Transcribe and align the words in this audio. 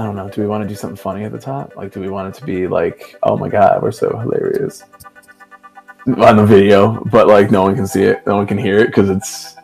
I 0.00 0.04
don't 0.04 0.16
know. 0.16 0.30
Do 0.30 0.40
we 0.40 0.46
want 0.46 0.62
to 0.62 0.68
do 0.68 0.74
something 0.74 0.96
funny 0.96 1.24
at 1.24 1.32
the 1.32 1.38
top? 1.38 1.76
Like, 1.76 1.92
do 1.92 2.00
we 2.00 2.08
want 2.08 2.34
it 2.34 2.38
to 2.40 2.46
be 2.46 2.66
like, 2.66 3.16
oh 3.22 3.36
my 3.36 3.50
god, 3.50 3.82
we're 3.82 3.92
so 3.92 4.08
hilarious 4.16 4.82
on 6.06 6.36
the 6.38 6.46
video, 6.46 7.04
but 7.12 7.26
like 7.28 7.50
no 7.50 7.60
one 7.64 7.74
can 7.74 7.86
see 7.86 8.04
it, 8.04 8.26
no 8.26 8.36
one 8.36 8.46
can 8.46 8.56
hear 8.56 8.78
it 8.78 8.86
because 8.86 9.10
it's 9.10 9.56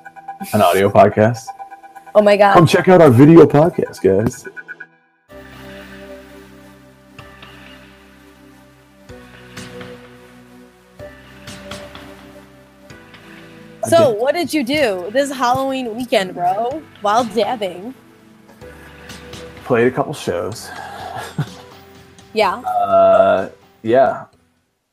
an 0.52 0.60
audio 0.60 0.90
podcast. 0.90 1.46
Oh 2.14 2.20
my 2.20 2.36
god. 2.36 2.52
Come 2.52 2.66
check 2.66 2.86
out 2.88 3.00
our 3.00 3.08
video 3.08 3.46
podcast, 3.46 4.02
guys. 4.02 4.46
So, 13.88 14.10
what 14.10 14.34
did 14.34 14.52
you 14.52 14.64
do 14.64 15.08
this 15.12 15.32
Halloween 15.32 15.96
weekend, 15.96 16.34
bro? 16.34 16.82
While 17.00 17.24
dabbing. 17.24 17.94
Played 19.66 19.88
a 19.88 19.90
couple 19.90 20.14
shows. 20.14 20.70
Yeah, 22.32 22.54
Uh, 22.66 23.48
yeah, 23.82 24.26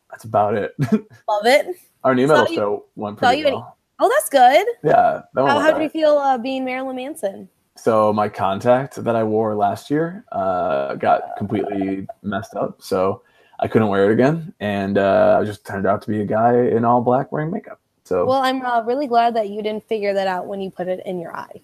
that's 0.09 0.23
about 0.23 0.55
it. 0.55 0.73
love 0.81 1.45
it. 1.45 1.75
Our 2.03 2.15
new 2.15 2.25
metal 2.25 2.47
you- 2.49 2.55
show 2.55 2.85
went 2.95 3.19
pretty 3.19 3.43
well. 3.43 3.77
Oh, 3.99 4.09
that's 4.09 4.29
good. 4.29 4.65
Yeah, 4.83 5.21
that 5.35 5.45
How, 5.45 5.59
how 5.59 5.71
did 5.73 5.83
you 5.83 5.89
feel 5.89 6.17
uh, 6.17 6.39
being 6.39 6.65
Marilyn 6.65 6.95
Manson? 6.95 7.47
So 7.75 8.11
my 8.13 8.27
contact 8.27 8.95
that 8.95 9.15
I 9.15 9.23
wore 9.23 9.53
last 9.53 9.91
year 9.91 10.25
uh, 10.31 10.95
got 10.95 11.37
completely 11.37 12.07
messed 12.23 12.55
up, 12.55 12.81
so 12.81 13.21
I 13.59 13.67
couldn't 13.67 13.89
wear 13.89 14.09
it 14.09 14.13
again, 14.13 14.55
and 14.59 14.97
uh, 14.97 15.37
I 15.39 15.45
just 15.45 15.67
turned 15.67 15.85
out 15.85 16.01
to 16.01 16.07
be 16.09 16.21
a 16.21 16.25
guy 16.25 16.55
in 16.55 16.83
all 16.83 16.99
black 17.01 17.31
wearing 17.31 17.51
makeup. 17.51 17.79
So 18.05 18.25
Well, 18.25 18.41
I'm 18.41 18.65
uh, 18.65 18.81
really 18.81 19.05
glad 19.05 19.35
that 19.35 19.49
you 19.49 19.61
didn't 19.61 19.87
figure 19.87 20.15
that 20.15 20.25
out 20.25 20.47
when 20.47 20.61
you 20.61 20.71
put 20.71 20.87
it 20.87 21.05
in 21.05 21.19
your 21.19 21.37
eye. 21.37 21.61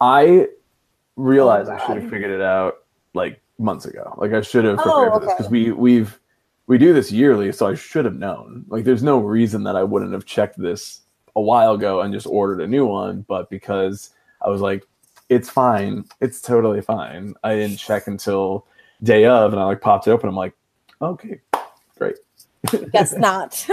I 0.00 0.48
realized 1.18 1.68
Oh, 1.70 1.74
I 1.74 1.86
should 1.86 2.02
have 2.02 2.10
figured 2.10 2.30
it 2.30 2.40
out 2.40 2.78
like 3.14 3.40
months 3.58 3.84
ago. 3.84 4.14
Like 4.18 4.32
I 4.32 4.40
should 4.40 4.64
have 4.64 4.78
Oh, 4.78 4.82
prepared 4.82 5.12
for 5.12 5.20
this 5.20 5.34
because 5.34 5.50
we 5.50 5.72
we've 5.72 6.18
we 6.66 6.78
do 6.78 6.92
this 6.92 7.10
yearly, 7.10 7.52
so 7.52 7.66
I 7.66 7.74
should 7.74 8.04
have 8.04 8.16
known. 8.16 8.64
Like 8.68 8.84
there's 8.84 9.02
no 9.02 9.18
reason 9.18 9.62
that 9.64 9.76
I 9.76 9.82
wouldn't 9.82 10.12
have 10.12 10.24
checked 10.24 10.58
this 10.58 11.02
a 11.36 11.40
while 11.40 11.72
ago 11.74 12.00
and 12.02 12.12
just 12.12 12.26
ordered 12.26 12.60
a 12.60 12.66
new 12.66 12.86
one, 12.86 13.24
but 13.28 13.48
because 13.50 14.10
I 14.44 14.48
was 14.48 14.60
like, 14.60 14.84
it's 15.28 15.48
fine, 15.50 16.04
it's 16.20 16.40
totally 16.40 16.80
fine. 16.82 17.34
I 17.44 17.54
didn't 17.56 17.78
check 17.78 18.06
until 18.06 18.66
day 19.02 19.24
of, 19.26 19.52
and 19.52 19.60
I 19.60 19.64
like 19.64 19.80
popped 19.80 20.06
it 20.08 20.10
open. 20.10 20.28
I'm 20.28 20.34
like, 20.36 20.54
okay, 21.02 21.40
great, 21.98 22.16
Guess 22.92 23.12
not. 23.18 23.66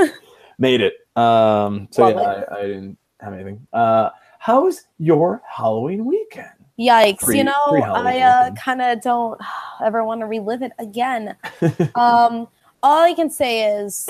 made 0.58 0.82
it. 0.82 0.94
Um, 1.18 1.88
so 1.92 2.08
yeah, 2.08 2.20
I, 2.20 2.60
I 2.60 2.62
didn't 2.64 2.98
have 3.20 3.34
anything. 3.34 3.66
Uh, 3.74 4.10
how's 4.40 4.84
your 5.00 5.42
Halloween 5.50 6.06
weekend? 6.06 6.50
Yikes! 6.80 7.20
Pre- 7.20 7.38
you 7.38 7.44
know, 7.44 7.54
I 7.68 8.20
uh, 8.20 8.52
kind 8.56 8.82
of 8.82 9.02
don't 9.02 9.40
ever 9.84 10.04
want 10.04 10.22
to 10.22 10.26
relive 10.26 10.62
it 10.62 10.74
again. 10.80 11.36
um, 11.96 12.48
all 12.84 13.02
I 13.02 13.14
can 13.16 13.30
say 13.30 13.80
is, 13.80 14.08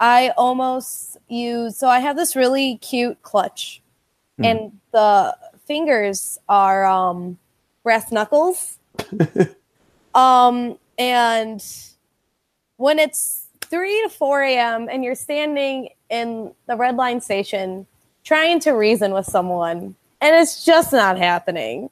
I 0.00 0.30
almost 0.36 1.16
use. 1.28 1.76
So 1.76 1.88
I 1.88 2.00
have 2.00 2.16
this 2.16 2.34
really 2.34 2.76
cute 2.78 3.22
clutch, 3.22 3.82
Hmm. 4.38 4.44
and 4.44 4.80
the 4.92 5.36
fingers 5.66 6.38
are 6.48 6.86
um, 6.86 7.38
brass 7.82 8.10
knuckles. 8.10 8.78
um, 10.14 10.78
and 10.98 11.64
when 12.76 12.98
it's 12.98 13.46
three 13.60 14.02
to 14.02 14.08
four 14.08 14.42
a.m. 14.42 14.88
and 14.90 15.04
you're 15.04 15.14
standing 15.14 15.90
in 16.08 16.52
the 16.66 16.76
red 16.76 16.96
line 16.96 17.20
station 17.20 17.86
trying 18.24 18.60
to 18.60 18.72
reason 18.72 19.12
with 19.12 19.26
someone, 19.26 19.94
and 20.20 20.36
it's 20.36 20.64
just 20.64 20.92
not 20.92 21.18
happening. 21.18 21.90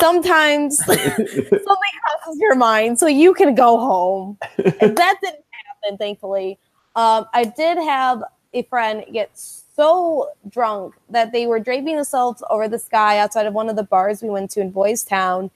Sometimes 0.00 0.76
something 0.84 1.00
crosses 1.00 2.38
your 2.38 2.54
mind, 2.54 2.98
so 2.98 3.06
you 3.06 3.32
can 3.34 3.54
go 3.54 3.78
home. 3.78 4.38
And 4.80 4.96
that 4.96 5.16
didn't 5.22 5.44
happen, 5.82 5.98
thankfully. 5.98 6.58
Um, 6.94 7.26
I 7.32 7.44
did 7.44 7.78
have 7.78 8.22
a 8.52 8.62
friend 8.64 9.04
get 9.12 9.30
so 9.34 10.30
drunk 10.48 10.94
that 11.10 11.32
they 11.32 11.46
were 11.46 11.60
draping 11.60 11.96
themselves 11.96 12.42
over 12.50 12.68
the 12.68 12.78
sky 12.78 13.18
outside 13.18 13.46
of 13.46 13.54
one 13.54 13.68
of 13.68 13.76
the 13.76 13.82
bars 13.82 14.22
we 14.22 14.28
went 14.28 14.50
to 14.50 14.60
in 14.60 14.70
Boys 14.70 15.04
Town 15.04 15.50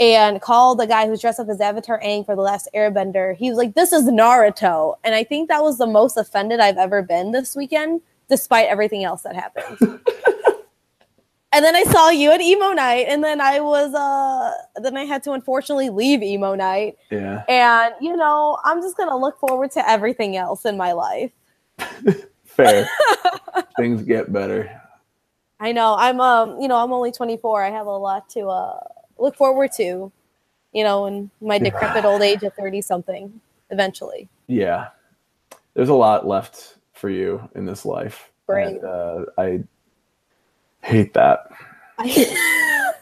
and 0.00 0.40
called 0.40 0.80
the 0.80 0.86
guy 0.86 1.06
who's 1.06 1.20
dressed 1.20 1.38
up 1.38 1.48
as 1.48 1.60
Avatar 1.60 2.00
Aang 2.00 2.26
for 2.26 2.34
the 2.34 2.42
last 2.42 2.68
Airbender. 2.74 3.36
He 3.36 3.48
was 3.48 3.58
like, 3.58 3.74
"This 3.74 3.92
is 3.92 4.04
Naruto," 4.04 4.96
and 5.04 5.14
I 5.14 5.22
think 5.22 5.48
that 5.48 5.62
was 5.62 5.78
the 5.78 5.86
most 5.86 6.16
offended 6.16 6.58
I've 6.58 6.78
ever 6.78 7.02
been 7.02 7.30
this 7.30 7.54
weekend, 7.54 8.00
despite 8.28 8.66
everything 8.68 9.04
else 9.04 9.22
that 9.22 9.36
happened. 9.36 10.00
and 11.52 11.64
then 11.64 11.76
I 11.76 11.84
saw 11.84 12.08
you 12.08 12.30
at 12.30 12.40
emo 12.40 12.72
night, 12.72 13.06
and 13.08 13.22
then 13.22 13.40
I 13.40 13.60
was 13.60 13.94
uh, 13.94 14.80
then 14.80 14.96
I 14.96 15.04
had 15.04 15.22
to 15.24 15.32
unfortunately 15.32 15.90
leave 15.90 16.22
emo 16.22 16.54
night, 16.54 16.96
yeah. 17.10 17.44
and 17.48 17.94
you 18.00 18.16
know, 18.16 18.58
I'm 18.64 18.80
just 18.80 18.96
gonna 18.96 19.16
look 19.16 19.38
forward 19.38 19.70
to 19.72 19.88
everything 19.88 20.36
else 20.36 20.64
in 20.64 20.76
my 20.76 20.92
life. 20.92 21.30
Fair. 22.44 22.88
Things 23.76 24.02
get 24.02 24.32
better. 24.32 24.80
I 25.60 25.72
know 25.72 25.94
I'm 25.96 26.20
um, 26.20 26.60
you 26.60 26.68
know, 26.68 26.76
I'm 26.76 26.92
only 26.92 27.12
24. 27.12 27.62
I 27.62 27.70
have 27.70 27.86
a 27.86 27.96
lot 27.96 28.28
to 28.30 28.48
uh 28.48 28.80
look 29.18 29.36
forward 29.36 29.70
to, 29.76 30.10
you 30.72 30.84
know, 30.84 31.06
in 31.06 31.30
my 31.40 31.58
decrepit 31.58 32.04
old 32.04 32.22
age 32.22 32.42
of 32.42 32.52
30 32.54 32.82
something 32.82 33.40
eventually. 33.70 34.28
Yeah. 34.48 34.88
There's 35.74 35.88
a 35.88 35.94
lot 35.94 36.26
left 36.26 36.76
for 36.92 37.08
you 37.08 37.48
in 37.54 37.64
this 37.64 37.84
life. 37.84 38.30
Right. 38.46 38.76
And, 38.76 38.84
uh, 38.84 39.24
I 39.38 39.62
hate 40.82 41.14
that. 41.14 41.50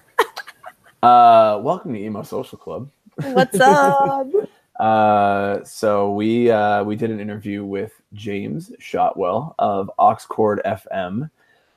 Uh, 1.03 1.59
welcome 1.63 1.95
to 1.95 1.99
Emo 1.99 2.23
Social 2.23 2.59
Club. 2.59 2.91
What's 3.17 3.59
up? 3.59 4.27
Uh, 4.79 5.63
so 5.63 6.11
we 6.15 6.51
uh, 6.51 6.83
we 6.83 6.97
did 6.97 7.11
an 7.11 7.21
interview 7.21 7.63
with 7.63 7.93
James 8.15 8.73
Shotwell 8.79 9.55
of 9.59 9.91
AuxCord 9.99 10.63
FM. 10.65 11.31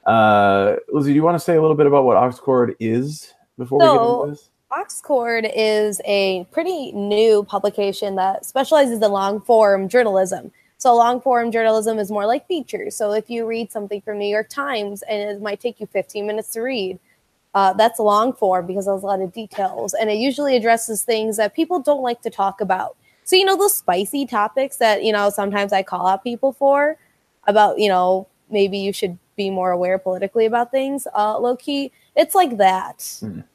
Uh, 0.06 0.78
Lizzie, 0.90 1.12
do 1.12 1.16
you 1.16 1.24
want 1.24 1.36
to 1.36 1.44
say 1.44 1.58
a 1.58 1.62
little 1.62 1.76
bit 1.76 1.86
about 1.86 2.06
what 2.06 2.16
AuxCord 2.16 2.76
is 2.80 3.34
before 3.58 3.80
we 3.80 3.86
get 3.86 4.06
into 4.06 4.32
this? 4.32 4.50
AuxCord 4.72 5.52
is 5.54 6.00
a 6.06 6.46
pretty 6.52 6.94
new 6.94 7.44
publication 7.44 8.16
that 8.16 8.46
specializes 8.46 9.02
in 9.02 9.12
long 9.12 9.42
form 9.42 9.90
journalism. 9.90 10.50
So, 10.84 10.94
long 10.94 11.22
form 11.22 11.50
journalism 11.50 11.98
is 11.98 12.12
more 12.12 12.26
like 12.26 12.46
features. 12.46 12.94
So, 12.98 13.14
if 13.14 13.30
you 13.30 13.46
read 13.46 13.72
something 13.72 14.02
from 14.02 14.18
New 14.18 14.28
York 14.28 14.50
Times 14.50 15.02
and 15.04 15.18
it 15.18 15.42
might 15.42 15.62
take 15.62 15.80
you 15.80 15.88
15 15.88 16.28
minutes 16.28 16.50
to 16.50 16.60
read, 16.60 17.00
uh, 17.54 17.72
that's 17.72 18.00
long 18.00 18.34
form 18.34 18.68
because 18.68 18.88
there's 18.88 19.02
a 19.02 19.06
lot 19.06 19.22
of 19.22 19.32
details. 19.32 19.94
And 19.94 20.10
it 20.10 20.16
usually 20.16 20.58
addresses 20.58 21.02
things 21.02 21.38
that 21.38 21.56
people 21.56 21.80
don't 21.80 22.02
like 22.02 22.22
to 22.24 22.30
talk 22.30 22.60
about. 22.60 22.98
So, 23.24 23.38
you 23.38 23.46
know, 23.46 23.56
those 23.56 23.74
spicy 23.74 24.26
topics 24.26 24.76
that, 24.76 25.06
you 25.06 25.14
know, 25.14 25.30
sometimes 25.30 25.72
I 25.72 25.84
call 25.84 26.06
out 26.06 26.22
people 26.22 26.52
for 26.52 26.98
about, 27.48 27.80
you 27.80 27.88
know, 27.88 28.28
maybe 28.50 28.78
you 28.78 28.92
should 28.92 29.18
be 29.38 29.50
more 29.50 29.72
aware 29.72 29.98
politically 29.98 30.46
about 30.46 30.70
things, 30.70 31.08
uh, 31.16 31.40
low 31.40 31.56
key. 31.56 31.94
It's 32.14 32.36
like 32.36 32.58
that 32.58 32.98
Mhm. 32.98 33.46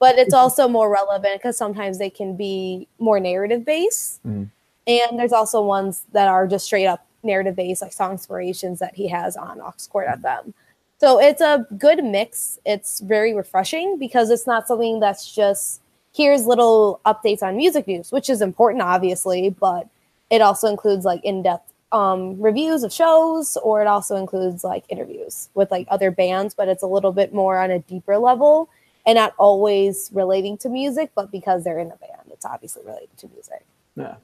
but 0.00 0.18
it's 0.18 0.32
also 0.32 0.68
more 0.68 0.88
relevant 0.90 1.34
because 1.38 1.58
sometimes 1.58 1.98
they 1.98 2.08
can 2.08 2.34
be 2.34 2.88
more 2.98 3.20
narrative 3.20 3.64
based 3.66 4.24
Mhm. 4.24 4.50
And 4.88 5.18
there's 5.18 5.32
also 5.32 5.62
ones 5.62 6.04
that 6.12 6.28
are 6.28 6.48
just 6.48 6.64
straight 6.64 6.86
up 6.86 7.06
narrative 7.22 7.54
based 7.56 7.82
like 7.82 7.92
song 7.92 8.12
inspirations 8.12 8.78
that 8.78 8.94
he 8.94 9.08
has 9.08 9.36
on 9.36 9.58
AuxCord 9.58 10.20
FM 10.20 10.52
so 10.98 11.20
it's 11.20 11.40
a 11.40 11.66
good 11.76 12.02
mix 12.04 12.58
it's 12.64 13.00
very 13.00 13.34
refreshing 13.34 13.98
because 13.98 14.30
it's 14.30 14.46
not 14.46 14.68
something 14.68 15.00
that's 15.00 15.34
just 15.34 15.80
here's 16.14 16.46
little 16.46 17.00
updates 17.04 17.42
on 17.42 17.56
music 17.56 17.86
news 17.88 18.12
which 18.12 18.30
is 18.30 18.40
important 18.40 18.82
obviously 18.82 19.50
but 19.50 19.88
it 20.30 20.40
also 20.40 20.68
includes 20.68 21.04
like 21.04 21.22
in-depth 21.24 21.72
um, 21.90 22.40
reviews 22.40 22.82
of 22.82 22.92
shows 22.92 23.56
or 23.62 23.80
it 23.80 23.86
also 23.86 24.14
includes 24.14 24.62
like 24.62 24.84
interviews 24.88 25.48
with 25.54 25.70
like 25.72 25.88
other 25.90 26.10
bands 26.10 26.54
but 26.54 26.68
it's 26.68 26.82
a 26.82 26.86
little 26.86 27.12
bit 27.12 27.34
more 27.34 27.58
on 27.58 27.70
a 27.70 27.80
deeper 27.80 28.16
level 28.16 28.68
and 29.08 29.16
not 29.16 29.32
always 29.38 30.10
relating 30.12 30.58
to 30.58 30.68
music, 30.68 31.10
but 31.14 31.32
because 31.32 31.64
they're 31.64 31.78
in 31.78 31.86
a 31.86 31.96
band, 31.96 32.28
it's 32.30 32.44
obviously 32.44 32.82
related 32.84 33.16
to 33.16 33.28
music. 33.28 33.64
Yeah. 33.96 34.16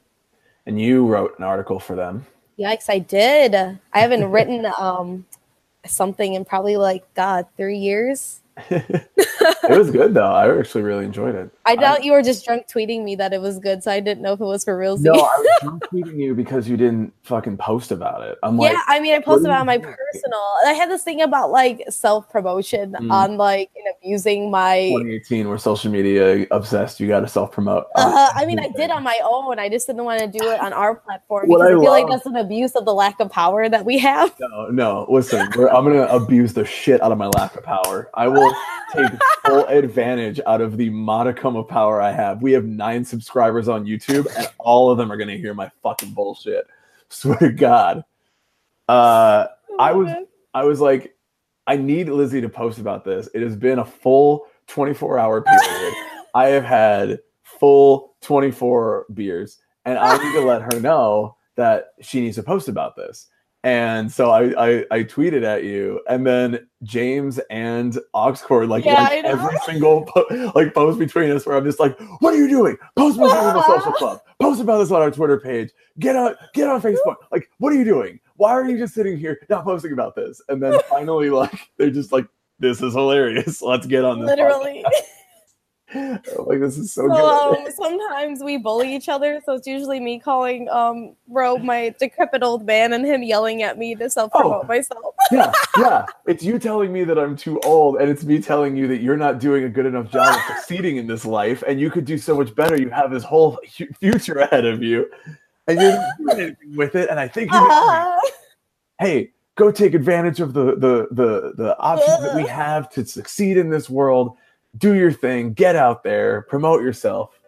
And 0.65 0.79
you 0.79 1.05
wrote 1.05 1.37
an 1.37 1.43
article 1.43 1.79
for 1.79 1.95
them. 1.95 2.25
Yikes, 2.57 2.89
I 2.89 2.99
did. 2.99 3.55
I 3.55 3.99
haven't 3.99 4.31
written 4.31 4.65
um 4.79 5.25
something 5.85 6.33
in 6.33 6.45
probably 6.45 6.77
like 6.77 7.05
three 7.57 7.77
years. 7.77 8.41
It 9.67 9.77
was 9.77 9.89
good 9.91 10.13
though. 10.13 10.31
I 10.31 10.57
actually 10.57 10.83
really 10.83 11.05
enjoyed 11.05 11.35
it. 11.35 11.49
I 11.65 11.75
doubt 11.75 12.03
you 12.03 12.11
were 12.11 12.21
just 12.21 12.45
drunk 12.45 12.67
tweeting 12.67 13.03
me 13.03 13.15
that 13.15 13.33
it 13.33 13.41
was 13.41 13.59
good, 13.59 13.83
so 13.83 13.91
I 13.91 13.99
didn't 13.99 14.21
know 14.21 14.33
if 14.33 14.39
it 14.39 14.45
was 14.45 14.63
for 14.63 14.77
real. 14.77 14.97
No, 14.97 15.11
I 15.13 15.15
was 15.17 15.47
drunk 15.61 15.83
tweeting 15.91 16.17
you 16.17 16.35
because 16.35 16.69
you 16.69 16.77
didn't 16.77 17.13
fucking 17.23 17.57
post 17.57 17.91
about 17.91 18.21
it. 18.27 18.37
I'm 18.43 18.57
like, 18.57 18.71
yeah, 18.71 18.81
I 18.87 18.99
mean, 18.99 19.13
I 19.13 19.19
posted 19.19 19.47
about 19.47 19.65
my 19.65 19.77
doing? 19.77 19.93
personal. 20.13 20.39
I 20.65 20.73
had 20.73 20.89
this 20.89 21.03
thing 21.03 21.21
about 21.21 21.51
like 21.51 21.83
self 21.89 22.29
promotion 22.29 22.95
Mm. 22.95 23.11
on 23.11 23.37
like 23.37 23.71
and 23.75 23.85
abusing 23.99 24.49
my. 24.51 24.89
2018, 24.89 25.47
we're 25.49 25.57
social 25.57 25.91
media 25.91 26.45
obsessed. 26.51 26.99
You 26.99 27.07
got 27.07 27.21
to 27.21 27.27
self 27.27 27.51
promote. 27.51 27.87
Uh, 27.95 28.29
I 28.35 28.45
mean, 28.45 28.59
I 28.59 28.69
did 28.69 28.89
on 28.91 29.03
my 29.03 29.19
own. 29.23 29.59
I 29.59 29.67
just 29.69 29.87
didn't 29.87 30.05
want 30.05 30.19
to 30.19 30.27
do 30.27 30.49
it 30.51 30.59
on 30.59 30.71
our 30.73 30.95
platform 30.95 31.47
because 31.47 31.61
I, 31.61 31.67
I 31.67 31.69
feel 31.71 31.89
like 31.91 32.07
that's 32.07 32.25
an 32.25 32.35
abuse 32.35 32.75
of 32.75 32.85
the 32.85 32.93
lack 32.93 33.19
of 33.19 33.31
power 33.31 33.67
that 33.67 33.83
we 33.83 33.97
have. 33.99 34.33
No, 34.39 34.67
no. 34.67 35.05
Listen, 35.09 35.49
we're, 35.55 35.69
I'm 35.69 35.83
gonna 35.85 36.03
abuse 36.03 36.53
the 36.53 36.65
shit 36.65 37.01
out 37.01 37.11
of 37.11 37.17
my 37.17 37.27
lack 37.27 37.55
of 37.55 37.63
power. 37.63 38.09
I 38.13 38.27
will. 38.27 38.44
Will 38.45 39.09
take 39.09 39.19
full 39.45 39.65
advantage 39.67 40.39
out 40.45 40.61
of 40.61 40.77
the 40.77 40.89
modicum 40.89 41.55
of 41.55 41.67
power 41.67 42.01
I 42.01 42.11
have. 42.11 42.41
We 42.41 42.51
have 42.53 42.65
nine 42.65 43.03
subscribers 43.05 43.67
on 43.67 43.85
YouTube, 43.85 44.27
and 44.37 44.47
all 44.59 44.89
of 44.89 44.97
them 44.97 45.11
are 45.11 45.17
gonna 45.17 45.37
hear 45.37 45.53
my 45.53 45.71
fucking 45.83 46.11
bullshit. 46.11 46.67
Swear 47.09 47.37
to 47.37 47.51
God. 47.51 48.03
Uh, 48.87 49.47
I 49.79 49.93
was 49.93 50.11
I 50.53 50.63
was 50.63 50.79
like, 50.79 51.15
I 51.67 51.77
need 51.77 52.09
Lizzie 52.09 52.41
to 52.41 52.49
post 52.49 52.79
about 52.79 53.03
this. 53.03 53.27
It 53.33 53.41
has 53.41 53.55
been 53.55 53.79
a 53.79 53.85
full 53.85 54.47
24 54.67 55.19
hour 55.19 55.41
period. 55.41 55.93
I 56.35 56.47
have 56.47 56.63
had 56.63 57.19
full 57.43 58.15
24 58.21 59.07
beers, 59.13 59.59
and 59.85 59.97
I 59.97 60.17
need 60.17 60.33
to 60.33 60.45
let 60.45 60.61
her 60.61 60.79
know 60.79 61.37
that 61.55 61.93
she 62.01 62.21
needs 62.21 62.35
to 62.35 62.43
post 62.43 62.67
about 62.67 62.95
this. 62.95 63.27
And 63.65 64.11
so 64.11 64.29
I, 64.29 64.43
I, 64.63 64.85
I 64.91 65.03
tweeted 65.03 65.43
at 65.43 65.63
you, 65.63 65.99
and 66.07 66.25
then 66.25 66.67
James 66.83 67.39
and 67.49 67.97
AuxCord 68.13 68.69
like, 68.69 68.85
Yeah, 68.85 68.93
like 69.01 69.25
every 69.25 69.57
single 69.65 70.05
po- 70.05 70.51
like 70.53 70.75
post 70.75 70.99
between 70.99 71.31
us 71.31 71.47
where 71.47 71.57
I'm 71.57 71.65
just 71.65 71.79
like, 71.79 71.99
what 72.19 72.35
are 72.35 72.37
you 72.37 72.47
doing? 72.47 72.77
Post 72.95 73.17
about 73.17 73.29
this 73.29 73.43
on 73.43 73.53
the 73.55 73.63
social 73.79 73.91
club. 73.93 74.21
Post 74.39 74.61
about 74.61 74.77
this 74.77 74.91
on 74.91 75.01
our 75.01 75.09
Twitter 75.09 75.39
page. 75.39 75.71
Get 75.97 76.15
on 76.15 76.35
get 76.53 76.69
on 76.69 76.79
Facebook. 76.79 77.15
Like, 77.31 77.49
what 77.57 77.73
are 77.73 77.75
you 77.75 77.85
doing? 77.85 78.19
Why 78.35 78.51
are 78.51 78.69
you 78.69 78.77
just 78.77 78.93
sitting 78.93 79.17
here 79.17 79.39
not 79.49 79.63
posting 79.63 79.93
about 79.93 80.15
this? 80.15 80.39
And 80.47 80.61
then 80.61 80.79
finally, 80.87 81.31
like, 81.31 81.71
they're 81.77 81.89
just 81.89 82.11
like, 82.11 82.27
this 82.59 82.83
is 82.83 82.93
hilarious. 82.93 83.61
Let's 83.63 83.87
get 83.87 84.05
on 84.05 84.19
this. 84.19 84.27
Literally. 84.27 84.85
Podcast." 85.93 86.47
like 86.47 86.59
this 86.59 86.77
is 86.77 86.91
so, 86.93 87.07
So 87.07 87.13
good. 87.13 87.67
um, 87.67 87.71
sometimes 87.75 88.41
we 88.43 88.57
bully 88.57 88.95
each 88.95 89.09
other. 89.09 89.41
So 89.45 89.53
it's 89.53 89.67
usually 89.67 89.99
me 89.99 90.19
calling 90.19 90.67
um 90.69 91.15
Robe 91.27 91.61
my 91.61 91.93
decrepit 91.99 92.43
old 92.43 92.65
man 92.65 92.93
and 92.93 93.05
him 93.05 93.23
yelling 93.23 93.63
at 93.63 93.77
me 93.77 93.95
to 93.95 94.09
self 94.09 94.31
promote 94.31 94.63
Oh. 94.63 94.67
myself. 94.67 95.15
yeah, 95.31 95.51
yeah. 95.77 96.05
It's 96.27 96.43
you 96.43 96.59
telling 96.59 96.91
me 96.93 97.03
that 97.03 97.17
I'm 97.19 97.35
too 97.35 97.59
old, 97.61 97.97
and 97.97 98.09
it's 98.09 98.23
me 98.23 98.41
telling 98.41 98.75
you 98.75 98.87
that 98.87 99.01
you're 99.01 99.17
not 99.17 99.39
doing 99.39 99.63
a 99.63 99.69
good 99.69 99.85
enough 99.85 100.11
job 100.11 100.35
of 100.35 100.41
succeeding 100.57 100.97
in 100.97 101.07
this 101.07 101.25
life, 101.25 101.63
and 101.67 101.79
you 101.79 101.89
could 101.91 102.05
do 102.05 102.17
so 102.17 102.35
much 102.35 102.53
better. 102.55 102.79
You 102.79 102.89
have 102.89 103.11
this 103.11 103.23
whole 103.23 103.59
future 103.99 104.39
ahead 104.39 104.65
of 104.65 104.81
you, 104.83 105.09
and 105.67 105.79
you're 105.81 105.91
not 105.91 106.11
doing 106.19 106.39
anything 106.39 106.75
with 106.75 106.95
it. 106.95 107.09
And 107.09 107.19
I 107.19 107.27
think 107.27 107.51
you 107.51 107.59
need 107.59 107.65
to 107.65 107.71
Ah. 107.73 108.19
hey, 108.99 109.31
go 109.55 109.71
take 109.71 109.93
advantage 109.93 110.39
of 110.41 110.53
the 110.53 110.75
the 110.75 111.07
the 111.11 111.53
the 111.57 111.77
options 111.79 112.19
that 112.21 112.35
we 112.35 112.43
have 112.47 112.89
to 112.91 113.05
succeed 113.05 113.57
in 113.57 113.69
this 113.69 113.89
world. 113.89 114.35
Do 114.77 114.93
your 114.93 115.11
thing, 115.11 115.53
get 115.53 115.75
out 115.75 116.03
there, 116.03 116.41
promote 116.43 116.81
yourself. 116.81 117.39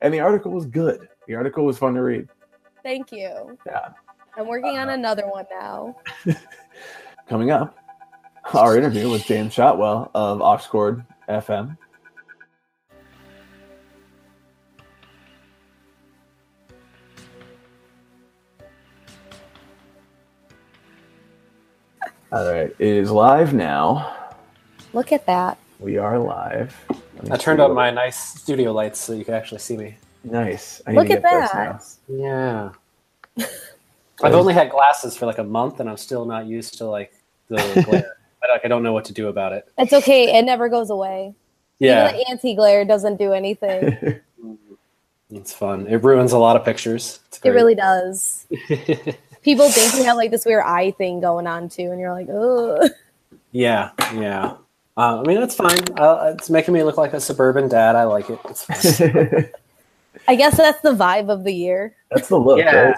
And 0.00 0.12
the 0.12 0.20
article 0.20 0.50
was 0.50 0.66
good. 0.66 1.08
The 1.26 1.34
article 1.34 1.64
was 1.64 1.78
fun 1.78 1.94
to 1.94 2.02
read. 2.02 2.28
Thank 2.82 3.12
you. 3.12 3.58
Yeah. 3.64 3.90
I'm 4.36 4.48
working 4.48 4.76
on 4.76 4.88
uh-huh. 4.88 4.98
another 4.98 5.28
one 5.28 5.46
now. 5.50 5.96
Coming 7.28 7.50
up, 7.50 7.76
our 8.52 8.76
interview 8.76 9.08
with 9.08 9.24
James 9.24 9.52
Shotwell 9.54 10.10
of 10.14 10.40
AuxCord 10.40 11.06
FM. 11.28 11.76
All 22.32 22.52
right, 22.52 22.74
it 22.80 22.88
is 22.88 23.12
live 23.12 23.54
now. 23.54 24.12
Look 24.92 25.12
at 25.12 25.24
that. 25.26 25.56
We 25.84 25.98
are 25.98 26.18
live. 26.18 26.74
I 27.30 27.36
turned 27.36 27.58
see 27.58 27.62
on 27.62 27.74
my 27.74 27.90
nice 27.90 28.40
studio 28.40 28.72
lights 28.72 28.98
so 28.98 29.12
you 29.12 29.22
can 29.22 29.34
actually 29.34 29.58
see 29.58 29.76
me. 29.76 29.98
Nice. 30.24 30.80
I 30.86 30.92
need 30.92 30.96
Look 30.96 31.10
at 31.10 31.20
that. 31.20 31.84
Yeah. 32.08 32.70
I've 34.22 34.32
only 34.32 34.54
had 34.54 34.70
glasses 34.70 35.14
for 35.14 35.26
like 35.26 35.36
a 35.36 35.44
month 35.44 35.80
and 35.80 35.90
I'm 35.90 35.98
still 35.98 36.24
not 36.24 36.46
used 36.46 36.78
to 36.78 36.86
like 36.86 37.12
the 37.48 37.56
glare. 37.84 38.16
I, 38.42 38.52
like, 38.52 38.64
I 38.64 38.68
don't 38.68 38.82
know 38.82 38.94
what 38.94 39.04
to 39.04 39.12
do 39.12 39.28
about 39.28 39.52
it. 39.52 39.68
It's 39.76 39.92
okay. 39.92 40.38
It 40.38 40.46
never 40.46 40.70
goes 40.70 40.88
away. 40.88 41.34
Yeah, 41.80 42.08
Even 42.08 42.18
the 42.18 42.30
anti 42.30 42.54
glare 42.54 42.86
doesn't 42.86 43.16
do 43.18 43.32
anything. 43.32 44.20
Mm, 44.42 44.58
it's 45.30 45.54
fun. 45.54 45.86
It 45.86 46.02
ruins 46.02 46.32
a 46.32 46.38
lot 46.38 46.54
of 46.56 46.66
pictures. 46.66 47.20
It's 47.28 47.40
it 47.42 47.48
really 47.48 47.74
does. 47.74 48.46
People 49.42 49.70
think 49.70 49.94
you 49.94 50.04
have 50.04 50.16
like 50.16 50.30
this 50.30 50.44
weird 50.44 50.64
eye 50.64 50.90
thing 50.90 51.20
going 51.20 51.46
on 51.46 51.70
too, 51.70 51.90
and 51.90 51.98
you're 51.98 52.12
like, 52.12 52.28
oh. 52.28 52.90
yeah, 53.52 53.92
yeah. 54.14 54.56
Uh, 54.96 55.20
I 55.20 55.22
mean, 55.26 55.42
it's 55.42 55.56
fine. 55.56 55.80
Uh, 55.98 56.34
it's 56.38 56.48
making 56.50 56.72
me 56.74 56.82
look 56.84 56.96
like 56.96 57.12
a 57.14 57.20
suburban 57.20 57.68
dad. 57.68 57.96
I 57.96 58.04
like 58.04 58.30
it. 58.30 58.38
It's 58.48 58.64
fine. 58.64 59.50
I 60.28 60.36
guess 60.36 60.56
that's 60.56 60.80
the 60.82 60.92
vibe 60.94 61.28
of 61.30 61.44
the 61.44 61.52
year. 61.52 61.96
That's 62.12 62.28
the 62.28 62.38
look, 62.38 62.58
Yeah. 62.58 62.76
right? 62.76 62.96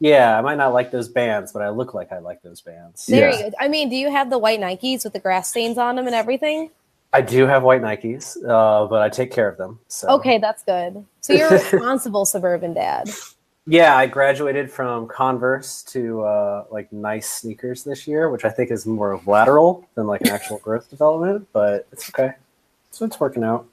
yeah, 0.00 0.36
I 0.36 0.40
might 0.40 0.56
not 0.56 0.72
like 0.72 0.90
those 0.90 1.08
bands, 1.08 1.52
but 1.52 1.62
I 1.62 1.70
look 1.70 1.94
like 1.94 2.10
I 2.12 2.18
like 2.18 2.42
those 2.42 2.60
bands. 2.60 3.06
There 3.06 3.30
Yeah. 3.30 3.36
you 3.46 3.50
go. 3.50 3.56
I 3.60 3.68
mean, 3.68 3.88
do 3.88 3.96
you 3.96 4.10
have 4.10 4.30
the 4.30 4.38
white 4.38 4.60
Nikes 4.60 5.04
with 5.04 5.12
the 5.12 5.20
grass 5.20 5.48
stains 5.48 5.78
on 5.78 5.96
them 5.96 6.06
and 6.06 6.14
everything? 6.14 6.70
I 7.12 7.20
do 7.22 7.46
have 7.46 7.62
white 7.62 7.80
Nikes, 7.82 8.36
uh, 8.46 8.86
but 8.86 9.00
I 9.00 9.08
take 9.08 9.30
care 9.30 9.48
of 9.48 9.56
them. 9.56 9.78
So 9.88 10.08
Okay, 10.10 10.38
that's 10.38 10.62
good. 10.64 11.04
So 11.20 11.32
you're 11.32 11.48
a 11.48 11.52
responsible 11.52 12.24
suburban 12.26 12.74
dad. 12.74 13.08
Yeah, 13.70 13.96
I 13.96 14.06
graduated 14.06 14.70
from 14.70 15.06
Converse 15.08 15.82
to 15.88 16.22
uh, 16.22 16.64
like 16.70 16.90
nice 16.90 17.30
sneakers 17.30 17.84
this 17.84 18.06
year, 18.06 18.30
which 18.30 18.46
I 18.46 18.48
think 18.48 18.70
is 18.70 18.86
more 18.86 19.12
of 19.12 19.26
lateral 19.26 19.86
than 19.94 20.06
like 20.06 20.22
an 20.22 20.28
actual 20.28 20.56
growth 20.58 20.88
development, 20.88 21.46
but 21.52 21.86
it's 21.92 22.08
okay. 22.08 22.32
So 22.92 23.04
it's 23.04 23.20
working 23.20 23.44
out. 23.44 23.66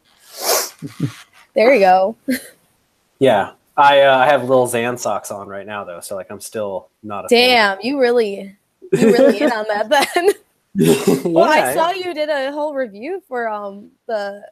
There 1.53 1.73
you 1.73 1.79
go. 1.79 2.17
Yeah, 3.19 3.53
I 3.77 4.01
uh, 4.01 4.17
I 4.17 4.25
have 4.25 4.41
little 4.41 4.67
Xan 4.67 4.99
socks 4.99 5.31
on 5.31 5.47
right 5.47 5.65
now 5.65 5.85
though, 5.85 6.01
so 6.01 6.17
like 6.17 6.27
I'm 6.29 6.41
still 6.41 6.89
not 7.01 7.23
a 7.23 7.27
Damn, 7.29 7.77
you 7.81 7.97
really, 7.97 8.53
you 8.91 9.13
really 9.13 9.39
in 9.39 9.49
on 9.53 9.65
that 9.69 9.87
then. 9.87 10.29
yeah, 10.73 11.21
Well, 11.23 11.45
I 11.45 11.73
saw 11.73 11.91
you 11.91 12.13
did 12.13 12.27
a 12.27 12.51
whole 12.51 12.73
review 12.75 13.23
for 13.29 13.47
um 13.47 13.91
the 14.07 14.45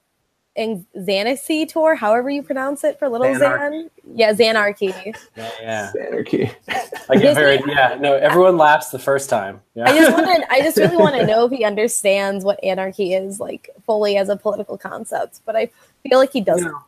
Xanarchy 0.58 1.68
tour, 1.68 1.96
however 1.96 2.30
you 2.30 2.44
pronounce 2.44 2.84
it 2.84 3.00
for 3.00 3.10
Little 3.10 3.28
Xanarchy. 3.28 3.40
Xan. 3.40 3.90
Yeah, 4.14 4.34
Xanarchy. 4.34 5.16
yeah, 5.36 5.50
yeah. 5.62 5.92
Anarchy. 6.08 6.52
I 7.10 7.16
get 7.16 7.24
Yes, 7.24 7.36
very 7.38 7.60
yeah. 7.68 7.98
No, 8.00 8.14
everyone 8.16 8.58
laughs 8.58 8.90
the 8.90 9.00
first 9.00 9.30
time. 9.30 9.62
Yeah. 9.76 9.90
I 9.90 9.98
just 9.98 10.12
want 10.14 10.26
to. 10.28 10.52
I 10.54 10.62
just 10.62 10.78
really 10.78 10.98
want 10.98 11.16
to 11.16 11.26
know 11.28 11.46
if 11.46 11.52
he 11.52 11.64
understands 11.66 12.46
what 12.46 12.64
anarchy 12.64 13.14
is 13.14 13.40
like 13.40 13.70
fully 13.86 14.18
as 14.18 14.30
a 14.30 14.36
political 14.38 14.78
concept. 14.78 15.42
But 15.46 15.56
I 15.56 15.70
feel 16.08 16.20
like 16.20 16.32
he 16.32 16.42
doesn't. 16.42 16.72
No. 16.72 16.80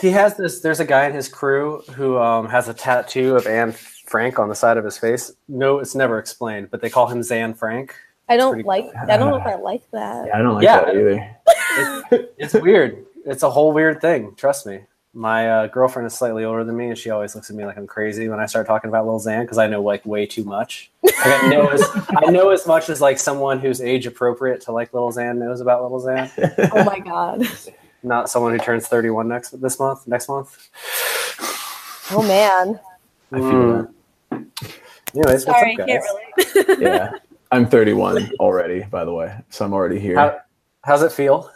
he 0.00 0.10
has 0.10 0.36
this. 0.36 0.60
There's 0.60 0.80
a 0.80 0.84
guy 0.84 1.06
in 1.06 1.12
his 1.14 1.28
crew 1.28 1.82
who 1.94 2.18
um, 2.18 2.48
has 2.48 2.68
a 2.68 2.74
tattoo 2.74 3.36
of 3.36 3.46
Anne 3.46 3.72
Frank 3.72 4.38
on 4.38 4.48
the 4.48 4.54
side 4.54 4.76
of 4.76 4.84
his 4.84 4.98
face. 4.98 5.32
No, 5.48 5.78
it's 5.78 5.94
never 5.94 6.18
explained, 6.18 6.70
but 6.70 6.80
they 6.80 6.90
call 6.90 7.06
him 7.06 7.22
Zan 7.22 7.54
Frank. 7.54 7.94
I 8.28 8.36
don't 8.36 8.52
pretty 8.54 8.66
like. 8.66 8.86
I 8.96 9.16
don't 9.16 9.30
know 9.30 9.36
if 9.36 9.46
I 9.46 9.54
like 9.56 9.82
that. 9.92 10.26
Yeah, 10.28 10.38
I 10.38 10.42
don't 10.42 10.54
like 10.54 10.64
Yeah. 10.64 10.84
that 10.84 10.94
either. 10.96 11.36
It's, 12.10 12.54
it's 12.54 12.54
weird. 12.54 13.04
It's 13.26 13.42
a 13.42 13.50
whole 13.50 13.72
weird 13.72 14.00
thing. 14.00 14.34
Trust 14.36 14.66
me. 14.66 14.80
My 15.16 15.48
uh, 15.48 15.66
girlfriend 15.68 16.06
is 16.06 16.14
slightly 16.14 16.44
older 16.44 16.64
than 16.64 16.76
me, 16.76 16.88
and 16.88 16.98
she 16.98 17.10
always 17.10 17.34
looks 17.36 17.48
at 17.48 17.54
me 17.56 17.64
like 17.64 17.76
I'm 17.76 17.86
crazy 17.86 18.28
when 18.28 18.40
I 18.40 18.46
start 18.46 18.66
talking 18.66 18.88
about 18.88 19.06
Lil 19.06 19.20
Xan 19.20 19.42
because 19.42 19.58
I 19.58 19.66
know 19.68 19.80
like 19.82 20.04
way 20.04 20.26
too 20.26 20.42
much. 20.44 20.90
Like, 21.04 21.14
I 21.44 21.48
know 21.48 21.68
as 21.68 21.82
I 22.26 22.30
know 22.30 22.50
as 22.50 22.66
much 22.66 22.90
as 22.90 23.00
like 23.00 23.18
someone 23.18 23.60
who's 23.60 23.80
age 23.80 24.06
appropriate 24.06 24.60
to 24.62 24.72
like 24.72 24.92
Lil 24.92 25.12
Xan 25.12 25.36
knows 25.38 25.60
about 25.60 25.82
Lil 25.88 26.00
Xan. 26.00 26.70
Oh 26.74 26.84
my 26.84 26.98
god. 26.98 27.46
Not 28.02 28.28
someone 28.28 28.52
who 28.52 28.58
turns 28.58 28.88
31 28.88 29.28
next 29.28 29.50
this 29.60 29.78
month. 29.78 30.06
Next 30.08 30.28
month. 30.28 30.68
Oh 32.10 32.22
man. 32.26 32.80
I 33.32 33.38
feel 33.38 33.88
Mm. 34.32 34.46
Anyways, 35.14 35.44
what's 35.46 35.58
Sorry, 35.60 35.76
up, 35.78 35.86
can't 35.86 36.02
guys? 36.36 36.54
relate. 36.66 36.80
yeah. 36.80 37.10
I'm 37.54 37.68
31 37.68 38.32
already, 38.40 38.82
by 38.82 39.04
the 39.04 39.12
way. 39.12 39.32
So 39.48 39.64
I'm 39.64 39.72
already 39.72 40.00
here. 40.00 40.16
How, 40.16 40.38
how's 40.82 41.04
it 41.04 41.12
feel? 41.12 41.48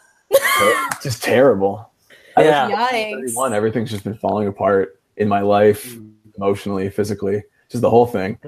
Just 1.03 1.25
terrible. 1.25 1.91
Yeah. 2.37 2.71
Yikes. 2.71 3.15
31, 3.15 3.53
everything's 3.53 3.91
just 3.91 4.05
been 4.05 4.15
falling 4.15 4.47
apart 4.47 5.01
in 5.17 5.27
my 5.27 5.41
life, 5.41 5.89
mm. 5.89 6.13
emotionally, 6.37 6.89
physically, 6.89 7.43
just 7.69 7.83
the 7.83 7.91
whole 7.91 8.07
thing. 8.07 8.39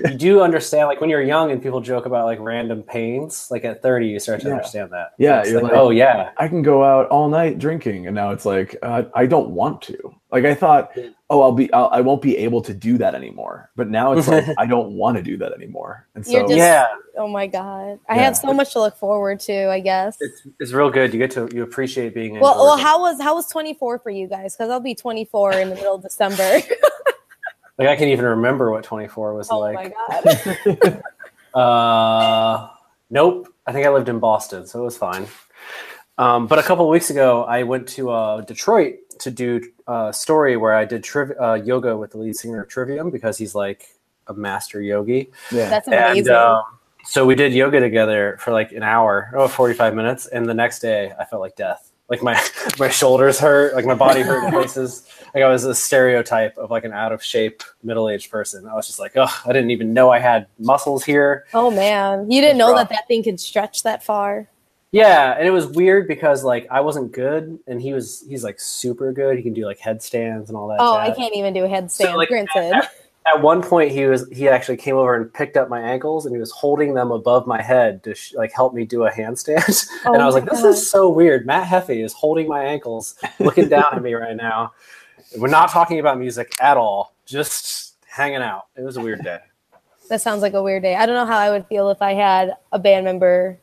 You 0.00 0.14
do 0.14 0.40
understand 0.40 0.88
like 0.88 1.00
when 1.00 1.10
you're 1.10 1.22
young 1.22 1.50
and 1.50 1.62
people 1.62 1.80
joke 1.80 2.06
about 2.06 2.24
like 2.26 2.38
random 2.40 2.82
pains 2.82 3.48
like 3.50 3.64
at 3.64 3.82
30 3.82 4.06
you 4.08 4.18
start 4.18 4.40
to 4.40 4.48
Yeah. 4.48 4.54
understand 4.54 4.90
that 4.92 5.12
Yeah, 5.18 5.40
It's 5.40 5.50
you're 5.50 5.62
like, 5.62 5.72
like- 5.72 5.80
oh 5.80 5.90
yeah 5.90 6.30
I 6.38 6.48
can 6.48 6.62
go 6.62 6.82
out 6.84 7.08
all 7.08 7.28
night 7.28 7.58
drinking, 7.58 8.06
and 8.06 8.14
now 8.14 8.30
it's 8.30 8.44
like 8.46 8.76
uh, 8.82 9.04
I 9.14 9.26
don't 9.26 9.50
want 9.50 9.82
to. 9.82 10.14
Like 10.30 10.46
I 10.46 10.54
thought, 10.54 10.96
oh, 11.28 11.42
I'll 11.42 11.52
be, 11.52 11.70
I'll, 11.74 11.90
I 11.92 12.00
won't 12.00 12.22
be 12.22 12.38
able 12.38 12.62
to 12.62 12.72
do 12.72 12.96
that 12.96 13.14
anymore. 13.14 13.68
But 13.76 13.90
now 13.90 14.12
it's 14.12 14.26
like 14.28 14.46
I 14.58 14.64
don't 14.64 14.92
want 14.92 15.18
to 15.18 15.22
do 15.22 15.36
that 15.36 15.52
anymore. 15.52 16.06
And 16.14 16.24
so 16.26 16.32
You're 16.32 16.42
just- 16.48 16.56
yeah 16.56 16.86
Oh 17.18 17.28
my 17.28 17.46
god. 17.46 17.98
I 18.08 18.16
Yeah. 18.16 18.22
have 18.22 18.36
so 18.38 18.54
much 18.54 18.72
to 18.72 18.80
look 18.80 18.96
forward 18.96 19.40
to. 19.40 19.68
I 19.68 19.80
guess. 19.80 20.16
it's, 20.20 20.46
it's 20.58 20.72
real 20.72 20.88
good 20.90 21.12
you 21.12 21.18
get 21.18 21.30
to 21.32 21.48
you 21.54 21.62
appreciate 21.62 22.14
being 22.14 22.40
Well, 22.40 22.56
well, 22.56 22.78
how 22.78 23.00
was 23.02 23.20
how 23.20 23.34
was 23.34 23.46
24 23.48 23.98
for 23.98 24.08
you 24.10 24.26
guys? 24.26 24.56
Because 24.56 24.70
I'll 24.70 24.80
be 24.80 24.94
24 24.94 25.52
in 25.52 25.68
the 25.68 25.74
middle 25.74 25.94
of 25.96 26.02
December. 26.02 26.60
like 27.82 27.88
i 27.90 27.96
can't 27.96 28.10
even 28.10 28.24
remember 28.24 28.70
what 28.70 28.84
24 28.84 29.34
was 29.34 29.48
oh 29.50 29.58
like 29.58 29.74
my 29.74 29.92
god. 30.82 31.02
Uh, 31.54 32.68
nope. 33.10 33.48
I 33.66 33.72
think 33.72 33.86
I 33.86 33.90
lived 33.90 34.08
in 34.08 34.18
Boston, 34.18 34.66
so 34.66 34.80
it 34.80 34.84
was 34.84 34.96
fine. 34.96 35.26
Um, 36.18 36.46
but 36.46 36.58
a 36.58 36.62
couple 36.62 36.84
of 36.86 36.90
weeks 36.90 37.10
ago, 37.10 37.44
I 37.44 37.62
went 37.62 37.88
to 37.90 38.10
uh, 38.10 38.40
Detroit 38.42 38.96
to 39.20 39.30
do 39.30 39.62
a 39.86 40.12
story 40.12 40.56
where 40.56 40.74
I 40.74 40.84
did 40.84 41.04
triv- 41.04 41.34
uh, 41.40 41.54
yoga 41.54 41.96
with 41.96 42.12
the 42.12 42.18
lead 42.18 42.36
singer 42.36 42.62
of 42.62 42.68
Trivium 42.68 43.10
because 43.10 43.38
he's 43.38 43.54
like 43.54 43.86
a 44.28 44.34
master 44.34 44.80
yogi. 44.80 45.30
yeah, 45.50 45.68
That's 45.68 45.88
And 45.88 45.94
amazing. 45.96 46.32
um, 46.34 46.62
so 47.04 47.26
we 47.26 47.34
did 47.34 47.52
yoga 47.52 47.80
together 47.80 48.36
for 48.40 48.52
like 48.52 48.72
an 48.72 48.82
hour, 48.82 49.30
oh, 49.36 49.46
45 49.48 49.94
minutes, 49.94 50.26
and 50.26 50.48
the 50.48 50.54
next 50.54 50.78
day 50.80 51.12
I 51.18 51.24
felt 51.24 51.42
like 51.42 51.56
death. 51.56 51.90
Like 52.08 52.22
my 52.22 52.40
my 52.78 52.88
shoulders 52.88 53.38
hurt, 53.38 53.74
like 53.74 53.84
my 53.84 53.94
body 53.94 54.22
hurt 54.22 54.44
in 54.44 54.52
places. 54.52 55.06
Like 55.34 55.44
I 55.44 55.48
was 55.48 55.64
a 55.64 55.74
stereotype 55.74 56.58
of 56.58 56.70
like 56.70 56.84
an 56.84 56.92
out 56.92 57.12
of 57.12 57.22
shape 57.22 57.62
middle 57.82 58.08
aged 58.08 58.30
person. 58.30 58.66
I 58.66 58.74
was 58.74 58.86
just 58.86 58.98
like, 58.98 59.12
oh, 59.16 59.40
I 59.46 59.52
didn't 59.52 59.70
even 59.70 59.92
know 59.92 60.10
I 60.10 60.18
had 60.18 60.46
muscles 60.58 61.04
here. 61.04 61.46
Oh 61.54 61.70
man, 61.70 62.30
you 62.30 62.40
didn't 62.40 62.58
know 62.58 62.74
that 62.74 62.90
that 62.90 63.08
thing 63.08 63.22
could 63.22 63.40
stretch 63.40 63.82
that 63.82 64.02
far. 64.02 64.48
Yeah, 64.92 65.34
and 65.38 65.48
it 65.48 65.50
was 65.50 65.66
weird 65.68 66.06
because 66.06 66.44
like 66.44 66.66
I 66.70 66.80
wasn't 66.80 67.12
good, 67.12 67.58
and 67.66 67.80
he 67.80 67.94
was 67.94 68.24
he's 68.28 68.44
like 68.44 68.60
super 68.60 69.10
good. 69.10 69.38
He 69.38 69.42
can 69.42 69.54
do 69.54 69.64
like 69.64 69.78
headstands 69.78 70.50
and 70.50 70.56
all 70.56 70.68
that. 70.68 70.76
Oh, 70.80 70.98
jazz. 70.98 71.10
I 71.10 71.14
can't 71.14 71.34
even 71.34 71.54
do 71.54 71.64
a 71.64 71.68
headstand. 71.68 71.90
So, 71.90 72.16
like, 72.16 72.28
granted. 72.28 72.74
at, 72.74 72.92
at 73.24 73.40
one 73.40 73.62
point, 73.62 73.90
he 73.90 74.04
was 74.04 74.28
he 74.28 74.50
actually 74.50 74.76
came 74.76 74.96
over 74.96 75.14
and 75.14 75.32
picked 75.32 75.56
up 75.56 75.70
my 75.70 75.80
ankles, 75.80 76.26
and 76.26 76.34
he 76.34 76.38
was 76.38 76.50
holding 76.50 76.92
them 76.92 77.10
above 77.10 77.46
my 77.46 77.62
head 77.62 78.04
to 78.04 78.14
sh- 78.14 78.34
like 78.34 78.52
help 78.52 78.74
me 78.74 78.84
do 78.84 79.04
a 79.04 79.10
handstand. 79.10 79.88
Oh 80.04 80.12
and 80.12 80.22
I 80.22 80.26
was 80.26 80.34
like, 80.34 80.44
"This 80.44 80.60
God. 80.62 80.68
is 80.68 80.90
so 80.90 81.08
weird." 81.08 81.46
Matt 81.46 81.66
Heafy 81.66 82.04
is 82.04 82.12
holding 82.12 82.48
my 82.48 82.62
ankles, 82.62 83.14
looking 83.38 83.68
down 83.68 83.86
at 83.92 84.02
me 84.02 84.12
right 84.12 84.36
now. 84.36 84.72
We're 85.36 85.48
not 85.48 85.70
talking 85.70 85.98
about 85.98 86.18
music 86.18 86.54
at 86.60 86.76
all, 86.76 87.14
just 87.26 87.94
hanging 88.06 88.42
out. 88.42 88.66
It 88.76 88.82
was 88.82 88.96
a 88.96 89.00
weird 89.00 89.22
day. 89.22 89.38
That 90.08 90.20
sounds 90.20 90.42
like 90.42 90.52
a 90.52 90.62
weird 90.62 90.82
day. 90.82 90.94
I 90.94 91.06
don't 91.06 91.14
know 91.14 91.26
how 91.26 91.38
I 91.38 91.50
would 91.50 91.66
feel 91.66 91.90
if 91.90 92.02
I 92.02 92.12
had 92.12 92.56
a 92.70 92.78
band 92.78 93.04
member 93.04 93.58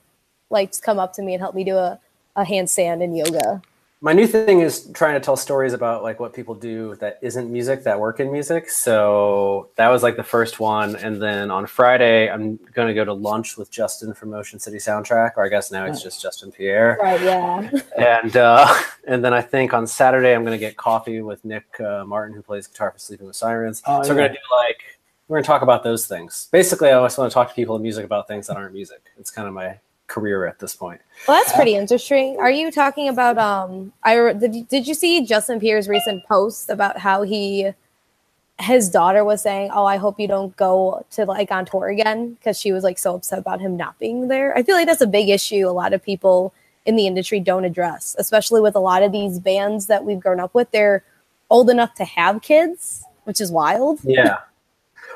like 0.50 0.80
come 0.82 0.98
up 0.98 1.14
to 1.14 1.22
me 1.22 1.34
and 1.36 1.42
help 1.42 1.54
me 1.54 1.64
do 1.64 1.76
a, 1.76 2.00
a 2.36 2.44
handstand 2.44 3.04
in 3.04 3.14
yoga. 3.16 3.62
My 4.02 4.14
new 4.14 4.28
thing 4.28 4.62
is 4.62 4.90
trying 4.94 5.16
to 5.16 5.20
tell 5.20 5.36
stories 5.36 5.74
about 5.74 6.04
like 6.04 6.22
what 6.22 6.32
people 6.32 6.56
do 6.56 6.96
that 6.96 7.20
isn't 7.22 7.52
music 7.52 7.84
that 7.84 8.00
work 8.00 8.22
in 8.22 8.32
music. 8.32 8.70
So 8.70 9.72
that 9.76 9.90
was 9.90 10.04
like 10.04 10.16
the 10.16 10.24
first 10.24 10.58
one, 10.62 10.96
and 10.96 11.22
then 11.22 11.52
on 11.52 11.68
Friday 11.68 12.30
I'm 12.30 12.58
going 12.74 12.88
to 12.88 12.94
go 12.94 13.04
to 13.04 13.12
lunch 13.12 13.58
with 13.58 13.70
Justin 13.70 14.14
from 14.14 14.30
Motion 14.30 14.58
City 14.58 14.78
Soundtrack, 14.78 15.32
or 15.36 15.46
I 15.46 15.50
guess 15.50 15.70
now 15.70 15.86
it's 15.86 16.02
just 16.02 16.22
Justin 16.22 16.50
Pierre. 16.50 16.98
Right, 17.02 17.22
yeah. 17.22 17.70
and 18.22 18.38
uh, 18.38 18.74
and 19.06 19.24
then 19.24 19.34
I 19.34 19.42
think 19.42 19.74
on 19.74 19.86
Saturday 19.86 20.34
I'm 20.34 20.46
going 20.46 20.58
to 20.58 20.66
get 20.66 20.78
coffee 20.78 21.22
with 21.22 21.44
Nick 21.44 21.66
uh, 21.82 22.06
Martin, 22.06 22.34
who 22.34 22.42
plays 22.42 22.68
guitar 22.68 22.92
for 22.92 23.00
Sleeping 23.00 23.28
with 23.28 23.36
Sirens. 23.36 23.84
Oh, 23.86 24.02
so 24.04 24.14
we're 24.14 24.22
yeah. 24.22 24.28
going 24.28 24.30
to 24.30 24.36
do 24.36 24.56
like 24.56 24.80
we're 25.28 25.36
going 25.36 25.44
to 25.44 25.48
talk 25.48 25.62
about 25.62 25.84
those 25.84 26.08
things. 26.08 26.48
Basically, 26.54 26.88
I 26.88 26.94
always 26.94 27.18
want 27.18 27.30
to 27.30 27.34
talk 27.34 27.50
to 27.50 27.54
people 27.54 27.76
in 27.76 27.82
music 27.82 28.06
about 28.06 28.30
things 28.30 28.48
that 28.48 28.56
aren't 28.56 28.74
music. 28.74 29.02
It's 29.18 29.30
kind 29.30 29.48
of 29.48 29.54
my 29.54 29.78
career 30.10 30.46
at 30.46 30.60
this 30.60 30.76
point. 30.76 31.00
Well, 31.28 31.42
that's 31.42 31.56
pretty 31.56 31.76
interesting. 31.76 32.38
Are 32.40 32.52
you 32.52 32.72
talking 32.72 33.08
about 33.08 33.38
um 33.38 33.94
I 34.04 34.34
did 34.34 34.54
you, 34.56 34.64
did 34.66 34.88
you 34.88 34.94
see 34.94 35.26
Justin 35.26 35.60
Pierre's 35.60 35.88
recent 35.88 36.26
post 36.26 36.70
about 36.70 36.98
how 36.98 37.22
he 37.22 37.74
his 38.60 38.90
daughter 38.90 39.24
was 39.24 39.42
saying, 39.42 39.72
"Oh, 39.74 39.86
I 39.86 39.96
hope 39.96 40.20
you 40.20 40.28
don't 40.28 40.56
go 40.58 41.06
to 41.12 41.24
like 41.24 41.52
on 41.52 41.66
tour 41.66 41.88
again" 41.88 42.34
because 42.34 42.60
she 42.60 42.74
was 42.74 42.84
like 42.84 42.98
so 43.00 43.16
upset 43.16 43.40
about 43.40 43.62
him 43.62 43.78
not 43.78 43.98
being 44.00 44.28
there. 44.28 44.58
I 44.58 44.64
feel 44.64 44.76
like 44.76 44.88
that's 44.88 45.02
a 45.02 45.08
big 45.08 45.30
issue 45.30 45.68
a 45.68 45.72
lot 45.72 45.94
of 45.94 46.04
people 46.04 46.54
in 46.86 46.96
the 46.96 47.08
industry 47.08 47.40
don't 47.40 47.66
address, 47.66 48.16
especially 48.20 48.62
with 48.62 48.76
a 48.76 48.80
lot 48.80 49.04
of 49.04 49.12
these 49.12 49.40
bands 49.40 49.88
that 49.88 50.04
we've 50.04 50.20
grown 50.20 50.40
up 50.40 50.54
with. 50.54 50.72
They're 50.72 51.04
old 51.50 51.70
enough 51.70 51.94
to 51.96 52.04
have 52.04 52.42
kids, 52.42 53.04
which 53.24 53.40
is 53.40 53.52
wild. 53.52 54.00
Yeah. 54.04 54.40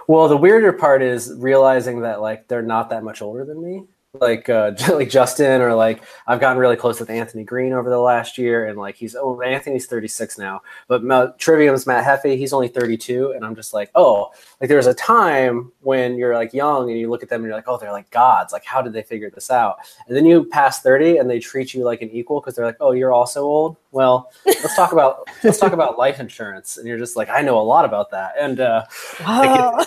Well, 0.08 0.28
the 0.28 0.38
weirder 0.38 0.74
part 0.74 1.02
is 1.02 1.34
realizing 1.36 2.02
that 2.02 2.22
like 2.22 2.48
they're 2.48 2.62
not 2.62 2.90
that 2.90 3.04
much 3.04 3.22
older 3.22 3.46
than 3.46 3.62
me. 3.62 3.84
Like 4.20 4.48
uh, 4.48 4.74
like 4.92 5.10
Justin 5.10 5.60
or 5.60 5.74
like 5.74 6.04
I've 6.28 6.40
gotten 6.40 6.60
really 6.60 6.76
close 6.76 7.00
with 7.00 7.10
Anthony 7.10 7.44
Green 7.44 7.74
over 7.74 7.90
the 7.90 7.98
last 7.98 8.38
year, 8.38 8.68
and 8.68 8.78
like 8.78 8.96
he's 8.96 9.16
oh 9.16 9.42
Anthony's 9.42 9.88
36 9.88 10.38
now, 10.38 10.62
but 10.88 11.40
Trivium's 11.40 11.88
Matt 11.88 12.06
Heafy 12.06 12.38
he's 12.38 12.54
only 12.54 12.68
32, 12.68 13.32
and 13.32 13.44
I'm 13.44 13.56
just 13.56 13.74
like 13.74 13.90
oh 13.96 14.32
like 14.62 14.68
there 14.68 14.78
was 14.78 14.86
a 14.86 14.94
time 14.94 15.72
when 15.82 16.16
you're 16.16 16.36
like 16.36 16.54
young 16.54 16.92
and 16.92 17.00
you 17.00 17.10
look 17.10 17.24
at 17.24 17.30
them 17.30 17.42
and 17.42 17.46
you're 17.48 17.56
like 17.56 17.68
oh 17.68 17.78
they're 17.78 17.92
like 17.92 18.10
gods 18.12 18.54
like 18.54 18.64
how 18.66 18.84
did 18.84 18.94
they 18.94 19.02
figure 19.02 19.32
this 19.32 19.50
out? 19.50 19.78
And 20.08 20.16
then 20.16 20.26
you 20.28 20.46
pass 20.46 20.82
30 20.82 21.18
and 21.18 21.28
they 21.28 21.40
treat 21.40 21.74
you 21.74 21.84
like 21.84 22.04
an 22.04 22.12
equal 22.12 22.40
because 22.40 22.56
they're 22.56 22.66
like 22.68 22.78
oh 22.80 22.92
you're 22.92 23.14
also 23.14 23.42
old. 23.44 23.78
Well, 23.94 24.32
let's 24.46 24.76
talk 24.76 24.92
about 24.92 25.30
let's 25.44 25.60
talk 25.60 25.72
about 25.72 26.00
life 26.00 26.20
insurance, 26.20 26.78
and 26.78 26.88
you're 26.88 26.98
just 26.98 27.16
like 27.16 27.30
I 27.30 27.42
know 27.42 27.60
a 27.60 27.62
lot 27.62 27.86
about 27.86 28.10
that, 28.12 28.34
and 28.40 28.60
uh, 28.60 28.84
Wow. 29.22 29.86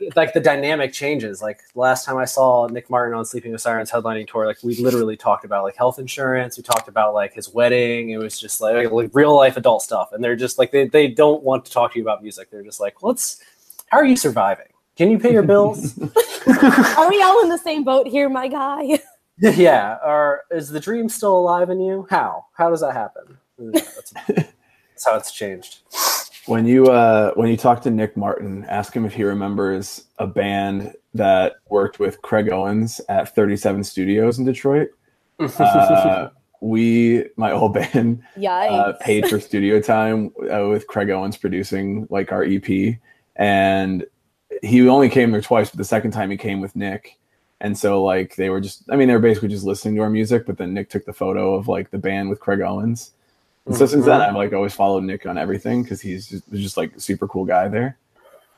it's 0.00 0.16
like 0.16 0.32
the 0.32 0.40
dynamic 0.40 0.92
changes. 0.92 1.42
Like 1.42 1.60
last 1.74 2.06
time 2.06 2.16
I 2.16 2.26
saw 2.26 2.68
Nick 2.68 2.88
Martin 2.88 3.12
on 3.12 3.24
Sleeping 3.24 3.50
with 3.50 3.60
Sirens 3.60 3.90
headlining 3.90 4.28
tour, 4.28 4.46
like 4.46 4.62
we 4.62 4.76
literally 4.76 5.16
talked 5.16 5.44
about 5.44 5.64
like 5.64 5.74
health 5.76 5.98
insurance. 5.98 6.56
We 6.56 6.62
talked 6.62 6.86
about 6.86 7.12
like 7.12 7.34
his 7.34 7.52
wedding. 7.52 8.10
It 8.10 8.18
was 8.18 8.38
just 8.38 8.60
like, 8.60 8.88
like 8.90 9.10
real 9.12 9.34
life 9.36 9.56
adult 9.56 9.82
stuff. 9.82 10.12
And 10.12 10.22
they're 10.22 10.36
just 10.36 10.56
like 10.58 10.70
they, 10.70 10.86
they 10.86 11.08
don't 11.08 11.42
want 11.42 11.64
to 11.64 11.72
talk 11.72 11.92
to 11.94 11.98
you 11.98 12.04
about 12.04 12.22
music. 12.22 12.50
They're 12.50 12.62
just 12.62 12.78
like, 12.80 13.02
let's 13.02 13.42
how 13.88 13.98
are 13.98 14.04
you 14.06 14.16
surviving? 14.16 14.66
Can 14.96 15.10
you 15.10 15.18
pay 15.18 15.32
your 15.32 15.42
bills? 15.42 15.98
Are 16.46 17.08
we 17.08 17.20
all 17.22 17.42
in 17.42 17.48
the 17.48 17.60
same 17.62 17.82
boat 17.82 18.06
here, 18.06 18.28
my 18.28 18.46
guy? 18.46 19.00
yeah. 19.38 19.96
Or 20.04 20.42
is 20.50 20.68
the 20.68 20.78
dream 20.78 21.08
still 21.08 21.36
alive 21.36 21.70
in 21.70 21.80
you? 21.80 22.06
How? 22.10 22.44
How 22.52 22.70
does 22.70 22.82
that 22.82 22.92
happen? 22.92 23.38
Yeah, 23.60 23.80
That's, 23.80 24.12
that's 24.28 25.06
how 25.06 25.16
it's 25.16 25.32
changed. 25.32 25.80
When 26.46 26.66
you 26.66 26.86
uh, 26.86 27.32
when 27.34 27.48
you 27.48 27.56
talk 27.56 27.82
to 27.82 27.90
Nick 27.90 28.16
Martin, 28.16 28.64
ask 28.68 28.94
him 28.94 29.04
if 29.04 29.12
he 29.12 29.22
remembers 29.24 30.04
a 30.18 30.26
band 30.26 30.94
that 31.14 31.56
worked 31.68 31.98
with 31.98 32.22
Craig 32.22 32.50
Owens 32.50 33.00
at 33.08 33.34
37 33.34 33.84
Studios 33.84 34.38
in 34.38 34.44
Detroit. 34.44 34.90
Uh, 35.58 36.28
we, 36.60 37.24
my 37.36 37.52
old 37.52 37.72
band, 37.72 38.22
uh, 38.68 38.92
paid 39.00 39.26
for 39.26 39.40
studio 39.40 39.80
time 39.80 40.30
uh, 40.52 40.68
with 40.68 40.86
Craig 40.86 41.08
Owens 41.08 41.38
producing 41.38 42.06
like 42.10 42.32
our 42.32 42.44
EP, 42.44 42.96
and 43.36 44.04
he 44.62 44.86
only 44.86 45.08
came 45.08 45.30
there 45.30 45.40
twice, 45.40 45.70
but 45.70 45.78
the 45.78 45.84
second 45.84 46.10
time 46.10 46.30
he 46.30 46.36
came 46.36 46.60
with 46.60 46.76
Nick, 46.76 47.18
and 47.62 47.78
so 47.78 48.02
like 48.02 48.36
they 48.36 48.50
were 48.50 48.60
just, 48.60 48.84
I 48.90 48.96
mean, 48.96 49.08
they 49.08 49.14
were 49.14 49.20
basically 49.20 49.48
just 49.48 49.64
listening 49.64 49.94
to 49.96 50.02
our 50.02 50.10
music, 50.10 50.44
but 50.44 50.58
then 50.58 50.74
Nick 50.74 50.90
took 50.90 51.06
the 51.06 51.12
photo 51.14 51.54
of 51.54 51.68
like 51.68 51.90
the 51.90 51.98
band 51.98 52.28
with 52.28 52.40
Craig 52.40 52.60
Owens, 52.60 53.12
and 53.66 53.76
so 53.76 53.86
since 53.86 54.04
then 54.04 54.20
I've 54.20 54.34
like 54.34 54.52
always 54.52 54.74
followed 54.74 55.04
Nick 55.04 55.26
on 55.26 55.38
everything 55.38 55.82
because 55.82 56.00
he's 56.00 56.28
just, 56.28 56.50
just 56.52 56.76
like 56.76 56.92
super 56.98 57.28
cool 57.28 57.44
guy 57.44 57.68
there, 57.68 57.98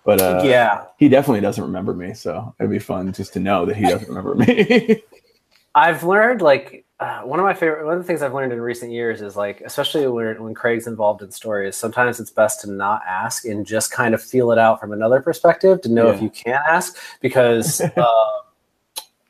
but 0.04 0.20
uh, 0.20 0.42
yeah. 0.44 0.84
he 0.98 1.08
definitely 1.08 1.40
doesn't 1.40 1.62
remember 1.62 1.94
me, 1.94 2.14
so 2.14 2.54
it'd 2.58 2.70
be 2.70 2.78
fun 2.78 3.12
just 3.12 3.32
to 3.34 3.40
know 3.40 3.66
that 3.66 3.76
he 3.76 3.84
doesn't 3.84 4.08
remember 4.08 4.34
me. 4.34 5.02
I've 5.74 6.04
learned 6.04 6.42
like 6.42 6.84
uh, 7.00 7.22
one 7.22 7.40
of 7.40 7.44
my 7.44 7.54
favorite 7.54 7.84
one 7.84 7.94
of 7.94 8.00
the 8.00 8.06
things 8.06 8.22
I've 8.22 8.34
learned 8.34 8.52
in 8.52 8.60
recent 8.60 8.92
years 8.92 9.22
is 9.22 9.36
like 9.36 9.60
especially 9.62 10.06
when 10.06 10.40
when 10.42 10.54
Craig's 10.54 10.86
involved 10.86 11.22
in 11.22 11.30
stories, 11.30 11.76
sometimes 11.76 12.20
it's 12.20 12.30
best 12.30 12.60
to 12.60 12.70
not 12.70 13.02
ask 13.08 13.44
and 13.44 13.66
just 13.66 13.90
kind 13.90 14.14
of 14.14 14.22
feel 14.22 14.52
it 14.52 14.58
out 14.58 14.78
from 14.78 14.92
another 14.92 15.20
perspective 15.20 15.80
to 15.82 15.88
know 15.88 16.10
if 16.10 16.22
you 16.22 16.30
can 16.30 16.60
ask 16.68 16.96
because 17.20 17.80
uh, 17.80 18.06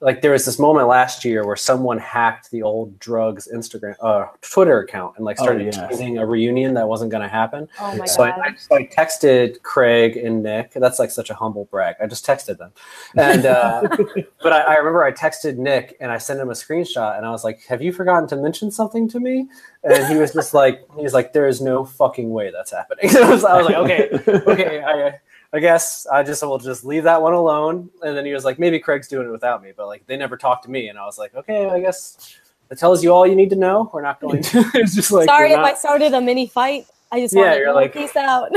like 0.03 0.21
there 0.21 0.33
was 0.33 0.45
this 0.45 0.59
moment 0.59 0.89
last 0.89 1.25
year 1.25 1.47
where 1.47 1.57
someone 1.57 1.97
hacked 1.97 2.51
the 2.51 2.61
old 2.63 2.99
drugs 2.99 3.49
Instagram 3.55 3.95
uh, 4.01 4.27
Twitter 4.41 4.81
account 4.81 5.15
and 5.17 5.25
like 5.25 5.39
Oh, 5.41 5.45
started 5.45 5.75
yeah. 5.75 5.87
teasing 5.87 6.19
a 6.19 6.27
reunion 6.27 6.75
that 6.75 6.87
wasn't 6.89 7.11
going 7.13 7.23
to 7.23 7.29
happen. 7.29 7.69
oh 7.81 7.97
my 7.97 8.05
So 8.07 8.19
god. 8.27 8.39
I, 8.43 8.49
I, 8.49 8.55
so 8.57 8.77
I 8.77 8.87
texted 8.87 9.63
Craig 9.63 10.17
and 10.17 10.43
Nick. 10.43 10.73
That's 10.75 10.99
like 10.99 11.11
such 11.11 11.31
a 11.31 11.35
humble 11.35 11.67
brag. 11.67 11.97
I 12.03 12.07
just 12.07 12.27
texted 12.27 12.59
them, 12.59 12.73
and 13.17 13.47
uh, 13.47 13.83
but 14.43 14.53
I, 14.53 14.61
I 14.61 14.75
remember 14.75 15.05
I 15.05 15.13
texted 15.13 15.57
Nick 15.57 15.97
and 16.01 16.11
I 16.13 16.19
sent 16.19 16.41
him 16.41 16.51
a 16.51 16.55
screenshot, 16.55 17.17
and 17.17 17.25
I 17.25 17.31
was 17.31 17.45
like, 17.45 17.65
"Have 17.69 17.81
you 17.81 17.93
forgotten 17.93 18.29
to 18.29 18.37
mention 18.37 18.71
something 18.71 19.09
to 19.09 19.21
me?" 19.21 19.49
And 19.85 20.07
he 20.13 20.17
was 20.19 20.33
just 20.33 20.53
like, 20.53 20.81
"He 20.97 21.03
was 21.03 21.15
like, 21.15 21.33
there 21.33 21.47
is 21.47 21.61
no 21.61 21.85
fucking 21.85 22.31
way 22.31 22.51
that's 22.51 22.73
happening." 22.73 23.17
I, 23.17 23.31
was, 23.31 23.45
I 23.53 23.57
was 23.57 23.67
like, 23.67 23.77
"Okay, 23.77 24.09
okay, 24.51 24.83
I, 24.83 25.21
I 25.53 25.61
guess 25.61 26.07
I 26.11 26.23
just 26.23 26.43
will 26.43 26.59
just 26.59 26.85
leave 26.85 27.05
that 27.05 27.21
one 27.21 27.33
alone." 27.35 27.91
And 28.03 28.17
then 28.17 28.25
he 28.27 28.33
was 28.33 28.45
like, 28.45 28.59
"Maybe 28.59 28.79
Craig's 28.79 29.09
doing 29.09 29.27
it 29.29 29.31
without 29.31 29.63
me," 29.63 29.73
but 29.77 29.87
like 29.87 30.07
they 30.07 30.17
never 30.17 30.37
talked 30.37 30.65
to 30.65 30.71
me, 30.71 30.89
and 30.89 30.99
I 30.99 31.05
was 31.05 31.19
like, 31.19 31.35
"Okay, 31.35 31.67
I 31.69 31.81
guess." 31.81 32.37
That 32.69 32.79
tells 32.79 33.05
you 33.05 33.13
all 33.13 33.27
you 33.27 33.35
need 33.37 33.51
to 33.51 33.57
know. 33.57 33.91
We're 33.93 34.01
not 34.01 34.19
going 34.19 34.43
to. 34.43 34.65
it's 34.75 34.95
just 34.95 35.13
like 35.13 35.27
Sorry 35.29 35.51
we're 35.51 35.59
if 35.59 35.65
I 35.65 35.75
started 35.75 36.15
a 36.15 36.21
mini 36.23 36.47
fight. 36.47 36.87
I 37.11 37.21
just 37.21 37.35
Yeah, 37.35 37.43
wanted 37.43 37.57
you're 37.59 37.67
to 37.67 37.73
like- 37.75 37.93
peace 37.93 38.17
out. 38.17 38.51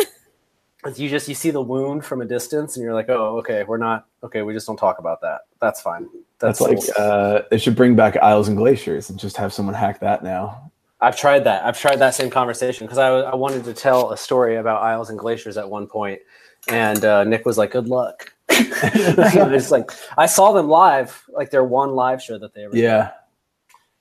you 0.96 1.10
just 1.10 1.28
you 1.28 1.36
see 1.36 1.50
the 1.52 1.62
wound 1.62 2.06
from 2.06 2.22
a 2.22 2.26
distance 2.26 2.78
and 2.78 2.84
you're 2.84 2.94
like 2.94 3.10
oh 3.10 3.40
okay 3.40 3.64
we're 3.64 3.76
not 3.78 4.06
okay 4.24 4.44
we 4.44 4.54
just 4.54 4.68
don't 4.68 4.78
talk 4.78 5.00
about 5.00 5.20
that 5.20 5.42
that's 5.60 5.82
fine 5.82 6.08
That's 6.38 6.60
that's, 6.60 6.88
like 6.88 7.00
uh, 7.00 7.42
they 7.50 7.58
should 7.58 7.76
bring 7.76 7.96
back 7.96 8.16
Isles 8.18 8.50
and 8.50 8.56
Glaciers 8.56 9.10
and 9.10 9.18
just 9.18 9.36
have 9.38 9.52
someone 9.52 9.74
hack 9.74 10.00
that 10.02 10.24
now. 10.24 10.72
i've 11.02 11.18
tried 11.18 11.40
that 11.46 11.66
i've 11.66 11.78
tried 11.80 11.96
that 11.96 12.14
same 12.14 12.30
conversation 12.30 12.86
because 12.86 13.00
I, 13.00 13.08
I 13.08 13.34
wanted 13.36 13.64
to 13.64 13.74
tell 13.74 14.12
a 14.12 14.18
story 14.18 14.58
about 14.58 14.84
isles 14.84 15.10
and 15.10 15.18
glaciers 15.18 15.58
at 15.58 15.68
one 15.68 15.88
point 15.88 16.20
and 16.70 17.06
uh, 17.06 17.24
nick 17.24 17.46
was 17.46 17.58
like 17.58 17.72
good 17.72 17.88
luck 17.88 18.34
it's 18.50 19.72
like 19.72 19.92
i 20.18 20.26
saw 20.26 20.52
them 20.52 20.68
live 20.68 21.24
like 21.30 21.50
their 21.52 21.64
one 21.64 21.92
live 21.92 22.22
show 22.22 22.38
that 22.38 22.54
they 22.54 22.64
ever 22.64 22.74
did. 22.74 22.84
Yeah, 22.84 23.12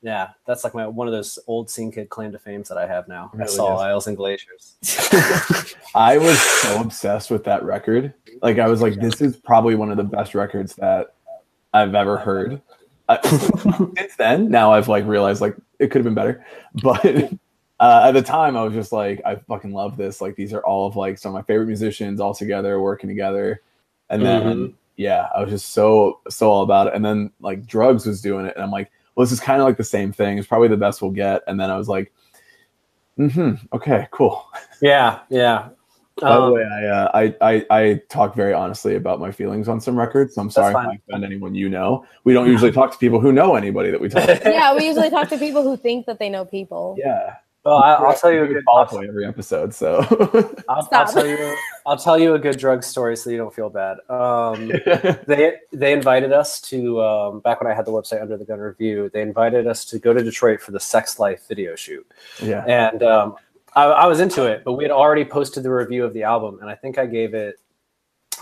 yeah 0.02 0.30
that's 0.46 0.64
like 0.64 0.74
my 0.74 0.86
one 0.86 1.06
of 1.06 1.12
those 1.12 1.38
old 1.46 1.70
scene 1.70 1.90
kid 1.90 2.08
claim 2.08 2.32
to 2.32 2.38
fames 2.38 2.68
that 2.68 2.78
i 2.78 2.86
have 2.86 3.08
now 3.08 3.30
i 3.40 3.46
saw 3.46 3.76
is. 3.76 3.82
isles 3.82 4.06
and 4.06 4.16
glaciers 4.16 4.76
I 5.94 6.18
was 6.18 6.40
so 6.40 6.80
obsessed 6.80 7.30
with 7.30 7.44
that 7.44 7.62
record. 7.62 8.12
Like 8.42 8.58
I 8.58 8.66
was 8.66 8.82
like, 8.82 9.00
this 9.00 9.20
is 9.20 9.36
probably 9.36 9.76
one 9.76 9.90
of 9.90 9.96
the 9.96 10.04
best 10.04 10.34
records 10.34 10.74
that 10.76 11.14
I've 11.72 11.94
ever 11.94 12.16
heard. 12.16 12.60
I, 13.08 13.20
since 13.96 14.16
then, 14.16 14.50
now 14.50 14.72
I've 14.72 14.88
like 14.88 15.06
realized 15.06 15.40
like 15.40 15.56
it 15.78 15.88
could 15.88 16.04
have 16.04 16.04
been 16.04 16.14
better, 16.14 16.44
but 16.82 17.32
uh, 17.84 18.08
at 18.08 18.12
the 18.12 18.22
time 18.22 18.56
I 18.56 18.62
was 18.62 18.72
just 18.72 18.92
like, 18.92 19.20
I 19.26 19.36
fucking 19.36 19.72
love 19.72 19.96
this. 19.98 20.20
Like 20.22 20.36
these 20.36 20.54
are 20.54 20.60
all 20.64 20.86
of 20.86 20.96
like 20.96 21.18
some 21.18 21.30
of 21.30 21.34
my 21.34 21.42
favorite 21.42 21.66
musicians 21.66 22.18
all 22.18 22.34
together 22.34 22.80
working 22.80 23.08
together, 23.08 23.60
and 24.08 24.24
then 24.24 24.74
yeah, 24.96 25.28
I 25.34 25.42
was 25.42 25.50
just 25.50 25.70
so 25.74 26.20
so 26.30 26.50
all 26.50 26.62
about 26.62 26.86
it. 26.86 26.94
And 26.94 27.04
then 27.04 27.30
like 27.40 27.66
drugs 27.66 28.06
was 28.06 28.22
doing 28.22 28.46
it, 28.46 28.54
and 28.56 28.64
I'm 28.64 28.70
like, 28.70 28.90
well, 29.14 29.24
this 29.26 29.32
is 29.32 29.40
kind 29.40 29.60
of 29.60 29.66
like 29.66 29.76
the 29.76 29.84
same 29.84 30.12
thing. 30.12 30.38
It's 30.38 30.48
probably 30.48 30.68
the 30.68 30.76
best 30.78 31.02
we'll 31.02 31.10
get. 31.10 31.42
And 31.46 31.60
then 31.60 31.70
I 31.70 31.76
was 31.76 31.88
like, 31.88 32.12
mm 33.18 33.30
hmm, 33.32 33.66
okay, 33.76 34.08
cool. 34.10 34.46
Yeah, 34.82 35.20
yeah. 35.30 35.68
By 36.20 36.32
the 36.32 36.42
Um, 36.42 36.52
way, 36.52 36.62
I, 36.64 36.86
uh, 36.86 37.10
I 37.14 37.34
I 37.40 37.66
I 37.70 38.02
talk 38.08 38.34
very 38.34 38.52
honestly 38.52 38.94
about 38.96 39.18
my 39.20 39.30
feelings 39.32 39.68
on 39.68 39.80
some 39.80 39.98
records. 39.98 40.34
So 40.34 40.42
I'm 40.42 40.50
sorry 40.50 40.70
if 40.70 40.74
fine. 40.74 40.88
I 40.88 40.98
offend 41.08 41.24
anyone 41.24 41.54
you 41.54 41.68
know. 41.68 42.06
We 42.24 42.32
don't 42.32 42.46
usually 42.48 42.72
talk 42.80 42.92
to 42.92 42.98
people 42.98 43.20
who 43.20 43.32
know 43.32 43.56
anybody 43.56 43.90
that 43.90 44.00
we 44.00 44.08
talk. 44.08 44.24
to. 44.26 44.40
yeah, 44.44 44.74
we 44.76 44.86
usually 44.86 45.10
talk 45.10 45.28
to 45.30 45.38
people 45.38 45.62
who 45.62 45.76
think 45.76 46.06
that 46.06 46.18
they 46.18 46.28
know 46.30 46.44
people. 46.44 46.96
Yeah, 46.98 47.36
well, 47.64 47.78
I, 47.78 47.94
I'll 47.94 48.14
tell 48.14 48.30
you 48.30 48.44
a 48.44 48.46
good. 48.46 48.62
follow 48.64 49.00
I'll, 49.00 49.08
every 49.08 49.24
episode. 49.24 49.72
So 49.72 50.00
I'll, 50.68 50.86
I'll 50.92 51.06
tell 51.06 51.26
you. 51.26 51.56
I'll 51.86 51.96
tell 51.96 52.18
you 52.18 52.34
a 52.34 52.38
good 52.38 52.58
drug 52.58 52.84
story 52.84 53.16
so 53.16 53.30
you 53.30 53.38
don't 53.38 53.54
feel 53.54 53.70
bad. 53.70 53.98
Um, 54.10 54.68
they 55.26 55.56
they 55.72 55.92
invited 55.92 56.32
us 56.32 56.60
to 56.62 57.02
um, 57.02 57.40
back 57.40 57.62
when 57.62 57.70
I 57.70 57.74
had 57.74 57.86
the 57.86 57.92
website 57.92 58.20
under 58.20 58.36
the 58.36 58.44
gun 58.44 58.58
review. 58.58 59.10
They 59.12 59.22
invited 59.22 59.66
us 59.66 59.84
to 59.86 59.98
go 59.98 60.12
to 60.12 60.22
Detroit 60.22 60.60
for 60.60 60.72
the 60.72 60.80
Sex 60.80 61.18
Life 61.18 61.48
video 61.48 61.74
shoot, 61.74 62.06
yeah, 62.42 62.64
and 62.66 63.02
um, 63.02 63.36
I, 63.74 63.84
I 63.84 64.06
was 64.06 64.20
into 64.20 64.44
it. 64.44 64.62
But 64.62 64.74
we 64.74 64.84
had 64.84 64.90
already 64.90 65.24
posted 65.24 65.62
the 65.62 65.70
review 65.70 66.04
of 66.04 66.12
the 66.12 66.22
album, 66.22 66.58
and 66.60 66.68
I 66.68 66.74
think 66.74 66.98
I 66.98 67.06
gave 67.06 67.32
it. 67.32 67.56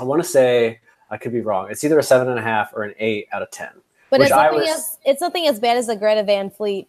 I 0.00 0.05
want 0.05 0.21
to 0.21 0.29
say 0.29 0.81
I 1.11 1.17
could 1.17 1.33
be 1.33 1.43
wrong. 1.43 1.69
It's 1.71 1.85
either 1.85 1.99
a 1.99 2.02
seven 2.02 2.29
and 2.29 2.38
a 2.38 2.43
half 2.43 2.73
or 2.75 2.83
an 2.83 2.95
eight 2.99 3.29
out 3.33 3.43
of 3.43 3.50
ten. 3.52 3.71
But 4.11 4.21
it's 4.21 4.31
nothing 4.31 4.59
was- 4.59 4.69
as 4.69 4.99
it's 5.05 5.21
nothing 5.21 5.47
as 5.47 5.61
bad 5.61 5.76
as 5.76 5.87
the 5.87 5.95
Greta 5.97 6.23
Van 6.25 6.50
Fleet 6.50 6.88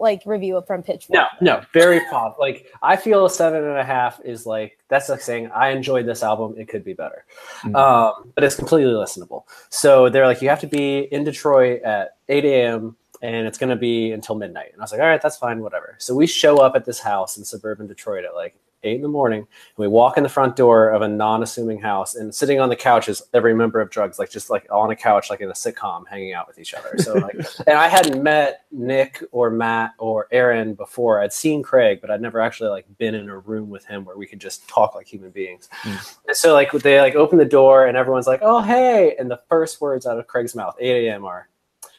like 0.00 0.22
review 0.26 0.62
from 0.66 0.82
Pitchfork. 0.82 1.14
No, 1.14 1.26
no, 1.40 1.62
very 1.72 2.00
pop. 2.10 2.38
Like 2.38 2.66
I 2.82 2.96
feel 2.96 3.24
a 3.26 3.30
seven 3.30 3.64
and 3.64 3.78
a 3.78 3.84
half 3.84 4.20
is 4.24 4.46
like 4.46 4.78
that's 4.88 5.08
like 5.08 5.20
saying 5.20 5.50
I 5.54 5.68
enjoyed 5.70 6.06
this 6.06 6.22
album. 6.22 6.54
It 6.58 6.68
could 6.68 6.84
be 6.84 6.92
better, 6.94 7.24
Mm. 7.62 7.76
um, 7.76 8.32
but 8.34 8.44
it's 8.44 8.56
completely 8.56 8.92
listenable. 8.92 9.44
So 9.68 10.08
they're 10.08 10.26
like, 10.26 10.42
you 10.42 10.48
have 10.48 10.60
to 10.60 10.66
be 10.66 11.00
in 11.12 11.24
Detroit 11.24 11.82
at 11.82 12.16
eight 12.28 12.44
a.m. 12.44 12.96
and 13.22 13.46
it's 13.46 13.58
going 13.58 13.70
to 13.70 13.76
be 13.76 14.12
until 14.12 14.34
midnight. 14.34 14.70
And 14.72 14.80
I 14.80 14.84
was 14.84 14.92
like, 14.92 15.00
all 15.00 15.06
right, 15.06 15.20
that's 15.22 15.36
fine, 15.36 15.60
whatever. 15.60 15.94
So 15.98 16.14
we 16.14 16.26
show 16.26 16.58
up 16.58 16.74
at 16.74 16.84
this 16.84 16.98
house 16.98 17.36
in 17.36 17.44
suburban 17.44 17.86
Detroit 17.86 18.24
at 18.24 18.34
like 18.34 18.56
eight 18.82 18.96
in 18.96 19.02
the 19.02 19.08
morning, 19.08 19.40
and 19.40 19.48
we 19.76 19.88
walk 19.88 20.16
in 20.16 20.22
the 20.22 20.28
front 20.28 20.56
door 20.56 20.90
of 20.90 21.02
a 21.02 21.08
non-assuming 21.08 21.80
house, 21.80 22.14
and 22.14 22.34
sitting 22.34 22.60
on 22.60 22.68
the 22.68 22.76
couch 22.76 23.08
is 23.08 23.22
every 23.34 23.54
member 23.54 23.80
of 23.80 23.90
Drugs, 23.90 24.18
like 24.18 24.30
just 24.30 24.50
like 24.50 24.66
on 24.70 24.90
a 24.90 24.96
couch, 24.96 25.30
like 25.30 25.40
in 25.40 25.48
a 25.48 25.54
sitcom, 25.54 26.06
hanging 26.08 26.32
out 26.32 26.46
with 26.46 26.58
each 26.58 26.74
other. 26.74 26.96
So 26.98 27.14
like 27.14 27.34
and 27.66 27.76
I 27.76 27.88
hadn't 27.88 28.22
met 28.22 28.64
Nick 28.70 29.22
or 29.32 29.50
Matt 29.50 29.92
or 29.98 30.28
Aaron 30.32 30.74
before. 30.74 31.20
I'd 31.20 31.32
seen 31.32 31.62
Craig, 31.62 32.00
but 32.00 32.10
I'd 32.10 32.20
never 32.20 32.40
actually 32.40 32.70
like 32.70 32.86
been 32.98 33.14
in 33.14 33.28
a 33.28 33.38
room 33.38 33.70
with 33.70 33.84
him 33.84 34.04
where 34.04 34.16
we 34.16 34.26
could 34.26 34.40
just 34.40 34.68
talk 34.68 34.94
like 34.94 35.06
human 35.06 35.30
beings. 35.30 35.68
Mm. 35.82 36.16
And 36.28 36.36
so 36.36 36.54
like 36.54 36.72
they 36.72 37.00
like 37.00 37.14
open 37.14 37.38
the 37.38 37.44
door 37.44 37.86
and 37.86 37.96
everyone's 37.96 38.26
like, 38.26 38.40
"Oh 38.42 38.60
hey!" 38.60 39.16
And 39.18 39.30
the 39.30 39.40
first 39.48 39.80
words 39.80 40.06
out 40.06 40.18
of 40.18 40.26
Craig's 40.26 40.54
mouth, 40.54 40.76
8 40.78 41.06
a.m. 41.06 41.24
are, 41.24 41.48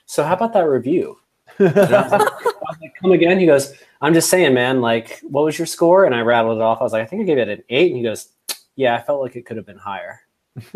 "So 0.05 0.23
how 0.23 0.33
about 0.33 0.53
that 0.53 0.67
review?" 0.67 1.17
And 1.59 1.77
I 1.77 2.01
was 2.01 2.11
like, 2.11 2.21
I 2.21 2.45
was 2.45 2.77
like, 2.81 2.95
"Come 3.01 3.11
again?" 3.11 3.39
He 3.39 3.45
goes, 3.45 3.73
"I'm 4.01 4.13
just 4.13 4.29
saying, 4.29 4.53
man. 4.53 4.81
Like, 4.81 5.19
what 5.23 5.43
was 5.45 5.57
your 5.57 5.65
score?" 5.67 6.05
And 6.05 6.13
I 6.15 6.21
rattled 6.21 6.57
it 6.57 6.61
off. 6.61 6.79
I 6.81 6.83
was 6.83 6.93
like, 6.93 7.03
"I 7.03 7.05
think 7.05 7.21
I 7.21 7.25
gave 7.25 7.37
it 7.37 7.47
an 7.49 7.63
eight. 7.69 7.91
And 7.91 7.97
he 7.97 8.03
goes, 8.03 8.29
"Yeah, 8.75 8.95
I 8.95 9.01
felt 9.01 9.21
like 9.21 9.35
it 9.35 9.45
could 9.45 9.57
have 9.57 9.65
been 9.65 9.77
higher." 9.77 10.21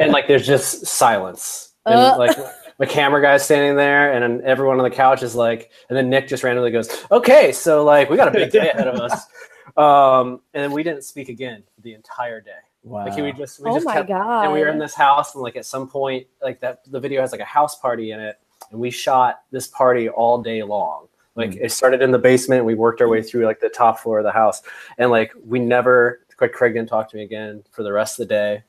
and 0.00 0.12
like, 0.12 0.26
there's 0.28 0.46
just 0.46 0.86
silence. 0.86 1.74
And 1.86 1.94
Uh. 1.96 2.16
like 2.18 2.36
my 2.78 2.86
camera 2.86 3.20
guy's 3.20 3.44
standing 3.44 3.76
there, 3.76 4.12
and 4.12 4.22
then 4.22 4.46
everyone 4.46 4.78
on 4.78 4.84
the 4.84 4.90
couch 4.94 5.22
is 5.22 5.34
like, 5.34 5.70
and 5.88 5.96
then 5.96 6.08
Nick 6.10 6.28
just 6.28 6.44
randomly 6.44 6.70
goes, 6.70 6.88
"Okay, 7.10 7.52
so 7.52 7.84
like 7.84 8.08
we 8.10 8.16
got 8.16 8.28
a 8.28 8.30
big 8.32 8.50
day 8.50 8.70
ahead 8.70 8.88
of 8.88 9.00
us." 9.00 9.26
Um, 9.76 10.40
and 10.54 10.64
then 10.64 10.72
we 10.72 10.82
didn't 10.82 11.04
speak 11.04 11.28
again 11.28 11.62
the 11.82 11.94
entire 11.94 12.40
day. 12.40 12.50
wow. 12.82 13.04
Like 13.06 13.16
we 13.16 13.30
just 13.32 13.60
we 13.62 13.70
Oh 13.70 13.74
just 13.74 13.86
my 13.86 13.92
kept, 13.94 14.08
god. 14.08 14.44
and 14.44 14.52
we 14.52 14.58
were 14.60 14.68
in 14.68 14.78
this 14.78 14.94
house, 14.94 15.34
and 15.34 15.42
like 15.42 15.54
at 15.54 15.66
some 15.66 15.86
point, 15.88 16.26
like 16.42 16.58
that 16.60 16.80
the 16.90 16.98
video 16.98 17.20
has 17.20 17.30
like 17.30 17.40
a 17.42 17.44
house 17.44 17.78
party 17.78 18.10
in 18.10 18.18
it, 18.18 18.40
and 18.72 18.80
we 18.80 18.90
shot 18.90 19.42
this 19.52 19.68
party 19.68 20.08
all 20.08 20.42
day 20.42 20.64
long. 20.64 21.06
Like 21.38 21.52
Mm. 21.52 21.64
it 21.64 21.72
started 21.72 22.02
in 22.02 22.10
the 22.10 22.18
basement, 22.18 22.64
we 22.66 22.74
worked 22.74 23.00
our 23.00 23.08
way 23.08 23.22
through 23.22 23.46
like 23.46 23.60
the 23.60 23.68
top 23.70 24.00
floor 24.00 24.18
of 24.18 24.24
the 24.24 24.32
house, 24.32 24.60
and 24.98 25.10
like 25.10 25.32
we 25.46 25.58
never. 25.60 26.20
Craig 26.36 26.52
Craig 26.52 26.74
didn't 26.74 26.88
talk 26.88 27.08
to 27.10 27.16
me 27.16 27.22
again 27.22 27.64
for 27.72 27.82
the 27.82 27.92
rest 27.92 28.20
of 28.20 28.28
the 28.28 28.34
day. 28.34 28.62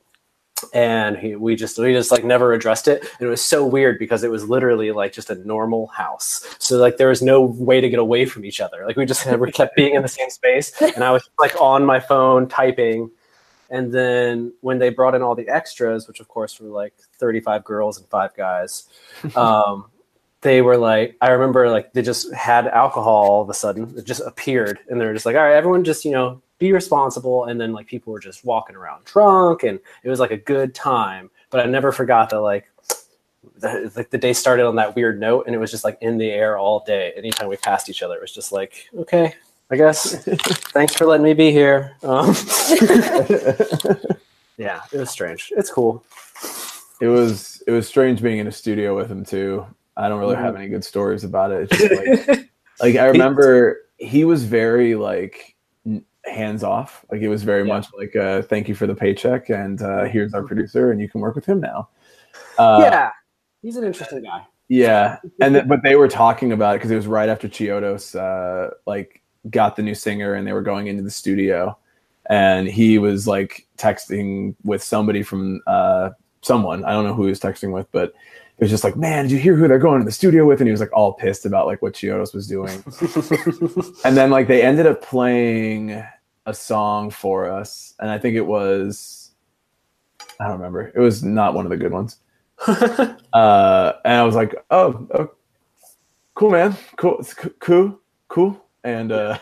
And 0.74 1.16
he, 1.18 1.36
we 1.36 1.56
just 1.56 1.78
we 1.80 1.94
just 1.94 2.12
like 2.12 2.24
never 2.24 2.54
addressed 2.54 2.88
it. 2.88 3.02
And 3.02 3.28
it 3.28 3.30
was 3.30 3.42
so 3.42 3.66
weird 3.66 3.98
because 3.98 4.24
it 4.24 4.32
was 4.32 4.50
literally 4.50 4.92
like 4.92 5.14
just 5.14 5.30
a 5.30 5.36
normal 5.36 5.88
house. 5.88 6.44
So 6.60 6.78
like 6.78 6.98
there 6.98 7.08
was 7.10 7.22
no 7.22 7.42
way 7.42 7.80
to 7.80 7.90
get 7.90 8.00
away 8.00 8.26
from 8.26 8.44
each 8.44 8.60
other. 8.60 8.86
Like 8.86 8.98
we 8.98 9.06
just 9.06 9.26
we 9.26 9.52
kept 9.62 9.76
being 9.76 9.94
in 9.96 10.02
the 10.02 10.08
same 10.08 10.30
space. 10.30 10.74
And 10.82 11.04
i 11.04 11.12
was 11.12 11.30
like 11.40 11.56
on 11.62 11.86
my 11.86 12.00
phone 12.00 12.48
typing. 12.48 13.10
And 13.70 13.94
then 13.94 14.52
when 14.62 14.80
they 14.80 14.90
brought 14.90 15.14
in 15.16 15.22
all 15.22 15.36
the 15.36 15.48
extras 15.48 16.08
which 16.08 16.20
of 16.20 16.28
course 16.28 16.60
were 16.60 16.70
like 16.70 16.94
35 17.20 17.64
girls 17.64 18.00
and 18.00 18.08
five 18.08 18.36
guys 18.36 18.88
um, 19.36 19.86
they 20.42 20.62
were 20.62 20.78
like 20.78 21.18
i 21.22 21.30
remember 21.30 21.70
like 21.70 21.92
they 21.94 22.02
just 22.02 22.34
had 22.34 22.68
alcohol 22.68 23.30
all 23.30 23.42
of 23.42 23.50
a 23.50 23.54
sudden. 23.54 23.94
It 23.98 24.06
just 24.06 24.22
appeared 24.22 24.80
and 24.90 25.00
they 25.00 25.06
were 25.06 25.14
just 25.14 25.26
like 25.26 25.36
all 25.36 25.44
right 25.44 25.56
everyone 25.56 25.84
just 25.84 26.06
you 26.06 26.12
know 26.12 26.42
be 26.60 26.74
responsible. 26.74 27.46
And 27.46 27.60
then 27.60 27.72
like 27.72 27.88
people 27.88 28.12
were 28.14 28.20
just 28.20 28.44
walking 28.44 28.76
around 28.76 29.06
drunk 29.06 29.64
and 29.64 29.80
it 30.04 30.10
was 30.10 30.20
like 30.20 30.32
a 30.32 30.38
good 30.38 30.76
time. 30.76 31.32
But 31.50 31.62
i 31.62 31.66
never 31.66 31.92
forgot 31.92 32.30
that 32.30 32.42
like 32.42 32.70
the, 33.58 33.92
like 33.96 34.10
the 34.10 34.18
day 34.18 34.34
started 34.34 34.66
on 34.66 34.76
that 34.76 34.96
weird 34.96 35.20
note 35.20 35.46
and 35.46 35.56
it 35.56 35.58
was 35.58 35.72
just 35.72 35.84
like 35.84 35.98
in 36.02 36.18
the 36.18 36.30
air 36.30 36.58
all 36.58 36.84
day. 36.86 37.14
Anytime 37.16 37.48
we 37.48 37.58
passed 37.58 37.90
each 37.90 38.04
other 38.04 38.16
it 38.16 38.22
was 38.22 38.34
just 38.34 38.52
like 38.52 38.88
okay 38.98 39.34
i 39.72 39.76
guess 39.76 40.24
thanks 40.74 40.96
for 40.96 41.06
letting 41.06 41.24
me 41.24 41.34
be 41.34 41.52
here. 41.52 41.96
Um, 42.04 42.28
yeah 44.58 44.82
it 44.92 44.98
was 44.98 45.10
strange. 45.10 45.52
It's 45.56 45.72
cool. 45.72 46.04
It 47.02 47.08
was 47.08 47.64
it 47.66 47.72
was 47.72 47.88
strange 47.88 48.22
being 48.22 48.40
in 48.40 48.48
a 48.48 48.52
studio 48.52 48.96
with 48.96 49.10
him 49.10 49.26
too. 49.26 49.66
I 50.00 50.10
don't 50.10 50.20
really 50.20 50.36
have 50.36 50.56
any 50.56 50.68
good 50.68 50.84
stories 50.84 51.24
about 51.24 51.52
it. 51.52 51.70
It's 51.72 51.78
just 51.78 52.28
like 52.30 52.50
like 52.82 52.96
I 52.96 53.06
remember 53.08 53.82
he 53.98 54.24
was 54.26 54.44
very 54.46 54.96
like 54.96 55.56
hands 56.26 56.64
off. 56.64 57.06
Like 57.12 57.22
it 57.22 57.28
was 57.30 57.44
very 57.44 57.68
Yeah. 57.68 57.74
much 57.76 57.88
like 57.98 58.16
uh 58.16 58.42
thank 58.44 58.68
you 58.68 58.76
for 58.76 58.88
the 58.88 58.96
paycheck 58.96 59.50
and 59.50 59.82
uh 59.82 60.06
here's 60.06 60.34
our 60.34 60.44
producer 60.44 60.92
and 60.92 61.00
you 61.02 61.10
can 61.10 61.22
work 61.22 61.36
with 61.36 61.46
him 61.46 61.60
now. 61.60 61.90
Uh, 62.58 62.80
yeah 62.84 63.12
he's 63.62 63.76
an 63.78 63.84
interesting 63.84 64.24
guy 64.24 64.46
Yeah, 64.70 65.18
and 65.42 65.56
th- 65.56 65.68
but 65.68 65.82
they 65.84 65.96
were 65.96 66.08
talking 66.08 66.52
about 66.52 66.76
it 66.76 66.80
because 66.80 66.92
it 66.92 66.96
was 66.96 67.08
right 67.08 67.30
after 67.30 67.48
Chiodos 67.50 68.16
uh, 68.16 68.72
like 68.86 69.22
got 69.50 69.76
the 69.76 69.82
new 69.82 69.96
singer 69.96 70.34
and 70.34 70.46
they 70.48 70.54
were 70.54 70.62
going 70.62 70.88
into 70.88 71.02
the 71.04 71.10
studio, 71.12 71.78
and 72.30 72.68
he 72.68 72.98
was 73.00 73.28
like 73.28 73.66
texting 73.78 74.56
with 74.64 74.84
somebody 74.84 75.24
from 75.24 75.62
uh, 75.68 76.10
someone 76.42 76.84
I 76.86 76.92
don't 76.92 77.06
know 77.06 77.14
who 77.14 77.24
he 77.24 77.30
was 77.30 77.40
texting 77.40 77.74
with, 77.74 77.92
but 77.92 78.14
it 78.60 78.64
was 78.66 78.70
just 78.70 78.84
like, 78.84 78.98
man, 78.98 79.26
did 79.26 79.32
you 79.32 79.40
hear 79.40 79.56
who 79.56 79.68
they're 79.68 79.80
going 79.80 80.00
to 80.00 80.06
the 80.06 80.12
studio 80.12 80.46
with? 80.46 80.60
And 80.60 80.68
he 80.68 80.72
was 80.72 80.82
like 80.82 80.94
all 80.94 81.14
pissed 81.14 81.46
about 81.46 81.66
like 81.66 81.82
what 81.82 81.94
Chiodos 81.94 82.34
was 82.34 82.48
doing, 82.48 82.84
and 84.06 84.18
then 84.18 84.30
like 84.30 84.48
they 84.48 84.62
ended 84.62 84.86
up 84.86 85.02
playing 85.02 86.04
a 86.46 86.54
song 86.54 87.10
for 87.10 87.50
us, 87.50 87.96
and 88.00 88.10
I 88.12 88.18
think 88.20 88.36
it 88.36 88.46
was 88.46 89.32
I 90.40 90.46
don't 90.46 90.58
remember. 90.58 90.92
It 90.94 91.00
was 91.00 91.24
not 91.24 91.54
one 91.54 91.66
of 91.66 91.70
the 91.70 91.78
good 91.78 91.92
ones 91.94 92.18
uh, 92.68 93.94
and 94.04 94.14
I 94.16 94.24
was 94.24 94.36
like, 94.36 94.56
oh, 94.70 95.08
oh, 95.14 95.32
cool, 96.36 96.50
man, 96.50 96.76
cool, 96.98 97.24
cool, 97.60 98.00
cool, 98.28 98.66
and 98.84 99.12
uh, 99.12 99.38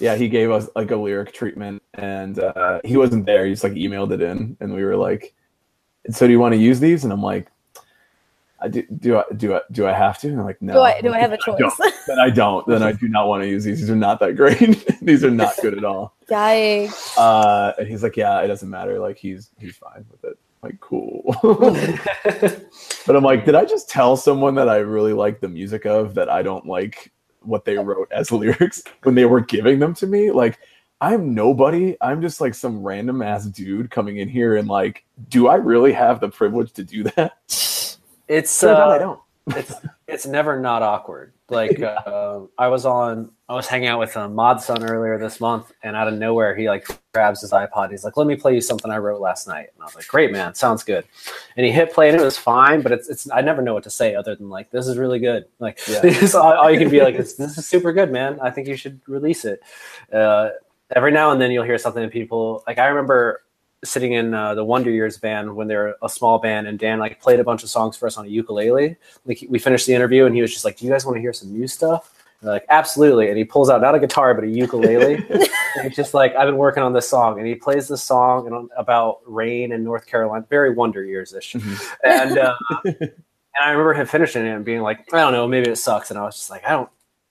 yeah, 0.00 0.16
he 0.16 0.28
gave 0.28 0.50
us 0.50 0.68
like 0.74 0.90
a 0.90 0.96
lyric 0.96 1.32
treatment, 1.32 1.82
and 1.94 2.40
uh, 2.40 2.80
he 2.84 2.96
wasn't 2.96 3.26
there. 3.26 3.46
He 3.46 3.52
just 3.52 3.62
like 3.62 3.74
emailed 3.74 4.12
it 4.12 4.20
in, 4.20 4.56
and 4.60 4.74
we 4.74 4.84
were 4.84 4.96
like, 4.96 5.32
so 6.10 6.26
do 6.26 6.32
you 6.32 6.40
want 6.40 6.54
to 6.54 6.60
use 6.60 6.80
these? 6.80 7.04
And 7.04 7.12
I'm 7.12 7.22
like, 7.22 7.48
I 8.62 8.68
do, 8.68 8.82
do 8.82 9.18
I 9.18 9.24
do 9.36 9.54
I 9.54 9.60
do 9.72 9.86
I 9.86 9.92
have 9.92 10.18
to? 10.20 10.28
And 10.28 10.38
I'm 10.38 10.44
like, 10.44 10.60
no. 10.60 10.74
do 10.74 10.80
I 10.80 11.00
do 11.00 11.12
I 11.12 11.18
have 11.18 11.32
a 11.32 11.38
choice? 11.44 11.58
don't. 11.58 11.94
Then 12.06 12.18
I 12.18 12.30
don't. 12.30 12.66
Then 12.66 12.82
I 12.82 12.92
do 12.92 13.08
not 13.08 13.26
want 13.28 13.42
to 13.42 13.48
use 13.48 13.64
these. 13.64 13.80
These 13.80 13.90
are 13.90 13.96
not 13.96 14.20
that 14.20 14.36
great. 14.36 14.86
these 15.02 15.24
are 15.24 15.30
not 15.30 15.54
good 15.62 15.76
at 15.76 15.84
all. 15.84 16.14
Yikes. 16.28 17.16
Uh, 17.16 17.72
and 17.78 17.88
he's 17.88 18.02
like, 18.02 18.16
yeah, 18.16 18.40
it 18.40 18.48
doesn't 18.48 18.68
matter. 18.68 18.98
Like 18.98 19.18
he's 19.18 19.50
he's 19.58 19.76
fine 19.76 20.04
with 20.10 20.24
it. 20.24 20.38
Like 20.62 20.78
cool. 20.80 21.34
But 23.06 23.16
I'm 23.16 23.24
like, 23.24 23.44
did 23.44 23.54
I 23.54 23.64
just 23.64 23.88
tell 23.88 24.16
someone 24.16 24.54
that 24.56 24.68
I 24.68 24.76
really 24.76 25.12
like 25.12 25.40
the 25.40 25.48
music 25.48 25.86
of 25.86 26.14
that 26.14 26.28
I 26.28 26.42
don't 26.42 26.66
like 26.66 27.12
what 27.40 27.64
they 27.64 27.78
wrote 27.78 28.08
as 28.12 28.30
lyrics 28.30 28.82
when 29.02 29.14
they 29.14 29.24
were 29.24 29.40
giving 29.40 29.78
them 29.78 29.94
to 29.94 30.06
me? 30.06 30.30
Like, 30.30 30.58
I'm 31.00 31.34
nobody. 31.34 31.96
I'm 32.00 32.20
just 32.20 32.40
like 32.40 32.54
some 32.54 32.82
random 32.82 33.22
ass 33.22 33.46
dude 33.46 33.90
coming 33.90 34.18
in 34.18 34.28
here 34.28 34.56
and 34.56 34.68
like, 34.68 35.04
do 35.28 35.48
I 35.48 35.54
really 35.54 35.92
have 35.92 36.20
the 36.20 36.28
privilege 36.28 36.72
to 36.74 36.84
do 36.84 37.04
that? 37.04 37.38
It's 38.30 38.62
out 38.62 38.90
I 38.90 38.96
uh, 38.96 38.98
don't. 38.98 39.20
it's 39.56 39.74
it's 40.06 40.26
never 40.26 40.60
not 40.60 40.82
awkward. 40.82 41.32
Like 41.48 41.80
uh, 41.82 42.42
I 42.56 42.68
was 42.68 42.86
on, 42.86 43.32
I 43.48 43.54
was 43.54 43.66
hanging 43.66 43.88
out 43.88 43.98
with 43.98 44.16
um, 44.16 44.36
Mod 44.36 44.62
Sun 44.62 44.84
earlier 44.84 45.18
this 45.18 45.40
month, 45.40 45.72
and 45.82 45.96
out 45.96 46.06
of 46.06 46.14
nowhere, 46.14 46.54
he 46.54 46.68
like 46.68 46.86
grabs 47.12 47.40
his 47.40 47.50
iPod. 47.50 47.90
He's 47.90 48.04
like, 48.04 48.16
"Let 48.16 48.28
me 48.28 48.36
play 48.36 48.54
you 48.54 48.60
something 48.60 48.88
I 48.88 48.98
wrote 48.98 49.20
last 49.20 49.48
night." 49.48 49.70
And 49.74 49.82
I 49.82 49.84
was 49.84 49.96
like, 49.96 50.06
"Great, 50.06 50.30
man, 50.30 50.54
sounds 50.54 50.84
good." 50.84 51.04
And 51.56 51.66
he 51.66 51.72
hit 51.72 51.92
play, 51.92 52.08
and 52.08 52.20
it 52.20 52.24
was 52.24 52.38
fine. 52.38 52.82
But 52.82 52.92
it's 52.92 53.08
it's 53.08 53.28
I 53.32 53.40
never 53.40 53.62
know 53.62 53.74
what 53.74 53.82
to 53.82 53.90
say 53.90 54.14
other 54.14 54.36
than 54.36 54.48
like, 54.48 54.70
"This 54.70 54.86
is 54.86 54.96
really 54.96 55.18
good." 55.18 55.46
Like 55.58 55.80
Yeah. 55.88 56.00
this 56.00 56.22
is 56.22 56.34
all, 56.36 56.52
all 56.52 56.70
you 56.70 56.78
can 56.78 56.90
be 56.90 57.00
like, 57.00 57.16
"This 57.16 57.34
this 57.34 57.58
is 57.58 57.66
super 57.66 57.92
good, 57.92 58.12
man. 58.12 58.38
I 58.40 58.50
think 58.50 58.68
you 58.68 58.76
should 58.76 59.00
release 59.08 59.44
it." 59.44 59.60
Uh, 60.12 60.50
every 60.94 61.10
now 61.10 61.32
and 61.32 61.40
then 61.40 61.50
you'll 61.50 61.64
hear 61.64 61.78
something 61.78 62.02
and 62.02 62.12
people 62.12 62.62
like 62.66 62.78
I 62.78 62.86
remember 62.86 63.42
sitting 63.84 64.12
in 64.12 64.34
uh, 64.34 64.54
the 64.54 64.64
Wonder 64.64 64.90
Years 64.90 65.18
band 65.18 65.54
when 65.54 65.68
they're 65.68 65.96
a 66.02 66.08
small 66.08 66.38
band, 66.38 66.66
and 66.66 66.78
Dan 66.78 66.98
like 66.98 67.20
played 67.20 67.40
a 67.40 67.44
bunch 67.44 67.62
of 67.62 67.70
songs 67.70 67.96
for 67.96 68.06
us 68.06 68.16
on 68.16 68.26
a 68.26 68.28
ukulele. 68.28 68.96
Like 69.24 69.44
we 69.48 69.58
finished 69.58 69.86
the 69.86 69.94
interview, 69.94 70.26
and 70.26 70.34
he 70.34 70.42
was 70.42 70.52
just 70.52 70.64
like, 70.64 70.78
"Do 70.78 70.84
you 70.84 70.90
guys 70.90 71.04
want 71.04 71.16
to 71.16 71.20
hear 71.20 71.32
some 71.32 71.52
new 71.52 71.66
stuff?" 71.66 72.14
And 72.40 72.50
like, 72.50 72.66
"Absolutely!" 72.68 73.28
And 73.28 73.38
he 73.38 73.44
pulls 73.44 73.70
out 73.70 73.80
not 73.80 73.94
a 73.94 73.98
guitar 73.98 74.34
but 74.34 74.44
a 74.44 74.48
ukulele. 74.48 75.14
and 75.30 75.82
he's 75.82 75.96
just 75.96 76.14
like, 76.14 76.34
"I've 76.36 76.46
been 76.46 76.56
working 76.56 76.82
on 76.82 76.92
this 76.92 77.08
song," 77.08 77.38
and 77.38 77.46
he 77.46 77.54
plays 77.54 77.88
this 77.88 78.02
song 78.02 78.46
and, 78.46 78.68
about 78.76 79.20
rain 79.26 79.72
in 79.72 79.84
North 79.84 80.06
Carolina, 80.06 80.44
very 80.50 80.70
Wonder 80.70 81.04
Years 81.04 81.32
ish, 81.34 81.54
mm-hmm. 81.54 81.74
and. 82.04 82.38
Uh, 82.38 82.54
and 83.56 83.64
I 83.66 83.70
remember 83.70 83.94
him 83.94 84.06
finishing 84.06 84.46
it 84.46 84.50
and 84.50 84.64
being 84.64 84.80
like, 84.80 85.12
I 85.12 85.18
don't 85.18 85.32
know, 85.32 85.48
maybe 85.48 85.70
it 85.70 85.76
sucks. 85.76 86.10
And 86.10 86.18
I 86.18 86.22
was 86.22 86.36
just 86.36 86.50
like, 86.50 86.64
I 86.64 86.70
don't, 86.70 86.88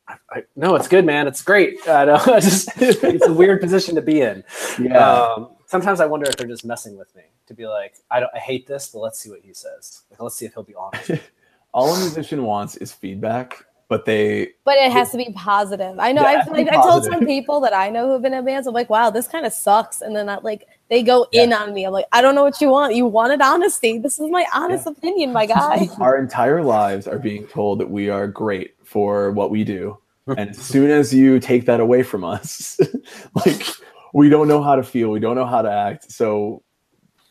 I, 0.07 0.15
I, 0.31 0.43
no, 0.55 0.75
it's 0.75 0.87
good, 0.87 1.05
man. 1.05 1.27
It's 1.27 1.41
great. 1.41 1.79
I 1.87 2.05
know. 2.05 2.17
just, 2.39 2.69
it's 2.75 3.25
a 3.25 3.33
weird 3.33 3.61
position 3.61 3.95
to 3.95 4.01
be 4.01 4.21
in. 4.21 4.43
Yeah. 4.79 5.11
Um, 5.11 5.49
sometimes 5.69 5.99
I 5.99 6.07
wonder 6.07 6.27
if 6.27 6.35
they're 6.35 6.47
just 6.47 6.65
messing 6.65 6.97
with 6.97 7.15
me 7.15 7.21
to 7.45 7.53
be 7.53 7.67
like, 7.67 7.95
I 8.09 8.19
don't, 8.19 8.31
I 8.33 8.39
hate 8.39 8.65
this, 8.65 8.89
but 8.89 8.99
let's 8.99 9.19
see 9.19 9.29
what 9.29 9.41
he 9.43 9.53
says. 9.53 10.01
Like, 10.09 10.19
let's 10.19 10.35
see 10.35 10.45
if 10.45 10.53
he'll 10.53 10.63
be 10.63 10.75
honest. 10.75 11.11
All 11.73 11.93
a 11.93 11.99
musician 11.99 12.43
wants 12.43 12.75
is 12.77 12.91
feedback, 12.91 13.63
but 13.87 14.03
they. 14.03 14.49
But 14.65 14.77
it 14.77 14.91
has 14.91 15.11
to 15.11 15.17
be 15.17 15.31
positive. 15.35 15.99
I 15.99 16.11
know. 16.11 16.23
Yeah, 16.23 16.41
I've, 16.41 16.51
like, 16.51 16.67
I've 16.67 16.83
told 16.83 17.03
some 17.03 17.23
people 17.27 17.61
that 17.61 17.73
I 17.73 17.91
know 17.91 18.07
who've 18.07 18.21
been 18.23 18.33
in 18.33 18.43
bands. 18.43 18.65
I'm 18.65 18.73
like, 18.73 18.89
wow, 18.89 19.11
this 19.11 19.27
kind 19.27 19.45
of 19.45 19.53
sucks, 19.53 20.01
and 20.01 20.15
then 20.15 20.25
that 20.25 20.43
like 20.43 20.67
they 20.89 21.03
go 21.03 21.27
yeah. 21.31 21.43
in 21.43 21.53
on 21.53 21.75
me. 21.75 21.85
I'm 21.85 21.93
like, 21.93 22.07
I 22.11 22.23
don't 22.23 22.33
know 22.33 22.41
what 22.43 22.59
you 22.59 22.69
want. 22.69 22.95
You 22.95 23.05
wanted 23.05 23.39
honesty. 23.41 23.99
This 23.99 24.19
is 24.19 24.31
my 24.31 24.47
honest 24.51 24.87
yeah. 24.87 24.93
opinion, 24.93 25.31
my 25.31 25.45
guy. 25.45 25.87
Our 25.99 26.17
entire 26.17 26.63
lives 26.63 27.07
are 27.07 27.19
being 27.19 27.45
told 27.45 27.79
that 27.81 27.91
we 27.91 28.09
are 28.09 28.27
great 28.27 28.73
for 28.83 29.31
what 29.31 29.51
we 29.51 29.63
do. 29.63 29.99
And 30.25 30.49
as 30.49 30.57
soon 30.57 30.89
as 30.89 31.13
you 31.13 31.39
take 31.39 31.65
that 31.65 31.79
away 31.79 32.01
from 32.01 32.23
us, 32.23 32.79
like 33.45 33.63
we 34.13 34.29
don't 34.29 34.47
know 34.47 34.61
how 34.61 34.75
to 34.75 34.83
feel, 34.83 35.09
we 35.09 35.19
don't 35.19 35.35
know 35.35 35.45
how 35.45 35.61
to 35.61 35.71
act. 35.71 36.11
So, 36.11 36.63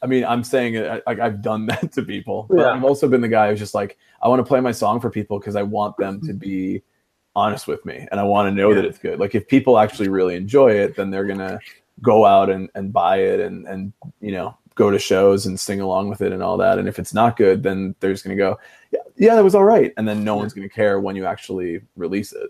I 0.03 0.07
mean, 0.07 0.25
I'm 0.25 0.45
saying 0.45 0.77
uh, 0.77 0.95
it 0.95 1.03
like 1.07 1.19
I've 1.19 1.43
done 1.43 1.67
that 1.67 1.93
to 1.93 2.03
people, 2.03 2.47
but 2.49 2.59
yeah. 2.59 2.71
I've 2.71 2.85
also 2.85 3.09
been 3.09 3.21
the 3.21 3.29
guy 3.29 3.51
who's 3.51 3.59
just 3.59 3.75
like, 3.75 3.99
I 4.23 4.29
want 4.29 4.41
to 4.41 4.45
play 4.45 4.61
my 4.61 4.73
song 4.73 5.01
for 5.01 5.11
people 5.11 5.39
because 5.39 5.57
I 5.57 5.63
want 5.63 5.97
them 5.97 6.21
to 6.27 6.33
be 6.33 6.83
honest 7.37 7.69
with 7.69 7.85
me 7.85 8.07
and 8.11 8.19
I 8.19 8.25
want 8.25 8.49
to 8.49 8.55
know 8.55 8.71
yeah. 8.71 8.77
that 8.77 8.85
it's 8.85 8.99
good. 8.99 9.21
Like 9.21 9.35
if 9.35 9.47
people 9.47 9.79
actually 9.79 10.09
really 10.09 10.35
enjoy 10.35 10.73
it, 10.73 10.97
then 10.97 11.11
they're 11.11 11.27
gonna 11.27 11.61
go 12.03 12.25
out 12.25 12.51
and, 12.51 12.69
and 12.75 12.93
buy 12.93 13.19
it 13.19 13.41
and, 13.41 13.67
and, 13.67 13.93
you 14.21 14.33
know, 14.33 14.57
go 14.79 14.91
to 14.93 14.99
shows 14.99 15.45
and 15.45 15.59
sing 15.59 15.81
along 15.81 16.09
with 16.09 16.23
it 16.23 16.33
and 16.33 16.43
all 16.43 16.57
that. 16.57 16.79
And 16.79 16.89
if 16.89 17.01
it's 17.01 17.13
not 17.13 17.37
good, 17.37 17.65
then 17.65 17.97
they're 17.99 18.13
just 18.13 18.25
going 18.25 18.37
to 18.37 18.41
go, 18.41 18.59
yeah, 18.93 19.01
yeah, 19.17 19.35
that 19.35 19.43
was 19.43 19.57
all 19.57 19.65
right. 19.65 19.93
And 19.97 20.07
then 20.07 20.23
no 20.23 20.37
one's 20.37 20.53
going 20.53 20.69
to 20.69 20.73
care 20.73 21.01
when 21.01 21.17
you 21.17 21.27
actually 21.27 21.81
release 21.97 22.33
it 22.33 22.49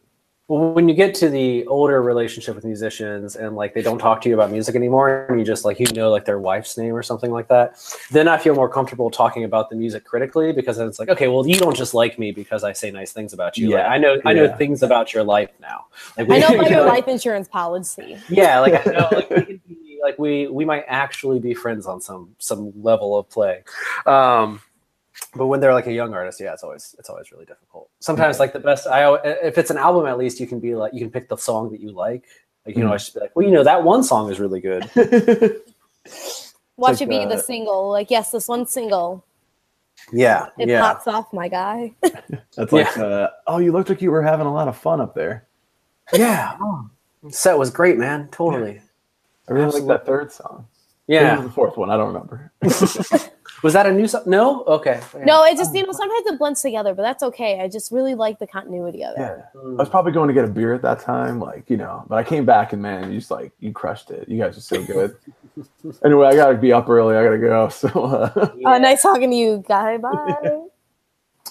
well, 0.48 0.72
when 0.72 0.88
you 0.88 0.94
get 0.94 1.14
to 1.16 1.28
the 1.28 1.66
older 1.66 2.00
relationship 2.02 2.54
with 2.54 2.64
musicians 2.64 3.36
and 3.36 3.54
like 3.54 3.74
they 3.74 3.82
don't 3.82 3.98
talk 3.98 4.22
to 4.22 4.30
you 4.30 4.34
about 4.34 4.50
music 4.50 4.74
anymore 4.74 5.26
and 5.28 5.38
you 5.38 5.44
just 5.44 5.62
like 5.62 5.78
you 5.78 5.86
know 5.92 6.10
like 6.10 6.24
their 6.24 6.38
wife's 6.38 6.78
name 6.78 6.94
or 6.94 7.02
something 7.02 7.30
like 7.30 7.48
that 7.48 7.78
then 8.10 8.26
i 8.26 8.38
feel 8.38 8.54
more 8.54 8.68
comfortable 8.68 9.10
talking 9.10 9.44
about 9.44 9.68
the 9.68 9.76
music 9.76 10.04
critically 10.04 10.52
because 10.52 10.78
then 10.78 10.88
it's 10.88 10.98
like 10.98 11.10
okay 11.10 11.28
well 11.28 11.46
you 11.46 11.56
don't 11.56 11.76
just 11.76 11.92
like 11.92 12.18
me 12.18 12.32
because 12.32 12.64
i 12.64 12.72
say 12.72 12.90
nice 12.90 13.12
things 13.12 13.34
about 13.34 13.58
you. 13.58 13.70
Yeah. 13.70 13.76
like 13.76 13.86
i 13.86 13.98
know 13.98 14.20
i 14.24 14.32
know 14.32 14.56
things 14.56 14.82
about 14.82 15.12
your 15.12 15.22
life 15.22 15.50
now. 15.60 15.86
Like, 16.16 16.30
i 16.30 16.38
know 16.38 16.48
about 16.58 16.70
your 16.70 16.86
life 16.86 17.06
insurance 17.06 17.46
policy. 17.46 18.16
Yeah 18.30 18.58
like 18.60 18.86
i 18.86 18.90
know 18.90 19.08
like 19.12 19.28
we 19.28 19.44
can 19.44 19.60
be 19.66 19.98
like 20.02 20.18
we 20.18 20.46
we 20.46 20.64
might 20.64 20.84
actually 20.88 21.40
be 21.40 21.52
friends 21.52 21.86
on 21.86 22.00
some 22.00 22.34
some 22.38 22.72
level 22.82 23.18
of 23.18 23.28
play. 23.28 23.64
Um 24.06 24.62
but 25.34 25.46
when 25.46 25.60
they're 25.60 25.74
like 25.74 25.86
a 25.86 25.92
young 25.92 26.14
artist, 26.14 26.40
yeah, 26.40 26.52
it's 26.52 26.62
always 26.62 26.94
it's 26.98 27.08
always 27.08 27.30
really 27.32 27.44
difficult. 27.44 27.90
Sometimes 28.00 28.38
like 28.38 28.52
the 28.52 28.60
best, 28.60 28.86
I 28.86 29.14
if 29.42 29.58
it's 29.58 29.70
an 29.70 29.76
album, 29.76 30.06
at 30.06 30.18
least 30.18 30.40
you 30.40 30.46
can 30.46 30.60
be 30.60 30.74
like 30.74 30.92
you 30.94 31.00
can 31.00 31.10
pick 31.10 31.28
the 31.28 31.36
song 31.36 31.70
that 31.72 31.80
you 31.80 31.92
like. 31.92 32.24
Like 32.66 32.76
you 32.76 32.82
mm. 32.82 32.86
know, 32.86 32.94
I 32.94 32.96
should 32.96 33.14
be 33.14 33.20
like, 33.20 33.36
well, 33.36 33.46
you 33.46 33.52
know, 33.52 33.64
that 33.64 33.82
one 33.82 34.02
song 34.02 34.30
is 34.30 34.40
really 34.40 34.60
good. 34.60 34.84
Watch 36.76 36.92
like, 36.92 37.02
it 37.02 37.08
be 37.08 37.18
uh, 37.18 37.28
the 37.28 37.38
single. 37.38 37.90
Like, 37.90 38.10
yes, 38.10 38.30
this 38.30 38.46
one 38.46 38.66
single. 38.66 39.24
Yeah, 40.12 40.48
it 40.58 40.68
yeah. 40.68 40.80
pops 40.80 41.06
off, 41.06 41.32
my 41.32 41.48
guy. 41.48 41.92
That's 42.56 42.72
like, 42.72 42.86
yeah. 42.96 43.02
uh, 43.02 43.30
oh, 43.46 43.58
you 43.58 43.72
looked 43.72 43.88
like 43.88 44.00
you 44.00 44.10
were 44.10 44.22
having 44.22 44.46
a 44.46 44.52
lot 44.52 44.68
of 44.68 44.76
fun 44.76 45.00
up 45.00 45.14
there. 45.14 45.46
Yeah, 46.12 46.56
oh, 46.60 46.88
set 47.30 47.58
was 47.58 47.70
great, 47.70 47.98
man. 47.98 48.28
Totally. 48.30 48.74
Yeah. 48.74 48.80
I 49.48 49.52
really 49.52 49.80
like 49.80 49.88
that 49.88 50.06
third 50.06 50.32
song. 50.32 50.66
Yeah, 51.06 51.40
the 51.40 51.50
fourth 51.50 51.76
one. 51.76 51.90
I 51.90 51.96
don't 51.96 52.08
remember. 52.08 52.52
Was 53.62 53.72
that 53.72 53.86
a 53.86 53.92
new 53.92 54.06
song? 54.06 54.22
No? 54.26 54.62
Okay. 54.64 55.00
Yeah. 55.14 55.24
No, 55.24 55.44
it 55.44 55.56
just, 55.56 55.74
you 55.74 55.84
know, 55.84 55.92
sometimes 55.92 56.26
it 56.26 56.38
blends 56.38 56.62
together, 56.62 56.94
but 56.94 57.02
that's 57.02 57.22
okay. 57.24 57.60
I 57.60 57.68
just 57.68 57.90
really 57.90 58.14
like 58.14 58.38
the 58.38 58.46
continuity 58.46 59.02
of 59.04 59.16
it. 59.16 59.20
Yeah. 59.20 59.42
I 59.54 59.72
was 59.72 59.88
probably 59.88 60.12
going 60.12 60.28
to 60.28 60.34
get 60.34 60.44
a 60.44 60.48
beer 60.48 60.74
at 60.74 60.82
that 60.82 61.00
time, 61.00 61.40
like, 61.40 61.68
you 61.68 61.76
know, 61.76 62.04
but 62.08 62.16
I 62.16 62.22
came 62.22 62.44
back 62.44 62.72
and 62.72 62.80
man, 62.80 63.12
you 63.12 63.18
just 63.18 63.30
like, 63.30 63.52
you 63.58 63.72
crushed 63.72 64.10
it. 64.10 64.28
You 64.28 64.38
guys 64.38 64.56
are 64.56 64.60
so 64.60 64.84
good. 64.84 65.16
anyway, 66.04 66.28
I 66.28 66.36
got 66.36 66.50
to 66.50 66.56
be 66.56 66.72
up 66.72 66.88
early. 66.88 67.16
I 67.16 67.24
got 67.24 67.30
to 67.30 67.38
go. 67.38 67.68
So, 67.68 67.88
uh, 67.88 68.50
yeah. 68.56 68.70
uh, 68.70 68.78
nice 68.78 69.02
talking 69.02 69.30
to 69.30 69.36
you, 69.36 69.64
guy. 69.66 69.96
Bye. 69.96 70.62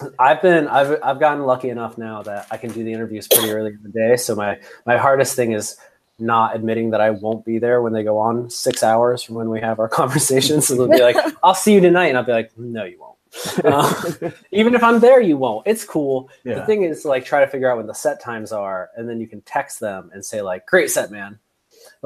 I've 0.20 0.42
been 0.42 0.68
I've 0.68 1.00
I've 1.04 1.20
gotten 1.20 1.44
lucky 1.44 1.70
enough 1.70 1.98
now 1.98 2.22
that 2.24 2.48
I 2.52 2.58
can 2.58 2.72
do 2.72 2.84
the 2.84 2.94
interviews 2.94 3.28
pretty 3.28 3.50
early 3.50 3.72
in 3.72 3.80
the 3.82 3.90
day. 3.90 4.16
So 4.16 4.36
my 4.36 4.60
my 4.86 4.98
hardest 4.98 5.36
thing 5.36 5.54
is 5.54 5.78
not 6.20 6.56
admitting 6.56 6.92
that 6.92 7.02
I 7.02 7.12
won't 7.12 7.46
be 7.46 7.60
there 7.60 7.82
when 7.82 7.94
they 7.94 8.04
go 8.04 8.18
on 8.18 8.50
six 8.50 8.84
hours 8.84 9.22
from 9.22 9.36
when 9.36 9.50
we 9.50 9.60
have 9.62 9.80
our 9.80 9.90
conversations. 10.02 10.68
So 10.68 10.76
they'll 10.76 10.90
be 10.90 11.02
like, 11.02 11.18
I'll 11.44 11.56
see 11.56 11.74
you 11.74 11.82
tonight. 11.82 12.08
And 12.08 12.18
I'll 12.18 12.24
be 12.24 12.32
like, 12.32 12.58
no, 12.58 12.84
you 12.86 13.00
won't. 13.00 13.08
Uh, 13.64 14.32
even 14.52 14.74
if 14.74 14.82
I'm 14.84 15.00
there, 15.00 15.22
you 15.22 15.38
won't. 15.38 15.68
It's 15.68 15.84
cool. 15.84 16.30
Yeah. 16.44 16.56
The 16.56 16.66
thing 16.66 16.84
is, 16.84 17.06
like, 17.06 17.26
try 17.26 17.42
to 17.42 17.48
figure 17.48 17.70
out 17.70 17.78
when 17.78 17.86
the 17.86 17.94
set 17.94 18.22
times 18.22 18.52
are, 18.52 18.90
and 18.96 19.08
then 19.08 19.20
you 19.20 19.28
can 19.28 19.42
text 19.42 19.80
them 19.80 20.10
and 20.14 20.24
say, 20.26 20.42
like, 20.42 20.66
great 20.66 20.90
set, 20.90 21.12
man 21.12 21.38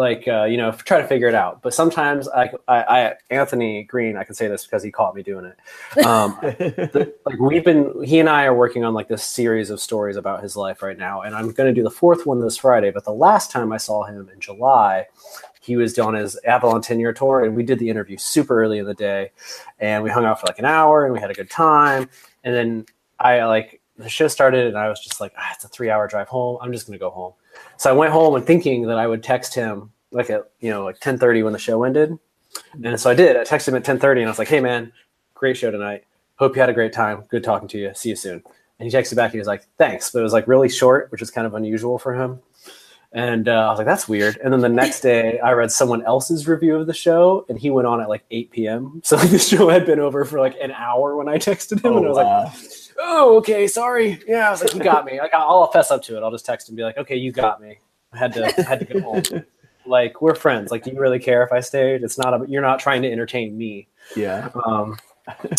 like 0.02 0.28
uh, 0.28 0.46
you 0.46 0.58
know 0.58 0.72
try 0.72 1.00
to 1.00 1.08
figure 1.08 1.28
it 1.28 1.36
out. 1.36 1.62
But 1.62 1.74
sometimes 1.76 2.28
I, 2.28 2.52
I, 2.68 2.82
I, 2.84 3.14
anthony 3.30 3.84
green 3.84 4.18
i 4.18 4.24
can 4.24 4.34
say 4.34 4.48
this 4.48 4.66
because 4.66 4.82
he 4.84 4.92
caught 4.92 5.16
me 5.16 5.22
doing 5.22 5.46
it. 5.46 6.06
Um, 6.06 6.38
the, 6.42 7.14
like 7.26 7.40
we've 7.40 7.64
been 7.64 8.04
he 8.04 8.20
and 8.20 8.28
i 8.28 8.46
are 8.46 8.56
working 8.56 8.84
on 8.84 8.96
like 8.96 9.08
this 9.08 9.24
series 9.24 9.70
of 9.70 9.80
stories 9.80 10.18
about 10.18 10.42
his 10.42 10.58
life 10.58 10.82
right 10.82 10.98
now. 10.98 11.22
And 11.22 11.36
i'm 11.36 11.52
going 11.52 11.74
to 11.74 11.80
do 11.80 11.84
the 11.84 11.92
fourth 11.92 12.26
one 12.26 12.42
this 12.42 12.58
friday. 12.58 12.90
But 12.92 13.06
the 13.06 13.14
last 13.14 13.52
time 13.52 13.72
i 13.72 13.78
saw 13.78 14.04
him 14.04 14.28
in 14.34 14.40
july 14.40 15.06
he 15.62 15.78
was 15.78 15.98
on 16.00 16.16
his 16.16 16.38
avalon 16.44 16.82
10 16.82 17.00
year 17.00 17.14
tour 17.14 17.46
and 17.46 17.56
we 17.56 17.62
did 17.62 17.78
the 17.78 17.90
interview 17.90 18.18
super 18.18 18.60
early 18.60 18.80
in 18.80 18.86
the 18.86 18.96
day. 18.96 19.30
And 19.80 20.04
we 20.04 20.10
hung 20.10 20.26
out 20.26 20.42
for 20.42 20.48
like 20.48 20.58
an 20.58 20.66
hour 20.66 21.06
and 21.06 21.14
we 21.14 21.20
had 21.20 21.30
a 21.30 21.36
good 21.36 21.52
time. 21.52 22.10
And 22.44 22.56
then 22.56 22.86
i 23.20 23.46
like 23.46 23.80
the 23.98 24.10
show 24.10 24.28
started 24.28 24.66
and 24.66 24.78
i 24.78 24.90
was 24.90 25.00
just 25.00 25.22
like 25.22 25.32
ah, 25.38 25.52
it's 25.54 25.64
a 25.64 25.68
three 25.68 25.92
hour 25.92 26.08
drive 26.08 26.28
home. 26.28 26.58
I'm 26.60 26.72
just 26.74 26.88
going 26.88 26.98
to 26.98 27.04
go 27.04 27.12
home 27.12 27.34
so 27.82 27.90
I 27.90 27.94
went 27.94 28.14
home 28.14 28.36
and 28.36 28.46
thinking 28.46 28.84
that 28.84 29.00
I 29.00 29.08
would 29.08 29.24
text 29.24 29.56
him 29.56 29.92
like 30.12 30.30
at 30.30 30.52
you 30.60 30.70
know 30.70 30.84
like 30.84 31.00
10:30 31.00 31.44
when 31.44 31.52
the 31.52 31.58
show 31.58 31.84
ended, 31.84 32.16
and 32.84 33.00
so 33.00 33.10
I 33.10 33.16
did. 33.16 33.36
I 33.36 33.42
texted 33.42 33.70
him 33.70 33.76
at 33.76 33.84
10:30 33.84 34.18
and 34.20 34.26
I 34.26 34.30
was 34.30 34.38
like, 34.38 34.50
"Hey 34.50 34.60
man, 34.60 34.92
great 35.34 35.58
show 35.58 35.72
tonight. 35.72 36.04
Hope 36.36 36.56
you 36.56 36.60
had 36.60 36.70
a 36.70 36.74
great 36.74 36.94
time. 36.94 37.24
Good 37.32 37.44
talking 37.44 37.68
to 37.70 37.80
you. 37.80 37.92
See 37.96 38.10
you 38.10 38.16
soon." 38.16 38.44
And 38.78 38.88
he 38.88 38.96
texted 38.96 39.16
back. 39.16 39.30
And 39.30 39.34
he 39.34 39.38
was 39.40 39.48
like, 39.48 39.66
"Thanks," 39.80 40.12
but 40.12 40.20
it 40.20 40.22
was 40.22 40.32
like 40.32 40.48
really 40.48 40.70
short, 40.70 41.12
which 41.12 41.24
is 41.24 41.32
kind 41.32 41.48
of 41.48 41.56
unusual 41.56 41.98
for 41.98 42.14
him. 42.14 42.40
And 43.14 43.50
uh, 43.50 43.66
I 43.66 43.70
was 43.70 43.80
like, 43.80 43.88
"That's 43.88 44.08
weird." 44.08 44.38
And 44.44 44.54
then 44.54 44.62
the 44.62 44.70
next 44.70 45.00
day, 45.12 45.40
I 45.40 45.54
read 45.54 45.72
someone 45.72 46.04
else's 46.04 46.48
review 46.48 46.76
of 46.76 46.86
the 46.86 46.94
show, 46.94 47.48
and 47.50 47.58
he 47.58 47.72
went 47.72 47.88
on 47.88 48.00
at 48.00 48.10
like 48.10 48.26
8 48.30 48.52
p.m. 48.52 49.02
So 49.04 49.16
like, 49.16 49.32
the 49.32 49.40
show 49.40 49.70
had 49.70 49.88
been 49.88 50.00
over 50.00 50.24
for 50.24 50.40
like 50.40 50.56
an 50.62 50.70
hour 50.70 51.16
when 51.16 51.28
I 51.28 51.40
texted 51.40 51.84
him, 51.84 51.94
oh, 51.94 51.98
and 51.98 52.06
I 52.06 52.10
was 52.10 52.18
wow. 52.18 52.44
like 52.44 52.54
oh, 52.98 53.38
okay, 53.38 53.68
sorry. 53.68 54.22
Yeah, 54.28 54.48
I 54.48 54.52
was 54.52 54.64
like, 54.64 54.74
you 54.74 54.82
got 54.82 55.06
me. 55.06 55.20
Like, 55.20 55.34
I'll 55.34 55.72
fess 55.72 55.92
up 55.92 56.02
to 56.04 56.18
it. 56.18 56.24
I'll 56.24 56.32
just 56.32 56.46
text 56.46 56.70
and 56.70 56.78
be 56.78 56.84
like, 56.84 56.98
okay, 56.98 57.16
you 57.16 57.32
got 57.32 57.62
me. 57.62 57.80
I 58.14 58.18
had 58.18 58.34
to 58.34 58.52
had 58.64 58.80
to 58.80 58.86
go 58.86 59.02
home. 59.02 59.24
like, 59.86 60.22
we're 60.22 60.36
friends. 60.36 60.72
Like, 60.72 60.84
do 60.84 60.92
you 60.92 61.00
really 61.00 61.20
care 61.20 61.44
if 61.44 61.52
I 61.52 61.60
stayed? 61.60 62.04
It's 62.04 62.18
not 62.18 62.34
a, 62.34 62.46
you're 62.48 62.62
not 62.62 62.80
trying 62.80 63.02
to 63.04 63.12
entertain 63.12 63.58
me. 63.58 63.88
Yeah. 64.16 64.50
Um, 64.66 64.98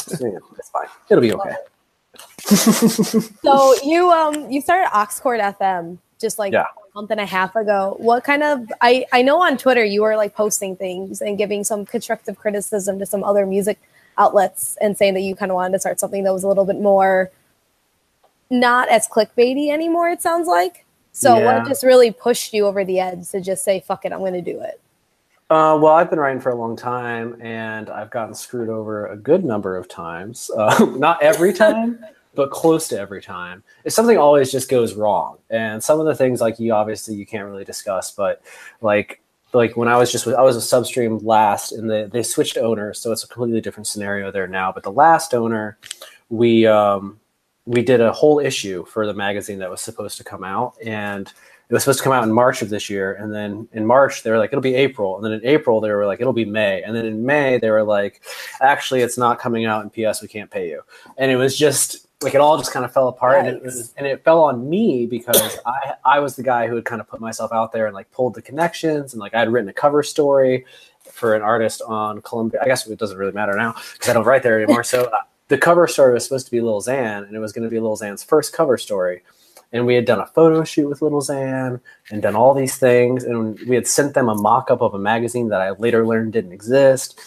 so 0.06 0.26
yeah, 0.26 0.38
it's 0.58 0.70
fine. 0.70 0.88
It'll 1.10 1.22
be 1.22 1.32
okay. 1.32 1.54
so 2.40 3.74
you 3.84 4.10
um 4.10 4.50
you 4.50 4.60
started 4.60 4.88
AuxCord 4.90 5.56
FM 5.58 5.98
just 6.20 6.38
like 6.38 6.52
yeah. 6.52 6.64
a 6.64 6.94
month 6.94 7.10
and 7.10 7.20
a 7.20 7.26
half 7.26 7.56
ago. 7.56 7.96
What 7.98 8.24
kind 8.24 8.42
of 8.42 8.70
I 8.80 9.06
I 9.12 9.22
know 9.22 9.42
on 9.42 9.56
Twitter 9.56 9.84
you 9.84 10.02
were 10.02 10.16
like 10.16 10.34
posting 10.34 10.76
things 10.76 11.22
and 11.22 11.38
giving 11.38 11.64
some 11.64 11.86
constructive 11.86 12.36
criticism 12.36 12.98
to 12.98 13.06
some 13.06 13.24
other 13.24 13.46
music 13.46 13.78
outlets 14.18 14.76
and 14.80 14.96
saying 14.96 15.14
that 15.14 15.20
you 15.20 15.34
kind 15.34 15.50
of 15.50 15.56
wanted 15.56 15.72
to 15.72 15.80
start 15.80 16.00
something 16.00 16.24
that 16.24 16.32
was 16.32 16.44
a 16.44 16.48
little 16.48 16.64
bit 16.64 16.80
more 16.80 17.30
not 18.52 18.88
as 18.90 19.08
clickbaity 19.08 19.70
anymore, 19.70 20.10
it 20.10 20.22
sounds 20.22 20.46
like. 20.46 20.84
So 21.12 21.38
yeah. 21.38 21.58
what 21.58 21.68
just 21.68 21.82
really 21.82 22.10
pushed 22.10 22.52
you 22.52 22.66
over 22.66 22.84
the 22.84 23.00
edge 23.00 23.28
to 23.30 23.40
just 23.40 23.64
say, 23.64 23.80
fuck 23.80 24.04
it, 24.04 24.12
I'm 24.12 24.20
going 24.20 24.34
to 24.34 24.42
do 24.42 24.60
it? 24.60 24.80
Uh, 25.50 25.76
well, 25.80 25.92
I've 25.92 26.08
been 26.08 26.20
writing 26.20 26.40
for 26.40 26.50
a 26.50 26.54
long 26.54 26.76
time 26.76 27.40
and 27.42 27.90
I've 27.90 28.10
gotten 28.10 28.34
screwed 28.34 28.68
over 28.68 29.06
a 29.06 29.16
good 29.16 29.44
number 29.44 29.76
of 29.76 29.88
times. 29.88 30.50
Uh, 30.56 30.84
not 30.96 31.22
every 31.22 31.52
time, 31.52 31.98
but 32.34 32.50
close 32.50 32.88
to 32.88 32.98
every 32.98 33.20
time. 33.20 33.62
If 33.84 33.92
something 33.92 34.16
always 34.16 34.52
just 34.52 34.70
goes 34.70 34.94
wrong. 34.94 35.38
And 35.50 35.82
some 35.82 35.98
of 35.98 36.06
the 36.06 36.14
things 36.14 36.40
like 36.40 36.60
you 36.60 36.72
obviously 36.72 37.14
you 37.14 37.26
can't 37.26 37.46
really 37.46 37.64
discuss, 37.64 38.10
but 38.10 38.42
like 38.80 39.21
like 39.52 39.76
when 39.76 39.88
I 39.88 39.96
was 39.96 40.10
just 40.10 40.26
I 40.26 40.42
was 40.42 40.56
a 40.56 40.76
substream 40.76 41.22
last, 41.24 41.72
and 41.72 41.90
they 41.90 42.04
they 42.04 42.22
switched 42.22 42.56
owners, 42.56 42.98
so 42.98 43.12
it's 43.12 43.24
a 43.24 43.28
completely 43.28 43.60
different 43.60 43.86
scenario 43.86 44.30
there 44.30 44.46
now. 44.46 44.72
But 44.72 44.82
the 44.82 44.92
last 44.92 45.34
owner, 45.34 45.78
we 46.28 46.66
um, 46.66 47.20
we 47.66 47.82
did 47.82 48.00
a 48.00 48.12
whole 48.12 48.38
issue 48.38 48.84
for 48.86 49.06
the 49.06 49.14
magazine 49.14 49.58
that 49.58 49.70
was 49.70 49.80
supposed 49.80 50.16
to 50.18 50.24
come 50.24 50.44
out, 50.44 50.74
and 50.84 51.32
it 51.68 51.74
was 51.74 51.84
supposed 51.84 52.00
to 52.00 52.04
come 52.04 52.12
out 52.12 52.24
in 52.24 52.32
March 52.32 52.62
of 52.62 52.70
this 52.70 52.90
year, 52.90 53.14
and 53.14 53.32
then 53.32 53.68
in 53.72 53.86
March 53.86 54.22
they 54.22 54.30
were 54.30 54.38
like 54.38 54.50
it'll 54.50 54.62
be 54.62 54.74
April, 54.74 55.16
and 55.16 55.24
then 55.24 55.32
in 55.32 55.46
April 55.46 55.80
they 55.80 55.90
were 55.90 56.06
like 56.06 56.20
it'll 56.20 56.32
be 56.32 56.44
May, 56.44 56.82
and 56.82 56.94
then 56.96 57.06
in 57.06 57.24
May 57.24 57.58
they 57.58 57.70
were 57.70 57.84
like 57.84 58.22
actually 58.60 59.00
it's 59.00 59.18
not 59.18 59.38
coming 59.38 59.64
out 59.64 59.82
in 59.82 59.90
PS, 59.90 60.22
we 60.22 60.28
can't 60.28 60.50
pay 60.50 60.68
you, 60.68 60.82
and 61.18 61.30
it 61.30 61.36
was 61.36 61.56
just 61.56 62.08
like 62.22 62.34
it 62.34 62.40
all 62.40 62.58
just 62.58 62.72
kind 62.72 62.84
of 62.84 62.92
fell 62.92 63.08
apart, 63.08 63.38
and 63.38 63.48
it, 63.48 63.62
was, 63.62 63.92
and 63.96 64.06
it 64.06 64.24
fell 64.24 64.42
on 64.42 64.68
me 64.68 65.06
because 65.06 65.58
I 65.66 65.94
I 66.04 66.18
was 66.20 66.36
the 66.36 66.42
guy 66.42 66.66
who 66.68 66.76
had 66.76 66.84
kind 66.84 67.00
of 67.00 67.08
put 67.08 67.20
myself 67.20 67.52
out 67.52 67.72
there 67.72 67.86
and 67.86 67.94
like 67.94 68.10
pulled 68.12 68.34
the 68.34 68.42
connections, 68.42 69.12
and 69.12 69.20
like 69.20 69.34
I 69.34 69.40
had 69.40 69.52
written 69.52 69.68
a 69.68 69.72
cover 69.72 70.02
story 70.02 70.64
for 71.10 71.34
an 71.34 71.42
artist 71.42 71.82
on 71.82 72.22
Columbia. 72.22 72.60
I 72.62 72.66
guess 72.66 72.86
it 72.86 72.98
doesn't 72.98 73.18
really 73.18 73.32
matter 73.32 73.54
now 73.54 73.74
because 73.92 74.08
I 74.08 74.12
don't 74.12 74.24
write 74.24 74.42
there 74.42 74.60
anymore. 74.60 74.84
so 74.84 75.04
uh, 75.04 75.20
the 75.48 75.58
cover 75.58 75.86
story 75.86 76.14
was 76.14 76.24
supposed 76.24 76.46
to 76.46 76.50
be 76.50 76.60
Lil 76.60 76.80
Xan, 76.80 77.26
and 77.26 77.36
it 77.36 77.38
was 77.38 77.52
going 77.52 77.64
to 77.64 77.70
be 77.70 77.78
Lil 77.80 77.96
Xan's 77.96 78.24
first 78.24 78.52
cover 78.52 78.78
story. 78.78 79.22
And 79.74 79.86
we 79.86 79.94
had 79.94 80.04
done 80.04 80.20
a 80.20 80.26
photo 80.26 80.64
shoot 80.64 80.88
with 80.88 81.00
Lil 81.00 81.22
Xan 81.22 81.80
and 82.10 82.22
done 82.22 82.36
all 82.36 82.52
these 82.52 82.76
things. 82.76 83.24
And 83.24 83.58
we 83.60 83.74
had 83.74 83.86
sent 83.86 84.14
them 84.14 84.28
a 84.28 84.34
mock 84.34 84.70
up 84.70 84.82
of 84.82 84.92
a 84.92 84.98
magazine 84.98 85.48
that 85.48 85.62
I 85.62 85.70
later 85.70 86.06
learned 86.06 86.34
didn't 86.34 86.52
exist. 86.52 87.18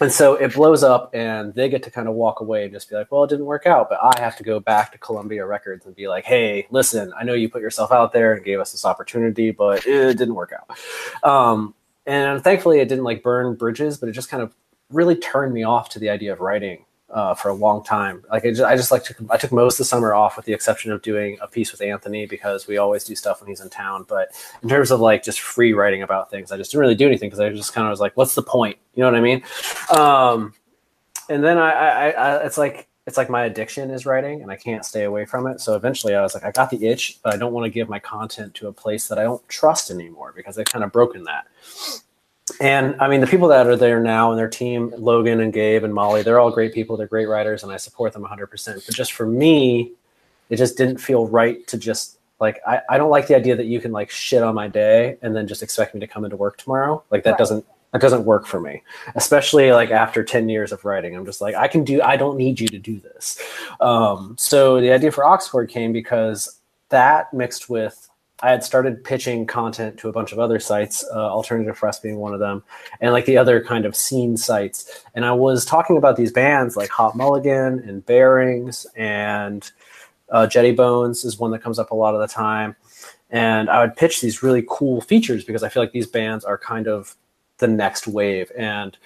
And 0.00 0.10
so 0.10 0.34
it 0.34 0.54
blows 0.54 0.82
up, 0.82 1.10
and 1.14 1.54
they 1.54 1.68
get 1.68 1.84
to 1.84 1.90
kind 1.90 2.08
of 2.08 2.14
walk 2.14 2.40
away 2.40 2.64
and 2.64 2.72
just 2.72 2.90
be 2.90 2.96
like, 2.96 3.12
well, 3.12 3.22
it 3.22 3.30
didn't 3.30 3.44
work 3.44 3.64
out. 3.64 3.88
But 3.88 4.00
I 4.02 4.20
have 4.20 4.36
to 4.38 4.42
go 4.42 4.58
back 4.58 4.90
to 4.90 4.98
Columbia 4.98 5.46
Records 5.46 5.86
and 5.86 5.94
be 5.94 6.08
like, 6.08 6.24
hey, 6.24 6.66
listen, 6.70 7.12
I 7.16 7.22
know 7.22 7.34
you 7.34 7.48
put 7.48 7.62
yourself 7.62 7.92
out 7.92 8.12
there 8.12 8.34
and 8.34 8.44
gave 8.44 8.58
us 8.58 8.72
this 8.72 8.84
opportunity, 8.84 9.52
but 9.52 9.86
it 9.86 10.18
didn't 10.18 10.34
work 10.34 10.52
out. 10.52 11.28
Um, 11.28 11.74
and 12.06 12.42
thankfully, 12.42 12.80
it 12.80 12.88
didn't 12.88 13.04
like 13.04 13.22
burn 13.22 13.54
bridges, 13.54 13.96
but 13.96 14.08
it 14.08 14.12
just 14.12 14.28
kind 14.28 14.42
of 14.42 14.52
really 14.90 15.14
turned 15.14 15.54
me 15.54 15.62
off 15.62 15.88
to 15.90 16.00
the 16.00 16.10
idea 16.10 16.32
of 16.32 16.40
writing 16.40 16.84
uh, 17.14 17.32
for 17.32 17.48
a 17.48 17.54
long 17.54 17.82
time. 17.84 18.24
Like 18.30 18.44
I 18.44 18.50
just, 18.50 18.62
I 18.62 18.76
just 18.76 18.90
like 18.90 19.04
took, 19.04 19.16
I 19.30 19.36
took 19.36 19.52
most 19.52 19.74
of 19.74 19.78
the 19.78 19.84
summer 19.84 20.14
off 20.14 20.36
with 20.36 20.44
the 20.44 20.52
exception 20.52 20.90
of 20.90 21.00
doing 21.00 21.38
a 21.40 21.46
piece 21.46 21.70
with 21.70 21.80
Anthony 21.80 22.26
because 22.26 22.66
we 22.66 22.76
always 22.76 23.04
do 23.04 23.14
stuff 23.14 23.40
when 23.40 23.48
he's 23.48 23.60
in 23.60 23.70
town. 23.70 24.04
But 24.08 24.32
in 24.62 24.68
terms 24.68 24.90
of 24.90 25.00
like 25.00 25.22
just 25.22 25.40
free 25.40 25.72
writing 25.72 26.02
about 26.02 26.28
things, 26.28 26.50
I 26.50 26.56
just 26.56 26.72
didn't 26.72 26.82
really 26.82 26.96
do 26.96 27.06
anything 27.06 27.30
because 27.30 27.40
I 27.40 27.48
just 27.50 27.72
kind 27.72 27.86
of 27.86 27.90
was 27.90 28.00
like, 28.00 28.16
what's 28.16 28.34
the 28.34 28.42
point? 28.42 28.76
You 28.94 29.02
know 29.02 29.12
what 29.12 29.16
I 29.16 29.20
mean? 29.20 29.42
Um, 29.96 30.54
and 31.30 31.42
then 31.42 31.56
I, 31.56 31.70
I, 31.70 32.10
I, 32.10 32.36
it's 32.44 32.58
like, 32.58 32.88
it's 33.06 33.16
like 33.16 33.30
my 33.30 33.44
addiction 33.44 33.90
is 33.90 34.06
writing 34.06 34.42
and 34.42 34.50
I 34.50 34.56
can't 34.56 34.84
stay 34.84 35.04
away 35.04 35.24
from 35.24 35.46
it. 35.46 35.60
So 35.60 35.76
eventually 35.76 36.14
I 36.14 36.22
was 36.22 36.34
like, 36.34 36.44
I 36.44 36.50
got 36.50 36.70
the 36.70 36.84
itch, 36.84 37.20
but 37.22 37.32
I 37.32 37.36
don't 37.36 37.52
want 37.52 37.64
to 37.64 37.70
give 37.70 37.88
my 37.88 38.00
content 38.00 38.54
to 38.54 38.68
a 38.68 38.72
place 38.72 39.06
that 39.08 39.18
I 39.18 39.22
don't 39.22 39.46
trust 39.48 39.90
anymore 39.90 40.32
because 40.34 40.58
I've 40.58 40.66
kind 40.66 40.84
of 40.84 40.90
broken 40.90 41.22
that 41.24 41.46
and 42.60 43.00
I 43.00 43.08
mean, 43.08 43.20
the 43.20 43.26
people 43.26 43.48
that 43.48 43.66
are 43.66 43.76
there 43.76 44.00
now 44.00 44.30
and 44.30 44.38
their 44.38 44.48
team, 44.48 44.92
Logan 44.96 45.40
and 45.40 45.52
Gabe 45.52 45.82
and 45.82 45.94
Molly, 45.94 46.22
they're 46.22 46.38
all 46.38 46.50
great 46.50 46.74
people. 46.74 46.96
They're 46.96 47.06
great 47.06 47.26
writers, 47.26 47.62
and 47.62 47.72
I 47.72 47.78
support 47.78 48.12
them 48.12 48.24
100%. 48.24 48.86
But 48.86 48.94
just 48.94 49.12
for 49.12 49.26
me, 49.26 49.92
it 50.50 50.56
just 50.56 50.76
didn't 50.76 50.98
feel 50.98 51.26
right 51.26 51.66
to 51.68 51.78
just 51.78 52.18
like, 52.40 52.60
I, 52.66 52.82
I 52.90 52.98
don't 52.98 53.10
like 53.10 53.28
the 53.28 53.34
idea 53.34 53.56
that 53.56 53.66
you 53.66 53.80
can 53.80 53.92
like 53.92 54.10
shit 54.10 54.42
on 54.42 54.54
my 54.54 54.68
day 54.68 55.16
and 55.22 55.34
then 55.34 55.46
just 55.46 55.62
expect 55.62 55.94
me 55.94 56.00
to 56.00 56.06
come 56.06 56.24
into 56.24 56.36
work 56.36 56.58
tomorrow. 56.58 57.02
Like, 57.10 57.24
that 57.24 57.30
right. 57.30 57.38
doesn't, 57.38 57.64
that 57.92 58.02
doesn't 58.02 58.24
work 58.24 58.44
for 58.46 58.60
me, 58.60 58.82
especially 59.14 59.72
like 59.72 59.90
after 59.90 60.22
10 60.22 60.48
years 60.48 60.70
of 60.70 60.84
writing. 60.84 61.16
I'm 61.16 61.24
just 61.24 61.40
like, 61.40 61.54
I 61.54 61.68
can 61.68 61.84
do, 61.84 62.02
I 62.02 62.16
don't 62.16 62.36
need 62.36 62.60
you 62.60 62.68
to 62.68 62.78
do 62.78 63.00
this. 63.00 63.40
Um, 63.80 64.36
so 64.38 64.80
the 64.80 64.90
idea 64.90 65.12
for 65.12 65.24
AuxCord 65.24 65.70
came 65.70 65.92
because 65.92 66.60
that 66.90 67.32
mixed 67.32 67.70
with 67.70 68.10
I 68.40 68.50
had 68.50 68.64
started 68.64 69.04
pitching 69.04 69.46
content 69.46 69.98
to 69.98 70.08
a 70.08 70.12
bunch 70.12 70.32
of 70.32 70.38
other 70.38 70.58
sites, 70.58 71.04
uh, 71.14 71.30
Alternative 71.30 71.74
Press 71.74 72.00
being 72.00 72.16
one 72.16 72.34
of 72.34 72.40
them, 72.40 72.62
and 73.00 73.12
like 73.12 73.26
the 73.26 73.38
other 73.38 73.62
kind 73.62 73.86
of 73.86 73.94
scene 73.94 74.36
sites. 74.36 75.04
And 75.14 75.24
I 75.24 75.32
was 75.32 75.64
talking 75.64 75.96
about 75.96 76.16
these 76.16 76.32
bands 76.32 76.76
like 76.76 76.90
Hot 76.90 77.16
Mulligan 77.16 77.80
and 77.80 78.04
Bearings 78.04 78.86
and 78.96 79.70
uh, 80.30 80.46
Jetty 80.46 80.72
Bones 80.72 81.24
is 81.24 81.38
one 81.38 81.52
that 81.52 81.62
comes 81.62 81.78
up 81.78 81.90
a 81.90 81.94
lot 81.94 82.14
of 82.14 82.20
the 82.20 82.26
time. 82.26 82.74
And 83.30 83.70
I 83.70 83.80
would 83.80 83.96
pitch 83.96 84.20
these 84.20 84.42
really 84.42 84.64
cool 84.68 85.00
features 85.00 85.44
because 85.44 85.62
I 85.62 85.68
feel 85.68 85.82
like 85.82 85.92
these 85.92 86.06
bands 86.06 86.44
are 86.44 86.58
kind 86.58 86.88
of 86.88 87.16
the 87.58 87.68
next 87.68 88.06
wave. 88.06 88.50
And 88.56 88.96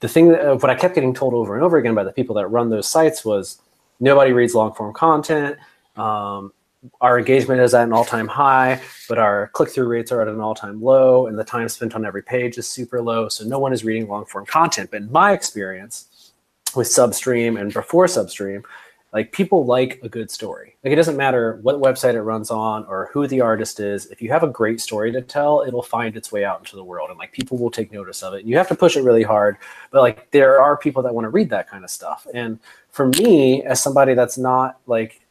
the 0.00 0.08
thing 0.08 0.28
that 0.28 0.40
uh, 0.40 0.56
what 0.56 0.70
I 0.70 0.74
kept 0.74 0.94
getting 0.94 1.14
told 1.14 1.34
over 1.34 1.54
and 1.54 1.64
over 1.64 1.76
again 1.76 1.94
by 1.94 2.04
the 2.04 2.12
people 2.12 2.34
that 2.36 2.48
run 2.48 2.70
those 2.70 2.88
sites 2.88 3.24
was 3.24 3.60
nobody 4.00 4.32
reads 4.32 4.54
long 4.54 4.72
form 4.74 4.94
content. 4.94 5.58
Um, 5.96 6.52
our 7.00 7.18
engagement 7.18 7.60
is 7.60 7.74
at 7.74 7.84
an 7.84 7.92
all-time 7.92 8.28
high, 8.28 8.80
but 9.08 9.18
our 9.18 9.48
click-through 9.48 9.88
rates 9.88 10.12
are 10.12 10.20
at 10.22 10.28
an 10.28 10.40
all-time 10.40 10.80
low, 10.80 11.26
and 11.26 11.38
the 11.38 11.44
time 11.44 11.68
spent 11.68 11.94
on 11.94 12.04
every 12.04 12.22
page 12.22 12.56
is 12.58 12.68
super 12.68 13.02
low. 13.02 13.28
So 13.28 13.44
no 13.44 13.58
one 13.58 13.72
is 13.72 13.84
reading 13.84 14.08
long-form 14.08 14.46
content. 14.46 14.90
But 14.90 15.02
in 15.02 15.12
my 15.12 15.32
experience 15.32 16.32
with 16.76 16.86
Substream 16.86 17.60
and 17.60 17.72
before 17.72 18.06
Substream, 18.06 18.62
like 19.12 19.32
people 19.32 19.64
like 19.64 20.00
a 20.02 20.08
good 20.08 20.30
story. 20.30 20.76
Like 20.84 20.92
it 20.92 20.96
doesn't 20.96 21.16
matter 21.16 21.58
what 21.62 21.80
website 21.80 22.12
it 22.14 22.20
runs 22.20 22.50
on 22.50 22.84
or 22.84 23.08
who 23.12 23.26
the 23.26 23.40
artist 23.40 23.80
is. 23.80 24.04
If 24.06 24.20
you 24.20 24.28
have 24.28 24.42
a 24.42 24.48
great 24.48 24.82
story 24.82 25.10
to 25.12 25.22
tell, 25.22 25.64
it'll 25.66 25.82
find 25.82 26.14
its 26.14 26.30
way 26.30 26.44
out 26.44 26.58
into 26.58 26.76
the 26.76 26.84
world, 26.84 27.08
and 27.08 27.18
like 27.18 27.32
people 27.32 27.56
will 27.56 27.70
take 27.70 27.90
notice 27.90 28.22
of 28.22 28.34
it. 28.34 28.44
You 28.44 28.58
have 28.58 28.68
to 28.68 28.74
push 28.74 28.96
it 28.96 29.02
really 29.02 29.22
hard, 29.22 29.56
but 29.90 30.02
like 30.02 30.30
there 30.30 30.60
are 30.60 30.76
people 30.76 31.02
that 31.04 31.14
want 31.14 31.24
to 31.24 31.30
read 31.30 31.48
that 31.50 31.70
kind 31.70 31.84
of 31.84 31.90
stuff. 31.90 32.26
And 32.34 32.60
for 32.90 33.08
me, 33.08 33.62
as 33.62 33.82
somebody 33.82 34.12
that's 34.12 34.36
not 34.36 34.78
like 34.86 35.22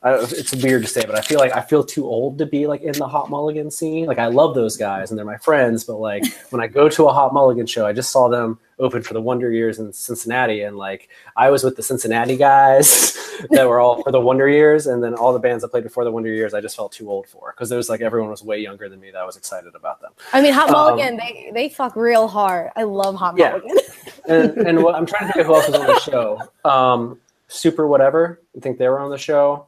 I, 0.00 0.14
it's 0.14 0.54
weird 0.54 0.82
to 0.82 0.88
say, 0.88 1.04
but 1.04 1.16
I 1.16 1.22
feel 1.22 1.40
like 1.40 1.52
I 1.52 1.60
feel 1.60 1.82
too 1.82 2.06
old 2.06 2.38
to 2.38 2.46
be 2.46 2.68
like 2.68 2.82
in 2.82 2.92
the 2.92 3.08
Hot 3.08 3.30
Mulligan 3.30 3.70
scene. 3.70 4.06
Like 4.06 4.18
I 4.18 4.26
love 4.26 4.54
those 4.54 4.76
guys 4.76 5.10
and 5.10 5.18
they're 5.18 5.26
my 5.26 5.38
friends, 5.38 5.82
but 5.82 5.96
like 5.96 6.24
when 6.50 6.62
I 6.62 6.68
go 6.68 6.88
to 6.88 7.08
a 7.08 7.12
Hot 7.12 7.34
Mulligan 7.34 7.66
show, 7.66 7.84
I 7.84 7.92
just 7.92 8.12
saw 8.12 8.28
them 8.28 8.60
open 8.78 9.02
for 9.02 9.12
the 9.12 9.20
Wonder 9.20 9.50
Years 9.50 9.80
in 9.80 9.92
Cincinnati, 9.92 10.62
and 10.62 10.76
like 10.76 11.08
I 11.36 11.50
was 11.50 11.64
with 11.64 11.74
the 11.74 11.82
Cincinnati 11.82 12.36
guys 12.36 13.14
that 13.50 13.68
were 13.68 13.80
all 13.80 14.00
for 14.04 14.12
the 14.12 14.20
Wonder 14.20 14.48
Years, 14.48 14.86
and 14.86 15.02
then 15.02 15.14
all 15.14 15.32
the 15.32 15.40
bands 15.40 15.62
that 15.62 15.70
played 15.70 15.82
before 15.82 16.04
the 16.04 16.12
Wonder 16.12 16.32
Years, 16.32 16.54
I 16.54 16.60
just 16.60 16.76
felt 16.76 16.92
too 16.92 17.10
old 17.10 17.26
for 17.26 17.52
because 17.52 17.68
there 17.68 17.78
was 17.78 17.88
like 17.88 18.00
everyone 18.00 18.30
was 18.30 18.44
way 18.44 18.60
younger 18.60 18.88
than 18.88 19.00
me 19.00 19.10
that 19.10 19.18
I 19.18 19.24
was 19.24 19.36
excited 19.36 19.74
about 19.74 20.00
them. 20.00 20.12
I 20.32 20.40
mean, 20.40 20.52
Hot 20.52 20.70
Mulligan, 20.70 21.14
um, 21.14 21.16
they 21.16 21.50
they 21.52 21.68
fuck 21.68 21.96
real 21.96 22.28
hard. 22.28 22.70
I 22.76 22.84
love 22.84 23.16
Hot 23.16 23.36
yeah. 23.36 23.50
Mulligan. 23.50 23.78
and, 24.28 24.50
and 24.58 24.84
what, 24.84 24.94
I'm 24.94 25.06
trying 25.06 25.26
to 25.26 25.32
think 25.32 25.40
of 25.40 25.46
who 25.46 25.56
else 25.56 25.66
was 25.66 25.76
on 25.76 25.86
the 25.86 25.98
show. 26.00 26.40
Um, 26.64 27.18
Super 27.50 27.88
whatever. 27.88 28.42
I 28.54 28.60
think 28.60 28.76
they 28.76 28.88
were 28.88 29.00
on 29.00 29.10
the 29.10 29.16
show 29.16 29.67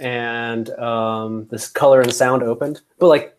and 0.00 0.70
um, 0.70 1.46
this 1.50 1.68
color 1.68 2.00
and 2.00 2.12
sound 2.12 2.42
opened. 2.42 2.80
But 2.98 3.08
like, 3.08 3.36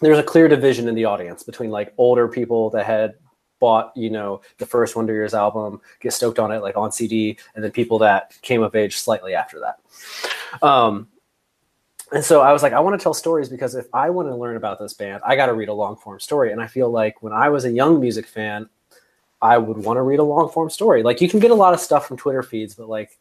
there's 0.00 0.18
a 0.18 0.22
clear 0.22 0.48
division 0.48 0.88
in 0.88 0.94
the 0.94 1.04
audience 1.04 1.42
between 1.42 1.70
like 1.70 1.94
older 1.96 2.28
people 2.28 2.70
that 2.70 2.86
had 2.86 3.14
bought, 3.60 3.92
you 3.96 4.10
know, 4.10 4.40
the 4.58 4.66
first 4.66 4.96
Wonder 4.96 5.12
Years 5.12 5.34
album, 5.34 5.80
get 6.00 6.12
stoked 6.12 6.40
on 6.40 6.50
it 6.50 6.62
like 6.62 6.76
on 6.76 6.90
CD, 6.90 7.38
and 7.54 7.62
then 7.62 7.70
people 7.70 7.98
that 8.00 8.34
came 8.42 8.62
of 8.62 8.74
age 8.74 8.96
slightly 8.96 9.34
after 9.34 9.60
that. 9.60 10.66
Um, 10.66 11.08
and 12.12 12.24
so 12.24 12.42
I 12.42 12.52
was 12.52 12.62
like, 12.62 12.72
I 12.72 12.80
want 12.80 12.98
to 12.98 13.02
tell 13.02 13.14
stories 13.14 13.48
because 13.48 13.74
if 13.74 13.86
I 13.94 14.10
want 14.10 14.28
to 14.28 14.34
learn 14.34 14.56
about 14.56 14.78
this 14.78 14.92
band, 14.92 15.22
I 15.24 15.36
got 15.36 15.46
to 15.46 15.54
read 15.54 15.68
a 15.68 15.72
long 15.74 15.96
form 15.96 16.20
story. 16.20 16.52
And 16.52 16.60
I 16.60 16.66
feel 16.66 16.90
like 16.90 17.22
when 17.22 17.32
I 17.32 17.48
was 17.48 17.64
a 17.64 17.70
young 17.70 18.00
music 18.00 18.26
fan, 18.26 18.68
I 19.40 19.58
would 19.58 19.78
want 19.78 19.96
to 19.96 20.02
read 20.02 20.18
a 20.18 20.24
long 20.24 20.50
form 20.50 20.68
story. 20.68 21.02
Like 21.02 21.20
you 21.20 21.28
can 21.28 21.40
get 21.40 21.50
a 21.50 21.54
lot 21.54 21.72
of 21.72 21.80
stuff 21.80 22.06
from 22.06 22.16
Twitter 22.16 22.42
feeds, 22.42 22.74
but 22.74 22.88
like 22.88 23.18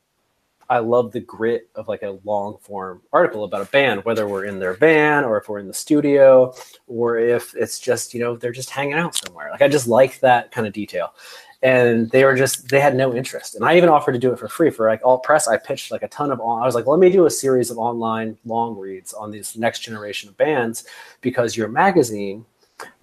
I 0.71 0.79
love 0.79 1.11
the 1.11 1.19
grit 1.19 1.69
of 1.75 1.89
like 1.89 2.01
a 2.01 2.17
long 2.23 2.57
form 2.61 3.01
article 3.11 3.43
about 3.43 3.61
a 3.61 3.69
band, 3.71 4.05
whether 4.05 4.25
we're 4.25 4.45
in 4.45 4.57
their 4.57 4.73
van 4.73 5.25
or 5.25 5.37
if 5.37 5.49
we're 5.49 5.59
in 5.59 5.67
the 5.67 5.73
studio 5.73 6.53
or 6.87 7.17
if 7.17 7.53
it's 7.57 7.77
just, 7.77 8.13
you 8.13 8.21
know, 8.21 8.37
they're 8.37 8.53
just 8.53 8.69
hanging 8.69 8.93
out 8.93 9.13
somewhere. 9.13 9.49
Like 9.51 9.61
I 9.61 9.67
just 9.67 9.89
like 9.89 10.21
that 10.21 10.49
kind 10.53 10.65
of 10.65 10.71
detail. 10.71 11.13
And 11.61 12.09
they 12.11 12.23
were 12.23 12.37
just, 12.37 12.69
they 12.69 12.79
had 12.79 12.95
no 12.95 13.13
interest. 13.13 13.55
And 13.55 13.65
I 13.65 13.75
even 13.75 13.89
offered 13.89 14.13
to 14.13 14.17
do 14.17 14.31
it 14.31 14.39
for 14.39 14.47
free 14.47 14.69
for 14.69 14.87
like 14.87 15.01
Alt 15.03 15.23
Press. 15.23 15.45
I 15.45 15.57
pitched 15.57 15.91
like 15.91 16.03
a 16.03 16.07
ton 16.07 16.31
of, 16.31 16.39
on- 16.39 16.63
I 16.63 16.65
was 16.65 16.73
like, 16.73 16.87
let 16.87 16.99
me 16.99 17.11
do 17.11 17.25
a 17.25 17.29
series 17.29 17.69
of 17.69 17.77
online 17.77 18.37
long 18.45 18.77
reads 18.77 19.13
on 19.13 19.29
these 19.29 19.57
next 19.57 19.79
generation 19.79 20.29
of 20.29 20.37
bands 20.37 20.85
because 21.19 21.57
your 21.57 21.67
magazine 21.67 22.45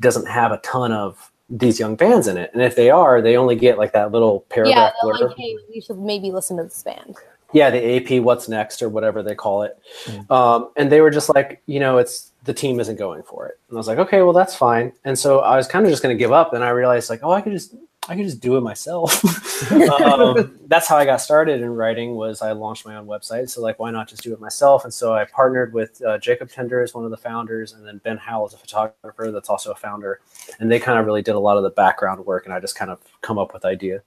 doesn't 0.01 0.27
have 0.27 0.53
a 0.53 0.59
ton 0.59 0.91
of 0.91 1.31
these 1.51 1.79
young 1.79 1.97
bands 1.97 2.29
in 2.29 2.39
it. 2.39 2.51
And 2.55 2.63
if 2.63 2.77
they 2.77 2.89
are, 2.89 3.21
they 3.21 3.37
only 3.37 3.57
get 3.57 3.77
like 3.77 3.93
that 3.93 4.11
little 4.11 4.41
paragraph. 4.49 4.95
Yeah, 5.03 5.07
like, 5.07 5.37
hey, 5.37 5.59
you 5.71 5.83
should 5.83 5.99
maybe 5.99 6.31
listen 6.31 6.57
to 6.57 6.63
this 6.63 6.83
band 6.83 7.15
yeah 7.53 7.71
the 7.71 7.97
ap 7.97 8.23
what's 8.23 8.49
next 8.49 8.83
or 8.83 8.89
whatever 8.89 9.23
they 9.23 9.35
call 9.35 9.63
it. 9.63 9.79
Mm. 10.05 10.31
um, 10.31 10.71
and 10.77 10.93
they 10.93 11.01
were 11.01 11.11
just 11.11 11.35
like 11.35 11.63
you 11.67 11.81
know 11.81 11.99
it's 11.99 12.33
the 12.45 12.55
team 12.55 12.81
isn't 12.81 12.97
going 12.97 13.23
for 13.23 13.47
it. 13.47 13.59
And 13.69 13.77
i 13.77 13.79
was 13.79 13.89
like 13.89 13.99
okay 13.99 14.23
well 14.23 14.33
that's 14.33 14.55
fine. 14.55 14.93
And 15.05 15.19
so 15.19 15.41
i 15.41 15.57
was 15.57 15.67
kind 15.67 15.85
of 15.85 15.91
just 15.91 16.03
going 16.03 16.17
to 16.17 16.19
give 16.19 16.33
up 16.33 16.53
and 16.53 16.65
i 16.65 16.71
realized 16.71 17.11
like 17.11 17.21
oh 17.23 17.33
i 17.33 17.41
could 17.41 17.53
just 17.53 17.75
i 18.09 18.17
could 18.17 18.25
just 18.25 18.41
do 18.41 18.57
it 18.57 18.61
myself. 18.63 19.23
Um, 19.59 20.57
that's 20.69 20.87
how 20.87 20.97
i 20.97 21.05
got 21.05 21.21
started 21.21 21.61
in 21.63 21.71
writing 21.71 22.15
was 22.15 22.43
i 22.43 22.53
launched 22.53 22.87
my 22.87 22.95
own 22.95 23.07
website. 23.07 23.51
So 23.51 23.61
like 23.61 23.81
why 23.81 23.91
not 23.91 24.07
just 24.07 24.23
do 24.23 24.33
it 24.33 24.41
myself? 24.41 24.85
And 24.85 24.95
so 24.95 25.15
i 25.15 25.25
partnered 25.25 25.73
with 25.73 26.01
uh, 26.03 26.19
jacob 26.19 26.49
tender 26.49 26.81
as 26.81 26.95
one 26.95 27.05
of 27.05 27.11
the 27.11 27.17
founders 27.17 27.73
and 27.73 27.85
then 27.85 27.99
ben 28.05 28.19
howell 28.19 28.47
is 28.47 28.55
a 28.55 28.57
photographer 28.57 29.33
that's 29.33 29.49
also 29.49 29.73
a 29.73 29.75
founder. 29.75 30.21
And 30.61 30.71
they 30.71 30.79
kind 30.79 30.99
of 30.99 31.07
really 31.07 31.23
did 31.23 31.35
a 31.35 31.41
lot 31.41 31.57
of 31.57 31.65
the 31.65 31.71
background 31.71 32.25
work 32.25 32.45
and 32.45 32.55
i 32.55 32.61
just 32.61 32.77
kind 32.77 32.91
of 32.91 33.01
come 33.21 33.37
up 33.37 33.53
with 33.53 33.65
ideas. 33.65 34.03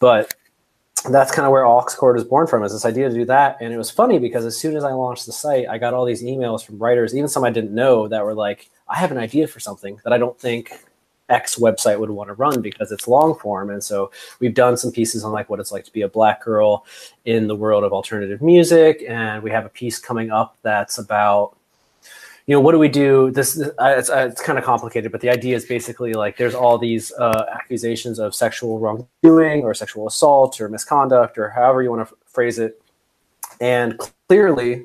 But 0.00 0.34
that's 1.10 1.30
kind 1.30 1.44
of 1.44 1.52
where 1.52 1.64
AuxCord 1.64 2.14
was 2.14 2.24
born 2.24 2.46
from, 2.46 2.64
is 2.64 2.72
this 2.72 2.86
idea 2.86 3.08
to 3.08 3.14
do 3.14 3.24
that. 3.26 3.58
And 3.60 3.72
it 3.72 3.76
was 3.76 3.90
funny 3.90 4.18
because 4.18 4.44
as 4.44 4.56
soon 4.56 4.76
as 4.76 4.84
I 4.84 4.92
launched 4.92 5.26
the 5.26 5.32
site, 5.32 5.68
I 5.68 5.76
got 5.76 5.92
all 5.92 6.04
these 6.04 6.22
emails 6.22 6.64
from 6.64 6.78
writers, 6.78 7.14
even 7.14 7.28
some 7.28 7.44
I 7.44 7.50
didn't 7.50 7.74
know, 7.74 8.08
that 8.08 8.24
were 8.24 8.34
like, 8.34 8.70
I 8.88 8.96
have 8.96 9.10
an 9.10 9.18
idea 9.18 9.46
for 9.46 9.60
something 9.60 10.00
that 10.04 10.12
I 10.12 10.18
don't 10.18 10.38
think 10.38 10.72
X 11.28 11.56
website 11.56 11.98
would 11.98 12.10
want 12.10 12.28
to 12.28 12.34
run 12.34 12.60
because 12.60 12.92
it's 12.92 13.08
long 13.08 13.34
form. 13.38 13.70
And 13.70 13.82
so 13.82 14.10
we've 14.40 14.54
done 14.54 14.76
some 14.76 14.92
pieces 14.92 15.24
on 15.24 15.32
like 15.32 15.48
what 15.48 15.60
it's 15.60 15.72
like 15.72 15.84
to 15.84 15.92
be 15.92 16.02
a 16.02 16.08
black 16.08 16.42
girl 16.42 16.86
in 17.24 17.48
the 17.48 17.56
world 17.56 17.84
of 17.84 17.92
alternative 17.92 18.42
music. 18.42 19.04
And 19.08 19.42
we 19.42 19.50
have 19.50 19.64
a 19.64 19.70
piece 19.70 19.98
coming 19.98 20.30
up 20.30 20.56
that's 20.62 20.98
about 20.98 21.56
you 22.46 22.54
know, 22.54 22.60
what 22.60 22.72
do 22.72 22.78
we 22.78 22.88
do? 22.88 23.30
This 23.30 23.58
uh, 23.60 23.72
it's, 23.78 24.10
uh, 24.10 24.28
it's 24.30 24.42
kind 24.42 24.58
of 24.58 24.64
complicated, 24.64 25.10
but 25.10 25.20
the 25.22 25.30
idea 25.30 25.56
is 25.56 25.64
basically 25.64 26.12
like 26.12 26.36
there's 26.36 26.54
all 26.54 26.76
these 26.76 27.12
uh, 27.12 27.46
accusations 27.52 28.18
of 28.18 28.34
sexual 28.34 28.78
wrongdoing 28.78 29.62
or 29.62 29.72
sexual 29.72 30.06
assault 30.06 30.60
or 30.60 30.68
misconduct 30.68 31.38
or 31.38 31.48
however 31.50 31.82
you 31.82 31.90
want 31.90 32.06
to 32.06 32.14
phrase 32.26 32.58
it, 32.58 32.82
and 33.60 33.98
clearly 34.28 34.84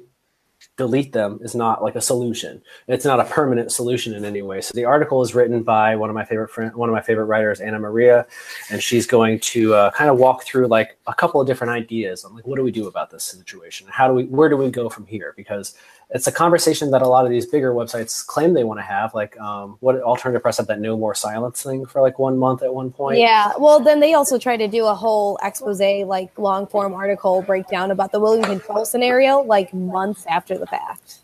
delete 0.80 1.12
them 1.12 1.40
is 1.42 1.54
not 1.54 1.84
like 1.84 1.96
a 1.96 2.02
solution. 2.02 2.62
It's 2.88 3.04
not 3.04 3.20
a 3.20 3.26
permanent 3.26 3.70
solution 3.70 4.14
in 4.14 4.24
any 4.24 4.42
way. 4.42 4.62
So 4.62 4.72
the 4.74 4.86
article 4.86 5.22
is 5.22 5.36
written 5.36 5.62
by 5.62 5.98
one 5.98 6.10
of 6.10 6.14
my 6.14 6.24
favorite 6.24 6.50
friend, 6.50 6.74
one 6.74 6.88
of 6.88 6.94
my 6.94 7.02
favorite 7.02 7.26
writers, 7.26 7.60
Anna 7.60 7.78
Maria, 7.78 8.26
and 8.72 8.82
she's 8.82 9.06
going 9.06 9.42
to 9.42 9.74
uh, 9.74 9.92
kind 9.92 10.10
of 10.10 10.18
walk 10.18 10.46
through 10.46 10.68
like 10.68 10.98
a 11.06 11.14
couple 11.14 11.42
of 11.42 11.48
different 11.48 11.72
ideas 11.72 12.24
on 12.24 12.34
like 12.34 12.48
what 12.48 12.56
do 12.56 12.64
we 12.64 12.72
do 12.72 12.88
about 12.88 13.10
this 13.12 13.26
situation? 13.26 13.88
How 13.92 14.08
do 14.08 14.14
we 14.14 14.24
where 14.24 14.48
do 14.48 14.56
we 14.56 14.72
go 14.72 14.88
from 14.88 15.06
here? 15.06 15.34
Because 15.36 15.76
it's 16.12 16.26
a 16.26 16.32
conversation 16.32 16.90
that 16.92 17.04
a 17.04 17.08
lot 17.08 17.26
of 17.26 17.32
these 17.32 17.46
bigger 17.46 17.72
websites 17.72 18.26
claim 18.26 18.54
they 18.54 18.64
want 18.64 18.80
to 18.80 18.84
have. 18.84 19.14
Like, 19.14 19.40
um, 19.40 19.78
what 19.80 20.02
alternative 20.02 20.42
press 20.42 20.58
have 20.58 20.68
that 20.68 20.80
no 20.80 20.98
more 20.98 21.14
silence 21.14 21.62
thing 21.62 21.86
for 21.86 22.02
like 22.02 22.18
one 22.18 22.38
month 22.38 22.64
at 22.64 22.74
one 22.74 22.92
point? 22.92 23.20
Yeah. 23.20 23.52
Well, 23.60 23.80
then 23.80 24.00
they 24.00 24.14
also 24.16 24.40
try 24.40 24.58
to 24.58 24.68
do 24.68 24.86
a 24.86 24.96
whole 24.96 25.38
expose, 25.44 25.80
like 25.80 26.38
long 26.40 26.66
form 26.66 26.94
article 26.94 27.44
breakdown 27.44 27.92
about 27.92 28.12
the 28.12 28.20
William 28.20 28.44
Control 28.44 28.86
scenario, 28.86 29.42
like 29.42 29.72
months 29.74 30.26
after 30.28 30.58
the 30.58 30.66
fact. 30.66 31.20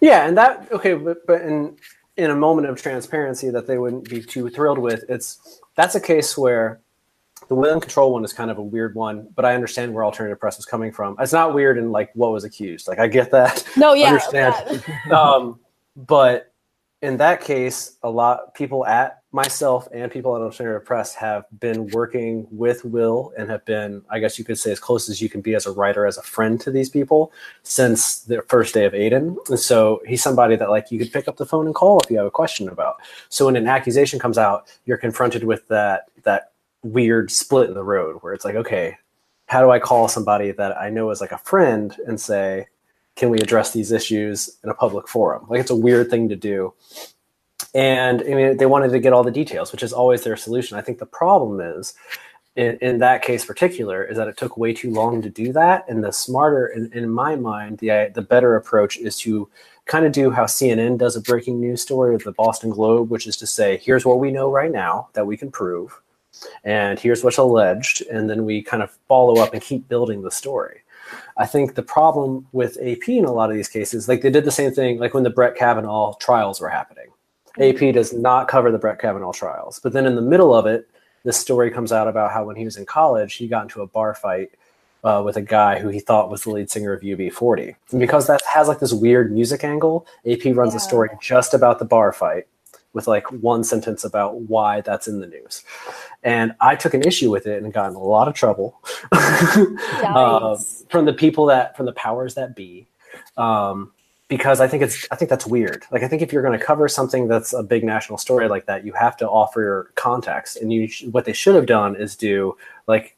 Yeah, 0.00 0.26
and 0.26 0.36
that 0.36 0.70
okay, 0.70 0.94
but, 0.94 1.26
but 1.26 1.42
in 1.42 1.76
in 2.16 2.30
a 2.30 2.36
moment 2.36 2.68
of 2.68 2.80
transparency 2.80 3.50
that 3.50 3.66
they 3.66 3.78
wouldn't 3.78 4.08
be 4.08 4.22
too 4.22 4.50
thrilled 4.50 4.78
with, 4.78 5.04
it's 5.08 5.60
that's 5.76 5.94
a 5.94 6.00
case 6.00 6.36
where 6.36 6.80
the 7.48 7.54
William 7.54 7.80
Control 7.80 8.12
one 8.12 8.24
is 8.24 8.32
kind 8.32 8.50
of 8.50 8.58
a 8.58 8.62
weird 8.62 8.94
one, 8.94 9.28
but 9.34 9.44
I 9.44 9.54
understand 9.54 9.92
where 9.92 10.04
alternative 10.04 10.40
press 10.40 10.58
is 10.58 10.66
coming 10.66 10.92
from. 10.92 11.16
It's 11.18 11.32
not 11.32 11.54
weird 11.54 11.78
in 11.78 11.90
like 11.90 12.10
what 12.14 12.32
was 12.32 12.44
accused. 12.44 12.88
Like 12.88 12.98
I 12.98 13.06
get 13.06 13.30
that. 13.30 13.64
No, 13.76 13.94
yeah. 13.94 14.08
understand. 14.08 14.84
um, 15.12 15.58
but 15.96 16.52
in 17.02 17.16
that 17.16 17.40
case, 17.40 17.96
a 18.02 18.10
lot 18.10 18.54
people 18.54 18.86
at 18.86 19.22
myself 19.32 19.88
and 19.92 20.10
people 20.10 20.36
at 20.36 20.42
alternative 20.42 20.84
press 20.84 21.14
have 21.14 21.44
been 21.58 21.88
working 21.88 22.46
with 22.50 22.84
Will 22.84 23.32
and 23.36 23.50
have 23.50 23.64
been, 23.64 24.02
I 24.10 24.20
guess 24.20 24.38
you 24.38 24.44
could 24.44 24.58
say, 24.58 24.70
as 24.70 24.78
close 24.78 25.08
as 25.08 25.20
you 25.20 25.28
can 25.28 25.40
be 25.40 25.54
as 25.54 25.66
a 25.66 25.72
writer, 25.72 26.06
as 26.06 26.18
a 26.18 26.22
friend 26.22 26.60
to 26.60 26.70
these 26.70 26.90
people 26.90 27.32
since 27.62 28.20
the 28.20 28.42
first 28.42 28.74
day 28.74 28.84
of 28.84 28.92
Aiden. 28.92 29.36
And 29.48 29.58
so 29.58 30.00
he's 30.06 30.22
somebody 30.22 30.54
that 30.56 30.70
like 30.70 30.92
you 30.92 30.98
could 30.98 31.12
pick 31.12 31.26
up 31.26 31.38
the 31.38 31.46
phone 31.46 31.66
and 31.66 31.74
call 31.74 31.98
if 32.00 32.10
you 32.10 32.18
have 32.18 32.26
a 32.26 32.30
question 32.30 32.68
about. 32.68 32.96
So 33.30 33.46
when 33.46 33.56
an 33.56 33.66
accusation 33.66 34.20
comes 34.20 34.38
out, 34.38 34.68
you're 34.84 34.98
confronted 34.98 35.44
with 35.44 35.66
that 35.68 36.04
that 36.22 36.51
weird 36.82 37.30
split 37.30 37.68
in 37.68 37.74
the 37.74 37.84
road 37.84 38.18
where 38.20 38.32
it's 38.32 38.44
like, 38.44 38.56
okay, 38.56 38.98
how 39.46 39.60
do 39.60 39.70
I 39.70 39.78
call 39.78 40.08
somebody 40.08 40.50
that 40.52 40.76
I 40.78 40.90
know 40.90 41.10
is 41.10 41.20
like 41.20 41.32
a 41.32 41.38
friend 41.38 41.96
and 42.06 42.20
say, 42.20 42.68
can 43.16 43.30
we 43.30 43.38
address 43.38 43.72
these 43.72 43.92
issues 43.92 44.58
in 44.64 44.70
a 44.70 44.74
public 44.74 45.06
forum? 45.08 45.46
Like 45.48 45.60
it's 45.60 45.70
a 45.70 45.76
weird 45.76 46.10
thing 46.10 46.28
to 46.30 46.36
do. 46.36 46.74
And 47.74 48.20
I 48.22 48.34
mean, 48.34 48.56
they 48.56 48.66
wanted 48.66 48.92
to 48.92 49.00
get 49.00 49.12
all 49.12 49.24
the 49.24 49.30
details, 49.30 49.72
which 49.72 49.82
is 49.82 49.92
always 49.92 50.24
their 50.24 50.36
solution. 50.36 50.78
I 50.78 50.82
think 50.82 50.98
the 50.98 51.06
problem 51.06 51.60
is, 51.60 51.94
in, 52.54 52.76
in 52.82 52.98
that 52.98 53.22
case 53.22 53.46
particular, 53.46 54.04
is 54.04 54.18
that 54.18 54.28
it 54.28 54.36
took 54.36 54.58
way 54.58 54.74
too 54.74 54.90
long 54.90 55.22
to 55.22 55.30
do 55.30 55.52
that. 55.54 55.88
And 55.88 56.04
the 56.04 56.12
smarter, 56.12 56.66
in, 56.66 56.92
in 56.92 57.08
my 57.08 57.36
mind, 57.36 57.78
the 57.78 58.10
the 58.14 58.20
better 58.20 58.56
approach 58.56 58.98
is 58.98 59.16
to 59.20 59.48
kind 59.86 60.04
of 60.04 60.12
do 60.12 60.30
how 60.30 60.44
CNN 60.44 60.98
does 60.98 61.16
a 61.16 61.20
breaking 61.20 61.60
news 61.60 61.80
story 61.80 62.12
with 62.12 62.24
the 62.24 62.32
Boston 62.32 62.70
Globe, 62.70 63.10
which 63.10 63.26
is 63.26 63.36
to 63.38 63.46
say, 63.46 63.78
here's 63.78 64.04
what 64.04 64.20
we 64.20 64.30
know 64.30 64.50
right 64.50 64.70
now 64.70 65.08
that 65.14 65.26
we 65.26 65.36
can 65.36 65.50
prove 65.50 66.00
and 66.64 66.98
here's 66.98 67.24
what's 67.24 67.38
alleged, 67.38 68.02
and 68.10 68.28
then 68.28 68.44
we 68.44 68.62
kind 68.62 68.82
of 68.82 68.90
follow 69.08 69.40
up 69.40 69.52
and 69.52 69.62
keep 69.62 69.88
building 69.88 70.22
the 70.22 70.30
story. 70.30 70.82
I 71.36 71.46
think 71.46 71.74
the 71.74 71.82
problem 71.82 72.46
with 72.52 72.78
AP 72.82 73.08
in 73.08 73.24
a 73.24 73.32
lot 73.32 73.50
of 73.50 73.56
these 73.56 73.68
cases, 73.68 74.08
like 74.08 74.22
they 74.22 74.30
did 74.30 74.44
the 74.44 74.50
same 74.50 74.72
thing, 74.72 74.98
like 74.98 75.14
when 75.14 75.24
the 75.24 75.30
Brett 75.30 75.56
Kavanaugh 75.56 76.14
trials 76.14 76.60
were 76.60 76.68
happening. 76.68 77.06
AP 77.58 77.94
does 77.94 78.12
not 78.12 78.48
cover 78.48 78.72
the 78.72 78.78
Brett 78.78 78.98
Kavanaugh 78.98 79.32
trials, 79.32 79.78
but 79.82 79.92
then 79.92 80.06
in 80.06 80.14
the 80.14 80.22
middle 80.22 80.54
of 80.54 80.66
it, 80.66 80.88
this 81.24 81.36
story 81.36 81.70
comes 81.70 81.92
out 81.92 82.08
about 82.08 82.32
how 82.32 82.44
when 82.44 82.56
he 82.56 82.64
was 82.64 82.76
in 82.76 82.86
college, 82.86 83.34
he 83.34 83.46
got 83.46 83.64
into 83.64 83.82
a 83.82 83.86
bar 83.86 84.14
fight 84.14 84.50
uh, 85.04 85.22
with 85.24 85.36
a 85.36 85.42
guy 85.42 85.78
who 85.78 85.88
he 85.88 86.00
thought 86.00 86.30
was 86.30 86.44
the 86.44 86.50
lead 86.50 86.70
singer 86.70 86.92
of 86.92 87.02
UB40. 87.02 87.74
And 87.90 88.00
because 88.00 88.26
that 88.26 88.42
has 88.52 88.68
like 88.68 88.78
this 88.78 88.92
weird 88.92 89.32
music 89.32 89.64
angle, 89.64 90.06
AP 90.26 90.56
runs 90.56 90.72
yeah. 90.72 90.78
a 90.78 90.80
story 90.80 91.10
just 91.20 91.54
about 91.54 91.78
the 91.78 91.84
bar 91.84 92.12
fight 92.12 92.46
with 92.92 93.06
like 93.06 93.26
one 93.32 93.64
sentence 93.64 94.04
about 94.04 94.40
why 94.42 94.80
that's 94.80 95.08
in 95.08 95.20
the 95.20 95.26
news. 95.26 95.64
And 96.22 96.54
I 96.60 96.76
took 96.76 96.94
an 96.94 97.02
issue 97.02 97.30
with 97.30 97.46
it 97.46 97.62
and 97.62 97.72
got 97.72 97.90
in 97.90 97.96
a 97.96 98.02
lot 98.02 98.28
of 98.28 98.34
trouble 98.34 98.80
uh, 99.12 100.56
from 100.90 101.04
the 101.04 101.12
people 101.12 101.46
that, 101.46 101.76
from 101.76 101.86
the 101.86 101.92
powers 101.92 102.34
that 102.34 102.54
be. 102.54 102.86
Um, 103.36 103.92
because 104.28 104.60
I 104.60 104.68
think 104.68 104.82
it's, 104.82 105.06
I 105.10 105.16
think 105.16 105.28
that's 105.28 105.46
weird. 105.46 105.84
Like, 105.90 106.02
I 106.02 106.08
think 106.08 106.22
if 106.22 106.32
you're 106.32 106.42
going 106.42 106.58
to 106.58 106.64
cover 106.64 106.88
something 106.88 107.28
that's 107.28 107.52
a 107.52 107.62
big 107.62 107.84
national 107.84 108.16
story 108.16 108.48
like 108.48 108.64
that, 108.64 108.84
you 108.84 108.92
have 108.94 109.16
to 109.18 109.28
offer 109.28 109.60
your 109.60 109.90
context. 109.94 110.56
And 110.56 110.72
you, 110.72 110.88
what 111.10 111.26
they 111.26 111.34
should 111.34 111.54
have 111.54 111.66
done 111.66 111.96
is 111.96 112.16
do 112.16 112.56
like, 112.86 113.16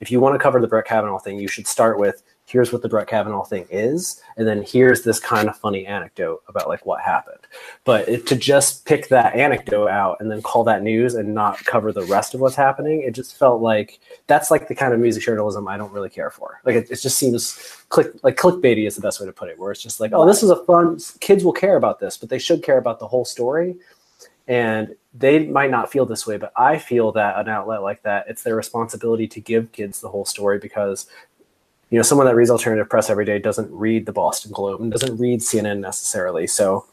if 0.00 0.10
you 0.10 0.20
want 0.20 0.34
to 0.34 0.38
cover 0.38 0.60
the 0.60 0.66
Brett 0.66 0.86
Kavanaugh 0.86 1.18
thing, 1.18 1.38
you 1.38 1.48
should 1.48 1.66
start 1.66 1.98
with 1.98 2.22
here's 2.50 2.72
what 2.72 2.82
the 2.82 2.88
Brett 2.88 3.06
Kavanaugh 3.06 3.44
thing 3.44 3.66
is, 3.70 4.20
and 4.36 4.46
then 4.46 4.62
here's 4.62 5.02
this 5.02 5.20
kind 5.20 5.48
of 5.48 5.56
funny 5.56 5.86
anecdote 5.86 6.42
about 6.48 6.68
like 6.68 6.84
what 6.84 7.00
happened. 7.00 7.39
But 7.84 8.08
it, 8.08 8.26
to 8.28 8.36
just 8.36 8.84
pick 8.84 9.08
that 9.08 9.34
anecdote 9.34 9.88
out 9.88 10.18
and 10.20 10.30
then 10.30 10.42
call 10.42 10.64
that 10.64 10.82
news 10.82 11.14
and 11.14 11.34
not 11.34 11.58
cover 11.64 11.92
the 11.92 12.04
rest 12.04 12.34
of 12.34 12.40
what's 12.40 12.56
happening, 12.56 13.02
it 13.02 13.12
just 13.12 13.38
felt 13.38 13.60
like 13.62 14.00
that's 14.26 14.50
like 14.50 14.68
the 14.68 14.74
kind 14.74 14.92
of 14.92 15.00
music 15.00 15.22
journalism 15.22 15.68
I 15.68 15.76
don't 15.76 15.92
really 15.92 16.10
care 16.10 16.30
for. 16.30 16.60
Like 16.64 16.76
it, 16.76 16.90
it 16.90 17.00
just 17.00 17.18
seems 17.18 17.84
click 17.88 18.12
like 18.22 18.36
clickbaity 18.36 18.86
is 18.86 18.96
the 18.96 19.02
best 19.02 19.20
way 19.20 19.26
to 19.26 19.32
put 19.32 19.48
it, 19.48 19.58
where 19.58 19.72
it's 19.72 19.82
just 19.82 20.00
like, 20.00 20.12
oh, 20.14 20.26
this 20.26 20.42
is 20.42 20.50
a 20.50 20.64
fun. 20.64 20.98
Kids 21.20 21.44
will 21.44 21.52
care 21.52 21.76
about 21.76 22.00
this, 22.00 22.16
but 22.16 22.28
they 22.28 22.38
should 22.38 22.62
care 22.62 22.78
about 22.78 22.98
the 22.98 23.08
whole 23.08 23.24
story. 23.24 23.76
And 24.48 24.96
they 25.14 25.46
might 25.46 25.70
not 25.70 25.92
feel 25.92 26.06
this 26.06 26.26
way, 26.26 26.36
but 26.36 26.52
I 26.56 26.78
feel 26.78 27.12
that 27.12 27.38
an 27.38 27.48
outlet 27.48 27.82
like 27.82 28.02
that, 28.02 28.26
it's 28.28 28.42
their 28.42 28.56
responsibility 28.56 29.28
to 29.28 29.40
give 29.40 29.70
kids 29.70 30.00
the 30.00 30.08
whole 30.08 30.24
story 30.24 30.58
because 30.58 31.06
you 31.90 31.98
know, 31.98 32.02
someone 32.02 32.26
that 32.28 32.36
reads 32.36 32.50
alternative 32.50 32.88
press 32.88 33.10
every 33.10 33.24
day 33.24 33.38
doesn't 33.38 33.70
read 33.72 34.06
the 34.06 34.12
Boston 34.12 34.52
Globe 34.52 34.80
and 34.80 34.92
doesn't 34.92 35.18
read 35.18 35.40
CNN 35.40 35.80
necessarily. 35.80 36.46
So 36.46 36.86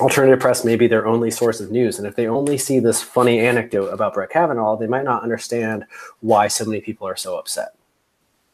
alternative 0.00 0.40
press 0.40 0.64
may 0.64 0.76
be 0.76 0.86
their 0.86 1.06
only 1.06 1.30
source 1.30 1.60
of 1.60 1.70
news. 1.70 1.98
And 1.98 2.06
if 2.06 2.16
they 2.16 2.26
only 2.26 2.58
see 2.58 2.80
this 2.80 3.02
funny 3.02 3.40
anecdote 3.40 3.88
about 3.88 4.14
Brett 4.14 4.30
Kavanaugh, 4.30 4.76
they 4.76 4.86
might 4.86 5.04
not 5.04 5.22
understand 5.22 5.84
why 6.20 6.48
so 6.48 6.64
many 6.64 6.80
people 6.80 7.06
are 7.06 7.16
so 7.16 7.38
upset. 7.38 7.74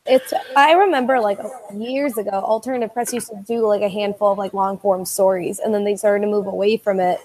It's 0.06 0.32
I 0.56 0.72
remember 0.72 1.20
like 1.20 1.38
years 1.74 2.16
ago, 2.16 2.30
alternative 2.30 2.94
press 2.94 3.12
used 3.12 3.28
to 3.28 3.44
do 3.46 3.66
like 3.66 3.82
a 3.82 3.90
handful 3.90 4.32
of 4.32 4.38
like 4.38 4.54
long 4.54 4.78
form 4.78 5.04
stories 5.04 5.58
and 5.58 5.74
then 5.74 5.84
they 5.84 5.96
started 5.96 6.24
to 6.24 6.30
move 6.30 6.46
away 6.46 6.78
from 6.78 6.98
it. 6.98 7.20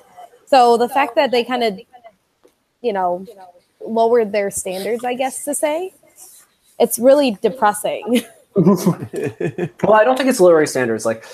So 0.48 0.78
the 0.78 0.90
fact 0.90 1.16
that 1.16 1.32
they 1.32 1.46
kind 1.46 1.64
of 1.64 1.80
you 2.82 2.92
know 2.92 3.26
lowered 3.86 4.32
their 4.32 4.52
standards, 4.52 5.04
I 5.04 5.14
guess 5.14 5.46
to 5.46 5.56
say, 5.56 5.94
it's 6.80 7.00
really 7.00 7.38
depressing. 7.42 8.24
well, 8.56 9.94
I 9.94 10.04
don't 10.04 10.18
think 10.18 10.30
it's 10.30 10.40
lowering 10.40 10.68
standards. 10.68 11.06
Like, 11.06 11.26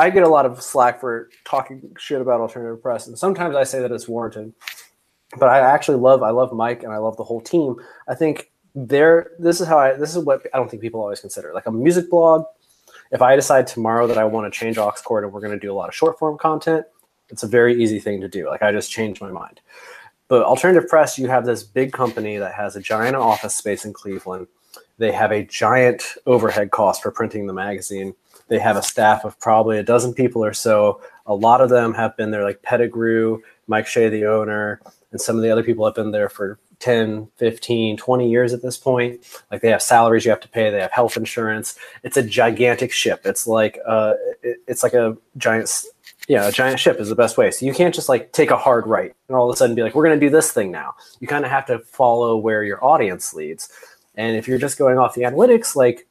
I 0.00 0.08
get 0.08 0.22
a 0.22 0.28
lot 0.28 0.46
of 0.46 0.62
slack 0.62 0.98
for 0.98 1.28
talking 1.44 1.94
shit 1.98 2.22
about 2.22 2.40
alternative 2.40 2.82
press, 2.82 3.06
and 3.06 3.18
sometimes 3.18 3.54
I 3.54 3.64
say 3.64 3.80
that 3.80 3.92
it's 3.92 4.08
warranted. 4.08 4.54
But 5.38 5.50
I 5.50 5.60
actually 5.60 5.98
love, 5.98 6.22
I 6.22 6.30
love 6.30 6.54
Mike, 6.54 6.82
and 6.82 6.92
I 6.92 6.96
love 6.96 7.18
the 7.18 7.22
whole 7.22 7.42
team. 7.42 7.76
I 8.08 8.14
think 8.14 8.50
there, 8.74 9.32
this 9.38 9.60
is 9.60 9.66
how 9.66 9.78
I, 9.78 9.92
this 9.92 10.16
is 10.16 10.24
what 10.24 10.46
I 10.54 10.56
don't 10.56 10.70
think 10.70 10.80
people 10.80 11.02
always 11.02 11.20
consider. 11.20 11.52
Like 11.52 11.66
a 11.66 11.70
music 11.70 12.08
blog, 12.08 12.46
if 13.12 13.20
I 13.20 13.36
decide 13.36 13.66
tomorrow 13.66 14.06
that 14.06 14.16
I 14.16 14.24
want 14.24 14.50
to 14.50 14.58
change 14.58 14.78
aux 14.78 14.90
cord 15.04 15.22
and 15.22 15.32
we're 15.34 15.40
going 15.40 15.52
to 15.52 15.58
do 15.58 15.70
a 15.70 15.74
lot 15.74 15.90
of 15.90 15.94
short 15.94 16.18
form 16.18 16.38
content, 16.38 16.86
it's 17.28 17.42
a 17.42 17.46
very 17.46 17.80
easy 17.80 18.00
thing 18.00 18.22
to 18.22 18.28
do. 18.28 18.48
Like 18.48 18.62
I 18.62 18.72
just 18.72 18.90
changed 18.90 19.20
my 19.20 19.30
mind. 19.30 19.60
But 20.28 20.44
alternative 20.44 20.88
press, 20.88 21.18
you 21.18 21.28
have 21.28 21.44
this 21.44 21.62
big 21.62 21.92
company 21.92 22.38
that 22.38 22.54
has 22.54 22.74
a 22.74 22.80
giant 22.80 23.16
office 23.16 23.54
space 23.54 23.84
in 23.84 23.92
Cleveland 23.92 24.46
they 24.98 25.12
have 25.12 25.32
a 25.32 25.44
giant 25.44 26.02
overhead 26.26 26.70
cost 26.70 27.02
for 27.02 27.10
printing 27.10 27.46
the 27.46 27.52
magazine. 27.52 28.14
They 28.48 28.58
have 28.58 28.76
a 28.76 28.82
staff 28.82 29.24
of 29.24 29.38
probably 29.40 29.78
a 29.78 29.82
dozen 29.82 30.12
people 30.12 30.44
or 30.44 30.52
so. 30.52 31.00
A 31.26 31.34
lot 31.34 31.60
of 31.60 31.70
them 31.70 31.94
have 31.94 32.16
been 32.16 32.30
there, 32.30 32.42
like 32.42 32.62
Pettigrew, 32.62 33.40
Mike 33.68 33.86
Shea, 33.86 34.08
the 34.08 34.26
owner, 34.26 34.80
and 35.12 35.20
some 35.20 35.36
of 35.36 35.42
the 35.42 35.50
other 35.50 35.62
people 35.62 35.84
have 35.84 35.94
been 35.94 36.10
there 36.10 36.28
for 36.28 36.58
10, 36.80 37.28
15, 37.36 37.96
20 37.96 38.30
years 38.30 38.52
at 38.52 38.62
this 38.62 38.76
point. 38.76 39.20
Like 39.50 39.60
they 39.60 39.68
have 39.68 39.82
salaries 39.82 40.24
you 40.24 40.30
have 40.30 40.40
to 40.40 40.48
pay, 40.48 40.70
they 40.70 40.80
have 40.80 40.92
health 40.92 41.16
insurance. 41.16 41.78
It's 42.02 42.16
a 42.16 42.22
gigantic 42.22 42.92
ship. 42.92 43.20
It's 43.24 43.46
like 43.46 43.78
uh, 43.86 44.14
it's 44.42 44.82
like 44.82 44.94
a 44.94 45.16
giant 45.36 45.70
yeah, 46.28 46.46
a 46.46 46.52
giant 46.52 46.78
ship 46.78 47.00
is 47.00 47.08
the 47.08 47.16
best 47.16 47.36
way. 47.36 47.50
So 47.50 47.66
you 47.66 47.74
can't 47.74 47.94
just 47.94 48.08
like 48.08 48.32
take 48.32 48.50
a 48.50 48.56
hard 48.56 48.86
right 48.86 49.12
and 49.28 49.36
all 49.36 49.48
of 49.50 49.54
a 49.54 49.56
sudden 49.56 49.74
be 49.74 49.82
like, 49.82 49.94
we're 49.94 50.04
going 50.04 50.18
to 50.18 50.24
do 50.24 50.30
this 50.30 50.52
thing 50.52 50.70
now. 50.70 50.94
You 51.18 51.26
kind 51.26 51.44
of 51.44 51.50
have 51.50 51.66
to 51.66 51.80
follow 51.80 52.36
where 52.36 52.62
your 52.62 52.84
audience 52.84 53.34
leads. 53.34 53.68
And 54.20 54.36
if 54.36 54.46
you're 54.46 54.58
just 54.58 54.76
going 54.76 54.98
off 54.98 55.14
the 55.14 55.22
analytics, 55.22 55.74
like 55.74 56.06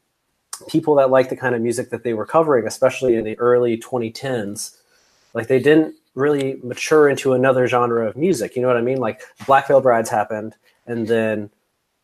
people 0.68 0.96
that 0.96 1.12
like 1.12 1.30
the 1.30 1.36
kind 1.36 1.54
of 1.54 1.62
music 1.62 1.92
that 1.92 2.04
they 2.04 2.16
were 2.16 2.26
covering, 2.26 2.66
especially 2.66 3.14
in 3.16 3.24
the 3.24 3.38
early 3.38 3.78
2010s, 3.78 4.78
like 5.36 5.48
they 5.48 5.60
didn't 5.60 5.94
really 6.16 6.60
mature 6.64 7.08
into 7.08 7.34
another 7.34 7.68
genre 7.68 8.08
of 8.10 8.18
music. 8.18 8.56
You 8.56 8.64
know 8.64 8.68
what 8.68 8.78
I 8.78 8.82
mean? 8.82 8.98
Like 8.98 9.22
Black 9.46 9.68
Veil 9.68 9.80
Brides 9.80 10.10
happened, 10.10 10.56
and 10.88 11.08
then 11.08 11.52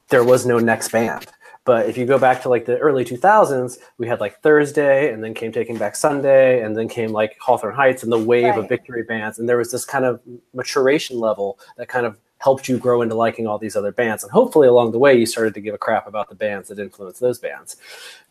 there 0.10 0.24
was 0.24 0.45
no 0.45 0.60
next 0.60 0.91
band. 0.91 1.26
But 1.64 1.89
if 1.89 1.97
you 1.97 2.06
go 2.06 2.20
back 2.20 2.43
to 2.43 2.49
like 2.49 2.66
the 2.66 2.78
early 2.78 3.03
2000s, 3.03 3.80
we 3.97 4.08
had 4.08 4.20
like 4.20 4.39
Thursday, 4.43 5.12
and 5.12 5.24
then 5.24 5.34
came 5.34 5.51
Taking 5.51 5.80
Back 5.80 5.95
Sunday, 5.95 6.62
and 6.62 6.78
then 6.78 6.88
came 6.88 7.12
like 7.14 7.36
Hawthorne 7.39 7.74
Heights 7.74 8.03
and 8.03 8.12
the 8.12 8.20
wave 8.20 8.43
Right. 8.43 8.60
of 8.60 8.70
victory 8.70 9.01
bands, 9.01 9.39
and 9.39 9.49
there 9.49 9.58
was 9.58 9.72
this 9.72 9.86
kind 9.86 10.06
of 10.06 10.22
maturation 10.53 11.20
level 11.20 11.58
that 11.78 11.88
kind 11.88 12.06
of 12.06 12.20
helped 12.45 12.69
you 12.69 12.77
grow 12.77 13.01
into 13.01 13.15
liking 13.15 13.47
all 13.47 13.57
these 13.57 13.75
other 13.75 13.91
bands, 13.91 14.21
and 14.23 14.31
hopefully 14.31 14.67
along 14.67 14.91
the 14.91 14.99
way 14.99 15.17
you 15.17 15.25
started 15.25 15.55
to 15.55 15.59
give 15.59 15.73
a 15.73 15.79
crap 15.79 16.05
about 16.05 16.29
the 16.29 16.35
bands 16.35 16.69
that 16.69 16.77
influenced 16.77 17.19
those 17.19 17.39
bands. 17.39 17.77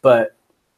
But 0.03 0.37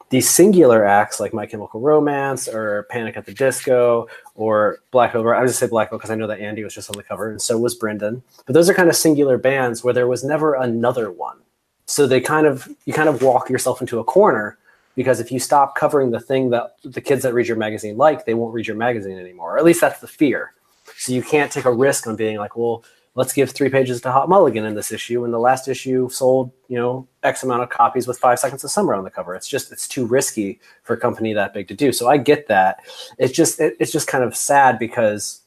these 0.09 0.27
singular 0.27 0.83
acts 0.83 1.19
like 1.19 1.35
My 1.35 1.45
Chemical 1.45 1.79
Romance 1.79 2.47
or 2.47 2.87
Panic 2.89 3.15
at 3.15 3.27
the 3.27 3.33
Disco 3.35 4.07
or 4.33 4.79
Black 4.89 5.13
Veil, 5.13 5.27
I 5.29 5.45
just 5.45 5.59
say 5.59 5.67
Black 5.67 5.91
Veil 5.91 5.99
because 5.99 6.09
I 6.09 6.15
know 6.15 6.25
that 6.25 6.39
Andy 6.39 6.63
was 6.63 6.73
just 6.73 6.89
on 6.89 6.97
the 6.97 7.03
cover 7.03 7.29
and 7.29 7.39
so 7.39 7.59
was 7.59 7.75
Brendan. 7.75 8.23
But 8.47 8.53
those 8.53 8.69
are 8.71 8.73
kind 8.73 8.89
of 8.89 8.95
singular 8.95 9.37
bands 9.37 9.83
where 9.83 9.93
there 9.93 10.07
was 10.07 10.23
never 10.23 10.55
another 10.55 11.11
one. 11.11 11.37
So 11.85 12.07
they 12.07 12.19
kind 12.19 12.47
of 12.47 12.67
you 12.85 12.93
kind 12.93 13.07
of 13.07 13.21
walk 13.21 13.51
yourself 13.51 13.81
into 13.81 13.99
a 13.99 14.03
corner 14.03 14.57
because 14.95 15.19
if 15.19 15.31
you 15.31 15.39
stop 15.39 15.75
covering 15.75 16.09
the 16.09 16.19
thing 16.19 16.49
that 16.49 16.77
the 16.83 17.01
kids 17.01 17.21
that 17.21 17.35
read 17.35 17.47
your 17.47 17.57
magazine 17.57 17.97
like, 17.97 18.25
they 18.25 18.33
won't 18.33 18.55
read 18.55 18.65
your 18.65 18.77
magazine 18.77 19.19
anymore. 19.19 19.53
Or 19.53 19.57
at 19.59 19.63
least 19.63 19.81
that's 19.81 19.99
the 19.99 20.07
fear. 20.07 20.53
So 20.97 21.11
you 21.11 21.21
can't 21.21 21.51
take 21.51 21.65
a 21.65 21.71
risk 21.71 22.07
on 22.07 22.15
being 22.15 22.37
like, 22.37 22.55
well, 22.55 22.83
let's 23.17 23.33
give 23.33 23.49
three 23.49 23.67
pages 23.67 23.99
to 23.99 24.11
Hot 24.11 24.29
Mulligan 24.29 24.63
in 24.63 24.75
this 24.75 24.91
issue, 24.91 25.25
and 25.25 25.33
the 25.33 25.39
last 25.39 25.67
issue 25.67 26.07
sold, 26.07 26.51
you 26.67 26.77
know, 26.77 27.07
X 27.23 27.41
amount 27.41 27.63
of 27.63 27.69
copies 27.69 28.07
with 28.07 28.19
five 28.19 28.37
seconds 28.37 28.63
of 28.63 28.69
summer 28.69 28.93
on 28.93 29.03
the 29.03 29.09
cover. 29.09 29.33
It's 29.33 29.47
just 29.47 29.71
it's 29.71 29.87
too 29.87 30.05
risky 30.05 30.59
for 30.83 30.93
a 30.93 30.99
company 30.99 31.33
that 31.33 31.51
big 31.51 31.67
to 31.69 31.73
do. 31.73 31.91
So 31.91 32.07
I 32.07 32.17
get 32.17 32.47
that. 32.47 32.85
It's 33.17 33.33
just 33.33 33.59
it, 33.59 33.75
it's 33.79 33.91
just 33.91 34.07
kind 34.07 34.23
of 34.23 34.35
sad 34.35 34.77
because 34.77 35.41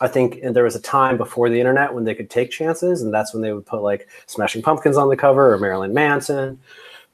I 0.00 0.08
think 0.08 0.40
there 0.42 0.64
was 0.64 0.74
a 0.74 0.80
time 0.80 1.16
before 1.16 1.48
the 1.48 1.60
internet 1.60 1.94
when 1.94 2.02
they 2.02 2.14
could 2.14 2.28
take 2.28 2.50
chances, 2.50 3.02
and 3.02 3.14
that's 3.14 3.32
when 3.32 3.40
they 3.40 3.52
would 3.52 3.66
put 3.66 3.82
like 3.82 4.08
Smashing 4.26 4.62
Pumpkins 4.62 4.96
on 4.96 5.08
the 5.08 5.16
cover 5.16 5.54
or 5.54 5.58
Marilyn 5.58 5.94
Manson. 5.94 6.58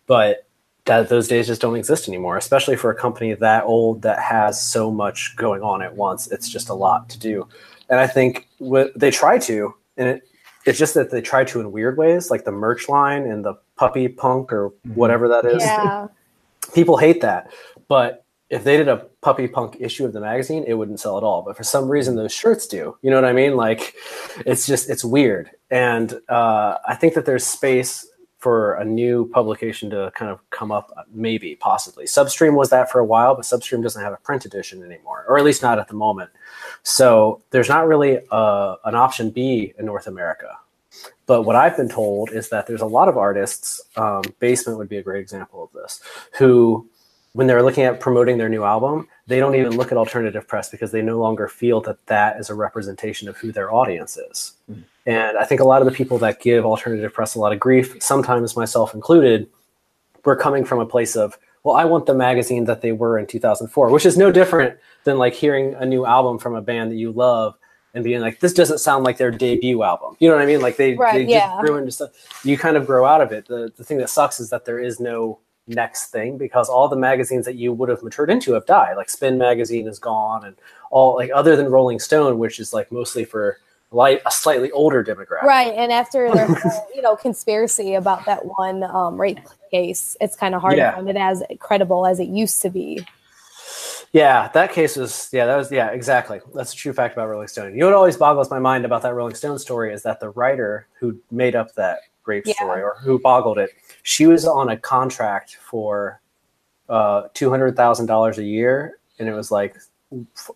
But 0.06 0.46
that 0.86 1.10
those 1.10 1.28
days 1.28 1.48
just 1.48 1.60
don't 1.60 1.76
exist 1.76 2.08
anymore, 2.08 2.38
especially 2.38 2.76
for 2.76 2.90
a 2.90 2.94
company 2.94 3.34
that 3.34 3.64
old 3.64 4.00
that 4.02 4.20
has 4.20 4.62
so 4.62 4.90
much 4.90 5.36
going 5.36 5.60
on 5.60 5.82
at 5.82 5.94
once. 5.94 6.28
It's 6.32 6.48
just 6.48 6.70
a 6.70 6.74
lot 6.74 7.10
to 7.10 7.18
do, 7.18 7.46
and 7.88 8.00
I 8.00 8.06
think 8.06 8.48
what 8.58 8.98
they 8.98 9.10
try 9.10 9.38
to, 9.38 9.74
and 9.96 10.08
it, 10.08 10.28
it's 10.64 10.78
just 10.78 10.94
that 10.94 11.10
they 11.10 11.20
try 11.20 11.44
to 11.44 11.60
in 11.60 11.72
weird 11.72 11.96
ways, 11.96 12.30
like 12.30 12.44
the 12.44 12.52
merch 12.52 12.88
line 12.88 13.22
and 13.22 13.44
the 13.44 13.54
puppy 13.76 14.08
punk 14.08 14.52
or 14.52 14.72
whatever 14.94 15.28
that 15.28 15.44
is 15.44 15.62
Yeah. 15.62 16.08
people 16.74 16.96
hate 16.96 17.20
that. 17.20 17.52
But 17.88 18.24
if 18.50 18.64
they 18.64 18.76
did 18.76 18.88
a 18.88 19.06
puppy 19.22 19.48
punk 19.48 19.76
issue 19.80 20.04
of 20.04 20.12
the 20.12 20.20
magazine, 20.20 20.64
it 20.66 20.74
wouldn't 20.74 21.00
sell 21.00 21.16
at 21.18 21.24
all. 21.24 21.42
But 21.42 21.56
for 21.56 21.64
some 21.64 21.88
reason, 21.88 22.16
those 22.16 22.32
shirts 22.32 22.66
do. 22.66 22.96
You 23.02 23.10
know 23.10 23.16
what 23.16 23.24
I 23.24 23.32
mean? 23.32 23.56
Like, 23.56 23.94
it's 24.44 24.66
just 24.66 24.88
it's 24.88 25.04
weird. 25.04 25.50
And 25.70 26.20
uh, 26.28 26.76
I 26.86 26.94
think 26.94 27.14
that 27.14 27.26
there's 27.26 27.44
space 27.44 28.06
for 28.46 28.74
a 28.74 28.84
new 28.84 29.28
publication 29.30 29.90
to 29.90 30.12
kind 30.14 30.30
of 30.30 30.38
come 30.50 30.70
up, 30.70 31.08
maybe, 31.12 31.56
possibly. 31.56 32.04
Substream 32.04 32.54
was 32.54 32.70
that 32.70 32.88
for 32.88 33.00
a 33.00 33.04
while, 33.04 33.34
but 33.34 33.44
Substream 33.44 33.82
doesn't 33.82 34.00
have 34.00 34.12
a 34.12 34.18
print 34.18 34.44
edition 34.44 34.84
anymore, 34.84 35.24
or 35.26 35.36
at 35.36 35.44
least 35.44 35.62
not 35.62 35.80
at 35.80 35.88
the 35.88 35.94
moment. 35.94 36.30
So 36.84 37.42
there's 37.50 37.68
not 37.68 37.88
really 37.88 38.20
uh 38.30 38.76
an 38.84 38.94
option 38.94 39.30
B 39.30 39.74
in 39.76 39.84
North 39.84 40.06
America. 40.06 40.50
But 41.26 41.42
what 41.42 41.56
I've 41.56 41.76
been 41.76 41.88
told 41.88 42.30
is 42.30 42.48
that 42.50 42.68
there's 42.68 42.82
a 42.82 42.86
lot 42.98 43.08
of 43.08 43.16
artists, 43.16 43.80
um, 43.96 44.22
Basement 44.38 44.78
would 44.78 44.88
be 44.88 44.98
a 44.98 45.02
great 45.02 45.22
example 45.22 45.64
of 45.64 45.72
this, 45.72 46.00
who, 46.38 46.88
when 47.32 47.48
they're 47.48 47.64
looking 47.64 47.82
at 47.82 47.98
promoting 47.98 48.38
their 48.38 48.48
new 48.48 48.62
album, 48.62 49.08
they 49.26 49.40
don't 49.40 49.56
even 49.56 49.76
look 49.76 49.90
at 49.90 49.98
alternative 49.98 50.46
press 50.46 50.70
because 50.70 50.92
they 50.92 51.02
no 51.02 51.18
longer 51.18 51.48
feel 51.48 51.80
that 51.80 51.98
that 52.06 52.38
is 52.38 52.48
a 52.48 52.54
representation 52.54 53.28
of 53.28 53.36
who 53.38 53.50
their 53.50 53.74
audience 53.74 54.16
is. 54.16 54.52
And 55.06 55.38
I 55.38 55.44
think 55.44 55.60
a 55.60 55.64
lot 55.64 55.80
of 55.80 55.86
the 55.86 55.92
people 55.92 56.18
that 56.18 56.40
give 56.40 56.66
alternative 56.66 57.12
press 57.12 57.36
a 57.36 57.38
lot 57.38 57.52
of 57.52 57.60
grief, 57.60 57.96
sometimes 58.02 58.56
myself 58.56 58.92
included, 58.92 59.48
we're 60.24 60.36
coming 60.36 60.64
from 60.64 60.80
a 60.80 60.86
place 60.86 61.14
of, 61.14 61.38
well, 61.62 61.76
I 61.76 61.84
want 61.84 62.06
the 62.06 62.14
magazine 62.14 62.64
that 62.64 62.80
they 62.80 62.92
were 62.92 63.18
in 63.18 63.26
2004, 63.26 63.90
which 63.90 64.04
is 64.04 64.16
no 64.16 64.32
different 64.32 64.78
than 65.04 65.18
like 65.18 65.32
hearing 65.32 65.74
a 65.74 65.86
new 65.86 66.04
album 66.04 66.38
from 66.38 66.56
a 66.56 66.60
band 66.60 66.90
that 66.90 66.96
you 66.96 67.12
love 67.12 67.56
and 67.94 68.04
being 68.04 68.20
like, 68.20 68.40
this 68.40 68.52
doesn't 68.52 68.78
sound 68.78 69.04
like 69.04 69.16
their 69.16 69.30
debut 69.30 69.82
album. 69.82 70.16
You 70.18 70.28
know 70.28 70.34
what 70.34 70.42
I 70.42 70.46
mean? 70.46 70.60
Like 70.60 70.76
they, 70.76 70.94
Right, 70.94 71.26
they 71.26 71.32
yeah. 71.32 71.46
just 71.46 71.60
grew 71.60 71.76
into 71.76 71.92
stuff. 71.92 72.10
You 72.44 72.58
kind 72.58 72.76
of 72.76 72.86
grow 72.86 73.06
out 73.06 73.20
of 73.20 73.32
it. 73.32 73.46
The, 73.46 73.72
the 73.76 73.84
thing 73.84 73.98
that 73.98 74.10
sucks 74.10 74.40
is 74.40 74.50
that 74.50 74.64
there 74.64 74.80
is 74.80 75.00
no 75.00 75.38
next 75.68 76.10
thing 76.10 76.36
because 76.38 76.68
all 76.68 76.88
the 76.88 76.96
magazines 76.96 77.44
that 77.44 77.54
you 77.54 77.72
would 77.72 77.88
have 77.88 78.02
matured 78.02 78.30
into 78.30 78.52
have 78.52 78.66
died. 78.66 78.96
Like 78.96 79.08
Spin 79.08 79.38
magazine 79.38 79.88
is 79.88 79.98
gone 79.98 80.44
and 80.44 80.56
all 80.90 81.14
like 81.14 81.30
other 81.34 81.56
than 81.56 81.68
Rolling 81.68 81.98
Stone, 81.98 82.38
which 82.38 82.60
is 82.60 82.72
like 82.72 82.90
mostly 82.92 83.24
for 83.24 83.58
light, 83.96 84.20
a 84.26 84.30
slightly 84.30 84.70
older 84.70 85.02
demographic. 85.02 85.42
Right. 85.42 85.72
And 85.74 85.90
after 85.90 86.30
their 86.32 86.46
whole, 86.54 86.86
you 86.94 87.02
know, 87.02 87.16
conspiracy 87.16 87.94
about 87.94 88.24
that 88.26 88.44
one 88.44 88.84
um, 88.84 89.20
rape 89.20 89.40
case, 89.70 90.16
it's 90.20 90.36
kind 90.36 90.54
of 90.54 90.60
hard 90.60 90.76
Yeah. 90.76 90.90
to 90.90 90.96
find 90.96 91.08
it 91.08 91.16
as 91.16 91.42
credible 91.58 92.06
as 92.06 92.20
it 92.20 92.28
used 92.28 92.62
to 92.62 92.70
be. 92.70 93.04
Yeah, 94.12 94.48
that 94.54 94.72
case 94.72 94.96
was 94.96 95.28
yeah, 95.32 95.44
that 95.46 95.56
was 95.56 95.70
yeah, 95.70 95.88
exactly. 95.90 96.40
That's 96.54 96.72
a 96.72 96.76
true 96.76 96.92
fact 96.92 97.14
about 97.14 97.28
Rolling 97.28 97.48
Stone. 97.48 97.72
You 97.74 97.80
know 97.80 97.86
what 97.86 97.94
always 97.94 98.16
boggles 98.16 98.50
my 98.50 98.58
mind 98.60 98.84
about 98.84 99.02
that 99.02 99.14
Rolling 99.14 99.34
Stone 99.34 99.58
story 99.58 99.92
is 99.92 100.02
that 100.04 100.20
the 100.20 100.30
writer 100.30 100.86
who 100.98 101.18
made 101.30 101.54
up 101.56 101.74
that 101.74 101.98
rape 102.24 102.44
Yeah. 102.46 102.54
story 102.54 102.82
or 102.82 102.96
who 103.02 103.18
boggled 103.18 103.58
it, 103.58 103.70
she 104.04 104.26
was 104.26 104.46
on 104.46 104.70
a 104.70 104.76
contract 104.76 105.56
for 105.56 106.20
uh, 106.88 107.22
two 107.34 107.50
hundred 107.50 107.76
thousand 107.76 108.06
dollars 108.06 108.38
a 108.38 108.44
year, 108.44 108.98
and 109.18 109.28
it 109.28 109.34
was 109.34 109.50
like 109.50 109.76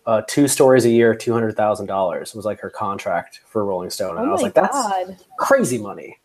uh, 0.05 0.21
two 0.27 0.47
stories 0.47 0.85
a 0.85 0.89
year, 0.89 1.15
two 1.15 1.33
hundred 1.33 1.55
thousand 1.57 1.87
dollars 1.87 2.33
was 2.35 2.45
like 2.45 2.59
her 2.61 2.69
contract 2.69 3.41
for 3.47 3.65
Rolling 3.65 3.89
Stone, 3.91 4.17
and 4.17 4.27
Oh 4.27 4.29
I 4.29 4.31
was 4.31 4.41
like, 4.43 4.53
that's 4.53 4.73
God. 4.73 5.17
crazy 5.37 5.77
money. 5.77 6.17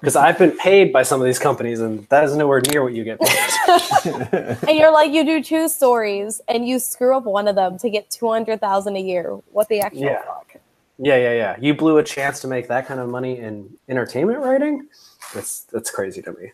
Because 0.00 0.16
I've 0.16 0.38
been 0.38 0.52
paid 0.58 0.92
by 0.92 1.02
some 1.02 1.20
of 1.20 1.26
these 1.26 1.38
companies, 1.38 1.80
and 1.80 2.06
that 2.10 2.24
is 2.24 2.36
nowhere 2.36 2.60
near 2.60 2.82
what 2.82 2.94
you 2.94 3.04
get 3.04 3.22
paid. 3.22 3.52
And 4.68 4.78
you're 4.78 4.92
like, 4.92 5.12
you 5.12 5.24
do 5.24 5.42
two 5.42 5.68
stories 5.68 6.40
and 6.48 6.66
you 6.68 6.78
screw 6.78 7.16
up 7.16 7.24
one 7.24 7.48
of 7.48 7.56
them 7.56 7.78
to 7.78 7.90
get 7.90 8.10
200000 8.10 8.96
a 8.96 9.00
year. 9.00 9.30
What 9.52 9.68
the 9.68 9.80
actual 9.80 10.00
Yeah. 10.04 10.22
fuck? 10.24 10.56
Yeah, 10.98 11.16
yeah, 11.16 11.32
yeah. 11.34 11.56
You 11.60 11.74
blew 11.74 11.98
a 11.98 12.04
chance 12.04 12.40
to 12.42 12.48
make 12.48 12.68
that 12.68 12.86
kind 12.86 13.00
of 13.00 13.08
money 13.10 13.38
in 13.38 13.70
entertainment 13.88 14.40
writing. 14.40 14.88
That's 15.34 15.64
that's 15.64 15.90
crazy 15.90 16.22
to 16.22 16.32
me. 16.32 16.52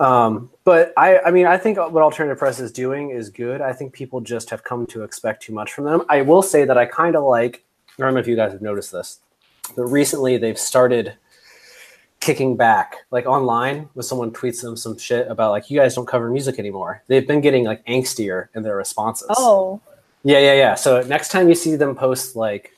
Um, 0.00 0.50
but 0.64 0.94
I, 0.96 1.18
I 1.20 1.30
mean, 1.30 1.46
I 1.46 1.58
think 1.58 1.76
what 1.76 2.02
alternative 2.02 2.38
press 2.38 2.58
is 2.58 2.72
doing 2.72 3.10
is 3.10 3.28
good. 3.28 3.60
I 3.60 3.72
think 3.74 3.92
people 3.92 4.20
just 4.20 4.48
have 4.50 4.64
come 4.64 4.86
to 4.86 5.02
expect 5.02 5.42
too 5.42 5.52
much 5.52 5.72
from 5.74 5.84
them. 5.84 6.02
I 6.08 6.22
will 6.22 6.42
say 6.42 6.64
that 6.64 6.78
I 6.78 6.86
kind 6.86 7.14
of 7.14 7.24
like. 7.24 7.64
I 7.98 8.04
don't 8.04 8.14
know 8.14 8.20
if 8.20 8.26
you 8.26 8.36
guys 8.36 8.52
have 8.52 8.62
noticed 8.62 8.92
this, 8.92 9.20
but 9.76 9.84
recently 9.84 10.38
they've 10.38 10.58
started 10.58 11.16
kicking 12.20 12.56
back, 12.56 12.96
like 13.10 13.26
online, 13.26 13.88
when 13.94 14.02
someone 14.02 14.30
tweets 14.30 14.62
them 14.62 14.76
some 14.76 14.96
shit 14.96 15.26
about 15.28 15.50
like 15.50 15.70
you 15.70 15.78
guys 15.78 15.94
don't 15.94 16.06
cover 16.06 16.30
music 16.30 16.58
anymore. 16.58 17.02
They've 17.08 17.26
been 17.26 17.40
getting 17.40 17.64
like 17.64 17.84
angstier 17.86 18.48
in 18.54 18.62
their 18.62 18.76
responses. 18.76 19.28
Oh, 19.30 19.80
Yeah, 20.22 20.38
yeah, 20.38 20.54
yeah. 20.54 20.74
So 20.74 21.02
next 21.02 21.30
time 21.30 21.48
you 21.48 21.54
see 21.54 21.76
them 21.76 21.94
post 21.94 22.36
like 22.36 22.74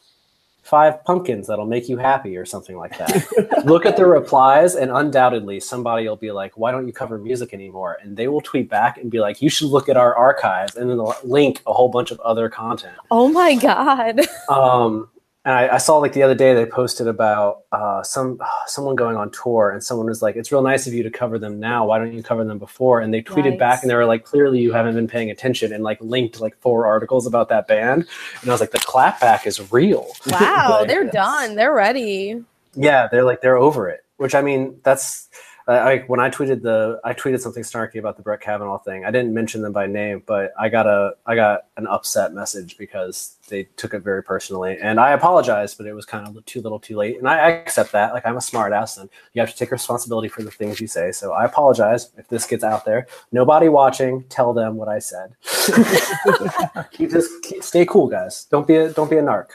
five 0.62 1.04
pumpkins 1.04 1.46
that'll 1.48 1.66
make 1.66 1.88
you 1.88 1.96
happy 1.98 2.36
or 2.36 2.44
something 2.44 2.76
like 2.76 2.96
that, 2.98 3.64
look 3.66 3.84
at 3.84 3.96
the 3.96 4.06
replies, 4.06 4.74
and 4.74 4.90
undoubtedly 4.90 5.60
somebody 5.60 6.08
will 6.08 6.16
be 6.16 6.30
like, 6.32 6.56
"Why 6.56 6.70
don't 6.70 6.86
you 6.86 6.92
cover 6.92 7.18
music 7.18 7.52
anymore?" 7.52 7.98
And 8.02 8.16
they 8.16 8.28
will 8.28 8.40
tweet 8.40 8.70
back 8.70 8.96
and 8.98 9.10
be 9.10 9.20
like, 9.20 9.42
"You 9.42 9.50
should 9.50 9.68
look 9.68 9.88
at 9.88 9.96
our 9.96 10.14
archives," 10.14 10.76
and 10.76 10.88
then 10.88 10.96
they'll 10.96 11.14
link 11.24 11.60
a 11.66 11.72
whole 11.72 11.88
bunch 11.88 12.10
of 12.10 12.20
other 12.20 12.48
content. 12.48 12.94
oh 13.10 13.28
my 13.28 13.54
God. 13.54 14.20
Um, 14.48 15.08
and 15.44 15.54
I, 15.54 15.74
I 15.74 15.78
saw 15.78 15.96
like 15.98 16.12
the 16.12 16.22
other 16.22 16.34
day 16.34 16.54
they 16.54 16.66
posted 16.66 17.08
about 17.08 17.62
uh, 17.72 18.02
some 18.02 18.38
someone 18.66 18.94
going 18.96 19.16
on 19.16 19.30
tour, 19.30 19.70
and 19.70 19.82
someone 19.82 20.06
was 20.06 20.22
like, 20.22 20.36
"It's 20.36 20.52
real 20.52 20.62
nice 20.62 20.86
of 20.86 20.94
you 20.94 21.02
to 21.02 21.10
cover 21.10 21.38
them 21.38 21.58
now. 21.58 21.86
Why 21.86 21.98
don't 21.98 22.12
you 22.12 22.22
cover 22.22 22.44
them 22.44 22.58
before?" 22.58 23.00
And 23.00 23.12
they 23.12 23.22
tweeted 23.22 23.50
Nice. 23.50 23.58
back, 23.58 23.82
and 23.82 23.90
they 23.90 23.94
were 23.94 24.06
like, 24.06 24.24
"Clearly, 24.24 24.60
you 24.60 24.72
haven't 24.72 24.94
been 24.94 25.08
paying 25.08 25.30
attention," 25.30 25.72
and 25.72 25.82
like 25.82 25.98
linked 26.00 26.40
like 26.40 26.56
four 26.60 26.86
articles 26.86 27.26
about 27.26 27.48
that 27.48 27.66
band. 27.66 28.06
And 28.40 28.50
I 28.50 28.52
was 28.54 28.60
like, 28.60 28.70
"The 28.70 28.78
clapback 28.78 29.46
is 29.46 29.72
real." 29.72 30.06
Wow, 30.30 30.78
Like, 30.80 30.88
they're 30.88 31.10
done. 31.10 31.56
They're 31.56 31.74
ready. 31.74 32.42
Yeah, 32.74 33.08
they're 33.10 33.24
like 33.24 33.40
they're 33.42 33.58
over 33.58 33.88
it. 33.88 34.04
Which 34.18 34.34
I 34.34 34.42
mean, 34.42 34.78
that's 34.84 35.28
I, 35.68 35.98
when 36.06 36.20
I 36.20 36.30
tweeted 36.30 36.62
the 36.62 37.00
I 37.04 37.14
tweeted 37.14 37.40
something 37.40 37.62
snarky 37.62 37.98
about 37.98 38.16
the 38.16 38.22
Brett 38.22 38.40
Kavanaugh 38.40 38.78
thing. 38.78 39.04
I 39.04 39.10
didn't 39.10 39.32
mention 39.32 39.62
them 39.62 39.72
by 39.72 39.86
name, 39.86 40.22
but 40.26 40.52
I 40.58 40.68
got 40.68 40.86
a 40.86 41.14
I 41.26 41.34
got 41.34 41.66
an 41.76 41.86
upset 41.86 42.32
message 42.32 42.76
because 42.76 43.36
they 43.48 43.64
took 43.76 43.94
it 43.94 44.00
very 44.00 44.22
personally, 44.22 44.78
and 44.80 44.98
I 44.98 45.12
apologized, 45.12 45.78
but 45.78 45.86
it 45.86 45.94
was 45.94 46.04
kind 46.04 46.26
of 46.26 46.44
too 46.46 46.60
little, 46.60 46.80
too 46.80 46.96
late, 46.96 47.18
and 47.18 47.28
I, 47.28 47.50
accept 47.50 47.92
that. 47.92 48.12
Like 48.12 48.26
I'm 48.26 48.36
a 48.36 48.40
smart 48.40 48.72
ass, 48.72 48.96
and 48.96 49.08
you 49.34 49.40
have 49.40 49.50
to 49.50 49.56
take 49.56 49.70
responsibility 49.70 50.28
for 50.28 50.42
the 50.42 50.50
things 50.50 50.80
you 50.80 50.86
say. 50.86 51.12
So 51.12 51.32
I 51.32 51.44
apologize 51.44 52.10
if 52.16 52.28
this 52.28 52.46
gets 52.46 52.64
out 52.64 52.84
there. 52.84 53.06
Nobody 53.30 53.68
watching, 53.68 54.24
tell 54.28 54.52
them 54.52 54.76
what 54.76 54.88
I 54.88 54.98
said. 54.98 55.34
keep 56.92 57.10
keep, 57.42 57.62
stay 57.62 57.86
cool, 57.86 58.08
guys. 58.08 58.46
Don't 58.50 58.66
be 58.66 58.76
a 58.76 58.92
don't 58.92 59.10
be 59.10 59.18
a 59.18 59.22
narc. 59.22 59.48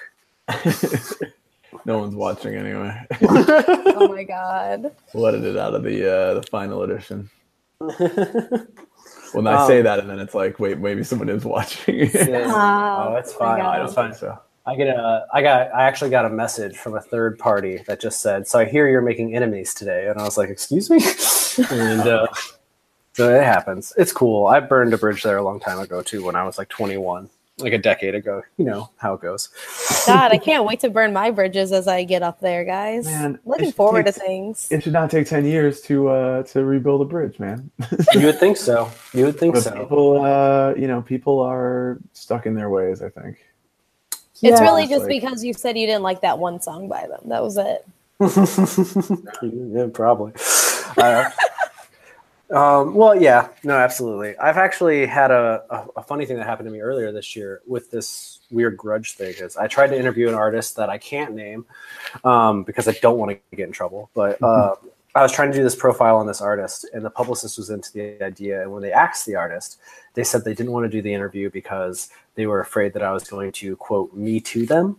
no 1.85 1.99
one's 1.99 2.15
watching 2.15 2.55
anyway. 2.55 2.99
Oh 3.21 4.07
my 4.07 4.23
God. 4.27 4.91
we'll 5.13 5.25
it 5.35 5.57
out 5.57 5.73
of 5.73 5.83
the 5.83 6.11
uh, 6.11 6.33
the 6.35 6.43
final 6.43 6.83
edition. 6.83 7.29
when 7.79 9.47
I 9.47 9.61
Um, 9.61 9.67
say 9.67 9.81
that, 9.81 9.99
and 9.99 10.09
then 10.09 10.19
it's 10.19 10.33
like, 10.33 10.59
wait, 10.59 10.79
maybe 10.79 11.03
someone 11.03 11.29
is 11.29 11.45
watching. 11.45 12.09
Yeah. 12.13 12.47
Oh, 13.09 13.15
it's 13.15 13.33
Oh 13.33 13.39
fine. 13.39 13.59
God. 13.59 13.79
I 13.79 13.83
it's 13.83 13.93
don't 13.93 13.95
fine. 13.95 14.11
think 14.11 14.19
so. 14.19 14.39
I 14.65 14.75
get 14.75 14.87
a, 14.87 15.25
I 15.33 15.41
got, 15.41 15.73
I 15.73 15.83
actually 15.83 16.09
got 16.09 16.25
a 16.25 16.29
message 16.29 16.75
from 16.75 16.95
a 16.95 17.01
third 17.01 17.39
party 17.39 17.77
that 17.87 18.01
just 18.01 18.21
said, 18.21 18.47
"So 18.47 18.59
I 18.59 18.65
hear 18.65 18.87
you're 18.89 19.01
making 19.01 19.33
enemies 19.35 19.73
today," 19.73 20.07
and 20.09 20.19
I 20.19 20.23
was 20.23 20.37
like, 20.37 20.49
"Excuse 20.49 20.89
me," 20.89 20.97
and 21.71 22.01
uh, 22.01 22.27
so 23.13 23.33
it 23.33 23.43
happens. 23.43 23.93
It's 23.97 24.11
cool. 24.11 24.45
I 24.47 24.59
burned 24.59 24.93
a 24.93 24.97
bridge 24.97 25.23
there 25.23 25.37
a 25.37 25.43
long 25.43 25.59
time 25.61 25.79
ago 25.79 26.01
too, 26.01 26.23
when 26.25 26.35
I 26.35 26.43
was 26.43 26.57
like 26.57 26.67
21, 26.67 27.29
like 27.59 27.73
a 27.73 27.77
decade 27.77 28.15
ago. 28.15 28.43
You 28.57 28.65
know 28.65 28.89
how 28.97 29.13
it 29.13 29.21
goes. 29.21 29.49
God, 30.05 30.31
I 30.31 30.37
can't 30.43 30.65
wait 30.65 30.79
to 30.81 30.89
burn 30.89 31.13
my 31.13 31.31
bridges 31.31 31.71
as 31.71 31.87
I 31.87 32.03
get 32.03 32.23
up 32.23 32.39
there, 32.39 32.63
guys. 32.63 33.05
Man, 33.05 33.39
Looking 33.45 33.69
it 33.69 33.75
forward 33.75 34.05
to 34.05 34.11
things. 34.11 34.71
It 34.71 34.83
should 34.83 34.93
not 34.93 35.09
take 35.09 35.27
ten 35.27 35.45
years 35.45 35.81
to 35.81 36.09
uh, 36.09 36.43
to 36.43 36.63
rebuild 36.63 37.01
a 37.01 37.05
bridge, 37.05 37.39
man. 37.39 37.69
You 38.13 38.27
would 38.27 38.39
think 38.39 38.57
so. 38.57 38.91
You 39.13 39.25
would 39.25 39.39
think 39.39 39.55
but 39.55 39.63
so. 39.63 39.71
people, 39.71 40.21
uh, 40.21 40.73
you 40.75 40.87
know, 40.87 41.01
people 41.01 41.39
are 41.39 41.99
stuck 42.13 42.45
in 42.45 42.53
their 42.53 42.69
ways. 42.69 43.01
I 43.01 43.09
think. 43.09 43.37
It's 44.41 44.61
really 44.61 44.87
just 44.87 45.05
like- 45.05 45.09
because 45.09 45.43
you 45.43 45.53
said 45.53 45.77
you 45.77 45.87
didn't 45.87 46.03
like 46.03 46.21
that 46.21 46.37
one 46.37 46.61
song 46.61 46.87
by 46.87 47.07
them. 47.07 47.21
That 47.25 47.43
was 47.43 47.57
it. 47.57 47.87
yeah, 49.73 49.87
probably. 49.93 50.33
Uh, 50.97 51.29
um, 52.51 52.93
well, 52.93 53.19
yeah, 53.19 53.49
no, 53.63 53.75
absolutely. 53.75 54.37
I've 54.37 54.57
actually 54.57 55.05
had 55.05 55.31
a, 55.31 55.63
a, 55.69 55.87
a 55.97 56.03
funny 56.03 56.25
thing 56.25 56.37
that 56.37 56.45
happened 56.45 56.67
to 56.67 56.71
me 56.71 56.79
earlier 56.79 57.11
this 57.11 57.35
year 57.35 57.61
with 57.67 57.91
this 57.91 58.39
weird 58.51 58.77
grudge 58.77 59.13
thing. 59.13 59.33
Is 59.39 59.57
I 59.57 59.67
tried 59.67 59.87
to 59.87 59.99
interview 59.99 60.29
an 60.29 60.35
artist 60.35 60.75
that 60.77 60.89
I 60.89 60.97
can't 60.97 61.33
name 61.33 61.65
um, 62.23 62.63
because 62.63 62.87
I 62.87 62.93
don't 63.01 63.17
want 63.17 63.31
to 63.31 63.55
get 63.55 63.67
in 63.67 63.73
trouble, 63.73 64.09
but. 64.13 64.41
Uh, 64.41 64.75
I 65.15 65.23
was 65.23 65.31
trying 65.31 65.51
to 65.51 65.57
do 65.57 65.63
this 65.63 65.75
profile 65.75 66.17
on 66.17 66.27
this 66.27 66.41
artist, 66.41 66.87
and 66.93 67.03
the 67.03 67.09
publicist 67.09 67.57
was 67.57 67.71
into 67.71 67.91
the 67.91 68.23
idea. 68.23 68.61
And 68.61 68.71
when 68.71 68.83
they 68.83 68.91
asked 68.91 69.25
the 69.25 69.33
artist, 69.33 69.79
they 70.13 70.23
said 70.23 70.43
they 70.43 70.53
didn't 70.53 70.73
want 70.73 70.83
to 70.83 70.91
do 70.91 71.01
the 71.01 71.11
interview 71.11 71.49
because 71.49 72.09
they 72.35 72.45
were 72.45 72.59
afraid 72.59 72.93
that 72.93 73.01
I 73.01 73.11
was 73.11 73.23
going 73.23 73.51
to 73.53 73.75
quote 73.77 74.13
me 74.13 74.39
to 74.41 74.67
them 74.67 74.97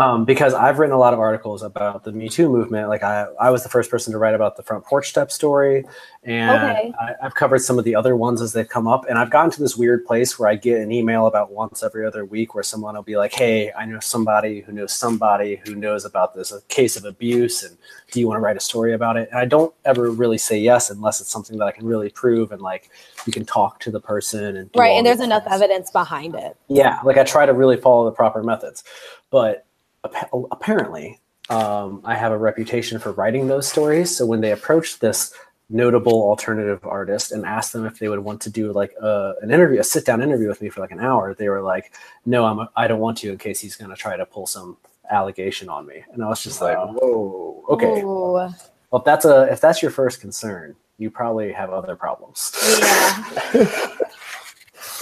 um, 0.00 0.24
because 0.24 0.54
I've 0.54 0.78
written 0.78 0.94
a 0.94 0.98
lot 0.98 1.12
of 1.12 1.20
articles 1.20 1.62
about 1.62 2.04
the 2.04 2.12
Me 2.12 2.28
Too 2.30 2.48
movement. 2.48 2.88
Like 2.88 3.02
I, 3.02 3.26
I 3.38 3.50
was 3.50 3.62
the 3.62 3.68
first 3.68 3.90
person 3.90 4.12
to 4.12 4.18
write 4.18 4.34
about 4.34 4.56
the 4.56 4.62
front 4.62 4.84
porch 4.86 5.10
step 5.10 5.30
story, 5.30 5.84
and 6.24 6.50
Okay. 6.56 6.92
I, 6.98 7.12
I've 7.22 7.34
covered 7.34 7.58
some 7.60 7.78
of 7.78 7.84
the 7.84 7.94
other 7.94 8.16
ones 8.16 8.40
as 8.40 8.54
they've 8.54 8.68
come 8.68 8.88
up. 8.88 9.04
And 9.10 9.18
I've 9.18 9.30
gotten 9.30 9.50
to 9.50 9.60
this 9.60 9.76
weird 9.76 10.06
place 10.06 10.38
where 10.38 10.48
I 10.48 10.54
get 10.54 10.80
an 10.80 10.90
email 10.90 11.26
about 11.26 11.52
once 11.52 11.82
every 11.82 12.06
other 12.06 12.24
week 12.24 12.54
where 12.54 12.64
someone 12.64 12.94
will 12.94 13.02
be 13.02 13.18
like, 13.18 13.34
"Hey, 13.34 13.72
I 13.78 13.84
know 13.84 14.00
somebody 14.00 14.60
who 14.62 14.72
knows 14.72 14.92
somebody 14.94 15.60
who 15.66 15.74
knows 15.74 16.06
about 16.06 16.34
this 16.34 16.50
a 16.50 16.62
case 16.68 16.96
of 16.96 17.04
abuse, 17.04 17.62
and 17.62 17.76
do 18.10 18.20
you 18.20 18.26
want 18.26 18.38
to 18.38 18.42
write 18.42 18.56
a 18.56 18.60
story 18.60 18.94
about 18.94 19.18
it?" 19.18 19.28
And 19.30 19.38
I 19.38 19.44
don't 19.44 19.74
ever 19.84 20.10
really 20.10 20.38
say 20.38 20.58
yes 20.58 20.88
unless 20.88 21.20
it's 21.20 21.30
something 21.30 21.58
that 21.58 21.66
I 21.66 21.72
can 21.72 21.84
really 21.86 22.08
prove 22.08 22.52
and 22.52 22.62
like 22.62 22.88
you 23.26 23.32
can 23.34 23.44
talk 23.44 23.80
to 23.80 23.90
the 23.90 24.00
person 24.00 24.56
and 24.56 24.70
Right, 24.74 24.92
and 24.92 25.06
there's 25.06 25.20
enough 25.20 25.44
things. 25.44 25.56
evidence 25.56 25.90
behind 25.90 26.34
it. 26.36 26.56
Yeah, 26.68 27.00
like 27.04 27.18
I 27.18 27.24
try 27.24 27.44
to 27.44 27.52
really 27.52 27.76
follow 27.76 28.06
the 28.06 28.12
proper 28.12 28.42
methods, 28.42 28.82
but 29.30 29.66
apparently, 30.04 31.20
um, 31.48 32.00
I 32.04 32.14
have 32.14 32.32
a 32.32 32.38
reputation 32.38 32.98
for 32.98 33.12
writing 33.12 33.48
those 33.48 33.68
stories. 33.68 34.16
So 34.16 34.24
when 34.26 34.40
they 34.40 34.52
approached 34.52 35.00
this 35.00 35.34
notable 35.68 36.22
alternative 36.22 36.84
artist 36.84 37.32
and 37.32 37.44
asked 37.44 37.72
them 37.72 37.86
if 37.86 37.98
they 37.98 38.08
would 38.08 38.18
want 38.18 38.40
to 38.42 38.50
do 38.50 38.72
like 38.72 38.92
a, 39.00 39.34
an 39.42 39.50
interview, 39.50 39.80
a 39.80 39.84
sit 39.84 40.04
down 40.04 40.22
interview 40.22 40.48
with 40.48 40.60
me 40.60 40.68
for 40.68 40.80
like 40.80 40.90
an 40.90 41.00
hour, 41.00 41.34
they 41.34 41.48
were 41.48 41.62
like, 41.62 41.92
"No, 42.26 42.44
I'm 42.44 42.68
I 42.76 42.86
don't 42.86 43.00
want 43.00 43.18
to 43.18 43.30
in 43.30 43.38
case 43.38 43.60
he's 43.60 43.76
going 43.76 43.90
to 43.90 43.96
try 43.96 44.16
to 44.16 44.26
pull 44.26 44.46
some 44.46 44.76
allegation 45.10 45.68
on 45.68 45.86
me." 45.86 46.04
And 46.12 46.22
I 46.24 46.28
was 46.28 46.42
just 46.42 46.60
like, 46.60 46.76
"Whoa, 46.76 47.64
okay." 47.70 48.00
Ooh, 48.02 48.32
Well, 48.32 49.00
if 49.00 49.04
that's 49.04 49.24
a 49.24 49.42
if 49.52 49.60
that's 49.60 49.82
your 49.82 49.90
first 49.90 50.20
concern, 50.20 50.76
you 50.98 51.10
probably 51.10 51.52
have 51.52 51.70
other 51.70 51.96
problems. 51.96 52.52
yeah. 52.80 53.88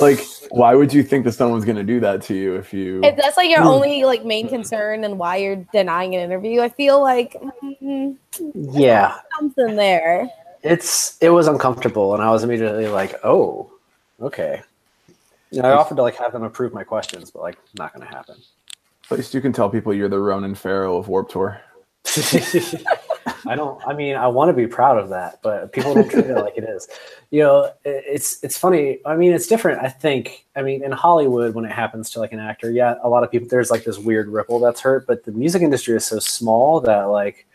Like, 0.00 0.20
why 0.50 0.74
would 0.74 0.92
you 0.94 1.02
think 1.02 1.24
that 1.24 1.32
someone's 1.32 1.64
going 1.64 1.76
to 1.76 1.82
do 1.84 1.98
that 2.00 2.22
to 2.22 2.34
you 2.34 2.54
if 2.56 2.72
you? 2.72 3.02
if 3.02 3.16
that's 3.16 3.36
like 3.36 3.50
your 3.50 3.62
only 3.62 4.04
like 4.04 4.24
main 4.24 4.48
concern 4.48 5.04
and 5.04 5.18
why 5.18 5.36
you're 5.36 5.56
denying 5.72 6.14
an 6.14 6.20
interview, 6.22 6.60
I 6.60 6.68
feel 6.68 7.00
like 7.02 7.36
mm, 7.82 8.16
Yeah, 8.54 9.18
something 9.38 9.76
there. 9.76 10.28
it's 10.62 11.16
it 11.20 11.30
was 11.30 11.46
uncomfortable 11.46 12.14
and 12.14 12.22
i 12.22 12.30
was 12.30 12.42
immediately 12.42 12.88
like 12.88 13.14
oh 13.22 13.70
okay 14.20 14.60
you 15.52 15.62
know, 15.62 15.68
i 15.68 15.72
offered 15.72 15.94
to 15.96 16.02
like 16.02 16.16
have 16.16 16.32
them 16.32 16.42
approve 16.42 16.72
my 16.74 16.82
questions 16.82 17.30
but 17.30 17.42
like 17.42 17.56
not 17.78 17.92
gonna 17.92 18.04
happen 18.04 18.34
At 19.08 19.18
least 19.18 19.34
you 19.34 19.40
can 19.40 19.52
tell 19.52 19.70
people 19.70 19.94
you're 19.94 20.08
the 20.08 20.18
Ronan 20.18 20.54
Farrow 20.56 20.96
of 20.98 21.06
Warp 21.08 21.28
Tour. 21.30 21.60
i 23.46 23.54
don't 23.54 23.80
i 23.86 23.92
mean 23.92 24.16
i 24.16 24.26
want 24.26 24.48
to 24.48 24.52
be 24.52 24.66
proud 24.66 24.98
of 24.98 25.08
that 25.08 25.40
but 25.42 25.72
people 25.72 25.94
don't 25.94 26.10
treat 26.10 26.26
it 26.26 26.34
like 26.36 26.56
it 26.56 26.64
is 26.64 26.88
you 27.30 27.40
know 27.40 27.70
it's 27.84 28.42
it's 28.42 28.56
funny 28.56 28.98
i 29.06 29.16
mean 29.16 29.32
it's 29.32 29.46
different 29.46 29.82
i 29.82 29.88
think 29.88 30.46
i 30.56 30.62
mean 30.62 30.82
in 30.82 30.92
hollywood 30.92 31.54
when 31.54 31.64
it 31.64 31.72
happens 31.72 32.10
to 32.10 32.18
like 32.18 32.32
an 32.32 32.38
actor 32.38 32.70
yeah 32.70 32.94
a 33.02 33.08
lot 33.08 33.22
of 33.22 33.30
people 33.30 33.48
there's 33.48 33.70
like 33.70 33.84
this 33.84 33.98
weird 33.98 34.28
ripple 34.28 34.58
that's 34.58 34.80
hurt 34.80 35.06
but 35.06 35.24
the 35.24 35.32
music 35.32 35.62
industry 35.62 35.96
is 35.96 36.04
so 36.04 36.18
small 36.18 36.80
that 36.80 37.04
like 37.04 37.46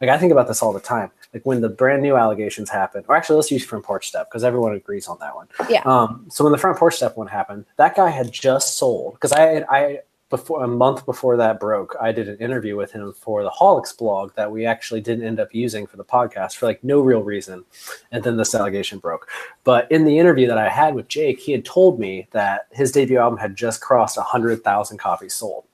like 0.00 0.10
I 0.10 0.18
think 0.18 0.32
about 0.32 0.48
this 0.48 0.62
all 0.62 0.72
the 0.72 0.80
time. 0.80 1.10
Like 1.32 1.44
when 1.44 1.60
the 1.60 1.68
brand 1.68 2.02
new 2.02 2.16
allegations 2.16 2.70
happen, 2.70 3.04
or 3.08 3.16
actually 3.16 3.36
let's 3.36 3.50
use 3.50 3.64
front 3.64 3.84
porch 3.84 4.08
step 4.08 4.28
because 4.28 4.44
everyone 4.44 4.74
agrees 4.74 5.08
on 5.08 5.18
that 5.20 5.34
one. 5.34 5.48
Yeah. 5.68 5.82
Um, 5.84 6.26
so 6.30 6.44
when 6.44 6.52
the 6.52 6.58
front 6.58 6.78
porch 6.78 6.96
step 6.96 7.16
one 7.16 7.26
happened, 7.26 7.64
that 7.76 7.96
guy 7.96 8.10
had 8.10 8.32
just 8.32 8.78
sold 8.78 9.14
because 9.14 9.32
I 9.32 9.64
I 9.68 10.00
before 10.28 10.64
a 10.64 10.68
month 10.68 11.06
before 11.06 11.36
that 11.36 11.60
broke, 11.60 11.94
I 12.00 12.10
did 12.12 12.28
an 12.28 12.38
interview 12.38 12.76
with 12.76 12.92
him 12.92 13.12
for 13.12 13.42
the 13.44 13.50
Haulix 13.50 13.96
blog 13.96 14.34
that 14.34 14.50
we 14.50 14.66
actually 14.66 15.00
didn't 15.00 15.26
end 15.26 15.38
up 15.38 15.54
using 15.54 15.86
for 15.86 15.96
the 15.96 16.04
podcast 16.04 16.56
for 16.56 16.66
like 16.66 16.82
no 16.82 17.00
real 17.00 17.22
reason, 17.22 17.64
and 18.10 18.24
then 18.24 18.36
this 18.36 18.54
allegation 18.54 18.98
broke. 18.98 19.28
But 19.64 19.90
in 19.90 20.04
the 20.04 20.18
interview 20.18 20.48
that 20.48 20.58
I 20.58 20.68
had 20.68 20.94
with 20.94 21.08
Jake, 21.08 21.38
he 21.38 21.52
had 21.52 21.64
told 21.64 22.00
me 22.00 22.26
that 22.32 22.66
his 22.72 22.90
debut 22.92 23.18
album 23.18 23.38
had 23.38 23.54
just 23.54 23.80
crossed 23.80 24.18
hundred 24.18 24.64
thousand 24.64 24.98
copies 24.98 25.34
sold 25.34 25.64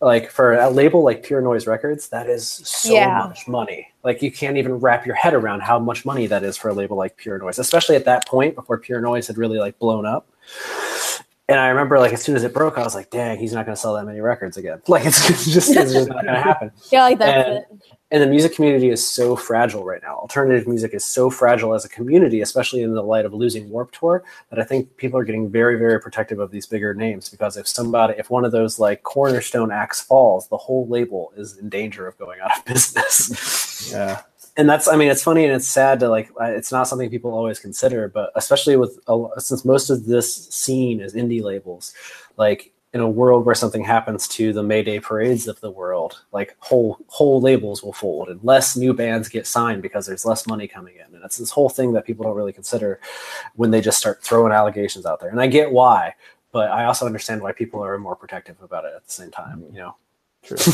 like 0.00 0.30
for 0.30 0.52
a 0.54 0.68
label 0.68 1.02
like 1.02 1.22
Pure 1.22 1.40
Noise 1.40 1.66
Records, 1.66 2.08
that 2.08 2.28
is 2.28 2.46
so 2.46 2.92
Yeah. 2.94 3.26
much 3.28 3.48
money. 3.48 3.92
Like 4.02 4.20
you 4.22 4.30
can't 4.30 4.56
even 4.58 4.74
wrap 4.74 5.06
your 5.06 5.14
head 5.14 5.32
around 5.34 5.60
how 5.60 5.78
much 5.78 6.04
money 6.04 6.26
that 6.26 6.42
is 6.44 6.56
for 6.56 6.68
a 6.68 6.74
label 6.74 6.96
like 6.96 7.16
Pure 7.16 7.38
Noise, 7.38 7.58
especially 7.58 7.96
at 7.96 8.04
that 8.04 8.26
point 8.28 8.54
before 8.54 8.78
Pure 8.78 9.00
Noise 9.00 9.28
had 9.28 9.38
really 9.38 9.58
like 9.58 9.78
blown 9.78 10.04
up. 10.04 10.26
And 11.48 11.60
I 11.60 11.68
remember 11.68 11.98
like 11.98 12.12
as 12.14 12.22
soon 12.22 12.36
as 12.36 12.44
it 12.44 12.54
broke, 12.54 12.78
I 12.78 12.82
was 12.82 12.94
like, 12.94 13.10
dang, 13.10 13.38
he's 13.38 13.52
not 13.52 13.66
gonna 13.66 13.76
sell 13.76 13.94
that 13.94 14.04
many 14.06 14.20
records 14.20 14.56
again. 14.56 14.80
Like 14.88 15.04
it's 15.04 15.26
just 15.44 15.76
it's 15.76 15.92
just 15.92 16.08
not 16.08 16.24
gonna 16.24 16.42
happen. 16.42 16.70
Yeah, 16.90 17.02
like 17.02 17.18
that's 17.18 17.48
And- 17.48 17.58
it. 17.58 17.66
And 18.10 18.22
the 18.22 18.28
music 18.28 18.54
community 18.54 18.90
is 18.90 19.04
so 19.04 19.34
fragile 19.34 19.82
right 19.82 20.00
now. 20.00 20.14
Alternative 20.18 20.68
music 20.68 20.94
is 20.94 21.04
so 21.04 21.30
fragile 21.30 21.74
as 21.74 21.84
a 21.84 21.88
community, 21.88 22.42
especially 22.42 22.82
in 22.82 22.94
the 22.94 23.02
light 23.02 23.24
of 23.24 23.34
losing 23.34 23.68
Warp 23.70 23.90
Tour, 23.90 24.22
that 24.50 24.60
I 24.60 24.62
think 24.62 24.96
people 24.98 25.18
are 25.18 25.24
getting 25.24 25.50
very, 25.50 25.76
very 25.76 26.00
protective 26.00 26.38
of 26.38 26.52
these 26.52 26.64
bigger 26.64 26.94
names 26.94 27.28
because 27.28 27.56
if 27.56 27.66
somebody, 27.66 28.14
if 28.16 28.30
one 28.30 28.44
of 28.44 28.52
those 28.52 28.78
like 28.78 29.02
cornerstone 29.02 29.72
acts 29.72 30.00
falls, 30.00 30.46
the 30.46 30.56
whole 30.56 30.86
label 30.86 31.32
is 31.36 31.58
in 31.58 31.68
danger 31.68 32.06
of 32.06 32.16
going 32.16 32.38
out 32.40 32.56
of 32.56 32.64
business. 32.66 33.90
Yeah. 33.90 34.20
And 34.56 34.68
that's, 34.68 34.86
I 34.86 34.96
mean, 34.96 35.10
it's 35.10 35.22
funny 35.22 35.44
and 35.44 35.52
it's 35.52 35.66
sad 35.66 36.00
to 36.00 36.08
like, 36.08 36.30
it's 36.40 36.70
not 36.70 36.86
something 36.86 37.10
people 37.10 37.32
always 37.32 37.58
consider, 37.58 38.08
but 38.08 38.30
especially 38.36 38.76
with, 38.76 38.98
a- 39.08 39.28
since 39.38 39.64
most 39.64 39.90
of 39.90 40.06
this 40.06 40.48
scene 40.48 41.00
is 41.00 41.14
indie 41.14 41.42
labels, 41.42 41.92
like 42.36 42.72
in 42.92 43.00
a 43.00 43.10
world 43.10 43.44
where 43.44 43.56
something 43.56 43.82
happens 43.82 44.28
to 44.28 44.52
the 44.52 44.62
Mayday 44.62 45.00
parades 45.00 45.48
of 45.48 45.60
the 45.60 45.70
world, 45.70 46.22
like 46.30 46.56
whole 46.60 46.96
whole 47.08 47.40
labels 47.40 47.82
will 47.82 47.92
fold 47.92 48.28
and 48.28 48.38
less 48.44 48.76
new 48.76 48.94
bands 48.94 49.28
get 49.28 49.48
signed 49.48 49.82
because 49.82 50.06
there's 50.06 50.24
less 50.24 50.46
money 50.46 50.68
coming 50.68 50.94
in. 50.94 51.12
And 51.12 51.24
it's 51.24 51.38
this 51.38 51.50
whole 51.50 51.68
thing 51.68 51.92
that 51.94 52.06
people 52.06 52.24
don't 52.24 52.36
really 52.36 52.52
consider 52.52 53.00
when 53.56 53.72
they 53.72 53.80
just 53.80 53.98
start 53.98 54.22
throwing 54.22 54.52
allegations 54.52 55.06
out 55.06 55.18
there. 55.18 55.30
And 55.30 55.40
I 55.40 55.48
get 55.48 55.72
why, 55.72 56.14
but 56.52 56.70
I 56.70 56.84
also 56.84 57.04
understand 57.04 57.42
why 57.42 57.50
people 57.50 57.82
are 57.82 57.98
more 57.98 58.14
protective 58.14 58.62
about 58.62 58.84
it 58.84 58.92
at 58.94 59.04
the 59.04 59.10
same 59.10 59.32
time, 59.32 59.62
mm-hmm. 59.62 59.74
you 59.74 59.80
know. 59.80 59.96
True. 60.44 60.56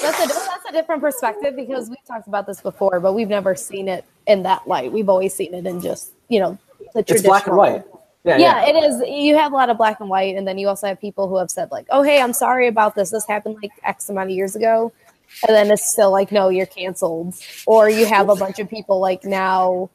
That's 0.00 0.18
a 0.18 0.26
that's 0.26 0.64
a 0.68 0.72
different 0.72 1.02
perspective 1.02 1.56
because 1.56 1.88
we've 1.88 2.04
talked 2.06 2.26
about 2.26 2.46
this 2.46 2.60
before, 2.60 3.00
but 3.00 3.12
we've 3.12 3.28
never 3.28 3.54
seen 3.54 3.86
it 3.88 4.04
in 4.26 4.42
that 4.42 4.66
light. 4.66 4.92
We've 4.92 5.08
always 5.08 5.34
seen 5.34 5.54
it 5.54 5.66
in 5.66 5.80
just 5.80 6.12
you 6.28 6.40
know 6.40 6.58
the 6.94 7.00
It's 7.00 7.08
traditional. 7.08 7.30
black 7.30 7.46
and 7.46 7.56
white. 7.56 7.84
Yeah, 8.24 8.38
Yeah, 8.38 8.66
it 8.66 8.74
is. 8.74 9.02
You 9.06 9.36
have 9.36 9.52
a 9.52 9.54
lot 9.54 9.68
of 9.68 9.76
black 9.76 10.00
and 10.00 10.08
white, 10.08 10.36
and 10.36 10.48
then 10.48 10.56
you 10.56 10.68
also 10.68 10.86
have 10.86 11.00
people 11.00 11.28
who 11.28 11.36
have 11.36 11.50
said 11.50 11.70
like, 11.70 11.86
"Oh, 11.90 12.02
hey, 12.02 12.20
I'm 12.20 12.32
sorry 12.32 12.66
about 12.66 12.94
this. 12.94 13.10
This 13.10 13.26
happened 13.26 13.56
like 13.62 13.72
X 13.82 14.08
amount 14.08 14.30
of 14.30 14.36
years 14.36 14.56
ago," 14.56 14.92
and 15.46 15.54
then 15.54 15.70
it's 15.70 15.92
still 15.92 16.10
like, 16.10 16.32
"No, 16.32 16.48
you're 16.48 16.66
canceled." 16.66 17.34
Or 17.66 17.90
you 17.90 18.06
have 18.06 18.30
a 18.30 18.36
bunch 18.36 18.58
of 18.58 18.70
people 18.70 19.00
like 19.00 19.24
now. 19.24 19.90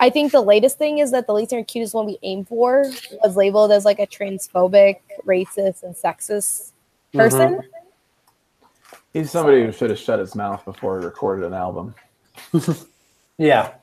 I 0.00 0.10
think 0.10 0.32
the 0.32 0.42
latest 0.42 0.78
thing 0.78 0.98
is 0.98 1.10
that 1.12 1.26
the 1.26 1.34
least 1.34 1.52
and 1.52 1.66
cutest 1.66 1.94
one 1.94 2.06
we 2.06 2.18
aimed 2.22 2.48
for 2.48 2.84
was 3.22 3.36
labeled 3.36 3.72
as 3.72 3.84
like 3.84 3.98
a 3.98 4.06
transphobic, 4.06 5.00
racist, 5.24 5.82
and 5.82 5.94
sexist 5.94 6.72
mm-hmm. 7.12 7.18
person. 7.18 7.60
He's 9.16 9.30
somebody 9.30 9.64
who 9.64 9.72
should 9.72 9.88
have 9.88 9.98
shut 9.98 10.18
his 10.18 10.34
mouth 10.34 10.62
before 10.66 11.00
he 11.00 11.06
recorded 11.06 11.46
an 11.46 11.54
album. 11.54 11.94
Yeah, 13.38 13.74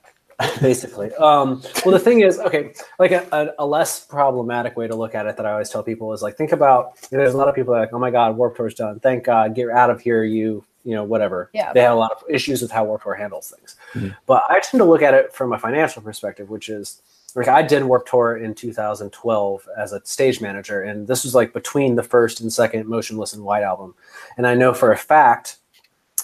basically. 0.61 1.13
Um, 1.13 1.61
well, 1.85 1.91
the 1.91 1.99
thing 1.99 2.21
is, 2.21 2.39
okay, 2.39 2.73
like 2.97 3.11
a, 3.11 3.27
a, 3.31 3.63
a 3.63 3.65
less 3.67 4.03
problematic 4.03 4.75
way 4.75 4.87
to 4.87 4.95
look 4.95 5.13
at 5.13 5.27
it 5.27 5.37
that 5.37 5.45
I 5.45 5.51
always 5.51 5.69
tell 5.69 5.83
people 5.83 6.11
is 6.11 6.23
like, 6.23 6.37
think 6.37 6.51
about, 6.51 6.93
you 7.11 7.19
know, 7.19 7.23
there's 7.23 7.35
a 7.35 7.37
lot 7.37 7.49
of 7.49 7.53
people 7.53 7.71
like, 7.75 7.89
oh 7.93 7.99
my 7.99 8.09
God, 8.09 8.35
Warp 8.35 8.57
Tour's 8.57 8.73
done. 8.73 8.99
Thank 8.99 9.25
God, 9.25 9.53
get 9.53 9.69
out 9.69 9.91
of 9.91 10.01
here, 10.01 10.23
you, 10.23 10.65
you 10.83 10.95
know, 10.95 11.03
whatever. 11.03 11.49
Yeah. 11.53 11.71
They 11.73 11.81
had 11.81 11.91
a 11.91 11.95
lot 11.95 12.11
of 12.11 12.23
issues 12.29 12.61
with 12.61 12.71
how 12.71 12.83
Warp 12.85 13.03
Tour 13.03 13.15
handles 13.15 13.53
things. 13.55 13.75
Mhm. 13.93 14.15
But 14.25 14.43
I 14.49 14.59
tend 14.59 14.79
to 14.79 14.85
look 14.85 15.01
at 15.01 15.13
it 15.13 15.33
from 15.33 15.53
a 15.53 15.59
financial 15.59 16.01
perspective, 16.01 16.49
which 16.49 16.69
is 16.69 17.01
like 17.35 17.47
I 17.47 17.61
did 17.61 17.83
Warp 17.83 18.05
Tour 18.07 18.37
in 18.37 18.53
2012 18.53 19.67
as 19.77 19.93
a 19.93 20.01
stage 20.05 20.41
manager, 20.41 20.81
and 20.81 21.07
this 21.07 21.23
was 21.23 21.33
like 21.33 21.53
between 21.53 21.95
the 21.95 22.03
first 22.03 22.41
and 22.41 22.51
second 22.51 22.87
Motionless 22.87 23.33
in 23.33 23.43
White 23.43 23.63
album. 23.63 23.95
And 24.37 24.45
I 24.45 24.53
know 24.53 24.73
for 24.73 24.91
a 24.91 24.97
fact 24.97 25.57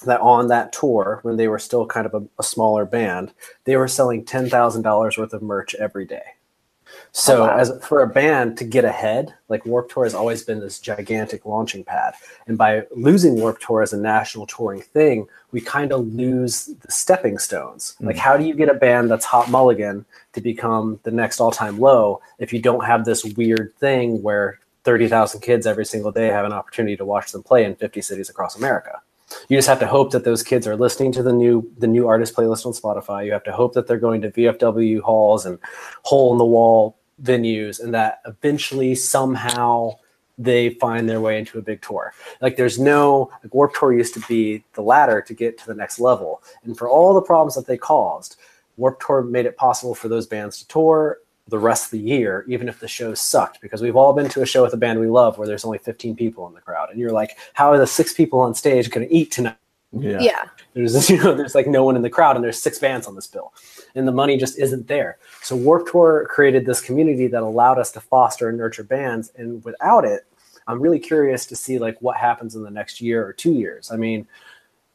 that 0.05 0.22
on 0.22 0.47
that 0.47 0.72
tour, 0.72 1.20
when 1.24 1.36
they 1.38 1.47
were 1.47 1.60
still 1.60 1.86
kind 1.86 2.05
of 2.05 2.14
a, 2.14 2.24
a 2.39 2.43
smaller 2.43 2.86
band, 2.86 3.34
they 3.66 3.76
were 3.76 3.88
selling 3.88 4.24
ten 4.24 4.49
thousand 4.49 4.84
dollars 4.84 5.18
worth 5.18 5.34
of 5.34 5.41
merch 5.41 5.76
every 5.76 6.05
day. 6.05 6.24
Oh, 6.92 7.10
so, 7.12 7.44
Oh, 7.44 7.48
wow. 7.48 7.58
as 7.58 7.72
for 7.86 8.02
a 8.02 8.08
band 8.08 8.58
to 8.60 8.64
get 8.64 8.86
ahead, 8.86 9.34
like 9.48 9.66
Warp 9.66 9.92
Tour 9.92 10.04
has 10.04 10.14
always 10.14 10.44
been 10.44 10.60
this 10.60 10.80
gigantic 10.80 11.46
launching 11.46 11.84
pad, 11.84 12.14
and 12.48 12.58
by 12.58 12.84
losing 12.96 13.36
Warp 13.36 13.60
Tour 13.60 13.82
as 13.82 13.94
a 13.94 13.98
national 13.98 14.46
touring 14.46 14.82
thing, 14.82 15.28
we 15.52 15.62
kind 15.62 15.92
of 15.92 16.08
lose 16.14 16.66
the 16.66 16.92
stepping 16.92 17.38
stones. 17.40 17.96
Hmm. 18.00 18.08
Like, 18.08 18.18
how 18.18 18.38
do 18.38 18.44
you 18.44 18.54
get 18.54 18.70
a 18.70 18.74
band 18.76 19.10
that's 19.10 19.26
hot 19.26 19.50
mulligan 19.50 20.06
to 20.34 20.42
become 20.42 21.00
the 21.04 21.12
next 21.12 21.40
all-time 21.40 21.80
low 21.80 22.22
if 22.38 22.54
you 22.54 22.62
don't 22.62 22.86
have 22.86 23.06
this 23.06 23.24
weird 23.26 23.74
thing 23.80 24.22
where 24.22 24.60
thirty 24.84 25.08
thousand 25.08 25.42
kids 25.42 25.66
every 25.68 25.86
single 25.86 26.12
day 26.12 26.28
have 26.28 26.46
an 26.46 26.54
opportunity 26.54 26.96
to 26.98 27.06
watch 27.06 27.32
them 27.32 27.44
play 27.44 27.66
in 27.66 27.76
fifty 27.76 28.02
cities 28.02 28.30
across 28.30 28.56
America? 28.56 29.02
You 29.47 29.57
just 29.57 29.67
have 29.67 29.80
to 29.80 29.88
hope 29.88 30.11
that 30.11 30.23
those 30.23 30.43
kids 30.43 30.67
are 30.67 30.75
listening 30.75 31.11
to 31.13 31.23
the 31.23 31.34
new 31.34 31.69
the 31.77 31.88
new 31.88 32.07
artist 32.07 32.36
playlist 32.36 32.65
on 32.65 32.73
Spotify. 32.73 33.25
You 33.25 33.32
have 33.32 33.43
to 33.43 33.51
hope 33.51 33.73
that 33.73 33.88
they're 33.88 33.97
going 33.97 34.21
to 34.21 34.32
VFW 34.32 35.01
halls 35.01 35.45
and 35.45 35.59
hole 36.03 36.32
in 36.32 36.38
the 36.38 36.45
wall 36.45 36.97
venues, 37.21 37.82
and 37.82 37.93
that 37.93 38.21
eventually 38.25 38.95
somehow 38.95 39.97
they 40.38 40.69
find 40.75 41.09
their 41.09 41.19
way 41.19 41.38
into 41.38 41.59
a 41.59 41.61
big 41.61 41.82
tour. 41.82 42.13
Like 42.41 42.55
there's 42.55 42.80
no 42.80 43.32
like 43.43 43.53
Warp 43.53 43.73
Tour 43.73 43.93
used 43.93 44.13
to 44.15 44.21
be 44.27 44.63
the 44.73 44.82
ladder 44.82 45.21
to 45.21 45.34
get 45.34 45.57
to 45.59 45.67
the 45.67 45.75
next 45.75 45.99
level, 45.99 46.41
and 46.63 46.77
for 46.77 46.89
all 46.89 47.13
the 47.13 47.21
problems 47.21 47.55
that 47.55 47.67
they 47.67 47.77
caused, 47.77 48.38
Warp 48.77 48.99
Tour 49.05 49.23
made 49.23 49.45
it 49.45 49.57
possible 49.57 49.93
for 49.93 50.07
those 50.07 50.25
bands 50.25 50.59
to 50.59 50.67
tour 50.67 51.19
the 51.50 51.60
rest 51.60 51.86
of 51.86 51.91
the 51.91 52.00
year, 52.00 52.45
even 52.47 52.70
if 52.70 52.80
the 52.80 52.88
shows 52.88 53.20
sucked, 53.20 53.62
because 53.62 53.82
we've 53.82 53.95
all 53.95 54.14
been 54.14 54.30
to 54.30 54.41
a 54.41 54.45
show 54.45 54.64
with 54.64 54.74
a 54.74 54.78
band 54.78 55.00
we 55.00 55.08
love 55.08 55.38
where 55.38 55.47
there's 55.47 55.66
only 55.66 55.78
15 55.78 56.16
people 56.16 56.47
in 56.47 56.54
the 56.54 56.62
crowd, 56.62 56.89
and 56.89 57.00
you're 57.00 57.12
like, 57.12 57.38
how 57.54 57.72
are 57.72 57.78
the 57.78 57.88
six 57.88 58.14
people 58.14 58.39
on 58.39 58.54
stage 58.54 58.89
going 58.89 59.08
to 59.08 59.14
eat 59.14 59.32
tonight? 59.32 59.56
Yeah. 59.91 60.20
Yeah. 60.20 60.43
There's 60.74 61.10
you 61.10 61.18
know 61.18 61.34
there's 61.34 61.56
like 61.56 61.68
no 61.68 61.84
one 61.84 61.95
in 61.95 62.02
the 62.02 62.10
crowd, 62.10 62.36
and 62.36 62.43
there's 62.43 62.62
six 62.62 62.80
bands 62.80 63.08
on 63.08 63.16
this 63.16 63.28
bill, 63.28 63.54
and 63.95 64.08
the 64.08 64.12
money 64.12 64.38
just 64.38 64.60
isn't 64.60 64.88
there. 64.88 65.18
So 65.41 65.56
Warp 65.56 65.89
Tour 65.91 66.28
created 66.30 66.66
this 66.66 66.82
community 66.82 67.28
that 67.28 67.41
allowed 67.41 67.80
us 67.80 67.91
to 67.93 68.00
foster 68.00 68.50
and 68.50 68.58
nurture 68.58 68.84
bands, 68.84 69.32
and 69.36 69.64
without 69.64 70.06
it, 70.06 70.26
I'm 70.68 70.80
really 70.80 71.00
curious 71.00 71.45
to 71.47 71.56
see 71.56 71.80
like 71.80 72.00
what 72.02 72.18
happens 72.18 72.56
in 72.56 72.64
the 72.64 72.70
next 72.70 73.02
year 73.02 73.26
or 73.26 73.34
two 73.34 73.54
years. 73.54 73.91
I 73.91 73.97
mean, 73.97 74.28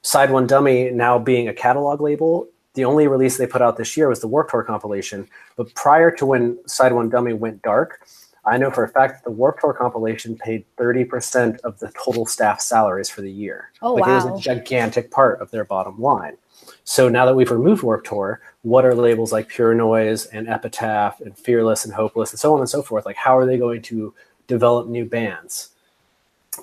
Side 0.02 0.30
One 0.30 0.46
Dummy 0.46 0.90
now 0.90 1.18
being 1.18 1.48
a 1.48 1.54
catalog 1.54 2.00
label, 2.00 2.48
the 2.74 2.84
only 2.84 3.06
release 3.06 3.38
they 3.38 3.46
put 3.46 3.62
out 3.62 3.76
this 3.76 3.96
year 3.96 4.08
was 4.08 4.20
the 4.20 4.28
Warp 4.28 4.50
Tour 4.50 4.62
compilation. 4.62 5.28
But 5.56 5.74
prior 5.74 6.10
to 6.12 6.26
when 6.26 6.58
Side 6.68 6.92
One 6.92 7.08
Dummy 7.08 7.32
went 7.32 7.62
dark, 7.62 8.00
I 8.44 8.58
know 8.58 8.70
for 8.70 8.84
a 8.84 8.88
fact 8.88 9.14
that 9.14 9.24
the 9.24 9.30
Warp 9.30 9.60
Tour 9.60 9.72
compilation 9.72 10.36
paid 10.36 10.64
30% 10.76 11.60
of 11.60 11.78
the 11.78 11.90
total 11.92 12.26
staff 12.26 12.60
salaries 12.60 13.08
for 13.08 13.22
the 13.22 13.30
year. 13.30 13.70
Oh, 13.80 13.94
like 13.94 14.08
it 14.08 14.26
was 14.26 14.40
a 14.40 14.42
gigantic 14.42 15.10
part 15.10 15.40
of 15.40 15.50
their 15.50 15.64
bottom 15.64 16.00
line. 16.00 16.36
So 16.84 17.08
now 17.08 17.24
that 17.26 17.34
we've 17.34 17.50
removed 17.50 17.82
Warp 17.82 18.04
Tour, 18.04 18.40
what 18.62 18.84
are 18.84 18.94
labels 18.94 19.32
like 19.32 19.48
Pure 19.48 19.74
Noise 19.74 20.26
and 20.26 20.48
Epitaph 20.48 21.20
and 21.20 21.36
Fearless 21.38 21.84
and 21.84 21.94
Hopeless 21.94 22.32
and 22.32 22.40
so 22.40 22.52
on 22.54 22.60
and 22.60 22.68
so 22.68 22.82
forth? 22.82 23.06
Like, 23.06 23.16
how 23.16 23.38
are 23.38 23.46
they 23.46 23.56
going 23.56 23.82
to 23.82 24.12
develop 24.46 24.88
new 24.88 25.04
bands? 25.04 25.70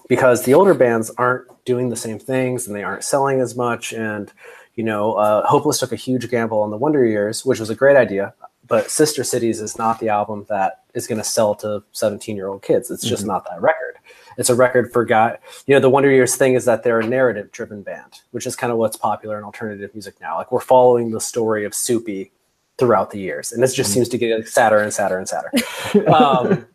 Because 0.07 0.43
the 0.43 0.53
older 0.53 0.73
bands 0.73 1.09
aren't 1.17 1.47
doing 1.65 1.89
the 1.89 1.95
same 1.95 2.19
things 2.19 2.67
and 2.67 2.75
they 2.75 2.83
aren't 2.83 3.03
selling 3.03 3.39
as 3.39 3.55
much. 3.55 3.93
And, 3.93 4.31
you 4.75 4.83
know, 4.83 5.13
uh, 5.13 5.45
Hopeless 5.47 5.79
took 5.79 5.91
a 5.91 5.95
huge 5.97 6.29
gamble 6.29 6.61
on 6.61 6.69
the 6.71 6.77
Wonder 6.77 7.05
Years, 7.05 7.45
which 7.45 7.59
was 7.59 7.69
a 7.69 7.75
great 7.75 7.97
idea. 7.97 8.33
But 8.67 8.89
Sister 8.89 9.23
Cities 9.23 9.59
is 9.59 9.77
not 9.77 9.99
the 9.99 10.09
album 10.09 10.45
that 10.47 10.83
is 10.93 11.07
going 11.07 11.17
to 11.17 11.23
sell 11.25 11.55
to 11.55 11.83
17 11.91 12.35
year 12.37 12.47
old 12.47 12.61
kids. 12.61 12.89
It's 12.89 13.03
just 13.03 13.23
Mhm. 13.23 13.27
not 13.27 13.45
that 13.49 13.61
record. 13.61 13.95
It's 14.37 14.49
a 14.49 14.55
record 14.55 14.93
for 14.93 15.03
guy. 15.03 15.37
You 15.67 15.75
know, 15.75 15.81
the 15.81 15.89
Wonder 15.89 16.09
Years 16.09 16.35
thing 16.35 16.53
is 16.53 16.63
that 16.65 16.83
they're 16.83 16.99
a 17.01 17.05
narrative 17.07 17.51
driven 17.51 17.81
band, 17.81 18.21
which 18.31 18.47
is 18.47 18.55
kind 18.55 18.71
of 18.71 18.77
what's 18.77 18.95
popular 18.95 19.37
in 19.37 19.43
alternative 19.43 19.91
music 19.93 20.15
now. 20.21 20.37
Like 20.37 20.51
we're 20.53 20.61
following 20.61 21.11
the 21.11 21.19
story 21.19 21.65
of 21.65 21.73
Soupy 21.75 22.31
throughout 22.77 23.11
the 23.11 23.19
years, 23.19 23.51
and 23.51 23.61
this 23.61 23.73
just 23.73 23.91
Mhm. 23.91 23.93
seems 23.95 24.09
to 24.09 24.17
get 24.17 24.47
sadder 24.47 24.77
and 24.77 24.93
sadder 24.93 25.17
and 25.17 25.27
sadder. 25.27 25.51
um, 26.07 26.65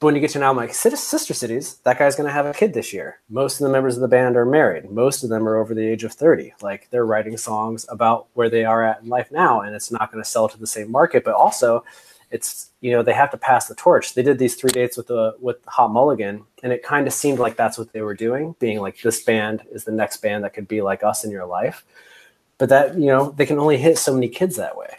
but 0.00 0.06
when 0.06 0.14
you 0.14 0.20
get 0.20 0.30
to 0.30 0.42
album 0.42 0.56
like 0.56 0.74
Sister 0.74 1.34
Cities, 1.34 1.76
that 1.84 1.98
guy's 1.98 2.16
going 2.16 2.26
to 2.26 2.32
have 2.32 2.46
a 2.46 2.52
kid 2.52 2.74
this 2.74 2.92
year. 2.92 3.20
Most 3.28 3.60
of 3.60 3.66
the 3.66 3.72
members 3.72 3.96
of 3.96 4.02
the 4.02 4.08
band 4.08 4.36
are 4.36 4.44
married. 4.44 4.90
Most 4.90 5.22
of 5.22 5.30
them 5.30 5.48
are 5.48 5.56
over 5.56 5.74
the 5.74 5.86
age 5.86 6.04
of 6.04 6.12
30. 6.12 6.52
Like 6.60 6.88
they're 6.90 7.06
writing 7.06 7.36
songs 7.36 7.86
about 7.88 8.26
where 8.34 8.50
they 8.50 8.64
are 8.64 8.82
at 8.84 9.02
in 9.02 9.08
life 9.08 9.30
now, 9.30 9.60
and 9.60 9.74
it's 9.74 9.90
not 9.90 10.10
going 10.10 10.22
to 10.22 10.28
sell 10.28 10.48
to 10.48 10.58
the 10.58 10.66
same 10.66 10.90
market. 10.90 11.24
But 11.24 11.34
also, 11.34 11.84
it's 12.30 12.70
you 12.80 12.90
know 12.90 13.02
they 13.02 13.12
have 13.12 13.30
to 13.30 13.36
pass 13.36 13.68
the 13.68 13.76
torch. 13.76 14.14
They 14.14 14.22
did 14.22 14.38
these 14.38 14.56
three 14.56 14.70
dates 14.70 14.96
with 14.96 15.06
the 15.06 15.36
with 15.40 15.64
Hot 15.66 15.92
Mulligan, 15.92 16.44
and 16.62 16.72
it 16.72 16.82
kind 16.82 17.06
of 17.06 17.12
seemed 17.12 17.38
like 17.38 17.56
that's 17.56 17.78
what 17.78 17.92
they 17.92 18.02
were 18.02 18.14
doing, 18.14 18.56
being 18.58 18.80
like 18.80 19.00
this 19.00 19.22
band 19.22 19.62
is 19.70 19.84
the 19.84 19.92
next 19.92 20.18
band 20.18 20.42
that 20.42 20.54
could 20.54 20.66
be 20.66 20.82
like 20.82 21.04
us 21.04 21.24
in 21.24 21.30
your 21.30 21.46
life. 21.46 21.84
But 22.58 22.68
that 22.70 22.98
you 22.98 23.06
know 23.06 23.30
they 23.30 23.46
can 23.46 23.60
only 23.60 23.78
hit 23.78 23.98
so 23.98 24.12
many 24.12 24.28
kids 24.28 24.56
that 24.56 24.76
way. 24.76 24.96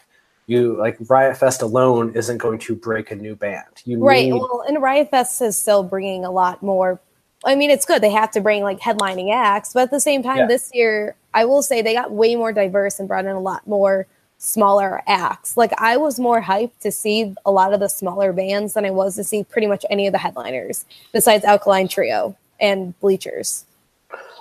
You 0.47 0.77
like 0.77 0.97
Riot 1.09 1.37
Fest 1.37 1.61
alone 1.61 2.13
isn't 2.15 2.37
going 2.37 2.59
to 2.59 2.75
break 2.75 3.11
a 3.11 3.15
new 3.15 3.35
band. 3.35 3.81
You 3.83 3.99
Right. 3.99 4.25
need 4.25 4.33
Well, 4.33 4.63
and 4.67 4.81
Riot 4.81 5.09
Fest 5.09 5.41
is 5.41 5.57
still 5.57 5.83
bringing 5.83 6.23
a 6.23 6.31
lot 6.31 6.61
more. 6.61 6.99
I 7.43 7.55
mean, 7.55 7.69
it's 7.71 7.85
good. 7.85 8.01
They 8.01 8.11
have 8.11 8.31
to 8.31 8.41
bring 8.41 8.63
like 8.63 8.79
headlining 8.79 9.33
acts, 9.33 9.73
but 9.73 9.83
at 9.83 9.91
the 9.91 9.99
same 9.99 10.21
time, 10.23 10.37
Yeah. 10.37 10.47
this 10.47 10.69
year, 10.73 11.15
I 11.33 11.45
will 11.45 11.61
say 11.61 11.81
they 11.81 11.93
got 11.93 12.11
way 12.11 12.35
more 12.35 12.51
diverse 12.53 12.99
and 12.99 13.07
brought 13.07 13.25
in 13.25 13.31
a 13.31 13.39
lot 13.39 13.65
more 13.67 14.07
smaller 14.37 15.01
acts. 15.07 15.57
Like, 15.57 15.73
I 15.79 15.97
was 15.97 16.19
more 16.19 16.41
hyped 16.41 16.79
to 16.81 16.91
see 16.91 17.33
a 17.45 17.51
lot 17.51 17.73
of 17.73 17.79
the 17.79 17.87
smaller 17.89 18.31
bands 18.33 18.73
than 18.73 18.85
I 18.85 18.91
was 18.91 19.15
to 19.15 19.23
see 19.23 19.43
pretty 19.43 19.67
much 19.67 19.85
any 19.89 20.07
of 20.07 20.11
the 20.11 20.19
headliners 20.19 20.85
besides 21.11 21.43
Alkaline 21.45 21.87
Trio 21.87 22.35
and 22.59 22.97
Bleachers. 22.99 23.65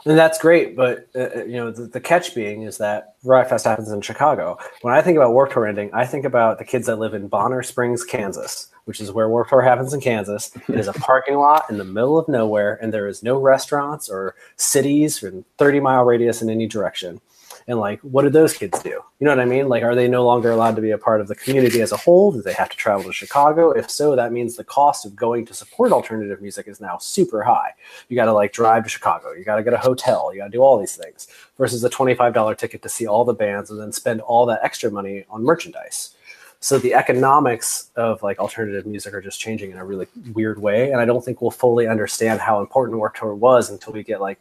And 0.06 0.18
that's 0.18 0.38
great, 0.38 0.76
but 0.76 1.08
uh, 1.14 1.30
uh, 1.34 1.44
you 1.44 1.54
know 1.54 1.70
the, 1.70 1.86
the 1.86 2.00
catch 2.00 2.34
being 2.34 2.62
is 2.62 2.76
that 2.76 3.14
Riot 3.22 3.48
Fest 3.48 3.64
happens 3.64 3.90
in 3.90 4.02
Chicago. 4.02 4.58
When 4.82 4.92
I 4.92 5.00
think 5.00 5.16
about 5.16 5.32
Warped 5.32 5.54
Tour 5.54 5.66
ending, 5.66 5.90
I 5.94 6.04
think 6.04 6.26
about 6.26 6.58
the 6.58 6.64
kids 6.64 6.86
that 6.86 6.98
live 6.98 7.14
in 7.14 7.26
Bonner 7.26 7.62
Springs, 7.62 8.04
Kansas, 8.04 8.68
which 8.84 9.00
is 9.00 9.12
where 9.12 9.30
Warped 9.30 9.48
Tour 9.48 9.62
happens 9.62 9.94
in 9.94 10.02
Kansas. 10.02 10.50
It 10.68 10.78
is 10.78 10.88
a 10.88 10.92
parking 10.92 11.36
lot 11.36 11.70
in 11.70 11.78
the 11.78 11.84
middle 11.84 12.18
of 12.18 12.28
nowhere, 12.28 12.78
and 12.82 12.92
there 12.92 13.08
is 13.08 13.22
no 13.22 13.38
restaurants 13.38 14.10
or 14.10 14.34
cities 14.56 15.22
or 15.22 15.42
30 15.56 15.80
mile 15.80 16.04
radius 16.04 16.42
in 16.42 16.50
any 16.50 16.66
direction. 16.66 17.22
And 17.66 17.78
like, 17.78 18.00
what 18.00 18.22
do 18.22 18.30
those 18.30 18.54
kids 18.54 18.82
do? 18.82 18.90
You 18.90 19.02
know 19.20 19.30
what 19.30 19.40
I 19.40 19.46
mean? 19.46 19.68
Like, 19.68 19.82
are 19.82 19.94
they 19.94 20.08
no 20.08 20.24
longer 20.24 20.50
allowed 20.50 20.76
to 20.76 20.82
be 20.82 20.90
a 20.90 20.98
part 20.98 21.20
of 21.20 21.28
the 21.28 21.34
community 21.34 21.80
as 21.80 21.92
a 21.92 21.96
whole? 21.96 22.30
Do 22.30 22.42
they 22.42 22.52
have 22.52 22.68
to 22.68 22.76
travel 22.76 23.04
to 23.04 23.12
Chicago? 23.12 23.70
If 23.70 23.90
so, 23.90 24.14
that 24.16 24.32
means 24.32 24.56
the 24.56 24.64
cost 24.64 25.06
of 25.06 25.16
going 25.16 25.46
to 25.46 25.54
support 25.54 25.92
alternative 25.92 26.42
music 26.42 26.68
is 26.68 26.80
now 26.80 26.98
super 26.98 27.42
high 27.42 27.74
you 28.08 28.16
got 28.16 28.26
to 28.26 28.32
like 28.32 28.52
drive 28.52 28.84
to 28.84 28.88
Chicago. 28.88 29.32
You 29.32 29.44
got 29.44 29.56
to 29.56 29.62
get 29.62 29.72
a 29.72 29.78
hotel. 29.78 30.30
You 30.32 30.40
got 30.40 30.46
to 30.46 30.50
do 30.50 30.62
all 30.62 30.78
these 30.78 30.96
things 30.96 31.28
versus 31.58 31.82
a 31.84 31.90
$25 31.90 32.56
ticket 32.56 32.82
to 32.82 32.88
see 32.88 33.06
all 33.06 33.24
the 33.24 33.34
bands 33.34 33.70
and 33.70 33.80
then 33.80 33.92
spend 33.92 34.20
all 34.20 34.46
that 34.46 34.60
extra 34.62 34.90
money 34.90 35.24
on 35.30 35.42
merchandise. 35.42 36.14
So 36.60 36.78
the 36.78 36.94
economics 36.94 37.90
of 37.96 38.22
like 38.22 38.38
alternative 38.38 38.86
music 38.86 39.12
are 39.12 39.20
just 39.20 39.38
changing 39.38 39.70
in 39.70 39.76
a 39.76 39.84
really 39.84 40.06
weird 40.32 40.58
way. 40.58 40.92
And 40.92 41.00
I 41.00 41.04
don't 41.04 41.22
think 41.22 41.42
we'll 41.42 41.50
fully 41.50 41.86
understand 41.86 42.40
how 42.40 42.60
important 42.60 42.98
Warped 42.98 43.18
Tour 43.18 43.34
was 43.34 43.68
until 43.68 43.92
we 43.92 44.02
get 44.02 44.20
like 44.20 44.40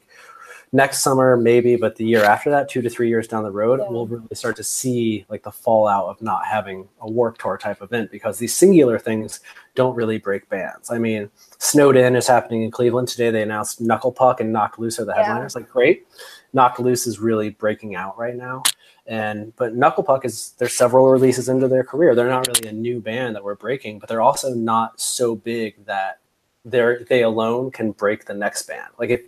next 0.74 1.04
summer, 1.04 1.38
maybe, 1.38 1.76
but 1.76 1.96
the 1.96 2.04
year 2.04 2.24
after 2.24 2.50
that, 2.50 2.68
two 2.68 2.82
to 2.82 2.90
three 2.90 3.08
years 3.08 3.28
down 3.28 3.44
the 3.44 3.52
road, 3.52 3.80
Yeah. 3.80 3.90
we'll 3.90 4.08
really 4.08 4.28
start 4.34 4.56
to 4.58 4.64
see 4.64 5.26
like 5.30 5.44
the 5.44 5.52
fallout 5.52 6.08
of 6.08 6.22
not 6.22 6.46
having 6.46 6.90
a 7.00 7.10
Warped 7.10 7.40
Tour 7.40 7.58
type 7.58 7.82
event 7.82 8.12
because 8.12 8.40
these 8.40 8.54
singular 8.54 8.98
things 9.00 9.40
don't 9.76 9.96
really 9.96 10.18
break 10.18 10.50
bands. 10.50 10.92
I 10.92 10.98
mean, 10.98 11.30
Snowed 11.60 11.96
In 11.96 12.16
is 12.16 12.28
happening 12.28 12.64
in 12.64 12.72
Cleveland 12.72 13.08
today. 13.08 13.30
They 13.30 13.44
announced 13.44 13.80
Knuckle 13.80 14.12
Puck 14.12 14.42
and 14.42 14.52
Knocked 14.52 14.80
Loose 14.80 15.00
are 15.00 15.06
the 15.06 15.14
Yeah. 15.14 15.24
headliners. 15.24 15.56
Like, 15.56 15.70
great. 15.70 16.08
Knocked 16.54 16.80
Loose 16.80 17.08
is 17.08 17.20
really 17.20 17.52
breaking 17.52 17.96
out 17.96 18.18
right 18.18 18.36
now. 18.36 18.64
And 19.06 19.54
but 19.58 19.76
Knuckle 19.76 20.04
Puck 20.04 20.26
is 20.26 20.54
there's 20.58 20.74
several 20.74 21.10
releases 21.10 21.50
into 21.50 21.68
their 21.68 21.84
career. 21.84 22.16
They're 22.16 22.30
not 22.30 22.48
really 22.48 22.70
a 22.70 22.74
new 22.74 23.00
band 23.00 23.36
that 23.36 23.44
we're 23.44 23.56
breaking, 23.56 24.00
but 24.00 24.10
they're 24.10 24.22
also 24.22 24.54
not 24.54 25.00
so 25.00 25.36
big 25.36 25.86
that 25.86 26.20
they're 26.66 27.04
they 27.10 27.22
alone 27.24 27.70
can 27.70 27.92
break 27.92 28.26
the 28.26 28.34
next 28.34 28.64
band. 28.64 28.88
Like 28.98 29.10
if 29.10 29.22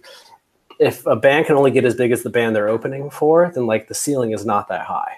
if 0.80 1.05
a 1.05 1.15
band 1.15 1.45
can 1.45 1.55
only 1.55 1.71
get 1.71 1.86
as 1.86 1.95
big 1.95 2.11
as 2.11 2.23
the 2.23 2.30
band 2.30 2.55
they're 2.55 2.69
opening 2.69 3.09
for, 3.09 3.51
then 3.53 3.65
like 3.65 3.88
the 3.88 3.93
ceiling 3.93 4.32
is 4.32 4.45
not 4.45 4.67
that 4.67 4.86
high. 4.86 5.17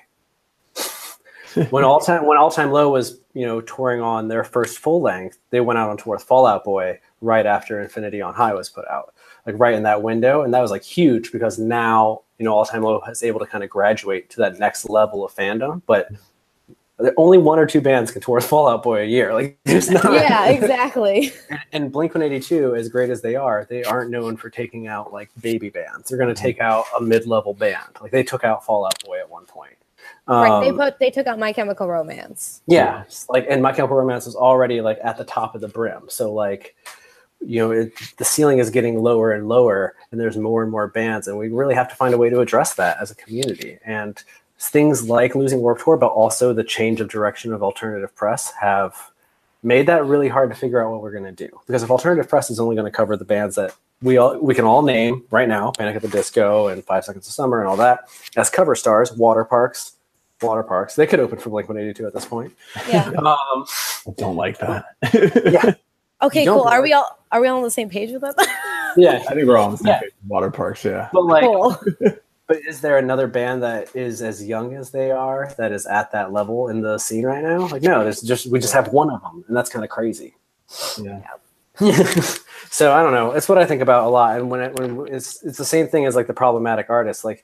when 1.69 1.83
all 1.83 1.99
time 1.99 2.25
when 2.25 2.37
all 2.37 2.51
time 2.51 2.71
low 2.71 2.89
was 2.89 3.19
you 3.33 3.45
know 3.45 3.61
touring 3.61 4.01
on 4.01 4.27
their 4.27 4.43
first 4.43 4.79
full 4.79 5.01
length, 5.01 5.37
they 5.49 5.59
went 5.59 5.79
out 5.79 5.89
on 5.89 5.97
tour 5.97 6.15
with 6.15 6.23
Fallout 6.23 6.63
Boy 6.63 6.99
right 7.21 7.45
after 7.45 7.81
Infinity 7.81 8.21
on 8.21 8.33
High 8.33 8.53
was 8.53 8.69
put 8.69 8.87
out, 8.87 9.13
like 9.45 9.55
right 9.57 9.73
in 9.73 9.83
that 9.83 10.03
window, 10.03 10.43
and 10.43 10.53
that 10.53 10.61
was 10.61 10.71
like 10.71 10.83
huge 10.83 11.31
because 11.31 11.57
now 11.57 12.21
you 12.37 12.45
know 12.45 12.53
all 12.53 12.65
time 12.65 12.83
low 12.83 13.01
is 13.09 13.23
able 13.23 13.39
to 13.39 13.45
kind 13.45 13.63
of 13.63 13.69
graduate 13.69 14.29
to 14.31 14.37
that 14.37 14.59
next 14.59 14.89
level 14.89 15.25
of 15.25 15.33
fandom, 15.33 15.81
but. 15.85 16.09
Hmm. 16.09 16.15
Only 17.15 17.37
one 17.37 17.59
or 17.59 17.67
two 17.67 17.79
bands 17.81 18.09
can 18.11 18.21
tour 18.21 18.35
with 18.35 18.45
Fallout 18.49 18.81
Boy 18.81 19.01
a 19.01 19.05
year. 19.05 19.33
Like, 19.33 19.59
there's 19.65 19.89
not. 19.91 20.03
Yeah, 20.13 20.47
exactly. 20.49 21.31
and 21.71 21.91
Blink 21.91 22.15
182, 22.15 22.75
as 22.75 22.89
great 22.89 23.09
as 23.11 23.21
they 23.21 23.35
are, 23.35 23.67
they 23.69 23.83
aren't 23.83 24.09
known 24.09 24.35
for 24.35 24.49
taking 24.49 24.87
out 24.87 25.13
like 25.13 25.29
baby 25.41 25.69
bands. 25.69 26.09
They're 26.09 26.17
going 26.17 26.33
to 26.33 26.41
take 26.41 26.59
out 26.59 26.85
a 26.97 27.01
mid 27.01 27.27
level 27.27 27.53
band. 27.53 27.97
Like 28.01 28.11
they 28.11 28.23
took 28.23 28.43
out 28.43 28.65
Fallout 28.65 28.95
Boy 29.05 29.19
at 29.19 29.29
one 29.29 29.45
point. 29.45 29.75
right. 30.27 30.61
They 30.61 30.69
Um, 30.71 30.77
put 30.77 30.97
they 30.99 31.11
took 31.11 31.27
out 31.27 31.37
My 31.37 31.53
Chemical 31.53 31.87
Romance. 31.87 32.61
yeah, 32.67 33.03
like 33.29 33.45
and 33.49 33.61
My 33.61 33.73
Chemical 33.73 33.95
Romance 33.97 34.25
was 34.25 34.35
already 34.35 34.81
like 34.81 34.97
at 35.03 35.17
the 35.17 35.23
top 35.25 35.53
of 35.53 35.61
the 35.61 35.67
brim. 35.67 36.05
So 36.07 36.33
like, 36.33 36.75
you 37.45 37.59
know, 37.59 37.69
it, 37.71 37.93
the 38.17 38.25
ceiling 38.25 38.57
is 38.57 38.71
getting 38.71 38.97
lower 39.03 39.33
and 39.33 39.47
lower, 39.47 39.93
and 40.11 40.19
there's 40.19 40.35
more 40.37 40.63
and 40.63 40.71
more 40.71 40.87
bands, 40.87 41.27
and 41.27 41.37
we 41.37 41.49
really 41.49 41.75
have 41.75 41.87
to 41.89 41.95
find 41.95 42.15
a 42.15 42.17
way 42.17 42.31
to 42.31 42.39
address 42.39 42.73
that 42.73 42.97
as 42.99 43.11
a 43.11 43.15
community. 43.15 43.77
And 43.85 44.21
things 44.59 45.09
like 45.09 45.35
losing 45.35 45.59
Warped 45.61 45.83
Tour, 45.83 45.97
but 45.97 46.07
also 46.07 46.53
the 46.53 46.63
change 46.63 46.99
of 47.01 47.09
direction 47.09 47.53
of 47.53 47.61
alternative 47.63 48.15
press 48.15 48.51
have 48.59 49.11
made 49.63 49.87
that 49.87 50.05
really 50.05 50.27
hard 50.27 50.49
to 50.49 50.55
figure 50.55 50.83
out 50.83 50.91
what 50.91 51.01
we're 51.01 51.11
going 51.11 51.23
to 51.23 51.31
do. 51.31 51.49
Because 51.67 51.83
if 51.83 51.91
alternative 51.91 52.29
press 52.29 52.49
is 52.49 52.59
only 52.59 52.75
going 52.75 52.85
to 52.89 52.95
cover 52.95 53.15
the 53.17 53.25
bands 53.25 53.55
that 53.55 53.73
we 54.01 54.17
all 54.17 54.37
we 54.39 54.53
can 54.53 54.65
all 54.65 54.83
name 54.83 55.23
right 55.31 55.47
now, 55.47 55.71
Panic 55.71 55.95
at 55.95 56.01
the 56.03 56.07
Disco 56.07 56.67
and 56.67 56.83
Five 56.85 57.03
Seconds 57.05 57.27
of 57.27 57.33
Summer 57.33 57.59
and 57.59 57.67
all 57.67 57.77
that, 57.77 58.01
as 58.35 58.49
cover 58.49 58.75
stars, 58.75 59.11
Water 59.11 59.43
Parks, 59.43 59.93
Water 60.41 60.61
Parks, 60.63 60.95
they 60.95 61.07
could 61.07 61.19
open 61.19 61.39
for 61.39 61.49
Blink 61.49 61.67
One 61.67 61.77
Eighty 61.79 61.93
Two 61.93 62.05
at 62.05 62.13
this 62.13 62.25
point. 62.25 62.53
Yeah. 62.87 63.09
Um, 63.17 63.65
I 64.07 64.11
don't 64.17 64.35
like 64.35 64.57
that. 64.59 64.85
yeah, 65.51 65.73
Okay, 66.25 66.45
cool. 66.45 66.61
Are 66.63 66.81
we 66.81 66.93
all 66.93 67.19
are 67.31 67.41
we 67.41 67.47
all 67.47 67.57
on 67.57 67.63
the 67.63 67.71
same 67.71 67.89
page 67.89 68.11
with 68.11 68.21
that? 68.21 68.93
yeah. 68.97 69.23
I 69.29 69.33
think 69.33 69.47
we're 69.47 69.57
all 69.57 69.65
on 69.65 69.71
the 69.71 69.77
same 69.77 69.87
Yeah. 69.87 69.99
page. 69.99 70.11
with 70.21 70.29
Water 70.29 70.49
parks, 70.51 70.85
yeah. 70.85 71.09
But 71.11 71.25
like, 71.25 71.43
cool. 71.43 71.77
but 72.47 72.57
is 72.65 72.81
there 72.81 72.97
another 72.97 73.27
band 73.27 73.61
that 73.63 73.93
is 73.95 74.21
as 74.21 74.43
young 74.45 74.73
as 74.73 74.89
they 74.91 75.11
are 75.11 75.53
that 75.57 75.71
is 75.71 75.85
at 75.85 76.11
that 76.13 76.31
level 76.31 76.69
in 76.69 76.81
the 76.81 76.97
scene 76.97 77.25
right 77.25 77.43
now? 77.43 77.67
Like, 77.67 77.81
no, 77.81 78.03
there's 78.03 78.21
just 78.21 78.47
we 78.47 78.59
just 78.59 78.73
have 78.73 78.93
one 78.93 79.09
of 79.09 79.21
them, 79.21 79.43
and 79.47 79.55
that's 79.55 79.69
kind 79.69 79.83
of 79.83 79.91
crazy. 79.91 80.35
Yeah. 81.01 81.21
so 82.69 82.93
I 82.93 83.03
don't 83.03 83.13
know. 83.13 83.33
It's 83.33 83.49
what 83.49 83.57
I 83.57 83.65
think 83.65 83.81
about 83.81 84.05
a 84.05 84.09
lot, 84.09 84.39
and 84.39 84.49
when 84.49 84.61
it, 84.61 84.79
when 84.79 85.13
it's 85.13 85.43
it's 85.43 85.57
the 85.57 85.65
same 85.65 85.87
thing 85.87 86.05
as 86.05 86.15
like 86.15 86.27
the 86.27 86.33
problematic 86.33 86.89
artists, 86.89 87.25
like 87.25 87.43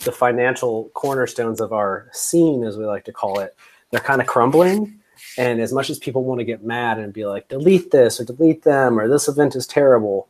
the 0.00 0.12
financial 0.12 0.90
cornerstones 0.94 1.60
of 1.60 1.72
our 1.72 2.08
scene, 2.12 2.64
as 2.64 2.76
we 2.76 2.84
like 2.84 3.04
to 3.06 3.12
call 3.12 3.40
it, 3.40 3.56
they're 3.90 4.00
kind 4.00 4.20
of 4.20 4.26
crumbling. 4.26 5.00
And 5.36 5.60
as 5.60 5.72
much 5.72 5.90
as 5.90 5.98
people 5.98 6.24
want 6.24 6.38
to 6.38 6.44
get 6.44 6.64
mad 6.64 6.98
and 6.98 7.12
be 7.12 7.26
like, 7.26 7.48
delete 7.48 7.90
this 7.90 8.20
or 8.20 8.24
delete 8.24 8.62
them 8.62 8.98
or 8.98 9.08
this 9.08 9.28
event 9.28 9.56
is 9.56 9.66
terrible, 9.66 10.28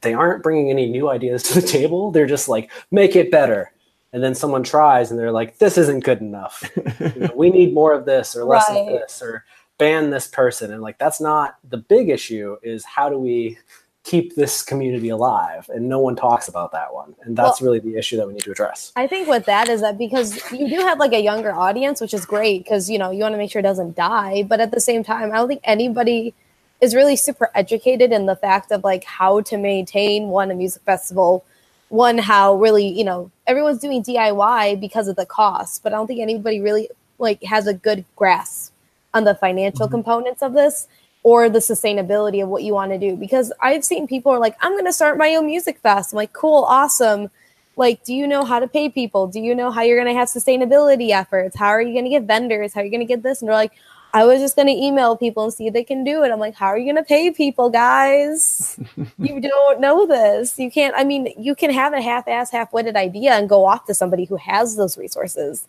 they 0.00 0.14
aren't 0.14 0.42
bringing 0.42 0.70
any 0.70 0.88
new 0.88 1.10
ideas 1.10 1.42
to 1.44 1.60
the 1.60 1.66
table. 1.66 2.10
They're 2.10 2.26
just 2.26 2.48
like, 2.48 2.70
make 2.90 3.16
it 3.16 3.30
better. 3.30 3.72
And 4.12 4.22
then 4.22 4.34
someone 4.34 4.62
tries 4.62 5.10
and 5.10 5.18
they're 5.20 5.32
like, 5.32 5.58
this 5.58 5.76
isn't 5.76 6.04
good 6.04 6.20
enough. 6.20 6.64
You 7.00 7.20
know, 7.22 7.32
we 7.34 7.50
need 7.50 7.74
more 7.74 7.92
of 7.92 8.04
this 8.06 8.34
or 8.36 8.44
less 8.44 8.68
Right. 8.70 8.78
of 8.78 8.86
this 9.00 9.22
or 9.22 9.44
ban 9.78 10.10
this 10.10 10.26
person. 10.26 10.72
And 10.72 10.82
like, 10.82 10.98
that's 10.98 11.20
not 11.20 11.56
the 11.68 11.76
big 11.76 12.08
issue 12.08 12.56
is 12.62 12.84
how 12.84 13.08
do 13.08 13.18
we 13.18 13.58
keep 14.04 14.34
this 14.34 14.62
community 14.62 15.10
alive? 15.10 15.68
And 15.72 15.88
no 15.88 15.98
one 16.00 16.16
talks 16.16 16.48
about 16.48 16.72
that 16.72 16.92
one. 16.94 17.14
And 17.22 17.36
that's 17.36 17.60
really 17.60 17.78
the 17.78 17.96
issue 17.96 18.16
that 18.16 18.26
we 18.26 18.32
need 18.32 18.42
to 18.44 18.50
address. 18.50 18.92
I 18.96 19.06
think 19.06 19.28
with 19.28 19.44
that 19.44 19.68
is 19.68 19.80
that 19.82 19.98
because 19.98 20.40
you 20.52 20.68
do 20.68 20.76
have 20.76 20.98
like 20.98 21.12
a 21.12 21.20
younger 21.20 21.52
audience, 21.54 22.00
which 22.00 22.14
is 22.14 22.24
great 22.24 22.64
because 22.64 22.88
you 22.88 22.98
know 22.98 23.10
you 23.10 23.20
want 23.20 23.34
to 23.34 23.38
make 23.38 23.50
sure 23.50 23.60
it 23.60 23.64
doesn't 23.64 23.94
die. 23.94 24.42
But 24.44 24.60
at 24.60 24.70
the 24.70 24.80
same 24.80 25.04
time, 25.04 25.30
I 25.32 25.36
don't 25.36 25.48
think 25.48 25.60
anybody 25.64 26.34
is 26.80 26.94
really 26.94 27.16
super 27.16 27.50
educated 27.54 28.12
in 28.12 28.26
the 28.26 28.36
fact 28.36 28.70
of 28.70 28.84
like 28.84 29.04
how 29.04 29.40
to 29.42 29.56
maintain 29.56 30.28
one 30.28 30.50
a 30.50 30.54
music 30.54 30.82
festival, 30.82 31.44
one 31.88 32.18
how 32.18 32.54
really 32.54 32.86
you 32.86 33.04
know 33.04 33.30
everyone's 33.46 33.80
doing 33.80 34.02
DIY 34.02 34.80
because 34.80 35.08
of 35.08 35.16
the 35.16 35.26
cost, 35.26 35.82
but 35.82 35.92
I 35.92 35.96
don't 35.96 36.06
think 36.06 36.20
anybody 36.20 36.60
really 36.60 36.88
like 37.18 37.42
has 37.42 37.66
a 37.66 37.74
good 37.74 38.04
grasp 38.16 38.72
on 39.14 39.24
the 39.24 39.34
financial 39.34 39.86
mm-hmm. 39.86 39.96
components 39.96 40.42
of 40.42 40.52
this 40.52 40.86
or 41.22 41.48
the 41.48 41.58
sustainability 41.58 42.42
of 42.42 42.48
what 42.48 42.62
you 42.62 42.72
want 42.72 42.92
to 42.92 42.98
do 42.98 43.16
because 43.16 43.52
I've 43.60 43.84
seen 43.84 44.06
people 44.06 44.32
are 44.32 44.38
like 44.38 44.56
I'm 44.60 44.72
going 44.72 44.86
to 44.86 44.92
start 44.92 45.18
my 45.18 45.34
own 45.34 45.46
music 45.46 45.78
fest. 45.80 46.12
I'm 46.12 46.16
like 46.16 46.32
cool, 46.32 46.64
awesome. 46.64 47.30
Like 47.76 48.04
do 48.04 48.14
you 48.14 48.26
know 48.26 48.44
how 48.44 48.60
to 48.60 48.68
pay 48.68 48.88
people? 48.88 49.26
Do 49.26 49.40
you 49.40 49.54
know 49.54 49.70
how 49.70 49.82
you're 49.82 50.02
going 50.02 50.12
to 50.12 50.18
have 50.18 50.28
sustainability 50.28 51.10
efforts? 51.10 51.56
How 51.56 51.68
are 51.68 51.82
you 51.82 51.92
going 51.92 52.04
to 52.04 52.10
get 52.10 52.24
vendors? 52.24 52.72
How 52.72 52.80
are 52.80 52.84
you 52.84 52.90
going 52.90 53.00
to 53.00 53.06
get 53.06 53.22
this? 53.22 53.40
And 53.40 53.48
they're 53.48 53.56
like 53.56 53.72
i 54.14 54.24
was 54.24 54.40
just 54.40 54.56
going 54.56 54.68
to 54.68 54.72
email 54.72 55.16
people 55.16 55.44
and 55.44 55.52
see 55.52 55.66
if 55.66 55.72
they 55.72 55.84
can 55.84 56.04
do 56.04 56.22
it. 56.24 56.30
I'm 56.30 56.38
like 56.38 56.54
how 56.54 56.66
are 56.66 56.78
you 56.78 56.84
going 56.84 57.02
to 57.02 57.08
pay 57.08 57.30
people 57.30 57.70
guys? 57.70 58.78
You 59.18 59.40
don't 59.40 59.80
know 59.80 60.06
this. 60.06 60.58
You 60.58 60.70
can't 60.70 60.94
i 60.96 61.04
mean 61.04 61.32
you 61.38 61.54
can 61.54 61.70
have 61.70 61.92
a 61.92 62.00
half-ass 62.00 62.50
half-witted 62.50 62.96
idea 62.96 63.32
and 63.32 63.48
go 63.48 63.64
off 63.64 63.86
to 63.86 63.94
somebody 63.94 64.24
who 64.24 64.36
has 64.36 64.76
those 64.76 64.96
resources. 64.98 65.66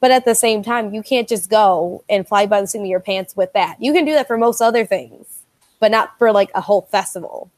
But 0.00 0.10
at 0.10 0.24
the 0.24 0.34
same 0.34 0.62
time 0.62 0.94
you 0.94 1.02
can't 1.02 1.28
just 1.28 1.50
go 1.50 2.04
and 2.08 2.26
fly 2.26 2.46
by 2.46 2.60
the 2.60 2.66
seat 2.66 2.80
of 2.80 2.86
your 2.86 3.00
pants 3.00 3.36
with 3.36 3.52
that. 3.52 3.76
You 3.80 3.92
can 3.92 4.04
do 4.04 4.12
that 4.12 4.26
for 4.26 4.38
most 4.38 4.60
other 4.60 4.86
things 4.86 5.40
but 5.80 5.90
not 5.90 6.16
for 6.18 6.30
like 6.30 6.50
a 6.54 6.60
whole 6.60 6.82
festival. 6.82 7.50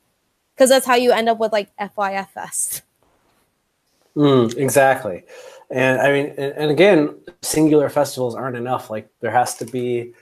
Because 0.54 0.70
that's 0.70 0.86
how 0.86 0.94
you 0.94 1.12
end 1.12 1.28
up 1.28 1.38
with 1.38 1.52
like 1.52 1.68
fyf 1.76 2.28
fest. 2.28 2.82
Mm, 4.16 4.56
exactly. 4.56 5.24
And 5.72 6.02
I 6.02 6.12
mean, 6.12 6.26
and, 6.36 6.70
again, 6.70 7.18
singular 7.40 7.88
festivals 7.88 8.34
aren't 8.34 8.56
enough. 8.56 8.90
Like 8.90 9.08
there 9.20 9.30
has 9.30 9.56
to 9.56 9.64
be, 9.64 10.12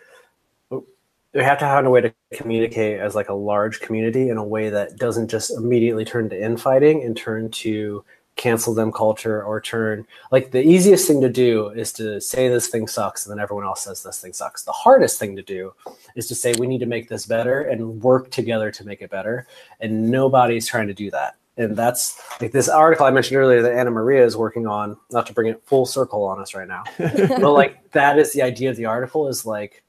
we 0.71 1.43
have 1.43 1.59
to 1.59 1.65
have 1.65 1.85
a 1.85 1.91
way 1.91 2.01
to 2.03 2.15
communicate 2.33 3.01
as 3.01 3.17
like 3.17 3.31
a 3.31 3.35
large 3.35 3.81
community 3.81 4.29
in 4.29 4.37
a 4.37 4.45
way 4.45 4.71
that 4.71 4.97
doesn't 4.97 5.29
just 5.29 5.51
immediately 5.51 6.05
turn 6.05 6.29
to 6.31 6.41
infighting 6.41 7.03
and 7.03 7.17
turn 7.17 7.51
to 7.51 8.05
cancel 8.37 8.73
them 8.73 8.91
culture 8.93 9.43
or 9.43 9.61
turn 9.61 10.07
like 10.31 10.51
the 10.51 10.63
easiest 10.63 11.07
thing 11.07 11.21
to 11.21 11.29
do 11.29 11.69
is 11.71 11.93
to 11.93 12.19
say 12.21 12.49
this 12.49 12.69
thing 12.69 12.87
sucks 12.87 13.27
and 13.27 13.33
then 13.33 13.43
everyone 13.43 13.67
else 13.67 13.83
says 13.83 14.03
this 14.03 14.21
thing 14.21 14.33
sucks. 14.33 14.63
The 14.63 14.73
hardest 14.73 15.19
thing 15.19 15.37
to 15.37 15.43
do 15.43 15.75
is 16.15 16.27
to 16.29 16.35
say 16.35 16.55
we 16.59 16.69
need 16.69 16.79
to 16.79 16.87
make 16.87 17.09
this 17.09 17.27
better 17.27 17.63
and 17.63 18.01
work 18.03 18.31
together 18.31 18.71
to 18.71 18.87
make 18.87 19.03
it 19.03 19.11
better. 19.11 19.47
And 19.81 20.11
nobody's 20.11 20.67
trying 20.67 20.87
to 20.87 20.95
do 20.95 21.11
that 21.11 21.37
and 21.61 21.77
that's 21.77 22.19
like 22.41 22.53
this 22.53 22.69
article 22.69 23.05
I 23.05 23.11
mentioned 23.11 23.37
earlier 23.37 23.61
that 23.61 23.73
Anna 23.73 23.91
Maria 23.91 24.25
is 24.25 24.35
working 24.37 24.67
on, 24.67 24.97
not 25.11 25.27
to 25.27 25.35
bring 25.35 25.49
it 25.49 25.63
full 25.67 25.85
circle 25.85 26.25
on 26.25 26.41
us 26.41 26.55
right 26.55 26.67
now, 26.67 26.85
but 26.99 27.53
like 27.53 27.91
that 27.93 28.19
is 28.19 28.33
the 28.33 28.41
idea 28.41 28.71
of 28.71 28.77
the 28.77 28.87
article 28.87 29.29
is 29.29 29.45
like, 29.45 29.83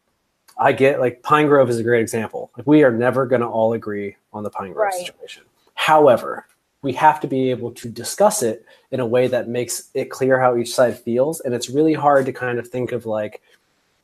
I 0.57 0.73
get 0.73 0.99
like 0.99 1.23
Pine 1.23 1.47
Grove 1.47 1.69
is 1.69 1.79
a 1.79 1.83
great 1.83 2.01
example. 2.01 2.51
Like 2.57 2.67
we 2.67 2.83
are 2.83 2.91
never 2.91 3.25
going 3.25 3.41
to 3.41 3.47
all 3.47 3.71
agree 3.71 4.17
on 4.33 4.43
the 4.43 4.49
Pine 4.49 4.73
Grove 4.73 4.91
Right. 4.91 5.05
situation. 5.05 5.43
However, 5.75 6.45
we 6.81 6.91
have 6.93 7.21
to 7.21 7.27
be 7.27 7.49
able 7.51 7.71
to 7.71 7.87
discuss 7.87 8.43
it 8.43 8.65
in 8.91 8.99
a 8.99 9.05
way 9.05 9.27
that 9.27 9.47
makes 9.47 9.89
it 9.93 10.09
clear 10.11 10.39
how 10.39 10.57
each 10.57 10.73
side 10.73 10.99
feels. 10.99 11.39
And 11.39 11.53
it's 11.53 11.69
really 11.69 11.93
hard 11.93 12.25
to 12.25 12.33
kind 12.33 12.59
of 12.59 12.67
think 12.67 12.91
of 12.91 13.05
like, 13.05 13.41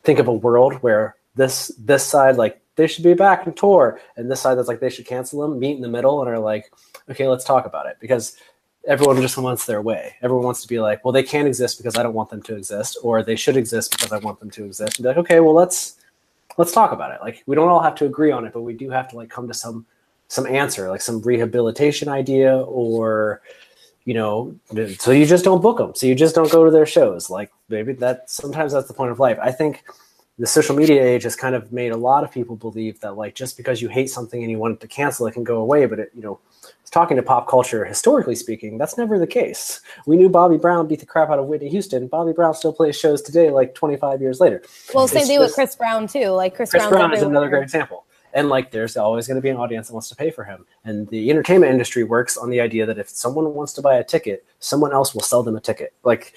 think 0.04 0.20
of 0.20 0.28
a 0.30 0.34
world 0.34 0.76
where 0.76 1.18
this 1.36 1.68
this 1.78 2.06
side 2.06 2.38
like 2.38 2.62
they 2.78 2.88
should 2.88 3.04
be 3.04 3.14
back 3.14 3.46
in 3.46 3.54
tour, 3.54 4.00
and 4.16 4.32
this 4.32 4.40
side 4.40 4.56
that's 4.56 4.68
like 4.68 4.80
they 4.80 4.90
should 4.90 5.06
cancel 5.06 5.42
them, 5.42 5.60
meet 5.60 5.76
in 5.76 5.82
the 5.82 5.90
middle, 5.90 6.22
and 6.22 6.30
are 6.30 6.40
like, 6.40 6.72
okay, 7.10 7.28
let's 7.28 7.44
talk 7.44 7.66
about 7.66 7.88
it 7.88 7.98
because 8.00 8.38
everyone 8.88 9.22
just 9.22 9.38
wants 9.38 9.66
their 9.66 9.82
way. 9.82 10.16
Everyone 10.22 10.46
wants 10.46 10.62
to 10.62 10.68
be 10.68 10.80
like, 10.80 11.04
well, 11.04 11.12
they 11.12 11.24
can't 11.24 11.48
exist 11.48 11.78
because 11.78 11.98
I 11.98 12.04
don't 12.04 12.14
want 12.14 12.30
them 12.30 12.42
to 12.44 12.56
exist, 12.56 12.98
or 13.04 13.22
they 13.22 13.36
should 13.36 13.58
exist 13.58 13.92
because 13.92 14.14
I 14.14 14.20
want 14.20 14.40
them 14.40 14.50
to 14.52 14.64
exist. 14.64 14.98
And 14.98 15.04
be 15.04 15.10
like, 15.10 15.18
okay, 15.18 15.40
well, 15.42 15.54
let's 15.54 15.98
let's 16.58 16.72
talk 16.72 16.92
about 16.92 17.12
it. 17.12 17.20
Like, 17.22 17.44
we 17.48 17.56
don't 17.56 17.70
all 17.70 17.82
have 17.82 17.96
to 17.96 18.06
agree 18.06 18.32
on 18.32 18.46
it, 18.46 18.54
but 18.54 18.62
we 18.62 18.74
do 18.74 18.90
have 18.90 19.10
to 19.10 19.18
like 19.18 19.30
come 19.30 19.48
to 19.48 19.54
some 19.54 19.86
some 20.30 20.46
answer, 20.46 20.90
like 20.90 21.02
some 21.02 21.22
rehabilitation 21.22 22.08
idea, 22.08 22.58
or 22.58 23.42
you 24.06 24.14
know, 24.14 24.56
so 25.00 25.12
you 25.12 25.26
just 25.26 25.44
don't 25.44 25.62
book 25.62 25.80
them, 25.80 25.94
so 25.96 26.06
you 26.06 26.16
just 26.16 26.36
don't 26.36 26.52
go 26.52 26.64
to 26.64 26.72
their 26.72 26.86
shows. 26.86 27.30
Like, 27.30 27.52
maybe 27.68 27.92
that 27.94 28.30
sometimes 28.30 28.72
that's 28.72 28.88
the 28.88 28.94
point 28.94 29.12
of 29.12 29.20
life. 29.20 29.38
I 29.42 29.52
think 29.52 29.84
the 30.40 30.48
social 30.48 30.76
media 30.76 31.04
age 31.04 31.24
has 31.24 31.36
kind 31.36 31.56
of 31.56 31.72
made 31.72 31.92
a 31.92 31.98
lot 31.98 32.24
of 32.24 32.32
people 32.32 32.56
believe 32.56 33.00
that 33.00 33.18
like 33.18 33.36
just 33.36 33.58
because 33.58 33.82
you 33.82 33.90
hate 33.90 34.10
something 34.10 34.42
and 34.42 34.52
you 34.52 34.58
want 34.58 34.74
it 34.74 34.80
to 34.80 34.88
cancel 34.88 35.26
it 35.28 35.32
can 35.32 35.44
go 35.44 35.58
away. 35.58 35.86
But 35.86 36.00
it 36.00 36.12
you 36.16 36.22
know 36.22 36.40
talking 36.90 37.18
to 37.18 37.24
pop 37.24 37.50
culture 37.50 37.84
historically 37.84 38.36
speaking 38.36 38.78
that's 38.78 38.98
never 38.98 39.20
the 39.20 39.28
case. 39.28 39.82
We 40.06 40.16
knew 40.16 40.30
bobby 40.30 40.58
brown 40.58 40.88
beat 40.88 41.00
the 41.00 41.06
crap 41.06 41.30
out 41.30 41.40
of 41.40 41.46
whitney 41.46 41.70
houston. 41.70 42.08
Bobby 42.08 42.34
brown 42.34 42.54
still 42.54 42.74
plays 42.74 42.98
shows 42.98 43.22
today 43.22 43.50
like 43.50 43.76
25 43.76 44.22
years 44.22 44.40
later. 44.40 44.62
Well, 44.94 45.08
same 45.08 45.26
thing 45.26 45.40
with 45.40 45.54
Chris 45.54 45.76
Brown 45.76 46.08
too. 46.08 46.30
Like 46.30 46.56
Chris, 46.56 46.72
chris 46.72 46.84
Brown's 46.84 46.94
brown 46.94 47.14
is 47.14 47.24
another 47.24 47.50
great 47.50 47.64
example. 47.64 48.06
And 48.34 48.50
like 48.50 48.72
there's 48.72 48.96
always 48.98 49.28
going 49.28 49.36
to 49.36 49.42
be 49.42 49.50
an 49.50 49.58
audience 49.58 49.88
that 49.88 49.94
wants 49.94 50.10
to 50.10 50.16
pay 50.16 50.30
for 50.30 50.44
him. 50.44 50.66
And 50.86 51.08
the 51.08 51.30
entertainment 51.30 51.72
industry 51.72 52.04
works 52.04 52.38
on 52.38 52.50
the 52.50 52.62
idea 52.62 52.86
that 52.86 52.98
if 53.00 53.10
someone 53.10 53.54
wants 53.54 53.74
to 53.74 53.82
buy 53.82 53.96
a 53.96 54.04
ticket 54.04 54.46
someone 54.60 54.94
else 54.94 55.14
will 55.14 55.22
sell 55.22 55.44
them 55.44 55.56
a 55.56 55.62
ticket. 55.62 55.94
Like 56.04 56.34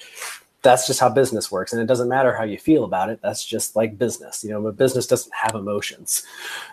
that's 0.61 0.85
just 0.87 0.99
how 0.99 1.09
business 1.09 1.51
works 1.51 1.73
and 1.73 1.81
it 1.81 1.85
doesn't 1.85 2.09
matter 2.09 2.35
how 2.35 2.43
you 2.43 2.57
feel 2.57 2.83
about 2.83 3.09
it 3.09 3.19
that's 3.21 3.43
just 3.43 3.75
like 3.75 3.97
business 3.97 4.43
you 4.43 4.49
know 4.49 4.61
but 4.61 4.77
business 4.77 5.07
doesn't 5.07 5.33
have 5.33 5.55
emotions. 5.55 6.23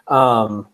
Um, 0.06 0.68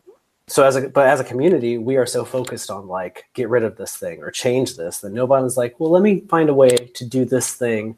so 0.47 0.65
as 0.65 0.77
a 0.77 0.89
but 0.89 1.07
as 1.07 1.21
a 1.21 1.25
community 1.25 1.79
we 1.79 1.97
are 1.97 2.07
so 2.07 2.25
focused 2.25 2.71
on 2.71 2.87
like 2.87 3.25
get 3.35 3.49
rid 3.49 3.63
of 3.63 3.77
this 3.77 3.97
thing 3.97 4.21
or 4.23 4.31
change 4.31 4.77
this 4.77 4.99
that 5.01 5.13
nobody's 5.13 5.57
like 5.57 5.79
well 5.81 5.91
let 5.91 6.03
me 6.03 6.21
find 6.29 6.49
a 6.49 6.55
way 6.55 6.69
to 6.69 7.05
do 7.07 7.25
this 7.25 7.55
thing 7.55 7.97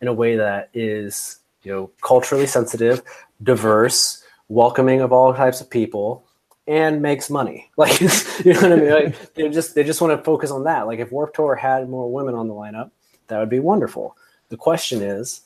in 0.00 0.08
a 0.08 0.12
way 0.12 0.36
that 0.36 0.70
is 0.74 1.40
you 1.62 1.72
know 1.72 1.90
culturally 2.02 2.46
sensitive 2.46 3.02
diverse 3.42 4.22
welcoming 4.48 5.00
of 5.00 5.12
all 5.12 5.34
types 5.34 5.60
of 5.60 5.68
people 5.68 6.24
and 6.66 7.00
makes 7.00 7.30
money. 7.30 7.70
Like 7.76 8.00
you 8.00 8.52
know 8.52 8.60
what 8.60 8.72
i 8.72 8.76
mean? 8.76 8.90
Like, 8.90 9.34
they 9.34 9.48
just 9.48 9.74
they 9.74 9.82
just 9.82 10.00
want 10.00 10.16
to 10.16 10.24
focus 10.24 10.50
on 10.50 10.64
that. 10.64 10.86
Like 10.86 11.00
if 11.00 11.10
warp 11.10 11.34
tour 11.34 11.54
had 11.54 11.88
more 11.88 12.12
women 12.12 12.34
on 12.34 12.46
the 12.46 12.54
lineup 12.54 12.90
that 13.26 13.38
would 13.38 13.50
be 13.50 13.60
wonderful 13.60 14.16
the 14.48 14.56
question 14.56 15.02
is 15.02 15.42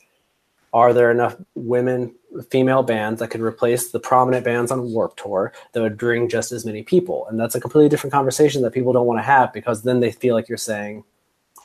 are 0.73 0.91
there 0.91 1.11
enough 1.11 1.35
women 1.55 2.15
female 2.49 2.81
bands 2.81 3.19
that 3.19 3.29
could 3.29 3.41
replace 3.41 3.91
the 3.91 3.99
prominent 3.99 4.43
bands 4.43 4.71
on 4.71 4.91
warp 4.91 5.15
tour 5.15 5.53
that 5.73 5.81
would 5.81 5.97
bring 5.97 6.27
just 6.27 6.51
as 6.51 6.65
many 6.65 6.81
people 6.83 7.27
and 7.27 7.39
that's 7.39 7.53
a 7.55 7.59
completely 7.61 7.89
different 7.89 8.11
conversation 8.13 8.61
that 8.63 8.71
people 8.71 8.91
don't 8.93 9.05
want 9.05 9.19
to 9.19 9.23
have 9.23 9.53
because 9.53 9.83
then 9.83 9.99
they 9.99 10.11
feel 10.11 10.33
like 10.35 10.49
you're 10.49 10.57
saying 10.57 11.03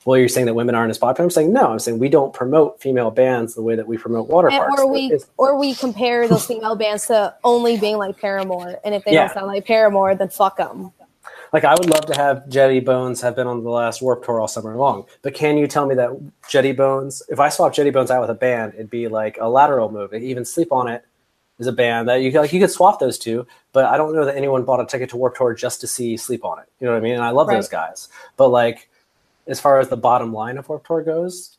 well, 0.04 0.16
you're 0.18 0.28
saying 0.28 0.46
that 0.46 0.54
women 0.54 0.74
aren't 0.74 0.88
as 0.90 0.96
popular. 0.96 1.26
I'm 1.26 1.30
saying 1.30 1.52
no. 1.52 1.66
I'm 1.66 1.78
saying 1.80 1.98
we 1.98 2.08
don't 2.08 2.32
promote 2.32 2.80
female 2.80 3.10
bands 3.10 3.54
the 3.54 3.60
way 3.62 3.74
that 3.76 3.86
we 3.86 3.98
promote 3.98 4.28
water 4.28 4.48
And- 4.48 4.56
parks. 4.56 4.80
or 4.80 4.86
we 4.90 5.06
It's- 5.06 5.26
or 5.36 5.58
we 5.58 5.74
compare 5.74 6.26
those 6.26 6.46
female 6.46 6.76
bands 6.76 7.08
to 7.08 7.34
only 7.44 7.76
being 7.76 7.98
like 7.98 8.18
Paramore, 8.18 8.78
and 8.84 8.94
if 8.94 9.04
they 9.04 9.12
Yeah. 9.12 9.26
don't 9.26 9.34
sound 9.34 9.46
like 9.48 9.66
Paramore, 9.66 10.14
then 10.14 10.28
fuck 10.30 10.56
them. 10.56 10.92
Like 11.52 11.64
I 11.64 11.74
would 11.74 11.88
love 11.90 12.06
to 12.06 12.14
have 12.14 12.48
Jetty 12.48 12.80
Bones 12.80 13.20
have 13.20 13.36
been 13.36 13.46
on 13.46 13.62
the 13.64 13.70
last 13.70 14.00
Warp 14.02 14.24
Tour 14.24 14.40
all 14.40 14.48
summer 14.48 14.76
long. 14.76 15.06
But 15.22 15.34
can 15.34 15.56
you 15.58 15.66
tell 15.66 15.86
me 15.86 15.94
that 15.96 16.10
Jetty 16.48 16.72
Bones, 16.72 17.22
if 17.28 17.40
I 17.40 17.48
swap 17.48 17.74
Jetty 17.74 17.90
Bones 17.90 18.10
out 18.10 18.20
with 18.20 18.30
a 18.30 18.34
band, 18.34 18.74
it'd 18.74 18.90
be 18.90 19.08
like 19.08 19.38
a 19.40 19.48
lateral 19.48 19.90
move. 19.90 20.14
Even 20.14 20.44
Sleep 20.44 20.72
on 20.72 20.88
It 20.88 21.04
is 21.58 21.66
a 21.66 21.72
band 21.72 22.08
that 22.08 22.16
you 22.22 22.30
could- 22.32 22.40
like 22.40 22.52
you 22.52 22.60
could 22.60 22.70
swap 22.70 23.00
those 23.00 23.18
two. 23.18 23.46
But 23.72 23.84
I 23.86 23.96
don't 23.96 24.14
know 24.14 24.24
that 24.24 24.36
anyone 24.36 24.64
bought 24.64 24.80
a 24.80 24.86
ticket 24.86 25.10
to 25.10 25.16
Warp 25.16 25.36
Tour 25.36 25.54
just 25.54 25.80
to 25.82 25.86
see 25.86 26.16
Sleep 26.16 26.44
on 26.44 26.58
It. 26.60 26.66
You 26.80 26.86
know 26.86 26.92
what 26.92 26.98
I 26.98 27.02
mean? 27.02 27.14
And 27.14 27.24
I 27.24 27.30
love 27.30 27.48
Right. 27.48 27.56
those 27.56 27.68
guys. 27.68 28.08
But 28.36 28.48
like 28.48 28.88
as 29.46 29.60
far 29.60 29.78
as 29.80 29.88
the 29.88 29.96
bottom 29.96 30.32
line 30.32 30.56
of 30.58 30.68
Warp 30.68 30.86
Tour 30.86 31.02
goes, 31.02 31.57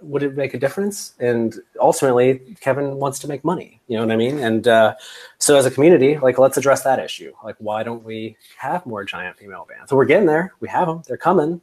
would 0.00 0.22
it 0.22 0.36
make 0.36 0.54
a 0.54 0.58
difference? 0.58 1.14
And 1.18 1.54
ultimately, 1.80 2.56
Kevin 2.60 2.96
wants 2.96 3.18
to 3.20 3.28
make 3.28 3.44
money. 3.44 3.80
You 3.88 3.96
know 3.96 4.04
what 4.04 4.12
I 4.12 4.16
mean? 4.16 4.38
And 4.38 4.68
uh, 4.68 4.94
so, 5.38 5.56
as 5.56 5.66
a 5.66 5.70
community, 5.70 6.18
like 6.18 6.38
let's 6.38 6.56
address 6.56 6.82
that 6.84 6.98
issue. 6.98 7.32
Like, 7.42 7.56
why 7.58 7.82
don't 7.82 8.04
we 8.04 8.36
have 8.56 8.86
more 8.86 9.04
giant 9.04 9.38
female 9.38 9.66
bands? 9.68 9.90
So 9.90 9.96
we're 9.96 10.04
getting 10.04 10.26
there. 10.26 10.54
We 10.60 10.68
have 10.68 10.86
them. 10.86 11.02
They're 11.06 11.16
coming. 11.16 11.60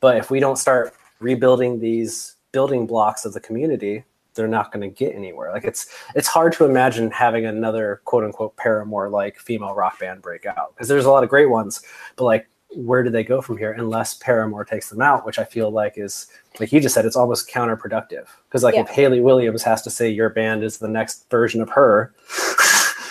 But 0.00 0.16
if 0.16 0.30
we 0.30 0.40
don't 0.40 0.56
start 0.56 0.94
rebuilding 1.20 1.80
these 1.80 2.36
building 2.52 2.86
blocks 2.86 3.24
of 3.24 3.32
the 3.32 3.40
community, 3.40 4.04
they're 4.34 4.48
not 4.48 4.70
going 4.70 4.82
to 4.82 4.94
get 4.94 5.14
anywhere. 5.14 5.50
Like 5.50 5.64
it's 5.64 5.86
it's 6.14 6.28
hard 6.28 6.52
to 6.54 6.64
imagine 6.64 7.10
having 7.10 7.46
another 7.46 8.02
quote 8.04 8.24
unquote 8.24 8.56
Paramore 8.56 9.08
like 9.08 9.38
female 9.38 9.74
rock 9.74 9.98
band 9.98 10.22
break 10.22 10.46
out 10.46 10.74
because 10.74 10.88
there's 10.88 11.06
a 11.06 11.10
lot 11.10 11.24
of 11.24 11.30
great 11.30 11.50
ones, 11.50 11.82
but 12.16 12.24
like 12.24 12.48
where 12.76 13.02
do 13.02 13.08
they 13.08 13.24
go 13.24 13.40
from 13.40 13.56
here 13.56 13.72
unless 13.72 14.14
Paramore 14.14 14.64
takes 14.64 14.90
them 14.90 15.00
out, 15.00 15.24
which 15.24 15.38
I 15.38 15.44
feel 15.44 15.70
like 15.70 15.94
is 15.96 16.26
like 16.60 16.72
you 16.72 16.80
just 16.80 16.94
said, 16.94 17.06
it's 17.06 17.16
almost 17.16 17.48
counterproductive. 17.48 18.26
Because 18.48 18.62
like 18.62 18.74
if 18.74 18.88
Hayley 18.88 19.20
Williams 19.20 19.62
has 19.62 19.82
to 19.82 19.90
say 19.90 20.10
your 20.10 20.28
band 20.30 20.62
is 20.62 20.78
the 20.78 20.88
next 20.88 21.28
version 21.30 21.62
of 21.62 21.70
her, 21.70 22.12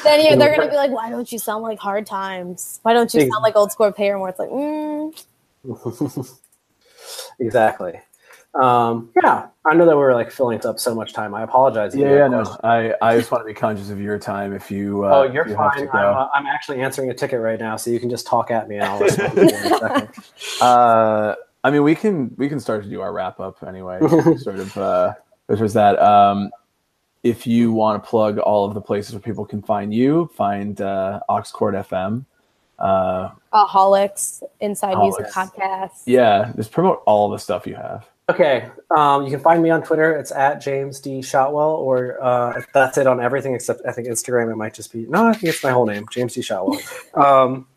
Then 0.03 0.25
you're, 0.25 0.35
they're 0.37 0.55
gonna 0.55 0.69
be 0.69 0.75
like, 0.75 0.91
"Why 0.91 1.09
don't 1.09 1.31
you 1.31 1.39
sound 1.39 1.63
like 1.63 1.79
Hard 1.79 2.05
Times? 2.05 2.79
Why 2.83 2.93
don't 2.93 3.11
you 3.13 3.21
sound 3.21 3.41
like 3.41 3.55
old 3.55 3.71
school 3.71 3.91
Paramore?" 3.91 4.29
It's 4.29 4.39
like, 4.39 4.49
mm, 4.49 5.25
exactly. 7.39 7.93
Um, 8.61 9.09
yeah, 9.21 9.47
I 9.65 9.73
know 9.75 9.85
that 9.85 9.97
we're 9.97 10.13
like 10.13 10.31
filling 10.31 10.65
up 10.65 10.79
so 10.79 10.95
much 10.95 11.13
time. 11.13 11.35
I 11.35 11.43
apologize. 11.43 11.95
Yeah, 11.95 12.07
have 12.07 12.17
yeah, 12.17 12.27
no. 12.27 12.57
I, 12.63 12.93
I 13.01 13.17
just 13.17 13.31
want 13.31 13.41
to 13.43 13.45
be 13.45 13.53
conscious 13.53 13.89
of 13.89 13.99
your 13.99 14.17
time. 14.17 14.53
If 14.53 14.71
you, 14.71 15.03
uh, 15.03 15.09
Oh, 15.09 15.23
you're 15.23 15.47
you 15.47 15.55
fine. 15.55 15.89
I'm, 15.89 16.15
uh, 16.15 16.27
I'm 16.33 16.45
actually 16.45 16.81
answering 16.81 17.09
a 17.09 17.13
ticket 17.13 17.41
right 17.41 17.59
now, 17.59 17.75
so 17.75 17.91
you 17.91 17.99
can 17.99 18.09
just 18.09 18.25
talk 18.25 18.51
at 18.51 18.69
me 18.69 18.75
and 18.77 18.85
I'll 18.85 18.99
respond 19.01 19.35
to 19.35 19.41
you 19.41 19.47
in 19.49 19.55
a 19.55 19.77
second. 19.77 20.09
Uh, 20.61 21.35
I 21.63 21.71
mean, 21.71 21.83
we 21.83 21.95
can 21.95 22.33
we 22.37 22.47
can 22.47 22.59
start 22.59 22.83
to 22.83 22.89
do 22.89 23.01
our 23.01 23.11
wrap 23.11 23.39
up 23.39 23.61
anyway. 23.63 23.99
sort 24.37 24.59
of. 24.59 24.77
Uh, 24.77 25.13
which 25.47 25.59
was 25.59 25.73
that. 25.73 25.99
Um, 26.01 26.51
if 27.23 27.47
you 27.47 27.71
want 27.71 28.03
to 28.03 28.07
plug 28.07 28.37
all 28.37 28.65
of 28.65 28.73
the 28.73 28.81
places 28.81 29.13
where 29.13 29.21
people 29.21 29.45
can 29.45 29.61
find 29.61 29.93
you, 29.93 30.29
find 30.35 30.79
uh, 30.79 31.19
AuxCord 31.29 31.85
FM. 31.87 32.25
Uh, 32.77 33.31
uh, 33.51 33.65
Haulix, 33.65 34.43
Inside 34.59 34.97
Music 34.99 35.27
Podcast. 35.27 36.03
yeah, 36.05 36.51
just 36.55 36.71
promote 36.71 37.01
all 37.05 37.29
the 37.29 37.39
stuff 37.39 37.65
you 37.65 37.75
have. 37.75 38.07
Okay, 38.27 38.67
um, 38.95 39.23
you 39.23 39.29
can 39.29 39.39
find 39.39 39.61
me 39.61 39.69
on 39.69 39.83
Twitter. 39.83 40.15
It's 40.17 40.31
at 40.31 40.59
James 40.59 40.99
D 40.99 41.21
Shotwell, 41.21 41.75
or 41.75 42.21
uh, 42.23 42.59
that's 42.73 42.97
it 42.97 43.05
on 43.05 43.19
everything 43.21 43.53
except 43.53 43.81
I 43.87 43.91
think 43.91 44.07
Instagram. 44.07 44.51
It 44.51 44.55
might 44.55 44.73
just 44.73 44.91
be 44.91 45.05
no, 45.05 45.27
I 45.27 45.33
think 45.33 45.53
it's 45.53 45.63
my 45.63 45.69
whole 45.69 45.85
name, 45.85 46.07
James 46.11 46.33
D 46.33 46.41
Shotwell. 46.41 46.79
Um, 47.13 47.67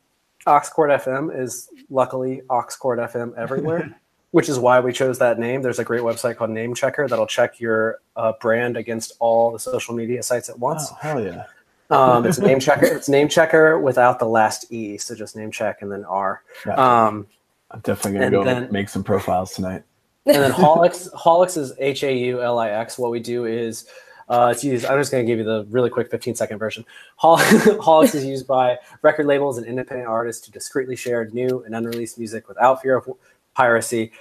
AuxCord 0.46 0.98
FM 1.04 1.38
is 1.38 1.68
luckily 1.90 2.40
AuxCord 2.48 2.98
FM 3.12 3.36
everywhere, 3.36 3.94
which 4.30 4.48
is 4.48 4.58
why 4.58 4.80
we 4.80 4.92
chose 4.92 5.18
that 5.18 5.38
name. 5.38 5.60
There's 5.60 5.78
a 5.78 5.84
great 5.84 6.00
website 6.00 6.36
called 6.36 6.50
Name 6.50 6.74
Checker 6.74 7.06
that'll 7.06 7.26
check 7.26 7.60
your 7.60 8.00
uh, 8.16 8.32
brand 8.40 8.78
against 8.78 9.12
all 9.18 9.52
the 9.52 9.58
social 9.58 9.94
media 9.94 10.22
sites 10.22 10.48
at 10.48 10.58
once. 10.58 10.88
Oh, 10.90 10.96
hell 11.02 11.22
yeah! 11.22 11.44
Um, 11.90 12.24
it's 12.24 12.38
a 12.38 12.42
name 12.42 12.58
checker. 12.68 12.86
It's 12.86 13.10
name 13.10 13.28
checker 13.28 13.78
without 13.78 14.18
the 14.18 14.26
last 14.26 14.72
e, 14.72 14.96
so 14.96 15.14
just 15.14 15.36
name 15.36 15.50
check 15.50 15.82
and 15.82 15.92
then 15.92 16.06
R. 16.06 16.42
Gotcha. 16.64 16.80
Um, 16.80 17.26
I'm 17.70 17.80
definitely 17.80 18.20
gonna 18.20 18.30
go 18.30 18.44
then- 18.44 18.72
make 18.72 18.88
some 18.88 19.04
profiles 19.04 19.52
tonight. 19.52 19.82
And 20.28 20.42
then 20.42 20.52
Haulix 20.52 21.56
is 21.56 21.72
H 21.78 22.02
A 22.04 22.14
U 22.14 22.42
L 22.42 22.58
I 22.58 22.70
X. 22.70 22.98
What 22.98 23.10
we 23.10 23.20
do 23.20 23.46
is 23.46 23.86
uh, 24.28 24.50
it's 24.52 24.62
used. 24.62 24.84
I'm 24.84 24.98
just 25.00 25.10
going 25.10 25.24
to 25.24 25.30
give 25.30 25.38
you 25.38 25.44
the 25.44 25.66
really 25.70 25.90
quick 25.90 26.10
15 26.10 26.34
second 26.34 26.58
version. 26.58 26.84
Hol- 27.16 28.00
is 28.02 28.24
used 28.24 28.46
by 28.46 28.76
record 29.02 29.26
labels 29.26 29.58
and 29.58 29.66
independent 29.66 30.08
artists 30.08 30.44
to 30.46 30.50
discreetly 30.50 30.96
share 30.96 31.26
new 31.30 31.62
and 31.64 31.74
unreleased 31.74 32.18
music 32.18 32.46
without 32.46 32.82
fear 32.82 32.96
of 32.98 33.08
piracy 33.54 34.12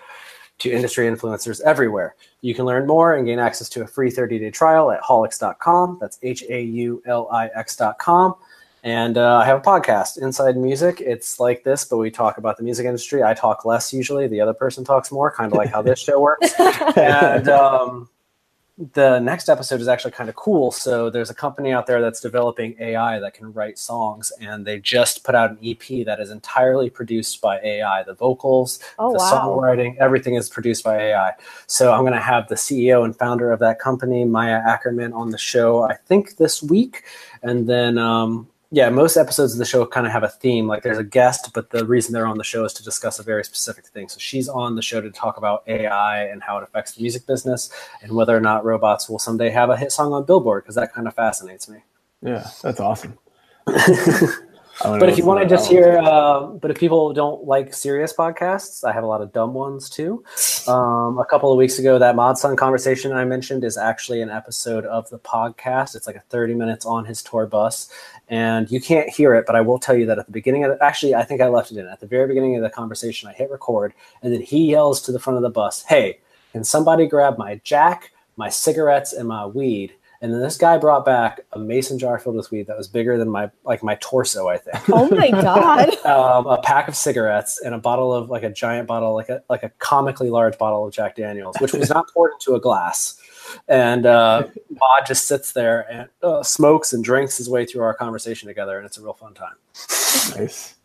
to 0.59 0.71
industry 0.71 1.07
influencers 1.07 1.61
everywhere. 1.61 2.15
You 2.41 2.55
can 2.55 2.65
learn 2.65 2.87
more 2.87 3.15
and 3.15 3.27
gain 3.27 3.37
access 3.37 3.69
to 3.69 3.83
a 3.83 3.87
free 3.87 4.09
30 4.09 4.39
day 4.39 4.49
trial 4.49 4.91
at 4.91 5.01
haulix.com. 5.01 5.97
That's 5.99 6.19
H 6.23 6.43
A 6.49 6.61
U 6.61 7.03
L 7.05 7.27
I 7.31 7.47
X.com. 7.47 8.35
And 8.87 9.17
uh, 9.17 9.39
I 9.39 9.45
have 9.45 9.57
a 9.57 9.61
podcast, 9.61 10.17
Inside 10.17 10.55
Music. 10.55 11.01
It's 11.01 11.41
like 11.41 11.65
this, 11.65 11.83
but 11.83 11.97
we 11.97 12.09
talk 12.09 12.37
about 12.37 12.55
the 12.55 12.63
music 12.63 12.85
industry. 12.85 13.21
I 13.21 13.33
talk 13.33 13.65
less 13.65 13.91
usually. 13.91 14.29
The 14.29 14.39
other 14.39 14.53
person 14.53 14.85
talks 14.85 15.11
more, 15.11 15.29
kind 15.29 15.51
of 15.51 15.57
like 15.57 15.67
how 15.67 15.81
this 15.81 15.99
show 15.99 16.21
works. 16.21 16.53
and 16.95 17.49
um, 17.49 18.07
the 18.93 19.19
next 19.19 19.49
episode 19.49 19.81
is 19.81 19.89
actually 19.89 20.11
kind 20.11 20.29
of 20.29 20.37
cool. 20.37 20.71
So 20.71 21.09
there's 21.09 21.29
a 21.29 21.33
company 21.33 21.73
out 21.73 21.85
there 21.85 21.99
that's 21.99 22.21
developing 22.21 22.77
AI 22.79 23.19
that 23.19 23.33
can 23.33 23.51
write 23.51 23.77
songs, 23.77 24.31
and 24.39 24.65
they 24.65 24.79
just 24.79 25.25
put 25.25 25.35
out 25.35 25.51
an 25.51 25.57
EP 25.61 26.05
that 26.05 26.21
is 26.21 26.31
entirely 26.31 26.89
produced 26.89 27.41
by 27.41 27.59
AI. 27.59 28.03
The 28.03 28.13
vocals, 28.13 28.79
Oh 28.97 29.11
the 29.11 29.17
wow! 29.17 29.59
songwriting, 29.59 29.97
everything 29.97 30.35
is 30.35 30.47
produced 30.47 30.85
by 30.85 30.97
AI. 30.97 31.33
So 31.65 31.91
I'm 31.91 32.03
going 32.03 32.13
to 32.13 32.21
have 32.21 32.47
the 32.47 32.55
CEO 32.55 33.03
and 33.03 33.13
founder 33.13 33.51
of 33.51 33.59
that 33.59 33.79
company, 33.79 34.23
Maya 34.23 34.61
Ackerman, 34.65 35.11
on 35.11 35.31
the 35.31 35.37
show. 35.37 35.83
I 35.83 35.95
think 35.95 36.37
this 36.37 36.63
week, 36.63 37.03
and 37.43 37.67
then 37.67 37.97
um, 37.97 38.47
yeah, 38.69 38.89
most 38.89 39.15
episodes 39.15 39.53
of 39.53 39.59
the 39.59 39.65
show 39.65 39.85
kind 39.85 40.05
of 40.05 40.11
have 40.11 40.23
a 40.23 40.29
theme. 40.29 40.67
Like 40.67 40.83
there's 40.83 40.97
a 40.97 41.03
guest, 41.03 41.51
but 41.53 41.69
the 41.69 41.85
reason 41.85 42.13
they're 42.13 42.27
on 42.27 42.37
the 42.37 42.43
show 42.43 42.65
is 42.65 42.73
to 42.73 42.83
discuss 42.83 43.17
a 43.17 43.23
very 43.23 43.43
specific 43.45 43.87
thing. 43.87 44.09
So 44.09 44.19
she's 44.19 44.49
on 44.49 44.75
the 44.75 44.81
show 44.81 44.99
to 44.99 45.09
talk 45.09 45.37
about 45.37 45.63
AI 45.67 46.25
and 46.25 46.43
how 46.43 46.57
it 46.57 46.63
affects 46.63 46.93
the 46.93 47.01
music 47.01 47.25
business, 47.25 47.71
and 48.01 48.11
whether 48.11 48.35
or 48.35 48.41
not 48.41 48.65
robots 48.65 49.09
will 49.09 49.19
someday 49.19 49.49
have 49.49 49.69
a 49.69 49.77
hit 49.77 49.91
song 49.91 50.11
on 50.11 50.25
Billboard, 50.25 50.63
because 50.63 50.75
that 50.75 50.93
kind 50.93 51.07
of 51.07 51.13
fascinates 51.13 51.69
me. 51.69 51.79
Yeah, 52.21 52.49
that's 52.61 52.79
awesome. 52.79 53.17
But 54.81 55.09
if 55.09 55.17
you 55.17 55.25
want 55.25 55.41
to 55.41 55.47
just 55.47 55.69
hear, 55.69 55.97
uh, 55.97 56.41
but 56.45 56.69
if 56.69 56.77
people 56.77 57.13
don't 57.13 57.45
like 57.45 57.73
serious 57.73 58.13
podcasts, 58.13 58.83
I 58.83 58.93
have 58.93 59.03
a 59.03 59.07
lot 59.07 59.21
of 59.21 59.33
dumb 59.33 59.53
ones 59.53 59.89
too. 59.89 60.23
Um, 60.67 61.17
a 61.17 61.23
couple 61.23 61.49
of 61.49 61.57
weeks 61.57 61.79
ago, 61.79 61.97
that 61.97 62.17
Mod 62.17 62.37
Sun 62.37 62.57
conversation 62.57 63.13
I 63.13 63.23
mentioned 63.23 63.63
is 63.63 63.77
actually 63.77 64.21
an 64.21 64.29
episode 64.29 64.83
of 64.83 65.09
the 65.09 65.17
podcast. 65.17 65.95
It's 65.95 66.05
like 66.05 66.17
a 66.17 66.23
30 66.27 66.55
minutes 66.55 66.85
on 66.85 67.05
his 67.05 67.23
tour 67.23 67.45
bus, 67.45 67.89
and 68.27 68.69
you 68.69 68.81
can't 68.81 69.09
hear 69.09 69.33
it, 69.33 69.45
but 69.45 69.55
I 69.55 69.61
will 69.61 69.79
tell 69.79 69.95
you 69.95 70.05
that 70.07 70.19
at 70.19 70.25
the 70.25 70.31
beginning 70.33 70.65
of 70.65 70.71
the, 70.77 70.83
actually, 70.83 71.15
I 71.15 71.23
think 71.23 71.39
I 71.39 71.47
left 71.47 71.71
it 71.71 71.77
in 71.77 71.87
at 71.87 72.01
the 72.01 72.05
very 72.05 72.27
beginning 72.27 72.57
of 72.57 72.63
the 72.63 72.69
conversation. 72.69 73.29
I 73.29 73.33
hit 73.33 73.49
record, 73.49 73.93
and 74.21 74.33
then 74.33 74.41
he 74.41 74.71
yells 74.71 75.01
to 75.03 75.13
the 75.13 75.19
front 75.19 75.37
of 75.37 75.43
the 75.43 75.49
bus, 75.49 75.83
"Hey, 75.83 76.19
can 76.51 76.65
somebody 76.65 77.07
grab 77.07 77.37
my 77.37 77.61
jack, 77.63 78.11
my 78.35 78.49
cigarettes, 78.49 79.13
and 79.13 79.29
my 79.29 79.45
weed?" 79.45 79.93
And 80.21 80.33
then 80.33 80.41
this 80.41 80.57
guy 80.57 80.77
brought 80.77 81.05
back 81.05 81.41
a 81.53 81.59
mason 81.59 81.99
jar 81.99 82.17
filled 82.17 82.35
with 82.35 82.49
weed 82.49 82.67
that 82.67 82.77
was 82.77 82.87
bigger 82.87 83.17
than 83.17 83.29
my 83.29 83.51
like 83.63 83.83
my 83.83 83.95
torso, 84.01 84.47
I 84.47 84.57
think. 84.57 84.89
Oh 84.89 85.09
my 85.09 85.29
god! 85.31 85.89
um, 86.05 86.47
a 86.47 86.59
pack 86.61 86.87
of 86.87 86.95
cigarettes 86.95 87.61
and 87.63 87.75
a 87.75 87.77
bottle 87.77 88.13
of 88.13 88.29
like 88.29 88.43
a 88.43 88.49
giant 88.49 88.87
bottle, 88.87 89.13
like 89.13 89.29
a 89.29 89.43
like 89.49 89.63
a 89.63 89.69
comically 89.77 90.29
large 90.29 90.57
bottle 90.57 90.87
of 90.87 90.93
Jack 90.93 91.15
Daniels, 91.15 91.55
which 91.59 91.73
was 91.73 91.89
not 91.89 92.11
poured 92.13 92.33
into 92.33 92.55
a 92.55 92.59
glass. 92.59 93.19
And 93.67 94.05
uh, 94.05 94.47
Mod 94.69 95.05
just 95.05 95.25
sits 95.25 95.53
there 95.53 95.89
and 95.91 96.09
uh, 96.23 96.43
smokes 96.43 96.93
and 96.93 97.03
drinks 97.03 97.37
his 97.37 97.49
way 97.49 97.65
through 97.65 97.83
our 97.83 97.93
conversation 97.93 98.47
together, 98.47 98.77
and 98.77 98.85
it's 98.85 98.97
a 98.97 99.01
real 99.01 99.13
fun 99.13 99.33
time. 99.33 99.55
Nice. 100.35 100.75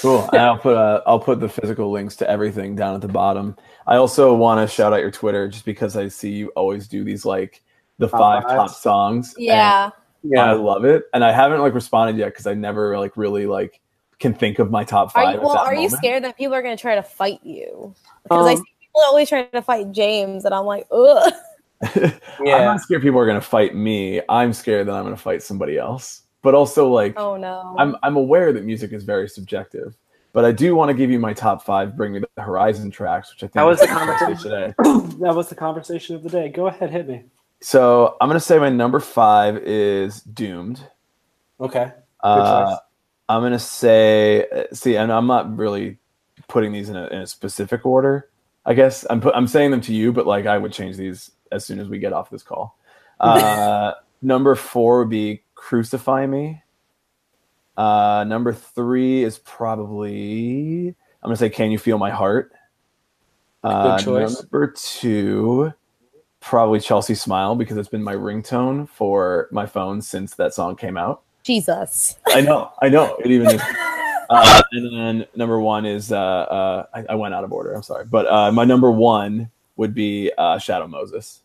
cool. 0.00 0.28
And 0.32 0.40
I'll 0.40 0.58
put 0.58 0.76
uh, 0.76 1.02
I'll 1.06 1.20
put 1.20 1.40
the 1.40 1.48
physical 1.48 1.90
links 1.90 2.16
to 2.16 2.30
everything 2.30 2.76
down 2.76 2.94
at 2.94 3.00
the 3.00 3.08
bottom. 3.08 3.56
I 3.86 3.96
also 3.96 4.34
want 4.34 4.66
to 4.66 4.72
shout 4.72 4.92
out 4.92 5.00
your 5.00 5.10
Twitter 5.10 5.48
just 5.48 5.64
because 5.64 5.96
I 5.96 6.08
see 6.08 6.30
you 6.30 6.48
always 6.50 6.86
do 6.86 7.04
these 7.04 7.24
like 7.24 7.62
the 7.98 8.08
Top 8.08 8.20
five 8.20 8.42
fives. 8.44 8.54
top 8.54 8.70
songs. 8.70 9.34
and 9.38 9.92
Yeah, 10.22 10.44
I 10.44 10.52
love 10.52 10.84
it, 10.84 11.04
and 11.14 11.24
I 11.24 11.32
haven't 11.32 11.60
like 11.60 11.74
responded 11.74 12.16
yet 12.16 12.26
because 12.26 12.46
I 12.46 12.54
never 12.54 12.98
like 12.98 13.16
really 13.16 13.46
like 13.46 13.80
can 14.18 14.34
think 14.34 14.58
of 14.58 14.70
my 14.70 14.84
top 14.84 15.08
are 15.08 15.22
five. 15.22 15.34
you? 15.34 15.40
Well, 15.40 15.54
that 15.54 15.60
are 15.66 15.74
you 15.74 15.88
scared 15.88 16.24
that 16.24 16.36
people 16.36 16.54
are 16.54 16.62
going 16.62 16.76
to 16.76 16.80
try 16.80 16.96
to 16.96 17.02
fight 17.02 17.40
you? 17.44 17.94
Because 18.24 18.46
I 18.46 18.52
Um, 18.52 18.56
see 18.58 18.64
people 18.80 19.02
always 19.06 19.28
trying 19.28 19.48
to 19.52 19.62
fight 19.62 19.92
James, 19.92 20.44
and 20.44 20.54
I'm 20.54 20.64
like, 20.66 20.86
ugh. 20.90 21.32
yeah. 21.96 22.56
I'm 22.56 22.64
not 22.64 22.80
scared 22.80 23.02
people 23.02 23.20
are 23.20 23.26
going 23.26 23.40
to 23.40 23.46
fight 23.46 23.74
me. 23.74 24.20
I'm 24.28 24.52
scared 24.52 24.88
that 24.88 24.94
I'm 24.94 25.04
going 25.04 25.14
to 25.14 25.22
fight 25.22 25.42
somebody 25.42 25.78
else. 25.78 26.22
But 26.42 26.54
also 26.54 26.88
like 26.88 27.14
Oh 27.16 27.36
no. 27.36 27.76
I'm 27.78 27.96
I'm 28.02 28.16
aware 28.16 28.52
that 28.52 28.64
music 28.64 28.92
is 28.92 29.04
very 29.04 29.28
subjective. 29.28 29.96
But 30.32 30.44
I 30.44 30.52
do 30.52 30.74
want 30.76 30.88
to 30.90 30.94
give 30.94 31.10
you 31.10 31.18
my 31.18 31.32
top 31.32 31.64
five. 31.64 31.96
Bring 31.96 32.12
me 32.12 32.20
the 32.20 32.42
Horizon 32.42 32.90
tracks, 32.90 33.30
which 33.32 33.42
I 33.42 33.46
think 33.46 33.54
That 33.54 33.62
was 33.62 33.80
the 33.80 33.86
conversation 33.88 34.36
today. 34.36 34.74
that 35.20 35.34
was 35.34 35.48
the 35.48 35.54
conversation 35.54 36.14
of 36.16 36.22
the 36.22 36.28
day. 36.28 36.48
Go 36.48 36.66
ahead, 36.68 36.90
hit 36.90 37.08
me. 37.08 37.24
So 37.60 38.16
I'm 38.20 38.28
gonna 38.28 38.40
say 38.40 38.58
my 38.58 38.70
number 38.70 39.00
five 39.00 39.58
is 39.58 40.20
Doomed. 40.22 40.86
Okay. 41.60 41.92
Uh. 42.20 42.76
I'm 43.28 43.42
gonna 43.42 43.58
say, 43.58 44.46
see, 44.72 44.96
and 44.96 45.12
I'm 45.12 45.26
not 45.26 45.54
really 45.56 45.98
putting 46.48 46.72
these 46.72 46.88
in 46.88 46.96
a, 46.96 47.06
in 47.08 47.20
a 47.20 47.26
specific 47.26 47.84
order. 47.84 48.28
I 48.64 48.74
guess 48.74 49.04
I'm 49.08 49.20
put, 49.20 49.34
I'm 49.34 49.46
saying 49.46 49.70
them 49.70 49.80
to 49.82 49.94
you, 49.94 50.12
but 50.12 50.26
like 50.26 50.46
I 50.46 50.56
would 50.56 50.72
change 50.72 50.96
these 50.96 51.30
as 51.52 51.64
soon 51.64 51.78
as 51.78 51.88
we 51.88 51.98
get 51.98 52.12
off 52.12 52.30
this 52.30 52.42
call. 52.42 52.76
Uh, 53.20 53.94
number 54.22 54.54
four 54.54 55.00
would 55.00 55.10
be 55.10 55.42
"Crucify 55.56 56.24
Me." 56.26 56.62
Uh, 57.76 58.24
number 58.28 58.52
three 58.52 59.24
is 59.24 59.40
probably 59.40 60.94
I'm 61.20 61.26
gonna 61.26 61.34
say 61.34 61.50
"Can 61.50 61.72
You 61.72 61.78
Feel 61.78 61.98
My 61.98 62.10
Heart." 62.10 62.52
Uh, 63.64 63.96
Good 63.96 64.04
choice. 64.04 64.40
Number 64.40 64.68
two, 64.68 65.72
probably 66.40 66.80
"Chelsea 66.80 67.14
Smile" 67.14 67.54
because 67.54 67.76
it's 67.76 67.88
been 67.88 68.02
my 68.02 68.14
ringtone 68.14 68.88
for 68.88 69.48
my 69.50 69.66
phone 69.66 70.02
since 70.02 70.34
that 70.36 70.54
song 70.54 70.76
came 70.76 70.96
out. 70.96 71.22
Jesus. 71.42 72.18
I 72.26 72.40
know, 72.40 72.72
I 72.82 72.88
know. 72.88 73.16
It 73.24 73.30
even 73.30 73.48
is. 73.48 73.62
Uh, 74.30 74.60
and 74.72 74.94
then 74.94 75.26
number 75.36 75.58
one 75.58 75.86
is 75.86 76.12
uh, 76.12 76.18
uh, 76.18 76.86
I, 76.92 77.04
I 77.08 77.14
went 77.14 77.32
out 77.32 77.44
of 77.44 77.52
order. 77.52 77.72
I'm 77.72 77.82
sorry, 77.82 78.04
but 78.04 78.30
uh, 78.30 78.52
my 78.52 78.66
number 78.66 78.90
one 78.90 79.50
would 79.76 79.94
be 79.94 80.30
uh, 80.36 80.58
Shadow 80.58 80.86
Moses. 80.86 81.40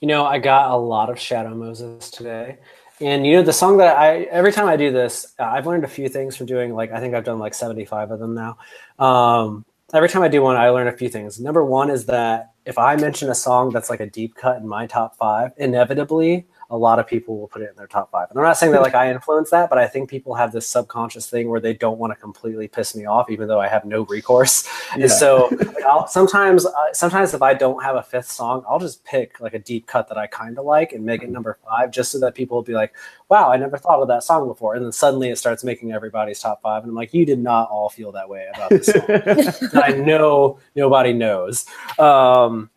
You 0.00 0.06
know, 0.06 0.24
I 0.24 0.38
got 0.38 0.70
a 0.70 0.76
lot 0.76 1.10
of 1.10 1.18
Shadow 1.18 1.54
Moses 1.56 2.08
today. 2.08 2.58
And 3.00 3.26
you 3.26 3.34
know, 3.34 3.42
the 3.42 3.52
song 3.52 3.78
that 3.78 3.96
I 3.96 4.22
every 4.24 4.52
time 4.52 4.68
I 4.68 4.76
do 4.76 4.92
this, 4.92 5.34
uh, 5.40 5.44
I've 5.44 5.66
learned 5.66 5.82
a 5.82 5.88
few 5.88 6.08
things 6.08 6.36
from 6.36 6.46
doing 6.46 6.72
like 6.72 6.92
I 6.92 7.00
think 7.00 7.14
I've 7.14 7.24
done 7.24 7.40
like 7.40 7.54
75 7.54 8.12
of 8.12 8.20
them 8.20 8.34
now. 8.34 8.58
Um, 9.04 9.64
every 9.92 10.08
time 10.08 10.22
I 10.22 10.28
do 10.28 10.40
one, 10.40 10.56
I 10.56 10.68
learn 10.68 10.86
a 10.86 10.92
few 10.92 11.08
things. 11.08 11.40
Number 11.40 11.64
one 11.64 11.90
is 11.90 12.06
that 12.06 12.51
if 12.64 12.78
I 12.78 12.96
mention 12.96 13.28
a 13.30 13.34
song 13.34 13.70
that's 13.70 13.90
like 13.90 14.00
a 14.00 14.06
deep 14.06 14.34
cut 14.34 14.58
in 14.58 14.68
my 14.68 14.86
top 14.86 15.16
five, 15.16 15.52
inevitably 15.56 16.46
a 16.72 16.76
lot 16.76 16.98
of 16.98 17.06
people 17.06 17.38
will 17.38 17.48
put 17.48 17.60
it 17.60 17.68
in 17.68 17.76
their 17.76 17.86
top 17.86 18.10
five. 18.10 18.28
And 18.30 18.38
I'm 18.38 18.44
not 18.44 18.56
saying 18.56 18.72
that 18.72 18.80
like 18.80 18.94
I 18.94 19.12
influence 19.12 19.50
that, 19.50 19.68
but 19.68 19.78
I 19.78 19.86
think 19.86 20.08
people 20.08 20.34
have 20.34 20.52
this 20.52 20.66
subconscious 20.66 21.28
thing 21.28 21.50
where 21.50 21.60
they 21.60 21.74
don't 21.74 21.98
want 21.98 22.12
to 22.12 22.16
completely 22.18 22.66
piss 22.66 22.96
me 22.96 23.04
off, 23.04 23.30
even 23.30 23.46
though 23.46 23.60
I 23.60 23.68
have 23.68 23.84
no 23.84 24.06
recourse. 24.06 24.66
Yeah. 24.96 25.02
And 25.02 25.12
so 25.12 25.48
like, 25.52 25.82
I'll, 25.82 26.06
sometimes, 26.06 26.64
uh, 26.64 26.72
sometimes 26.94 27.34
if 27.34 27.42
I 27.42 27.52
don't 27.52 27.82
have 27.82 27.96
a 27.96 28.02
fifth 28.02 28.30
song, 28.30 28.64
I'll 28.66 28.78
just 28.78 29.04
pick 29.04 29.38
like 29.38 29.52
a 29.52 29.58
deep 29.58 29.86
cut 29.86 30.08
that 30.08 30.16
I 30.16 30.26
kind 30.26 30.58
of 30.58 30.64
like 30.64 30.92
and 30.92 31.04
make 31.04 31.22
it 31.22 31.28
number 31.28 31.58
five, 31.68 31.90
just 31.90 32.10
so 32.10 32.18
that 32.20 32.34
people 32.34 32.56
will 32.56 32.62
be 32.62 32.72
like, 32.72 32.94
"Wow, 33.28 33.52
I 33.52 33.58
never 33.58 33.76
thought 33.76 34.00
of 34.00 34.08
that 34.08 34.24
song 34.24 34.48
before." 34.48 34.74
And 34.74 34.82
then 34.82 34.92
suddenly 34.92 35.28
it 35.28 35.36
starts 35.36 35.62
making 35.62 35.92
everybody's 35.92 36.40
top 36.40 36.62
five, 36.62 36.82
and 36.82 36.90
I'm 36.90 36.96
like, 36.96 37.12
"You 37.12 37.26
did 37.26 37.38
not 37.38 37.68
all 37.68 37.90
feel 37.90 38.12
that 38.12 38.28
way 38.28 38.46
about 38.54 38.70
this 38.70 38.86
song." 38.86 39.72
I 39.82 39.92
know 39.92 40.58
nobody 40.74 41.12
knows." 41.12 41.66
Um, 41.98 42.70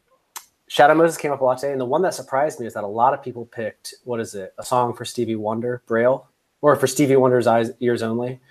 Shadow 0.76 0.94
Moses 0.94 1.16
came 1.16 1.32
up 1.32 1.40
a 1.40 1.44
lot 1.46 1.58
today, 1.58 1.72
and 1.72 1.80
the 1.80 1.86
one 1.86 2.02
that 2.02 2.14
surprised 2.14 2.60
me 2.60 2.66
is 2.68 2.74
that 2.74 2.84
a 2.84 2.88
lot 2.88 3.14
of 3.14 3.24
people 3.24 3.46
picked 3.46 3.96
what 4.04 4.20
is 4.20 4.36
it? 4.36 4.54
A 4.58 4.64
song 4.66 4.94
for 4.94 5.06
Stevie 5.06 5.38
Wonder, 5.38 5.82
Braille, 5.88 6.28
or 6.60 6.76
for 6.76 6.86
Stevie 6.86 7.16
Wonder's 7.16 7.48
eyes, 7.48 7.72
ears 7.80 8.04
only. 8.04 8.42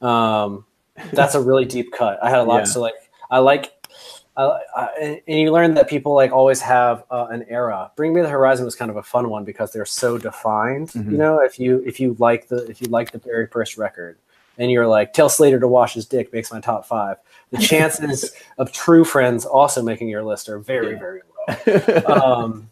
Um, 0.00 0.64
that's 1.12 1.34
a 1.34 1.40
really 1.40 1.64
deep 1.64 1.90
cut. 1.92 2.22
I 2.22 2.30
had 2.30 2.38
a 2.38 2.44
lot. 2.44 2.58
Yeah. 2.58 2.64
So 2.66 2.80
like, 2.80 2.94
I 3.32 3.40
like, 3.40 3.72
I, 4.36 4.60
I, 4.76 5.22
and 5.26 5.40
you 5.40 5.50
learn 5.50 5.74
that 5.74 5.88
people 5.88 6.14
like 6.14 6.30
always 6.30 6.60
have 6.60 7.02
uh, 7.10 7.26
an 7.32 7.44
era. 7.48 7.90
Bring 7.96 8.14
Me 8.14 8.22
the 8.22 8.28
Horizon 8.28 8.64
was 8.64 8.76
kind 8.76 8.88
of 8.88 8.96
a 8.96 9.02
fun 9.02 9.28
one 9.28 9.44
because 9.44 9.72
they're 9.72 9.84
so 9.84 10.18
defined. 10.18 10.90
Mhm. 10.90 11.10
You 11.10 11.18
know, 11.18 11.40
if 11.40 11.58
you 11.58 11.82
if 11.84 11.98
you 11.98 12.14
like 12.20 12.46
the 12.46 12.58
if 12.70 12.80
you 12.80 12.86
like 12.90 13.10
the 13.10 13.18
very 13.18 13.48
first 13.48 13.76
record, 13.76 14.18
and 14.56 14.70
you're 14.70 14.86
like, 14.86 15.14
tell 15.14 15.28
Slater 15.28 15.58
to 15.58 15.66
wash 15.66 15.94
his 15.94 16.06
dick 16.06 16.32
makes 16.32 16.52
my 16.52 16.60
top 16.60 16.86
five. 16.86 17.16
The 17.50 17.58
chances 17.72 18.32
of 18.58 18.70
true 18.70 19.04
friends 19.04 19.44
also 19.44 19.82
making 19.82 20.10
your 20.10 20.22
list 20.22 20.48
are 20.48 20.60
very 20.60 20.92
Yeah. 20.92 20.98
very 21.00 21.22
low 21.28 21.31
um, 22.06 22.68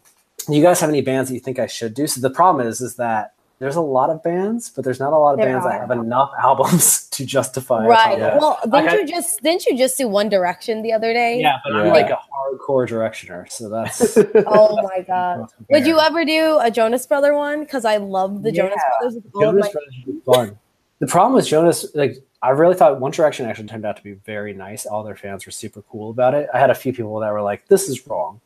you 0.49 0.61
guys 0.61 0.79
have 0.79 0.89
any 0.89 1.01
bands 1.01 1.29
that 1.29 1.35
you 1.35 1.39
think 1.41 1.59
I 1.59 1.67
should 1.67 1.93
do? 1.93 2.07
So 2.07 2.21
the 2.21 2.29
problem 2.29 2.65
is, 2.67 2.81
is 2.81 2.95
that 2.95 3.33
there's 3.59 3.75
a 3.75 3.81
lot 3.81 4.09
of 4.09 4.23
bands, 4.23 4.71
but 4.71 4.83
there's 4.83 4.99
not 4.99 5.13
a 5.13 5.17
lot 5.17 5.33
of 5.33 5.37
There 5.37 5.45
bands 5.47 5.65
that 5.65 5.79
have 5.79 5.91
enough 5.91 6.31
albums 6.41 7.07
to 7.09 7.25
justify. 7.25 7.85
Right. 7.85 8.17
Yeah. 8.17 8.37
Well, 8.39 8.57
didn't 8.63 8.71
Like 8.73 8.89
I- 8.89 8.97
you 8.99 9.07
just 9.07 9.41
didn't 9.43 9.65
you 9.65 9.77
just 9.77 9.97
do 9.99 10.07
One 10.07 10.29
Direction 10.29 10.81
the 10.81 10.93
other 10.93 11.13
day? 11.13 11.39
Yeah, 11.39 11.57
but 11.63 11.75
I'm 11.75 11.89
like 11.89 12.09
a 12.09 12.17
hardcore 12.17 12.87
directioner, 12.87 13.49
so 13.51 13.69
that's. 13.69 14.17
Oh 14.47 14.81
my 14.81 15.01
god. 15.07 15.45
Would 15.69 15.85
you 15.85 15.99
ever 15.99 16.25
do 16.25 16.57
a 16.59 16.71
Jonas 16.71 17.05
Brother 17.05 17.35
one? 17.35 17.59
Because 17.61 17.85
I 17.85 17.97
love 17.97 18.41
the 18.41 18.51
Jonas 18.51 18.81
Brothers 18.99 19.15
with 19.15 19.31
Jonas 19.39 19.65
my 19.65 19.71
Brothers 19.71 19.95
would 20.07 20.15
be 20.15 20.21
fun. 20.25 20.57
The 20.97 21.07
problem 21.07 21.33
with 21.33 21.47
Jonas, 21.47 21.85
like 21.93 22.15
I 22.43 22.49
really 22.49 22.75
thought 22.75 22.99
One 22.99 23.11
Direction 23.11 23.45
actually 23.45 23.67
turned 23.67 23.85
out 23.85 23.97
to 23.97 24.03
be 24.03 24.13
very 24.13 24.53
nice. 24.53 24.85
All 24.85 25.03
their 25.03 25.15
fans 25.15 25.45
were 25.45 25.51
super 25.51 25.83
cool 25.83 26.09
about 26.09 26.33
it. 26.33 26.49
I 26.53 26.59
had 26.59 26.71
a 26.71 26.75
few 26.75 26.91
people 26.91 27.19
that 27.19 27.31
were 27.31 27.41
like, 27.41 27.67
"This 27.67 27.87
is 27.87 28.07
wrong." 28.07 28.41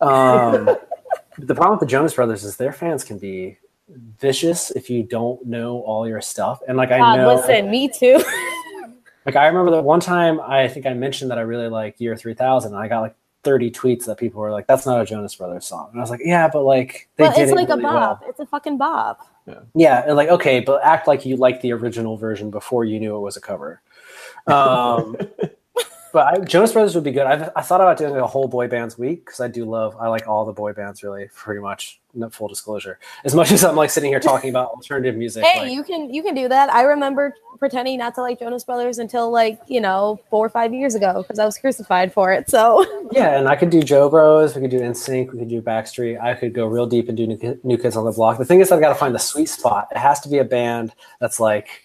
Um, 0.00 0.76
the 1.38 1.54
problem 1.54 1.78
with 1.78 1.80
the 1.80 1.86
Jonas 1.86 2.14
Brothers 2.14 2.42
is 2.42 2.56
their 2.56 2.72
fans 2.72 3.04
can 3.04 3.18
be 3.18 3.58
vicious 4.18 4.72
if 4.72 4.90
you 4.90 5.04
don't 5.04 5.44
know 5.46 5.80
all 5.82 6.08
your 6.08 6.20
stuff. 6.20 6.60
And 6.66 6.76
like 6.76 6.90
I 6.90 6.98
God, 6.98 7.16
know, 7.16 7.36
listen, 7.36 7.70
me 7.70 7.88
too. 7.88 8.20
like 9.26 9.36
I 9.36 9.46
remember 9.46 9.70
that 9.72 9.82
one 9.82 10.00
time 10.00 10.40
I 10.40 10.66
think 10.66 10.86
I 10.86 10.94
mentioned 10.94 11.30
that 11.30 11.38
I 11.38 11.42
really 11.42 11.68
like 11.68 12.00
Year 12.00 12.16
Three 12.16 12.34
Thousand, 12.34 12.74
and 12.74 12.82
I 12.82 12.88
got 12.88 13.00
like. 13.00 13.14
30 13.44 13.70
tweets 13.70 14.06
that 14.06 14.18
people 14.18 14.40
were 14.40 14.50
like, 14.50 14.66
that's 14.66 14.86
not 14.86 15.00
a 15.00 15.04
Jonas 15.04 15.36
Brothers 15.36 15.64
song. 15.64 15.90
And 15.92 16.00
I 16.00 16.02
was 16.02 16.10
like, 16.10 16.18
yeah, 16.24 16.48
but 16.52 16.64
like, 16.64 17.08
they 17.14 17.26
but 17.26 17.36
did 17.36 17.42
it's 17.42 17.52
it 17.52 17.54
like 17.54 17.68
really 17.68 17.80
a 17.80 17.84
well. 17.84 18.20
It's 18.26 18.40
a 18.40 18.46
fucking 18.46 18.76
bop. 18.76 19.24
Yeah, 19.74 20.04
and 20.06 20.16
like 20.16 20.28
okay, 20.28 20.60
but 20.60 20.82
act 20.84 21.06
like 21.06 21.24
you 21.24 21.36
liked 21.36 21.62
the 21.62 21.72
original 21.72 22.16
version 22.16 22.50
before 22.50 22.84
you 22.84 22.98
knew 22.98 23.16
it 23.16 23.20
was 23.20 23.36
a 23.36 23.40
cover. 23.40 23.80
Um, 24.46 25.16
but 26.16 26.26
I, 26.26 26.38
Jonas 26.38 26.72
Brothers 26.72 26.94
would 26.94 27.04
be 27.04 27.10
good. 27.10 27.26
I've, 27.26 27.50
I 27.54 27.60
thought 27.60 27.82
about 27.82 27.98
doing 27.98 28.16
a 28.16 28.26
whole 28.26 28.48
boy 28.48 28.68
bands 28.68 28.96
week 28.96 29.26
because 29.26 29.38
I 29.38 29.48
do 29.48 29.66
love. 29.66 29.94
I 30.00 30.08
like 30.08 30.26
all 30.26 30.46
the 30.46 30.52
boy 30.52 30.72
bands 30.72 31.02
really, 31.02 31.28
pretty 31.34 31.60
much. 31.60 32.00
Full 32.30 32.48
disclosure, 32.48 32.98
as 33.26 33.34
much 33.34 33.52
as 33.52 33.62
I'm 33.62 33.76
like 33.76 33.90
sitting 33.90 34.10
here 34.10 34.20
talking 34.20 34.48
about 34.48 34.70
alternative 34.70 35.16
music. 35.16 35.44
Hey, 35.44 35.60
like, 35.60 35.72
you 35.72 35.84
can 35.84 36.08
you 36.08 36.22
can 36.22 36.34
do 36.34 36.48
that. 36.48 36.72
I 36.72 36.80
remember 36.84 37.34
pretending 37.58 37.98
not 37.98 38.14
to 38.14 38.22
like 38.22 38.38
Jonas 38.38 38.64
Brothers 38.64 38.96
until 38.96 39.30
like 39.30 39.60
you 39.68 39.82
know 39.82 40.18
four 40.30 40.46
or 40.46 40.48
five 40.48 40.72
years 40.72 40.94
ago 40.94 41.20
because 41.20 41.38
I 41.38 41.44
was 41.44 41.58
crucified 41.58 42.14
for 42.14 42.32
it. 42.32 42.48
So 42.48 42.86
yeah, 43.12 43.38
and 43.38 43.46
I 43.48 43.54
could 43.54 43.68
do 43.68 43.82
Joe 43.82 44.08
Bros. 44.08 44.54
We 44.54 44.62
could 44.62 44.70
do 44.70 44.80
NSYNC. 44.80 45.32
We 45.32 45.40
could 45.40 45.50
do 45.50 45.60
Backstreet. 45.60 46.18
I 46.18 46.32
could 46.32 46.54
go 46.54 46.64
real 46.64 46.86
deep 46.86 47.10
and 47.10 47.18
do 47.18 47.26
New, 47.26 47.60
New 47.62 47.76
Kids 47.76 47.98
on 47.98 48.06
the 48.06 48.12
Block. 48.12 48.38
The 48.38 48.46
thing 48.46 48.60
is, 48.60 48.72
I've 48.72 48.80
got 48.80 48.88
to 48.88 48.94
find 48.94 49.14
the 49.14 49.18
sweet 49.18 49.50
spot. 49.50 49.88
It 49.90 49.98
has 49.98 50.18
to 50.20 50.30
be 50.30 50.38
a 50.38 50.44
band 50.44 50.94
that's 51.20 51.38
like 51.38 51.82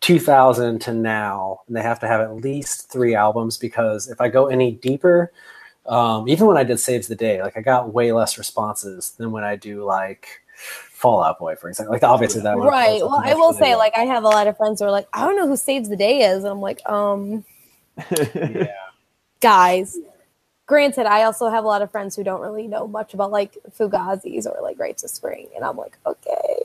2000 0.00 0.80
to 0.80 0.94
now, 0.94 1.60
and 1.66 1.76
they 1.76 1.82
have 1.82 2.00
to 2.00 2.08
have 2.08 2.20
at 2.20 2.36
least 2.36 2.90
three 2.90 3.14
albums 3.14 3.56
because 3.56 4.08
if 4.08 4.20
I 4.20 4.28
go 4.28 4.46
any 4.46 4.72
deeper, 4.72 5.32
um, 5.86 6.28
even 6.28 6.46
when 6.46 6.56
I 6.56 6.64
did 6.64 6.78
Saves 6.78 7.08
the 7.08 7.16
Day, 7.16 7.42
like 7.42 7.56
I 7.56 7.60
got 7.60 7.92
way 7.92 8.12
less 8.12 8.38
responses 8.38 9.10
than 9.12 9.30
when 9.30 9.44
I 9.44 9.56
do 9.56 9.84
like 9.84 10.42
Fall 10.56 11.22
Out 11.22 11.38
Boy, 11.38 11.54
for 11.56 11.68
example. 11.68 11.92
Like 11.92 12.02
obviously 12.02 12.42
that 12.42 12.58
one. 12.58 12.68
right. 12.68 13.00
Well, 13.00 13.20
I 13.22 13.34
will 13.34 13.52
say 13.52 13.76
like 13.76 13.96
I 13.96 14.04
have 14.04 14.24
a 14.24 14.28
lot 14.28 14.46
of 14.46 14.56
friends 14.56 14.80
who 14.80 14.86
are 14.86 14.90
like 14.90 15.08
I 15.12 15.26
don't 15.26 15.36
know 15.36 15.48
who 15.48 15.56
Saves 15.56 15.88
the 15.88 15.96
Day 15.96 16.20
is, 16.20 16.44
and 16.44 16.48
I'm 16.48 16.60
like 16.60 16.80
um 16.88 17.44
yeah. 18.34 18.68
guys. 19.40 19.98
Granted, 20.66 21.06
I 21.06 21.24
also 21.24 21.50
have 21.50 21.64
a 21.64 21.66
lot 21.66 21.82
of 21.82 21.90
friends 21.90 22.14
who 22.14 22.22
don't 22.22 22.40
really 22.40 22.68
know 22.68 22.86
much 22.86 23.12
about 23.12 23.32
like 23.32 23.58
Fugazis 23.76 24.46
or 24.46 24.62
like 24.62 24.78
Rites 24.78 25.02
of 25.02 25.10
Spring, 25.10 25.48
and 25.56 25.64
I'm 25.64 25.76
like, 25.76 25.98
okay, 26.06 26.62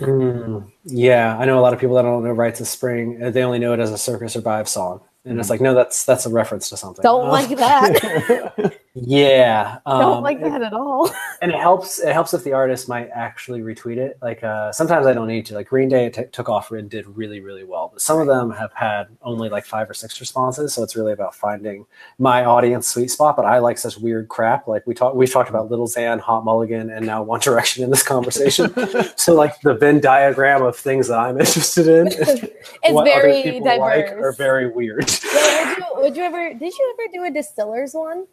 Mm, 0.00 0.70
yeah, 0.84 1.36
I 1.38 1.44
know 1.44 1.58
a 1.58 1.62
lot 1.62 1.72
of 1.72 1.80
people 1.80 1.96
that 1.96 2.02
don't 2.02 2.24
know 2.24 2.32
Rites 2.32 2.60
of 2.60 2.66
Spring. 2.68 3.22
uh, 3.22 3.30
They 3.30 3.42
only 3.42 3.58
know 3.58 3.72
it 3.72 3.80
as 3.80 3.90
a 3.92 3.98
Circa 3.98 4.28
Survive 4.28 4.68
song, 4.68 5.00
and 5.24 5.38
it's 5.40 5.50
like, 5.50 5.60
no, 5.60 5.74
that's 5.74 6.04
that's 6.04 6.26
a 6.26 6.30
reference 6.30 6.68
to 6.70 6.76
something. 6.76 7.02
don't 7.02 7.28
like 7.28 7.48
that. 7.58 8.78
Yeah, 8.96 9.78
um, 9.86 9.98
don't 9.98 10.22
like 10.22 10.40
that 10.40 10.62
at 10.62 10.72
all. 10.72 11.10
and 11.42 11.50
it 11.50 11.58
helps. 11.58 11.98
It 11.98 12.12
helps 12.12 12.32
if 12.32 12.44
the 12.44 12.52
artist 12.52 12.88
might 12.88 13.08
actually 13.12 13.60
retweet 13.60 13.96
it. 13.96 14.16
Like 14.22 14.44
uh, 14.44 14.70
sometimes 14.70 15.04
I 15.04 15.12
don't 15.12 15.26
need 15.26 15.46
to. 15.46 15.54
Like 15.54 15.66
Green 15.68 15.88
Day 15.88 16.10
t- 16.10 16.26
took 16.30 16.48
off 16.48 16.70
and 16.70 16.88
did 16.88 17.04
really 17.08 17.40
really 17.40 17.64
well, 17.64 17.90
but 17.92 18.00
some 18.00 18.20
of 18.20 18.28
them 18.28 18.52
have 18.52 18.72
had 18.72 19.08
only 19.22 19.48
like 19.48 19.66
five 19.66 19.90
or 19.90 19.94
six 19.94 20.20
responses. 20.20 20.72
So 20.74 20.84
it's 20.84 20.94
really 20.94 21.12
about 21.12 21.34
finding 21.34 21.86
my 22.20 22.44
audience 22.44 22.86
sweet 22.86 23.10
spot. 23.10 23.34
But 23.34 23.46
I 23.46 23.58
like 23.58 23.78
such 23.78 23.98
weird 23.98 24.28
crap. 24.28 24.68
Like 24.68 24.86
we 24.86 24.94
talked, 24.94 25.16
we've 25.16 25.32
talked 25.32 25.50
about 25.50 25.72
Lil 25.72 25.88
Xan, 25.88 26.20
Hot 26.20 26.44
Mulligan, 26.44 26.88
and 26.90 27.04
now 27.04 27.20
One 27.20 27.40
Direction 27.40 27.82
in 27.82 27.90
this 27.90 28.04
conversation. 28.04 28.72
so 29.16 29.34
like 29.34 29.60
the 29.62 29.74
Venn 29.74 29.98
diagram 29.98 30.62
of 30.62 30.76
things 30.76 31.08
that 31.08 31.18
I'm 31.18 31.40
interested 31.40 31.88
in, 31.88 32.06
It's 32.12 32.92
what 32.92 33.08
other 33.08 33.22
very 33.22 33.42
people 33.42 33.64
diverse. 33.64 33.80
like 33.80 34.12
are 34.12 34.32
very 34.34 34.70
weird. 34.70 35.10
Yeah, 35.24 35.68
would, 35.70 35.78
you, 35.78 35.84
would 35.96 36.16
you 36.16 36.22
ever? 36.22 36.54
Did 36.54 36.72
you 36.72 36.96
ever 36.96 37.12
do 37.12 37.24
a 37.24 37.30
distillers 37.32 37.92
one? 37.92 38.26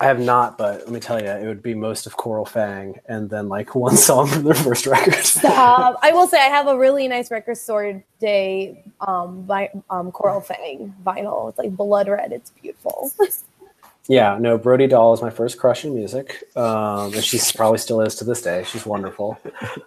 I 0.00 0.04
have 0.06 0.20
not, 0.20 0.56
but 0.58 0.80
let 0.82 0.90
me 0.90 1.00
tell 1.00 1.20
you, 1.20 1.26
it 1.28 1.46
would 1.46 1.62
be 1.62 1.74
most 1.74 2.06
of 2.06 2.16
Coral 2.16 2.44
Fang 2.46 3.00
and 3.06 3.28
then 3.28 3.48
like 3.48 3.74
one 3.74 3.96
song 3.96 4.28
from 4.28 4.44
their 4.44 4.54
first 4.54 4.86
record. 4.86 5.14
Stop. 5.24 5.98
I 6.02 6.12
will 6.12 6.28
say 6.28 6.38
I 6.38 6.48
have 6.48 6.68
a 6.68 6.78
really 6.78 7.08
nice 7.08 7.30
record 7.32 7.56
store 7.56 8.04
day 8.20 8.84
um 9.00 9.42
by 9.42 9.70
um 9.90 10.12
Coral 10.12 10.40
Fang 10.40 10.94
vinyl. 11.04 11.48
It's 11.48 11.58
like 11.58 11.76
blood 11.76 12.06
red. 12.08 12.30
It's 12.32 12.50
beautiful. 12.50 13.10
yeah, 14.08 14.38
no, 14.40 14.56
Brody 14.56 14.86
Dalle 14.86 15.14
is 15.14 15.20
my 15.20 15.30
first 15.30 15.58
crush 15.58 15.84
in 15.84 15.96
music. 15.96 16.44
Um, 16.56 17.12
and 17.12 17.24
she 17.24 17.40
probably 17.56 17.78
still 17.78 18.00
is 18.00 18.14
to 18.16 18.24
this 18.24 18.40
day. 18.40 18.62
She's 18.68 18.86
wonderful. 18.86 19.36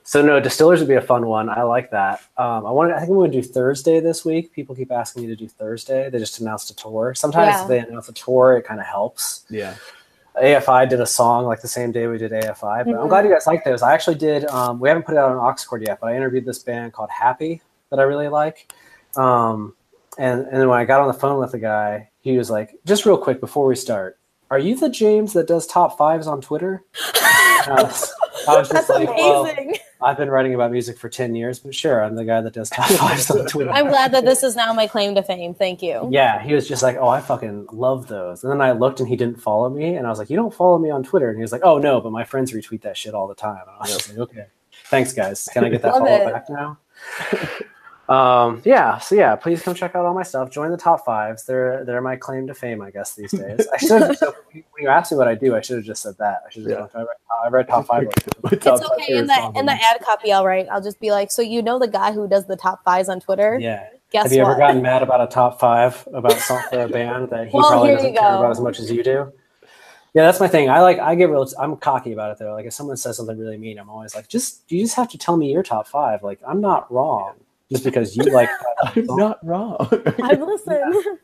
So 0.04 0.22
no, 0.22 0.42
Distillers 0.42 0.80
would 0.80 0.90
be 0.90 0.96
a 0.96 1.02
fun 1.02 1.26
one. 1.26 1.48
I 1.50 1.64
like 1.64 1.90
that. 1.92 2.20
Um, 2.38 2.66
I 2.66 2.72
wanted, 2.72 2.96
I 2.96 3.00
think 3.00 3.12
I'm 3.12 3.16
going 3.16 3.32
to 3.32 3.42
do 3.42 3.48
Thursday 3.48 4.02
this 4.02 4.26
week. 4.26 4.52
People 4.52 4.76
keep 4.76 4.92
asking 4.92 5.22
me 5.24 5.30
to 5.30 5.36
do 5.38 5.48
Thursday. 5.48 6.10
They 6.10 6.20
just 6.20 6.40
announced 6.42 6.70
a 6.70 6.76
tour. 6.76 7.14
Sometimes 7.16 7.48
Yeah. 7.56 7.62
if 7.64 7.68
they 7.70 7.80
announce 7.80 8.10
a 8.10 8.14
tour, 8.14 8.58
it 8.58 8.64
kind 8.66 8.82
of 8.82 8.86
helps. 8.86 9.46
yeah. 9.50 9.76
AFI 10.36 10.88
did 10.90 11.00
a 11.02 11.06
song 11.06 11.46
like 11.46 11.62
the 11.62 11.68
same 11.68 11.92
day 11.92 12.08
we 12.08 12.18
did 12.18 12.32
AFI, 12.32 12.84
but 12.86 12.96
I'm 12.96 13.06
Mhm. 13.06 13.10
glad 13.10 13.26
you 13.26 13.32
guys 13.32 13.48
like 13.48 13.64
those. 13.64 13.82
I 13.82 13.94
actually 13.94 14.16
did. 14.16 14.46
Um, 14.46 14.80
we 14.80 14.88
haven't 14.88 15.04
put 15.06 15.14
it 15.16 15.18
out 15.18 15.32
on 15.32 15.38
AuxCord 15.38 15.86
yet, 15.86 16.00
but 16.00 16.08
I 16.12 16.16
interviewed 16.16 16.46
this 16.46 16.60
band 16.60 16.94
called 16.94 17.10
Happy 17.10 17.62
that 17.90 18.00
I 18.00 18.04
really 18.04 18.30
like. 18.30 18.72
Um, 19.18 19.74
and 20.18 20.42
and 20.48 20.54
then 20.62 20.70
when 20.70 20.80
I 20.80 20.86
got 20.86 21.02
on 21.02 21.08
the 21.08 21.14
phone 21.14 21.40
with 21.40 21.52
the 21.52 21.60
guy, 21.60 22.10
he 22.22 22.38
was 22.38 22.50
like, 22.50 22.76
"Just 22.86 23.06
real 23.06 23.18
quick 23.18 23.40
before 23.42 23.66
we 23.68 23.76
start, 23.76 24.18
"Are 24.52 24.60
you 24.60 24.76
the 24.76 24.90
James 24.90 25.34
that 25.34 25.48
does 25.48 25.66
top 25.66 25.98
fives 25.98 26.28
on 26.28 26.42
Twitter?" 26.42 26.84
I 26.96 27.82
was, 27.84 28.14
uh, 28.48 28.52
I 28.52 28.58
was 28.60 28.70
just 28.70 28.88
That's 28.88 28.90
like, 28.90 29.10
"Well, 29.10 29.46
amazing. 29.46 29.78
I've 30.02 30.18
been 30.18 30.30
writing 30.30 30.54
about 30.54 30.72
music 30.72 30.98
for 31.00 31.10
ten 31.10 31.34
years, 31.36 31.60
but 31.60 31.74
sure, 31.74 32.04
I'm 32.04 32.16
the 32.16 32.26
guy 32.26 32.42
that 32.42 32.54
does 32.54 32.70
top 32.70 32.86
fives 32.92 33.32
on 33.32 33.46
Twitter." 33.48 33.72
I'm 33.72 33.88
glad 33.88 34.12
that 34.12 34.26
this 34.26 34.44
is 34.44 34.56
now 34.56 34.74
my 34.74 34.86
claim 34.88 35.16
to 35.16 35.24
fame. 35.24 35.54
Thank 35.54 35.82
you. 35.82 36.08
Yeah, 36.12 36.42
he 36.44 36.54
was 36.54 36.68
just 36.68 36.84
like, 36.84 36.98
"Oh, 36.98 37.08
I 37.08 37.22
fucking 37.22 37.68
love 37.72 38.08
those." 38.08 38.44
And 38.44 38.52
then 38.52 38.62
I 38.62 38.74
looked, 38.74 39.00
and 39.00 39.08
he 39.10 39.16
didn't 39.16 39.42
follow 39.42 39.70
me, 39.70 39.96
and 39.96 40.06
I 40.06 40.10
was 40.10 40.20
like, 40.20 40.30
"You 40.30 40.36
don't 40.36 40.54
follow 40.54 40.78
me 40.78 40.90
on 40.92 41.02
Twitter?" 41.04 41.30
And 41.30 41.38
he 41.38 41.42
was 41.42 41.52
like, 41.52 41.62
"Oh 41.64 41.78
no, 41.78 42.02
but 42.02 42.12
my 42.12 42.24
friends 42.24 42.52
retweet 42.52 42.82
that 42.82 42.98
shit 42.98 43.14
all 43.16 43.28
the 43.28 43.36
time." 43.36 43.62
And 43.68 43.78
I 43.80 43.94
was 43.94 44.10
like, 44.10 44.18
"Okay, 44.18 44.46
thanks, 44.86 45.14
guys. 45.14 45.48
Can 45.54 45.64
I 45.64 45.70
get 45.70 45.82
that 45.82 45.94
Love 45.94 46.08
follow 46.08 46.28
it. 46.28 46.34
back 46.34 46.50
now?" 46.50 46.78
um, 48.12 48.62
yeah, 48.66 48.98
so 48.98 49.16
yeah, 49.16 49.38
please 49.38 49.62
come 49.62 49.74
check 49.74 49.96
out 49.96 50.06
all 50.06 50.14
my 50.14 50.24
stuff. 50.24 50.52
Join 50.52 50.70
the 50.70 50.76
top 50.76 51.06
fives. 51.06 51.46
They're 51.46 51.86
they're 51.86 52.02
my 52.02 52.18
claim 52.18 52.46
to 52.48 52.54
fame, 52.54 52.82
I 52.82 52.92
guess 52.92 53.16
these 53.16 53.32
days. 53.32 53.66
I 53.72 53.78
should 53.78 54.02
have. 54.02 54.20
when 54.52 54.64
you 54.80 54.90
asked 54.90 55.14
me 55.14 55.18
what 55.18 55.30
I 55.30 55.36
do, 55.36 55.56
I 55.56 55.62
should 55.62 55.78
have 55.78 55.86
just 55.86 56.02
said 56.04 56.18
that. 56.18 56.42
I 56.46 56.50
should 56.50 56.64
have. 56.64 56.72
Yeah. 56.72 56.78
gone, 56.78 56.90
I 56.94 57.00
read, 57.00 57.08
I 57.46 57.48
read 57.48 57.68
top 57.70 57.88
five. 57.88 58.04
My 58.44 58.50
top 58.50 58.54
It's 58.54 58.64
five 58.66 58.82
okay. 59.00 59.18
In 59.18 59.28
the 59.28 59.52
in 59.56 59.66
the 59.66 59.72
ad 59.72 60.02
copy, 60.04 60.34
I'll 60.34 60.46
write. 60.46 60.68
I'll 60.70 60.82
just 60.82 61.00
be 61.00 61.12
like, 61.12 61.32
so 61.32 61.42
you 61.42 61.62
know 61.62 61.80
the 61.80 61.88
guy 61.88 62.12
who 62.12 62.28
does 62.28 62.48
the 62.48 62.58
top 62.58 62.84
fives 62.84 63.08
on 63.08 63.22
Twitter? 63.22 63.58
Yeah. 63.62 63.88
Guess 64.12 64.24
Have 64.24 64.34
you 64.34 64.44
what? 64.44 64.52
ever 64.52 64.60
gotten 64.60 64.82
mad 64.82 65.04
about 65.04 65.22
a 65.22 65.28
top 65.28 65.58
five 65.58 66.06
about 66.14 66.34
something 66.34 66.70
for 66.70 66.82
a 66.82 66.90
band 66.90 67.30
that 67.30 67.48
he 67.48 67.58
Well, 67.58 67.70
probably 67.70 67.92
doesn't 67.92 68.14
care 68.14 68.36
about 68.36 68.52
as 68.52 68.60
much 68.60 68.80
as 68.82 68.92
you 68.92 69.04
do? 69.04 69.32
Yeah, 70.14 70.24
that's 70.24 70.42
my 70.42 70.50
thing. 70.50 70.70
I 70.70 70.82
like 70.82 71.00
I 71.00 71.16
get 71.16 71.30
real. 71.30 71.48
I'm 71.58 71.78
cocky 71.78 72.12
about 72.12 72.32
it 72.32 72.40
though. 72.40 72.52
Like 72.52 72.66
if 72.66 72.74
someone 72.74 72.98
says 72.98 73.16
something 73.16 73.38
really 73.38 73.58
mean, 73.58 73.80
I'm 73.80 73.90
always 73.90 74.14
like, 74.14 74.28
just 74.28 74.70
you 74.70 74.82
just 74.82 74.96
have 74.98 75.10
to 75.12 75.18
tell 75.18 75.38
me 75.38 75.54
your 75.54 75.64
top 75.64 75.88
five. 75.88 76.24
Like 76.24 76.42
I'm 76.46 76.60
not 76.60 76.92
wrong 76.92 77.36
just 77.72 77.84
because 77.84 78.16
you 78.16 78.24
like. 78.26 78.50
I'm 78.96 79.06
not 79.16 79.46
wrong. 79.46 79.88
I 80.22 80.34
listen. 80.36 81.18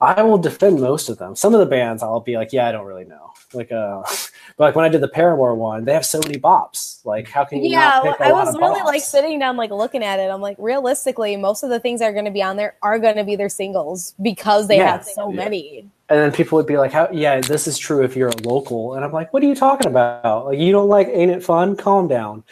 I 0.00 0.20
will 0.22 0.38
defend 0.38 0.80
most 0.80 1.08
of 1.08 1.18
them. 1.18 1.36
Some 1.36 1.54
of 1.54 1.60
the 1.60 1.66
bands 1.66 2.02
I'll 2.02 2.18
be 2.18 2.36
like, 2.36 2.52
yeah, 2.52 2.66
I 2.66 2.72
don't 2.72 2.86
really 2.86 3.04
know. 3.04 3.30
Like, 3.52 3.70
uh, 3.70 4.02
but 4.56 4.64
like 4.64 4.74
when 4.74 4.84
I 4.84 4.88
did 4.88 5.00
the 5.00 5.06
Paramore 5.08 5.54
one, 5.54 5.84
they 5.84 5.92
have 5.92 6.04
so 6.04 6.20
many 6.20 6.40
bops. 6.40 7.04
Like, 7.04 7.28
how 7.28 7.44
can 7.44 7.62
you? 7.62 7.70
Yeah, 7.70 8.00
not 8.02 8.02
pick 8.02 8.20
a 8.20 8.24
I 8.24 8.32
lot 8.32 8.46
was 8.46 8.54
of 8.56 8.60
really 8.60 8.80
bops? 8.80 8.84
like 8.86 9.02
sitting 9.02 9.38
down, 9.38 9.56
like 9.56 9.70
looking 9.70 10.02
at 10.02 10.18
it. 10.18 10.28
I'm 10.28 10.40
like, 10.40 10.56
realistically, 10.58 11.36
most 11.36 11.62
of 11.62 11.70
the 11.70 11.78
things 11.78 12.00
that 12.00 12.06
are 12.06 12.12
going 12.12 12.24
to 12.24 12.32
be 12.32 12.42
on 12.42 12.56
there 12.56 12.74
are 12.82 12.98
going 12.98 13.14
to 13.16 13.22
be 13.24 13.36
their 13.36 13.48
singles 13.48 14.14
because 14.20 14.66
they 14.66 14.78
Yeah. 14.78 14.90
have 14.90 15.04
so 15.04 15.30
Yeah. 15.30 15.36
many. 15.36 15.88
And 16.08 16.18
then 16.18 16.32
people 16.32 16.56
would 16.56 16.66
be 16.66 16.76
like, 16.78 16.92
"How? 16.92 17.08
Yeah, 17.12 17.40
this 17.40 17.66
is 17.68 17.78
true 17.78 18.02
if 18.02 18.16
you're 18.16 18.28
a 18.28 18.36
local." 18.42 18.94
And 18.94 19.04
I'm 19.04 19.12
like, 19.12 19.32
"What 19.32 19.42
are 19.44 19.46
you 19.46 19.54
talking 19.54 19.86
about? 19.86 20.46
Like, 20.46 20.58
you 20.58 20.72
don't 20.72 20.88
like 20.88 21.08
Ain't 21.08 21.30
It 21.30 21.44
Fun? 21.44 21.76
Calm 21.76 22.08
down." 22.08 22.42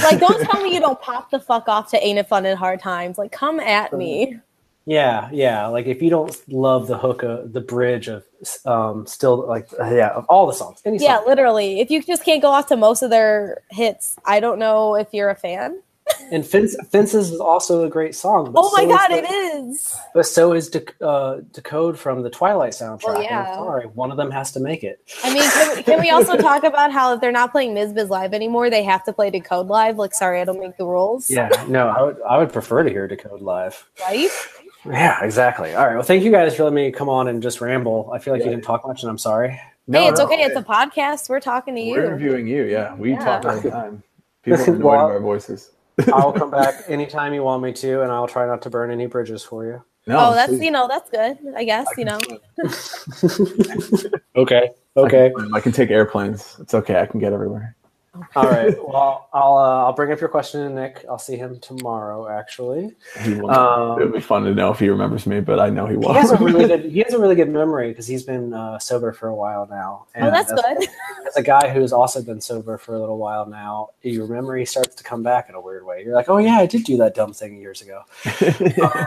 Like, 0.04 0.20
don't 0.20 0.40
tell 0.50 0.62
me 0.62 0.74
you 0.74 0.80
don't 0.80 1.00
pop 1.00 1.30
the 1.30 1.40
fuck 1.40 1.68
off 1.68 1.90
to 1.90 2.04
Ain't 2.04 2.18
It 2.18 2.28
Fun 2.28 2.46
in 2.46 2.56
Hard 2.56 2.80
Times. 2.80 3.18
Like, 3.18 3.32
come 3.32 3.60
at 3.60 3.92
me. 3.92 4.38
Yeah, 4.86 5.28
yeah. 5.32 5.66
Like 5.66 5.86
if 5.86 6.02
you 6.02 6.10
don't 6.10 6.36
love 6.48 6.88
the 6.88 6.98
hook, 6.98 7.22
of 7.22 7.52
the 7.52 7.60
bridge 7.60 8.08
of, 8.08 8.24
um, 8.64 9.06
still 9.06 9.46
like, 9.46 9.68
uh, 9.78 9.84
yeah, 9.94 10.08
of 10.08 10.24
all 10.28 10.46
the 10.46 10.52
songs, 10.52 10.80
any 10.84 10.98
Yeah, 10.98 11.18
song. 11.18 11.26
literally. 11.26 11.80
If 11.80 11.90
you 11.90 12.02
just 12.02 12.24
can't 12.24 12.42
go 12.42 12.48
off 12.48 12.66
to 12.68 12.76
most 12.76 13.02
of 13.02 13.10
their 13.10 13.62
hits, 13.70 14.16
I 14.24 14.40
don't 14.40 14.58
know 14.58 14.96
if 14.96 15.08
you're 15.12 15.30
a 15.30 15.36
fan. 15.36 15.80
And 16.32 16.46
Fence, 16.46 16.76
Fences 16.90 17.30
is 17.32 17.40
also 17.40 17.84
a 17.84 17.88
great 17.88 18.14
song. 18.14 18.52
Oh 18.54 18.70
my 18.72 18.84
so 18.84 18.90
is 18.90 18.96
god, 18.96 19.08
the- 19.10 19.16
it 19.16 19.30
is. 19.30 19.96
But 20.14 20.26
so 20.26 20.52
is 20.52 20.70
Dec- 20.70 20.92
uh, 21.00 21.40
Decode 21.52 21.98
from 21.98 22.22
the 22.22 22.30
Twilight 22.30 22.72
soundtrack. 22.72 23.04
Well, 23.04 23.22
yeah. 23.22 23.48
I'm 23.48 23.54
sorry, 23.54 23.86
one 23.88 24.10
of 24.10 24.16
them 24.16 24.30
has 24.30 24.52
to 24.52 24.60
make 24.60 24.84
it. 24.84 25.00
I 25.24 25.32
mean, 25.34 25.42
can 25.42 25.76
we, 25.76 25.82
can 25.82 26.00
we 26.00 26.10
also 26.10 26.36
talk 26.48 26.62
about 26.64 26.92
how 26.92 27.14
if 27.14 27.20
they're 27.20 27.32
not 27.32 27.52
playing 27.52 27.74
Nisbis 27.74 28.08
live 28.08 28.32
anymore, 28.34 28.70
they 28.70 28.82
have 28.84 29.04
to 29.04 29.12
play 29.12 29.30
Decode 29.30 29.66
live? 29.66 29.96
Like, 29.98 30.14
sorry, 30.14 30.40
I 30.40 30.44
don't 30.44 30.60
make 30.60 30.76
the 30.76 30.84
rules. 30.86 31.30
Yeah, 31.30 31.48
no, 31.68 31.88
I 31.88 32.02
would, 32.02 32.16
I 32.28 32.38
would 32.38 32.52
prefer 32.52 32.82
to 32.82 32.90
hear 32.90 33.08
Decode 33.08 33.40
live. 33.42 33.88
Right? 34.00 34.28
Yeah, 34.86 35.22
exactly. 35.24 35.74
All 35.74 35.84
right. 35.86 35.94
Well, 35.94 36.02
thank 36.04 36.22
you 36.24 36.30
guys 36.30 36.56
for 36.56 36.64
letting 36.64 36.76
me 36.76 36.90
come 36.90 37.08
on 37.08 37.28
and 37.28 37.42
just 37.42 37.60
ramble. 37.60 38.10
I 38.14 38.18
feel 38.18 38.32
like 38.32 38.40
Yeah. 38.40 38.46
you 38.46 38.52
didn't 38.52 38.64
talk 38.64 38.86
much, 38.86 39.02
and 39.02 39.10
I'm 39.10 39.18
sorry. 39.18 39.60
No, 39.86 40.00
hey, 40.00 40.08
it's 40.08 40.18
no, 40.20 40.24
okay. 40.26 40.42
It's 40.42 40.56
a 40.56 40.62
podcast. 40.62 41.28
We're 41.28 41.40
talking 41.40 41.74
to 41.74 41.80
you. 41.80 41.94
We're 41.94 42.04
interviewing 42.06 42.46
you. 42.46 42.64
Yeah, 42.64 42.94
we 42.94 43.10
Yeah. 43.10 43.18
talk 43.18 43.44
all 43.44 43.60
the 43.60 43.70
time. 43.70 44.02
People 44.42 44.60
are 44.60 44.64
annoyed 44.64 44.82
Well- 44.82 44.96
by 45.08 45.12
our 45.14 45.20
voices. 45.20 45.70
I'll 46.12 46.32
come 46.32 46.50
back 46.50 46.74
anytime 46.88 47.34
you 47.34 47.42
want 47.42 47.62
me 47.62 47.72
to, 47.74 48.02
and 48.02 48.10
I'll 48.12 48.28
try 48.28 48.46
not 48.46 48.62
to 48.62 48.70
burn 48.70 48.90
any 48.90 49.06
bridges 49.06 49.42
for 49.42 49.64
you. 49.66 49.84
No, 50.06 50.30
oh, 50.30 50.34
that's 50.34 50.48
please. 50.50 50.62
you 50.62 50.70
know 50.70 50.88
that's 50.88 51.10
good. 51.10 51.38
I 51.56 51.64
guess 51.64 51.88
you 51.96 52.04
know. 52.04 52.18
Okay. 54.36 54.70
I 54.96 55.00
Okay. 55.00 55.32
can, 55.36 55.54
I 55.54 55.60
can 55.60 55.72
take 55.72 55.90
airplanes. 55.90 56.56
It's 56.60 56.74
okay. 56.74 57.00
I 57.00 57.06
can 57.06 57.20
get 57.20 57.32
everywhere. 57.32 57.76
All 58.36 58.44
right. 58.44 58.76
Well, 58.86 59.28
I'll 59.32 59.56
uh, 59.56 59.84
I'll 59.86 59.92
bring 59.92 60.10
up 60.12 60.20
your 60.20 60.28
question 60.28 60.60
to 60.68 60.74
Nick. 60.74 61.04
I'll 61.08 61.18
see 61.18 61.36
him 61.36 61.58
tomorrow. 61.60 62.28
Actually, 62.28 62.94
Um, 63.48 64.00
It'll 64.00 64.12
be 64.12 64.20
fun 64.20 64.44
to 64.44 64.54
know 64.54 64.70
if 64.70 64.78
he 64.78 64.88
remembers 64.88 65.26
me, 65.26 65.40
but 65.40 65.58
I 65.60 65.70
know 65.70 65.86
he 65.86 65.92
he 65.92 65.96
won't. 65.98 66.16
has 66.16 66.30
a 66.32 66.36
really 66.36 66.66
good 66.68 66.84
he 66.86 66.98
has 67.00 67.12
a 67.14 67.18
really 67.18 67.34
good 67.34 67.50
memory 67.50 67.88
because 67.90 68.06
he's 68.06 68.22
been 68.24 68.52
uh, 68.54 68.78
sober 68.78 69.12
for 69.12 69.28
a 69.28 69.34
while 69.34 69.66
now. 69.70 70.06
Oh, 70.16 70.30
that's 70.30 70.50
as, 70.52 70.60
good. 70.60 70.88
As 71.26 71.36
a 71.36 71.42
guy 71.42 71.68
who's 71.70 71.92
also 71.92 72.22
been 72.22 72.40
sober 72.40 72.78
for 72.78 72.94
a 72.94 73.00
little 73.00 73.18
while 73.18 73.46
now, 73.46 73.90
your 74.02 74.26
memory 74.26 74.64
starts 74.66 74.94
to 74.96 75.04
come 75.04 75.22
back 75.22 75.48
in 75.48 75.54
a 75.54 75.60
weird 75.60 75.84
way. 75.86 76.02
You're 76.04 76.14
like, 76.14 76.28
oh 76.28 76.38
yeah, 76.38 76.56
I 76.56 76.66
did 76.66 76.84
do 76.84 76.96
that 76.98 77.14
dumb 77.14 77.32
thing 77.32 77.56
years 77.56 77.82
ago. 77.82 78.02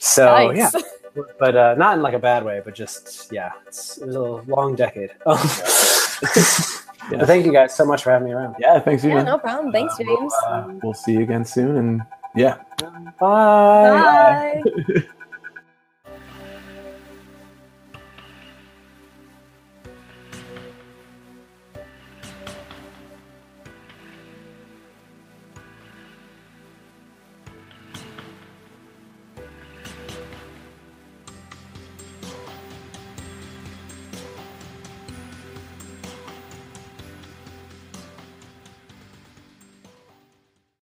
So 0.00 0.24
Nice. 0.52 0.56
yeah, 0.74 0.80
but 1.40 1.56
uh, 1.56 1.74
not 1.76 1.96
in 1.96 2.02
like 2.02 2.14
a 2.14 2.18
bad 2.20 2.44
way, 2.44 2.62
but 2.64 2.72
just 2.74 3.32
yeah, 3.32 3.50
it's, 3.66 3.98
it 3.98 4.06
was 4.06 4.14
a 4.14 4.20
long 4.22 4.76
decade. 4.76 5.10
But 7.10 7.26
thank 7.26 7.46
you 7.46 7.52
guys 7.52 7.74
so 7.74 7.84
much 7.84 8.02
for 8.02 8.10
having 8.10 8.26
me 8.28 8.34
around. 8.34 8.56
yeah, 8.58 8.80
thanks, 8.80 9.04
you. 9.04 9.10
Yeah, 9.10 9.22
no 9.22 9.38
problem. 9.38 9.72
Thanks, 9.72 9.94
Uh, 9.94 10.04
we'll, 10.06 10.16
James. 10.18 10.34
uh, 10.46 10.64
we'll 10.82 10.94
see 10.94 11.12
you 11.12 11.20
again 11.22 11.44
soon, 11.44 11.76
and 11.76 12.02
yeah. 12.34 12.58
Bye. 13.18 14.62
Bye. 14.62 14.62